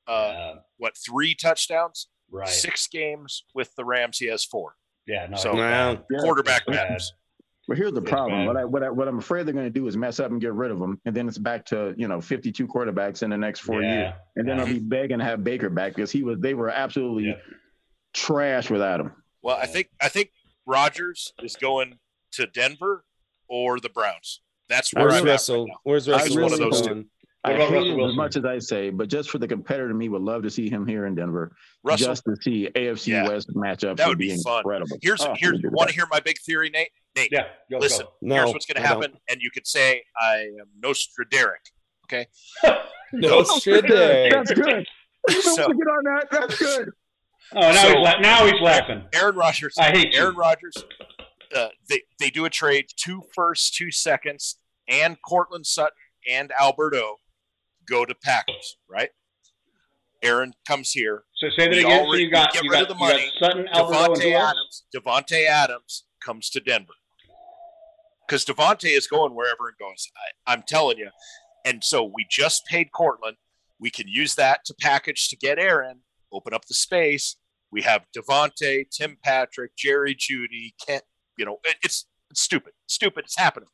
uh 0.10 0.12
Uh, 0.12 0.56
what 0.78 0.98
three 0.98 1.34
touchdowns 1.36 2.10
right. 2.30 2.50
six 2.50 2.88
games 2.88 3.46
with 3.54 3.74
the 3.78 3.86
rams 3.86 4.18
he 4.18 4.26
has 4.28 4.44
four 4.44 4.76
Yeah, 5.10 5.26
no. 5.28 5.36
So- 5.38 5.50
it's 5.52 5.58
Wow. 5.58 5.96
bad. 5.96 6.04
Yeah. 6.12 6.20
Quarterback 6.20 6.62
It's 6.68 6.76
matters. 6.76 7.14
But 7.68 7.78
here's 7.78 7.94
the 7.94 8.02
problem. 8.02 8.46
What 8.48 8.58
I 8.58 8.66
what 8.66 8.84
I 8.84 8.90
what 8.90 9.08
I'm 9.08 9.20
afraid 9.20 9.46
they're 9.46 9.54
going 9.54 9.66
to 9.68 9.70
do 9.72 9.86
is 9.88 9.96
mess 9.96 10.20
up 10.20 10.32
and 10.32 10.42
get 10.42 10.54
rid 10.54 10.72
of 10.72 10.80
them, 10.80 11.00
and 11.06 11.16
then 11.16 11.28
it's 11.28 11.38
back 11.38 11.66
to 11.68 11.94
you 11.98 12.08
know 12.08 12.20
52 12.20 12.66
quarterbacks 12.68 13.22
in 13.22 13.30
the 13.30 13.38
next 13.38 13.60
four 13.60 13.82
Yeah. 13.84 13.94
years, 13.94 14.14
and 14.38 14.48
then 14.50 14.60
I'll 14.60 14.66
be 14.66 14.80
begging 14.80 15.20
to 15.20 15.24
have 15.26 15.44
Baker 15.44 15.70
back 15.70 15.94
because 15.96 16.12
he 16.12 16.24
was 16.24 16.40
they 16.40 16.56
were 16.56 16.70
absolutely 16.70 17.26
Yeah. 17.30 17.36
trash 18.14 18.70
without 18.72 19.00
him. 19.00 19.12
Well, 19.44 19.56
I 19.58 19.68
think 19.68 19.90
I 20.02 20.10
think 20.10 20.32
Rodgers 20.66 21.34
is 21.44 21.56
going 21.56 22.00
to 22.34 22.48
Denver 22.48 23.06
or 23.48 23.80
the 23.80 23.90
Browns. 23.90 24.42
That's 24.68 24.94
where 24.94 25.04
Where's 25.06 25.14
I'm 25.16 25.20
at 25.22 25.26
right 25.26 25.32
Russell? 25.34 25.68
now. 25.68 25.74
Where's 25.84 26.08
Russell? 26.10 26.38
really 26.38 26.44
one 26.44 26.54
of 26.54 26.60
those 26.60 26.82
going? 26.88 27.06
What 27.44 27.54
I 27.54 27.66
hate 27.66 27.74
Russell 27.74 28.04
him 28.04 28.10
as 28.10 28.16
much 28.16 28.36
as 28.36 28.44
I 28.46 28.60
say, 28.60 28.90
but 28.90 29.08
just 29.08 29.30
for 29.30 29.38
the 29.38 29.48
competitor 29.48 29.90
in 29.90 29.98
me, 29.98 30.10
would 30.10 30.22
love 30.22 30.44
to 30.44 30.50
see 30.50 30.70
him 30.70 30.86
here 30.86 31.06
in 31.06 31.16
Denver, 31.16 31.56
Russell, 31.84 32.08
just 32.08 32.24
to 32.26 32.36
see 32.42 32.68
AFC 32.76 33.08
Yeah. 33.08 33.28
West 33.30 33.50
matchups. 33.56 33.96
That 33.98 34.10
would 34.10 34.18
be 34.18 34.36
fun. 34.44 34.58
incredible. 34.60 34.98
here's 35.02 35.22
Oh, 35.22 35.34
here's 35.38 35.60
want 35.64 35.90
to 35.90 35.96
hear 35.96 36.06
my 36.12 36.20
big 36.20 36.38
theory, 36.46 36.70
Nate? 36.70 36.90
Nate, 37.16 37.30
Yeah. 37.32 37.48
Go, 37.72 37.78
listen. 37.78 38.06
No, 38.22 38.36
here's 38.36 38.50
what's 38.54 38.66
going 38.66 38.84
to 38.84 38.88
I 38.90 38.94
don't. 38.94 39.02
happen, 39.04 39.18
and 39.30 39.42
you 39.42 39.52
could 39.52 39.66
say 39.66 40.04
I 40.20 40.48
am 40.60 40.68
Nostraderic. 40.84 41.72
Okay, 42.06 42.28
shit 43.62 43.88
there. 43.88 44.30
That's 44.32 44.52
good. 44.52 44.86
You 45.30 45.42
So- 45.42 45.68
get 45.68 45.88
on 45.88 46.04
that. 46.06 46.28
That's 46.32 46.58
good. 46.58 46.90
Oh, 47.54 47.60
now 47.60 47.72
So- 47.74 47.88
he's 47.90 47.96
la- 47.98 48.20
now 48.20 48.46
he's 48.46 48.62
laughing. 48.62 49.04
Aaron 49.14 49.36
Rodgers. 49.36 49.76
I 49.78 49.92
hate 49.92 50.14
you. 50.14 50.20
Aaron 50.20 50.36
Rodgers. 50.36 50.76
Uh, 51.56 51.70
they 51.90 52.02
they 52.20 52.30
do 52.30 52.46
a 52.46 52.50
trade, 52.50 52.88
two 52.96 53.22
firsts, 53.36 53.70
two 53.70 53.92
seconds, 53.92 54.58
and 54.88 55.18
Courtland 55.22 55.66
Sutton 55.66 55.94
and 56.30 56.52
Alberto 56.60 57.16
go 57.90 58.06
to 58.06 58.16
Packers. 58.24 58.78
Right. 58.90 59.10
Aaron 60.22 60.54
comes 60.68 60.92
here. 60.92 61.24
So 61.36 61.48
say 61.58 61.66
that 61.68 61.72
We 61.72 61.80
again. 61.80 62.06
So 62.06 62.14
you 62.16 62.30
got 62.32 62.54
get 62.54 62.64
you 62.64 62.70
rid 62.70 62.82
got, 62.82 62.82
of 62.84 62.88
the 62.90 62.96
money. 62.96 63.32
Sutton, 63.40 63.66
Davante? 63.74 64.34
Adams. 64.34 64.84
Davante 64.96 65.48
Adams 65.48 66.04
comes 66.24 66.50
to 66.50 66.60
Denver 66.60 66.94
because 68.28 68.44
Davante 68.46 68.96
is 68.96 69.08
going 69.08 69.34
wherever 69.34 69.70
it 69.70 69.76
goes. 69.80 70.10
I, 70.48 70.54
I'm 70.54 70.64
telling 70.68 70.98
you. 70.98 71.10
And 71.66 71.84
so 71.84 72.04
we 72.04 72.26
just 72.30 72.66
paid 72.66 72.92
Courtland. 72.92 73.38
We 73.80 73.90
can 73.90 74.08
use 74.08 74.36
that 74.36 74.66
to 74.66 74.74
package 74.80 75.30
to 75.30 75.38
get 75.38 75.58
Aaron, 75.58 76.02
open 76.34 76.54
up 76.54 76.66
the 76.66 76.74
space. 76.74 77.38
We 77.72 77.82
have 77.84 78.06
Davante, 78.18 78.90
Tim 78.90 79.18
Patrick, 79.24 79.72
Jerry 79.78 80.16
Jeudy, 80.16 80.74
Kent. 80.86 81.04
You 81.38 81.46
know, 81.46 81.58
it- 81.64 81.78
it's, 81.84 82.08
it's 82.30 82.42
stupid. 82.42 82.74
Stupid. 82.88 83.24
It's 83.26 83.38
happening. 83.38 83.70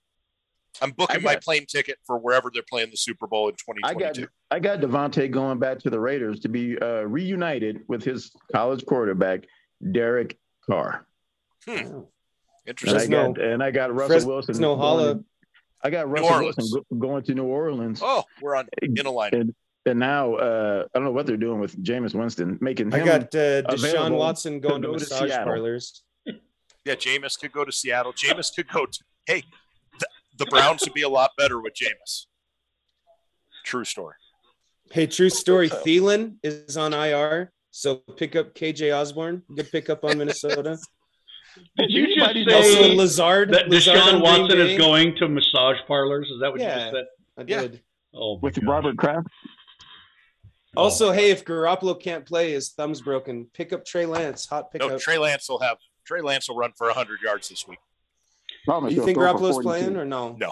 I'm 0.81 0.91
booking 0.91 1.17
I 1.17 1.19
my 1.19 1.35
plane 1.37 1.65
ticket 1.65 1.97
for 2.05 2.17
wherever 2.17 2.49
they're 2.53 2.63
playing 2.69 2.91
the 2.91 2.97
Super 2.97 3.27
Bowl 3.27 3.49
in 3.49 3.55
I 3.83 3.93
got 3.93 4.15
2022. 4.15 4.27
I 4.51 4.59
got 4.59 4.79
Davante 4.79 5.31
going 5.31 5.59
back 5.59 5.79
to 5.79 5.89
the 5.89 5.99
Raiders 5.99 6.39
to 6.41 6.49
be 6.49 6.77
uh, 6.79 7.01
reunited 7.01 7.81
with 7.87 8.03
his 8.03 8.31
college 8.53 8.85
quarterback 8.85 9.45
Derek 9.91 10.37
Carr. 10.69 11.07
And 11.67 12.05
Interesting. 12.67 12.95
I 12.95 12.99
Fresno- 12.99 13.33
got 13.33 13.41
and 13.43 13.63
I 13.63 13.71
got 13.71 13.93
Russell 13.93 14.07
Fresno 14.07 14.33
Wilson. 14.33 14.63
Holla. 14.63 15.03
going- 15.13 15.25
I 15.83 15.89
got 15.91 16.09
Russell 16.09 16.39
Wilson 16.39 16.83
going 16.97 17.23
to 17.23 17.35
New 17.35 17.45
Orleans. 17.45 18.01
Oh, 18.03 18.23
we're 18.41 18.55
on 18.55 18.67
in 18.81 19.05
a 19.05 19.11
line. 19.11 19.53
And 19.87 19.99
now 19.99 20.33
uh, 20.33 20.85
I 20.93 20.97
don't 20.97 21.05
know 21.05 21.11
what 21.11 21.27
they're 21.27 21.37
doing 21.37 21.59
with 21.59 21.81
Jameis 21.83 22.15
Winston, 22.15 22.57
making 22.59 22.87
him 22.87 23.03
I 23.03 23.05
got 23.05 23.21
uh, 23.35 23.61
Deshaun 23.63 24.17
Watson 24.17 24.59
going 24.59 24.81
to 24.81 24.87
go 24.87 24.93
to 24.95 24.99
massage 24.99 25.29
Seattle. 25.29 25.45
parlors. 25.45 26.01
Yeah, 26.25 26.95
Jameis 26.95 27.39
could 27.39 27.51
go 27.51 27.63
to 27.63 27.71
Seattle. 27.71 28.13
Jameis 28.13 28.55
could 28.55 28.67
go 28.67 28.87
to. 28.87 28.99
Hey, 29.27 29.43
the, 30.37 30.45
the 30.45 30.51
Browns 30.51 30.81
would 30.83 30.93
be 30.93 31.01
a 31.03 31.09
lot 31.09 31.31
better 31.37 31.61
with 31.61 31.73
Jameis. 31.73 32.25
True 33.63 33.85
story. 33.85 34.15
Hey, 34.91 35.07
true 35.07 35.29
story. 35.29 35.69
Thielen 35.69 36.35
is 36.43 36.77
on 36.77 36.93
IR, 36.93 37.51
so 37.71 37.95
pick 37.95 38.35
up 38.35 38.53
KJ 38.53 38.95
Osborne. 38.95 39.41
Good 39.55 39.71
pickup 39.71 40.03
on 40.03 40.17
Minnesota. 40.17 40.77
Did 41.77 41.89
you 41.89 42.07
just 42.15 42.29
Anybody 42.29 42.53
also 42.53 42.69
say 42.73 42.95
Lazard. 42.95 43.53
that 43.53 43.69
Lazard 43.69 43.97
on 43.97 44.03
Deshaun 44.05 44.11
Green 44.11 44.21
Watson 44.21 44.59
is 44.59 44.77
going 44.77 45.15
to 45.15 45.27
massage 45.29 45.77
parlors? 45.87 46.29
Is 46.29 46.41
that 46.41 46.51
what 46.51 46.59
you 46.59 46.67
Yeah. 46.67 46.75
just 46.79 46.91
said? 46.91 47.05
I 47.37 47.43
Yeah. 47.47 47.61
did. 47.61 47.81
Oh, 48.13 48.37
with 48.41 48.55
God. 48.55 48.67
Robert 48.69 48.97
Kraft. 48.97 49.27
Also, 50.77 51.11
hey, 51.13 51.31
if 51.31 51.45
Garoppolo 51.45 51.99
can't 51.99 52.25
play, 52.25 52.51
his 52.51 52.71
thumb's 52.71 53.01
broken. 53.01 53.45
Pick 53.53 53.71
up 53.71 53.85
Trey 53.85 54.05
Lance. 54.05 54.45
Hot 54.47 54.71
pickup. 54.71 54.89
No, 54.89 54.97
Trey 54.97 55.17
Lance 55.17 55.47
will 55.47 55.59
have. 55.59 55.77
Trey 56.05 56.19
Lance 56.21 56.49
will 56.49 56.57
run 56.57 56.73
for 56.77 56.89
hundred 56.91 57.21
yards 57.21 57.47
this 57.49 57.65
week. 57.67 57.79
Promise 58.65 58.91
you 58.91 58.97
he'll 58.97 59.05
think 59.05 59.17
throw 59.17 59.33
Garoppolo's 59.33 59.59
playing 59.63 59.95
or 59.95 60.05
no? 60.05 60.35
No. 60.39 60.51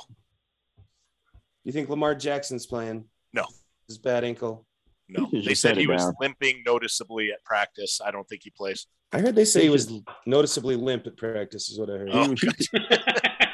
You 1.63 1.71
think 1.71 1.89
Lamar 1.89 2.15
Jackson's 2.15 2.65
playing? 2.65 3.05
No. 3.33 3.45
His 3.87 3.97
bad 3.97 4.23
ankle. 4.23 4.65
No, 5.09 5.29
they 5.31 5.53
said 5.53 5.77
he 5.77 5.83
it 5.83 5.89
was 5.89 6.11
limping 6.19 6.63
noticeably 6.65 7.31
at 7.31 7.43
practice. 7.43 7.99
I 8.03 8.11
don't 8.11 8.27
think 8.27 8.41
he 8.43 8.49
plays. 8.51 8.87
I 9.11 9.19
heard 9.19 9.35
they 9.35 9.45
say 9.45 9.63
he 9.63 9.69
was 9.69 9.91
noticeably 10.25 10.75
limp 10.75 11.05
at 11.05 11.17
practice, 11.17 11.69
is 11.69 11.77
what 11.79 11.89
I 11.89 11.93
heard. 11.93 12.09
Oh, 12.11 12.23
He- 12.29 12.35
he- 12.35 12.47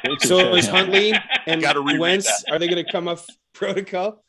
they 0.04 0.10
should 0.16 0.22
So 0.22 0.38
set 0.38 0.54
is 0.54 0.66
him. 0.68 0.74
Huntley 0.74 1.12
and 1.46 1.62
Wentz 2.00 2.26
that. 2.44 2.52
are 2.52 2.58
they 2.58 2.68
going 2.68 2.82
to 2.84 2.90
come 2.90 3.08
off 3.08 3.26
protocol? 3.52 4.24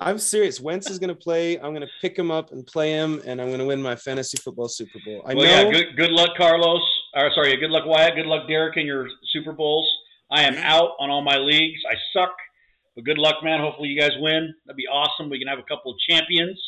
I'm 0.00 0.18
serious. 0.18 0.60
Wentz 0.60 0.90
is 0.90 0.98
going 0.98 1.08
to 1.08 1.14
play. 1.14 1.54
I'm 1.58 1.70
going 1.72 1.80
to 1.82 1.92
pick 2.00 2.18
him 2.18 2.30
up 2.30 2.50
and 2.52 2.66
play 2.66 2.90
him, 2.90 3.22
and 3.24 3.40
I'm 3.40 3.46
going 3.48 3.60
to 3.60 3.64
win 3.64 3.80
my 3.80 3.94
fantasy 3.96 4.36
football 4.36 4.68
Super 4.68 4.98
Bowl. 5.06 5.22
I 5.24 5.34
well, 5.34 5.44
know. 5.46 5.70
yeah. 5.70 5.72
Good, 5.84 5.96
good 5.96 6.10
luck, 6.10 6.30
Carlos. 6.36 6.82
Or 7.14 7.30
sorry, 7.34 7.56
good 7.56 7.70
luck, 7.70 7.84
Wyatt. 7.86 8.14
Good 8.14 8.26
luck, 8.26 8.48
Derek, 8.48 8.76
in 8.76 8.86
your 8.86 9.08
Super 9.32 9.52
Bowls. 9.52 9.88
I 10.30 10.42
am 10.44 10.54
out 10.56 10.92
on 10.98 11.10
all 11.10 11.22
my 11.22 11.36
leagues. 11.36 11.80
I 11.90 11.94
suck, 12.12 12.34
but 12.94 13.04
good 13.04 13.18
luck, 13.18 13.42
man. 13.42 13.60
Hopefully, 13.60 13.88
you 13.90 14.00
guys 14.00 14.12
win. 14.18 14.54
That'd 14.64 14.76
be 14.78 14.86
awesome. 14.86 15.28
We 15.28 15.38
can 15.38 15.48
have 15.48 15.58
a 15.58 15.62
couple 15.64 15.92
of 15.92 15.98
champions. 16.08 16.58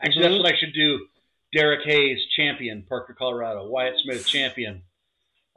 Actually, 0.00 0.24
Mhm. 0.24 0.30
that's 0.30 0.42
what 0.42 0.54
I 0.54 0.56
should 0.58 0.72
do. 0.72 1.06
Derek 1.52 1.84
Hayes, 1.84 2.18
champion, 2.36 2.84
Parker, 2.88 3.12
Colorado. 3.18 3.68
Wyatt 3.68 3.98
Smith, 3.98 4.26
champion. 4.26 4.82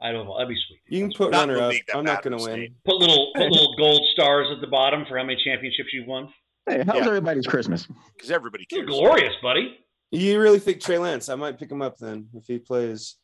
I 0.00 0.12
don't 0.12 0.26
know. 0.26 0.34
That'd 0.36 0.48
be 0.48 0.56
sweet. 0.66 0.80
you 0.88 1.00
can 1.00 1.12
put 1.16 1.30
Not 1.30 1.48
in 1.48 1.54
runner 1.54 1.68
up. 1.68 1.74
I'm 1.94 2.04
not 2.04 2.22
going 2.22 2.36
to 2.36 2.44
win. 2.44 2.74
Put 2.84 2.96
little 2.96 3.32
put 3.34 3.50
little 3.50 3.74
gold 3.78 4.04
stars 4.12 4.48
at 4.50 4.60
the 4.60 4.66
bottom 4.66 5.06
for 5.06 5.16
how 5.16 5.24
many 5.24 5.40
championships 5.42 5.90
you've 5.94 6.06
won. 6.08 6.34
Hey, 6.68 6.82
how's 6.84 6.96
Yeah. 6.96 7.06
everybody's 7.06 7.46
Christmas? 7.46 7.86
because 8.14 8.30
everybody 8.30 8.66
You're 8.70 8.84
glorious, 8.84 9.34
buddy. 9.42 9.78
You 10.10 10.38
really 10.40 10.58
think 10.58 10.80
Trey 10.82 10.98
Lance? 10.98 11.28
I 11.28 11.34
might 11.36 11.58
pick 11.58 11.70
him 11.70 11.80
up 11.80 11.96
then 11.98 12.28
if 12.34 12.46
he 12.46 12.58
plays. 12.58 13.16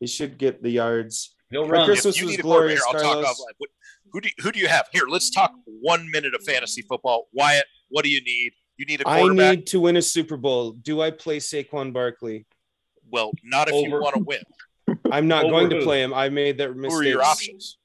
He 0.00 0.06
should 0.06 0.38
get 0.38 0.62
the 0.62 0.70
yards. 0.70 1.34
He'll 1.50 1.68
run. 1.68 1.84
Christmas 1.86 2.16
If 2.16 2.20
you 2.22 2.26
was 2.26 2.32
need 2.36 2.40
a 2.40 2.42
glorious, 2.42 2.82
I'll 2.86 2.92
talk 2.94 3.02
Carlos. 3.02 3.26
offline. 3.26 3.54
What, 3.58 3.70
who 4.12 4.20
do 4.20 4.28
you, 4.28 4.34
who 4.42 4.52
do 4.52 4.58
you 4.58 4.66
have 4.68 4.86
here? 4.92 5.04
Let's 5.08 5.30
talk 5.30 5.52
one 5.66 6.10
minute 6.10 6.34
of 6.34 6.42
fantasy 6.42 6.82
football. 6.82 7.28
Wyatt, 7.32 7.64
what 7.90 8.04
do 8.04 8.10
you 8.10 8.22
need? 8.22 8.52
You 8.76 8.86
need 8.86 9.02
a 9.02 9.08
I 9.08 9.20
quarterback. 9.20 9.56
need 9.58 9.66
to 9.68 9.80
win 9.80 9.96
a 9.96 10.02
Super 10.02 10.36
Bowl. 10.36 10.72
Do 10.72 11.00
I 11.02 11.10
play 11.10 11.38
Saquon 11.38 11.92
Barkley? 11.92 12.46
well, 13.12 13.32
not 13.42 13.68
if 13.68 13.74
you 13.74 13.90
want 13.90 14.14
to 14.14 14.22
win. 14.24 14.40
I'm 15.12 15.26
not 15.28 15.44
Over 15.44 15.50
going 15.52 15.70
to 15.70 15.82
play 15.82 16.02
him. 16.02 16.14
I 16.14 16.28
made 16.28 16.58
that 16.58 16.76
mistake. 16.76 16.92
Who 16.92 16.98
are 16.98 17.04
your 17.04 17.22
options? 17.22 17.78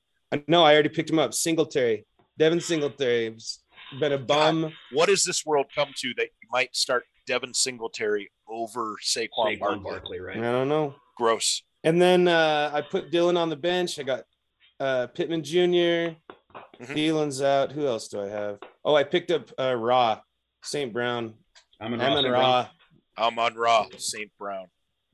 No, 0.48 0.64
I 0.64 0.74
already 0.74 0.90
picked 0.90 1.10
him 1.10 1.20
up. 1.20 1.34
Singletary, 1.34 2.06
Devin 2.38 2.60
Singletary. 2.62 3.32
He's 3.34 3.60
Been 4.00 4.12
a 4.14 4.18
bum. 4.18 4.72
What 4.92 5.08
does 5.10 5.24
this 5.24 5.46
world 5.46 5.66
come 5.74 5.90
to 5.98 6.14
that 6.18 6.26
you 6.42 6.48
might 6.52 6.76
start 6.76 7.04
Devin 7.28 7.54
Singletary 7.54 8.30
over 8.48 8.96
Saquon, 9.04 9.30
Saquon 9.30 9.60
Barkley? 9.60 9.84
Barkley, 9.84 10.20
right? 10.20 10.38
I 10.38 10.52
don't 10.52 10.70
know. 10.70 10.96
Gross. 11.18 11.64
And 11.86 12.02
then 12.02 12.28
uh, 12.28 12.72
I 12.74 12.82
put 12.82 13.12
Dylan 13.12 13.38
on 13.38 13.50
the 13.50 13.56
bench. 13.56 14.00
I 14.00 14.04
got 14.04 14.24
uh, 14.80 15.08
Pittman 15.08 15.44
junior 15.44 16.16
Mhm. 16.82 16.88
Thielen's 16.88 17.42
out. 17.42 17.72
Who 17.72 17.86
else 17.88 18.08
do 18.10 18.22
I 18.22 18.28
have? 18.28 18.60
Oh, 18.84 18.96
I 18.96 19.04
picked 19.04 19.32
up 19.32 19.50
uh, 19.58 19.76
Raw, 19.76 20.20
St. 20.64 20.92
Brown, 20.92 21.34
I'm 21.80 21.94
in 21.94 22.02
Amon 22.02 22.18
Austin, 22.26 22.32
Ra. 22.32 22.68
Amon 23.18 23.56
Ra, 23.56 23.86
St. 23.98 24.30
Brown. 24.38 24.66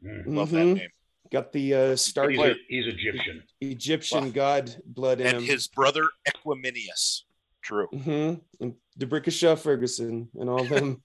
Mm. 0.04 0.24
Love 0.36 0.50
Mhm. 0.50 0.52
that 0.54 0.66
name. 0.82 0.90
Got 1.32 1.52
the 1.52 1.74
uh, 1.76 1.96
star 1.96 2.30
He's, 2.30 2.40
a, 2.40 2.56
he's 2.68 2.88
Egyptian. 2.88 3.44
Egyptian 3.62 4.24
Wow. 4.26 4.30
god 4.32 4.76
blood 4.86 5.22
in 5.22 5.28
And 5.28 5.38
him. 5.38 5.44
his 5.44 5.68
brother 5.68 6.10
Equanimeous. 6.28 7.22
True. 7.62 7.88
Mm-hmm. 7.94 8.64
And 8.64 8.76
DeBrickashaw 9.00 9.58
Ferguson 9.60 10.30
and 10.36 10.50
all 10.50 10.64
them. 10.66 11.04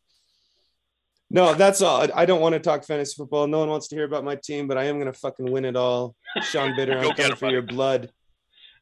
No, 1.31 1.55
that's 1.55 1.83
all. 1.83 2.03
I- 2.03 2.23
I 2.23 2.27
don't 2.27 2.41
want 2.41 2.55
to 2.55 2.59
talk 2.61 2.85
fantasy 2.85 3.15
football. 3.17 3.47
No 3.47 3.59
one 3.61 3.69
wants 3.69 3.89
to 3.89 3.97
hear 3.97 4.05
about 4.05 4.25
my 4.25 4.37
team, 4.37 4.67
but 4.69 4.77
I 4.79 4.85
am 4.85 4.99
gonna 4.99 5.13
fucking 5.13 5.51
win 5.51 5.65
it 5.65 5.77
all. 5.77 6.15
Sean 6.43 6.75
Bitter, 6.77 6.99
I'm 6.99 7.13
coming 7.15 7.37
for 7.37 7.51
your 7.51 7.63
blood. 7.63 8.11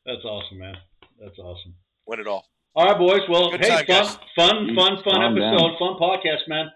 That's 0.07 0.24
awesome, 0.24 0.59
man. 0.59 0.76
That's 1.20 1.38
awesome. 1.38 1.74
Win 2.07 2.20
it 2.20 2.26
all. 2.26 2.45
All 2.76 2.86
right, 2.86 2.99
boys. 2.99 3.20
Well, 3.28 3.51
Good 3.53 3.61
hey, 3.61 3.68
time, 3.68 3.86
fun, 3.86 3.86
guys. 3.86 4.16
fun, 4.36 4.74
fun, 4.74 4.97
fun 5.05 5.14
Calm 5.14 5.34
down. 5.36 5.55
episode, 5.55 5.78
fun 5.78 5.97
podcast, 5.99 6.49
man. 6.49 6.70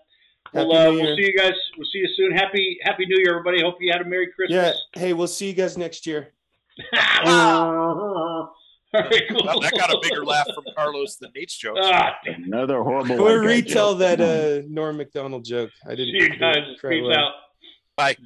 Well, 0.55 0.73
uh, 0.73 0.91
we'll 0.93 1.17
see 1.17 1.27
you 1.27 1.37
guys. 1.37 1.53
We'll 1.77 1.89
see 1.93 1.99
you 1.99 2.09
soon. 2.17 2.33
Happy 2.33 2.79
Happy 2.83 3.05
New 3.05 3.19
Year, 3.19 3.31
everybody. 3.39 3.61
Hope 3.61 3.75
you 3.81 3.93
had 3.93 4.01
a 4.01 4.05
Merry 4.05 4.29
Christmas. 4.35 4.55
Yeah. 4.57 4.63
Christmas. 4.71 4.87
Hey, 4.95 5.13
we'll 5.13 5.27
see 5.27 5.49
you 5.49 5.53
guys 5.55 5.77
next 5.77 6.07
year. 6.07 6.33
All 8.95 9.03
right, 9.03 9.23
cool. 9.29 9.45
That, 9.45 9.59
that 9.61 9.73
got 9.79 9.91
a 9.93 9.99
bigger 10.03 10.25
laugh 10.25 10.47
from 10.55 10.65
Carlos 10.75 11.17
than 11.17 11.31
Nate's 11.35 11.57
joke. 11.59 11.77
Ah. 11.81 12.17
Another 12.25 12.83
horrible. 12.83 13.17
We'll 13.17 13.39
retell 13.39 13.93
joke. 13.93 14.19
that 14.19 14.21
uh, 14.21 14.67
Norm 14.69 14.97
Macdonald 14.97 15.45
joke. 15.45 15.71
I 15.87 15.91
didn't. 15.91 16.15
you 16.15 16.37
guys. 16.39 16.57
Peace 16.81 17.05
out. 17.15 17.33
Bye. 17.97 18.17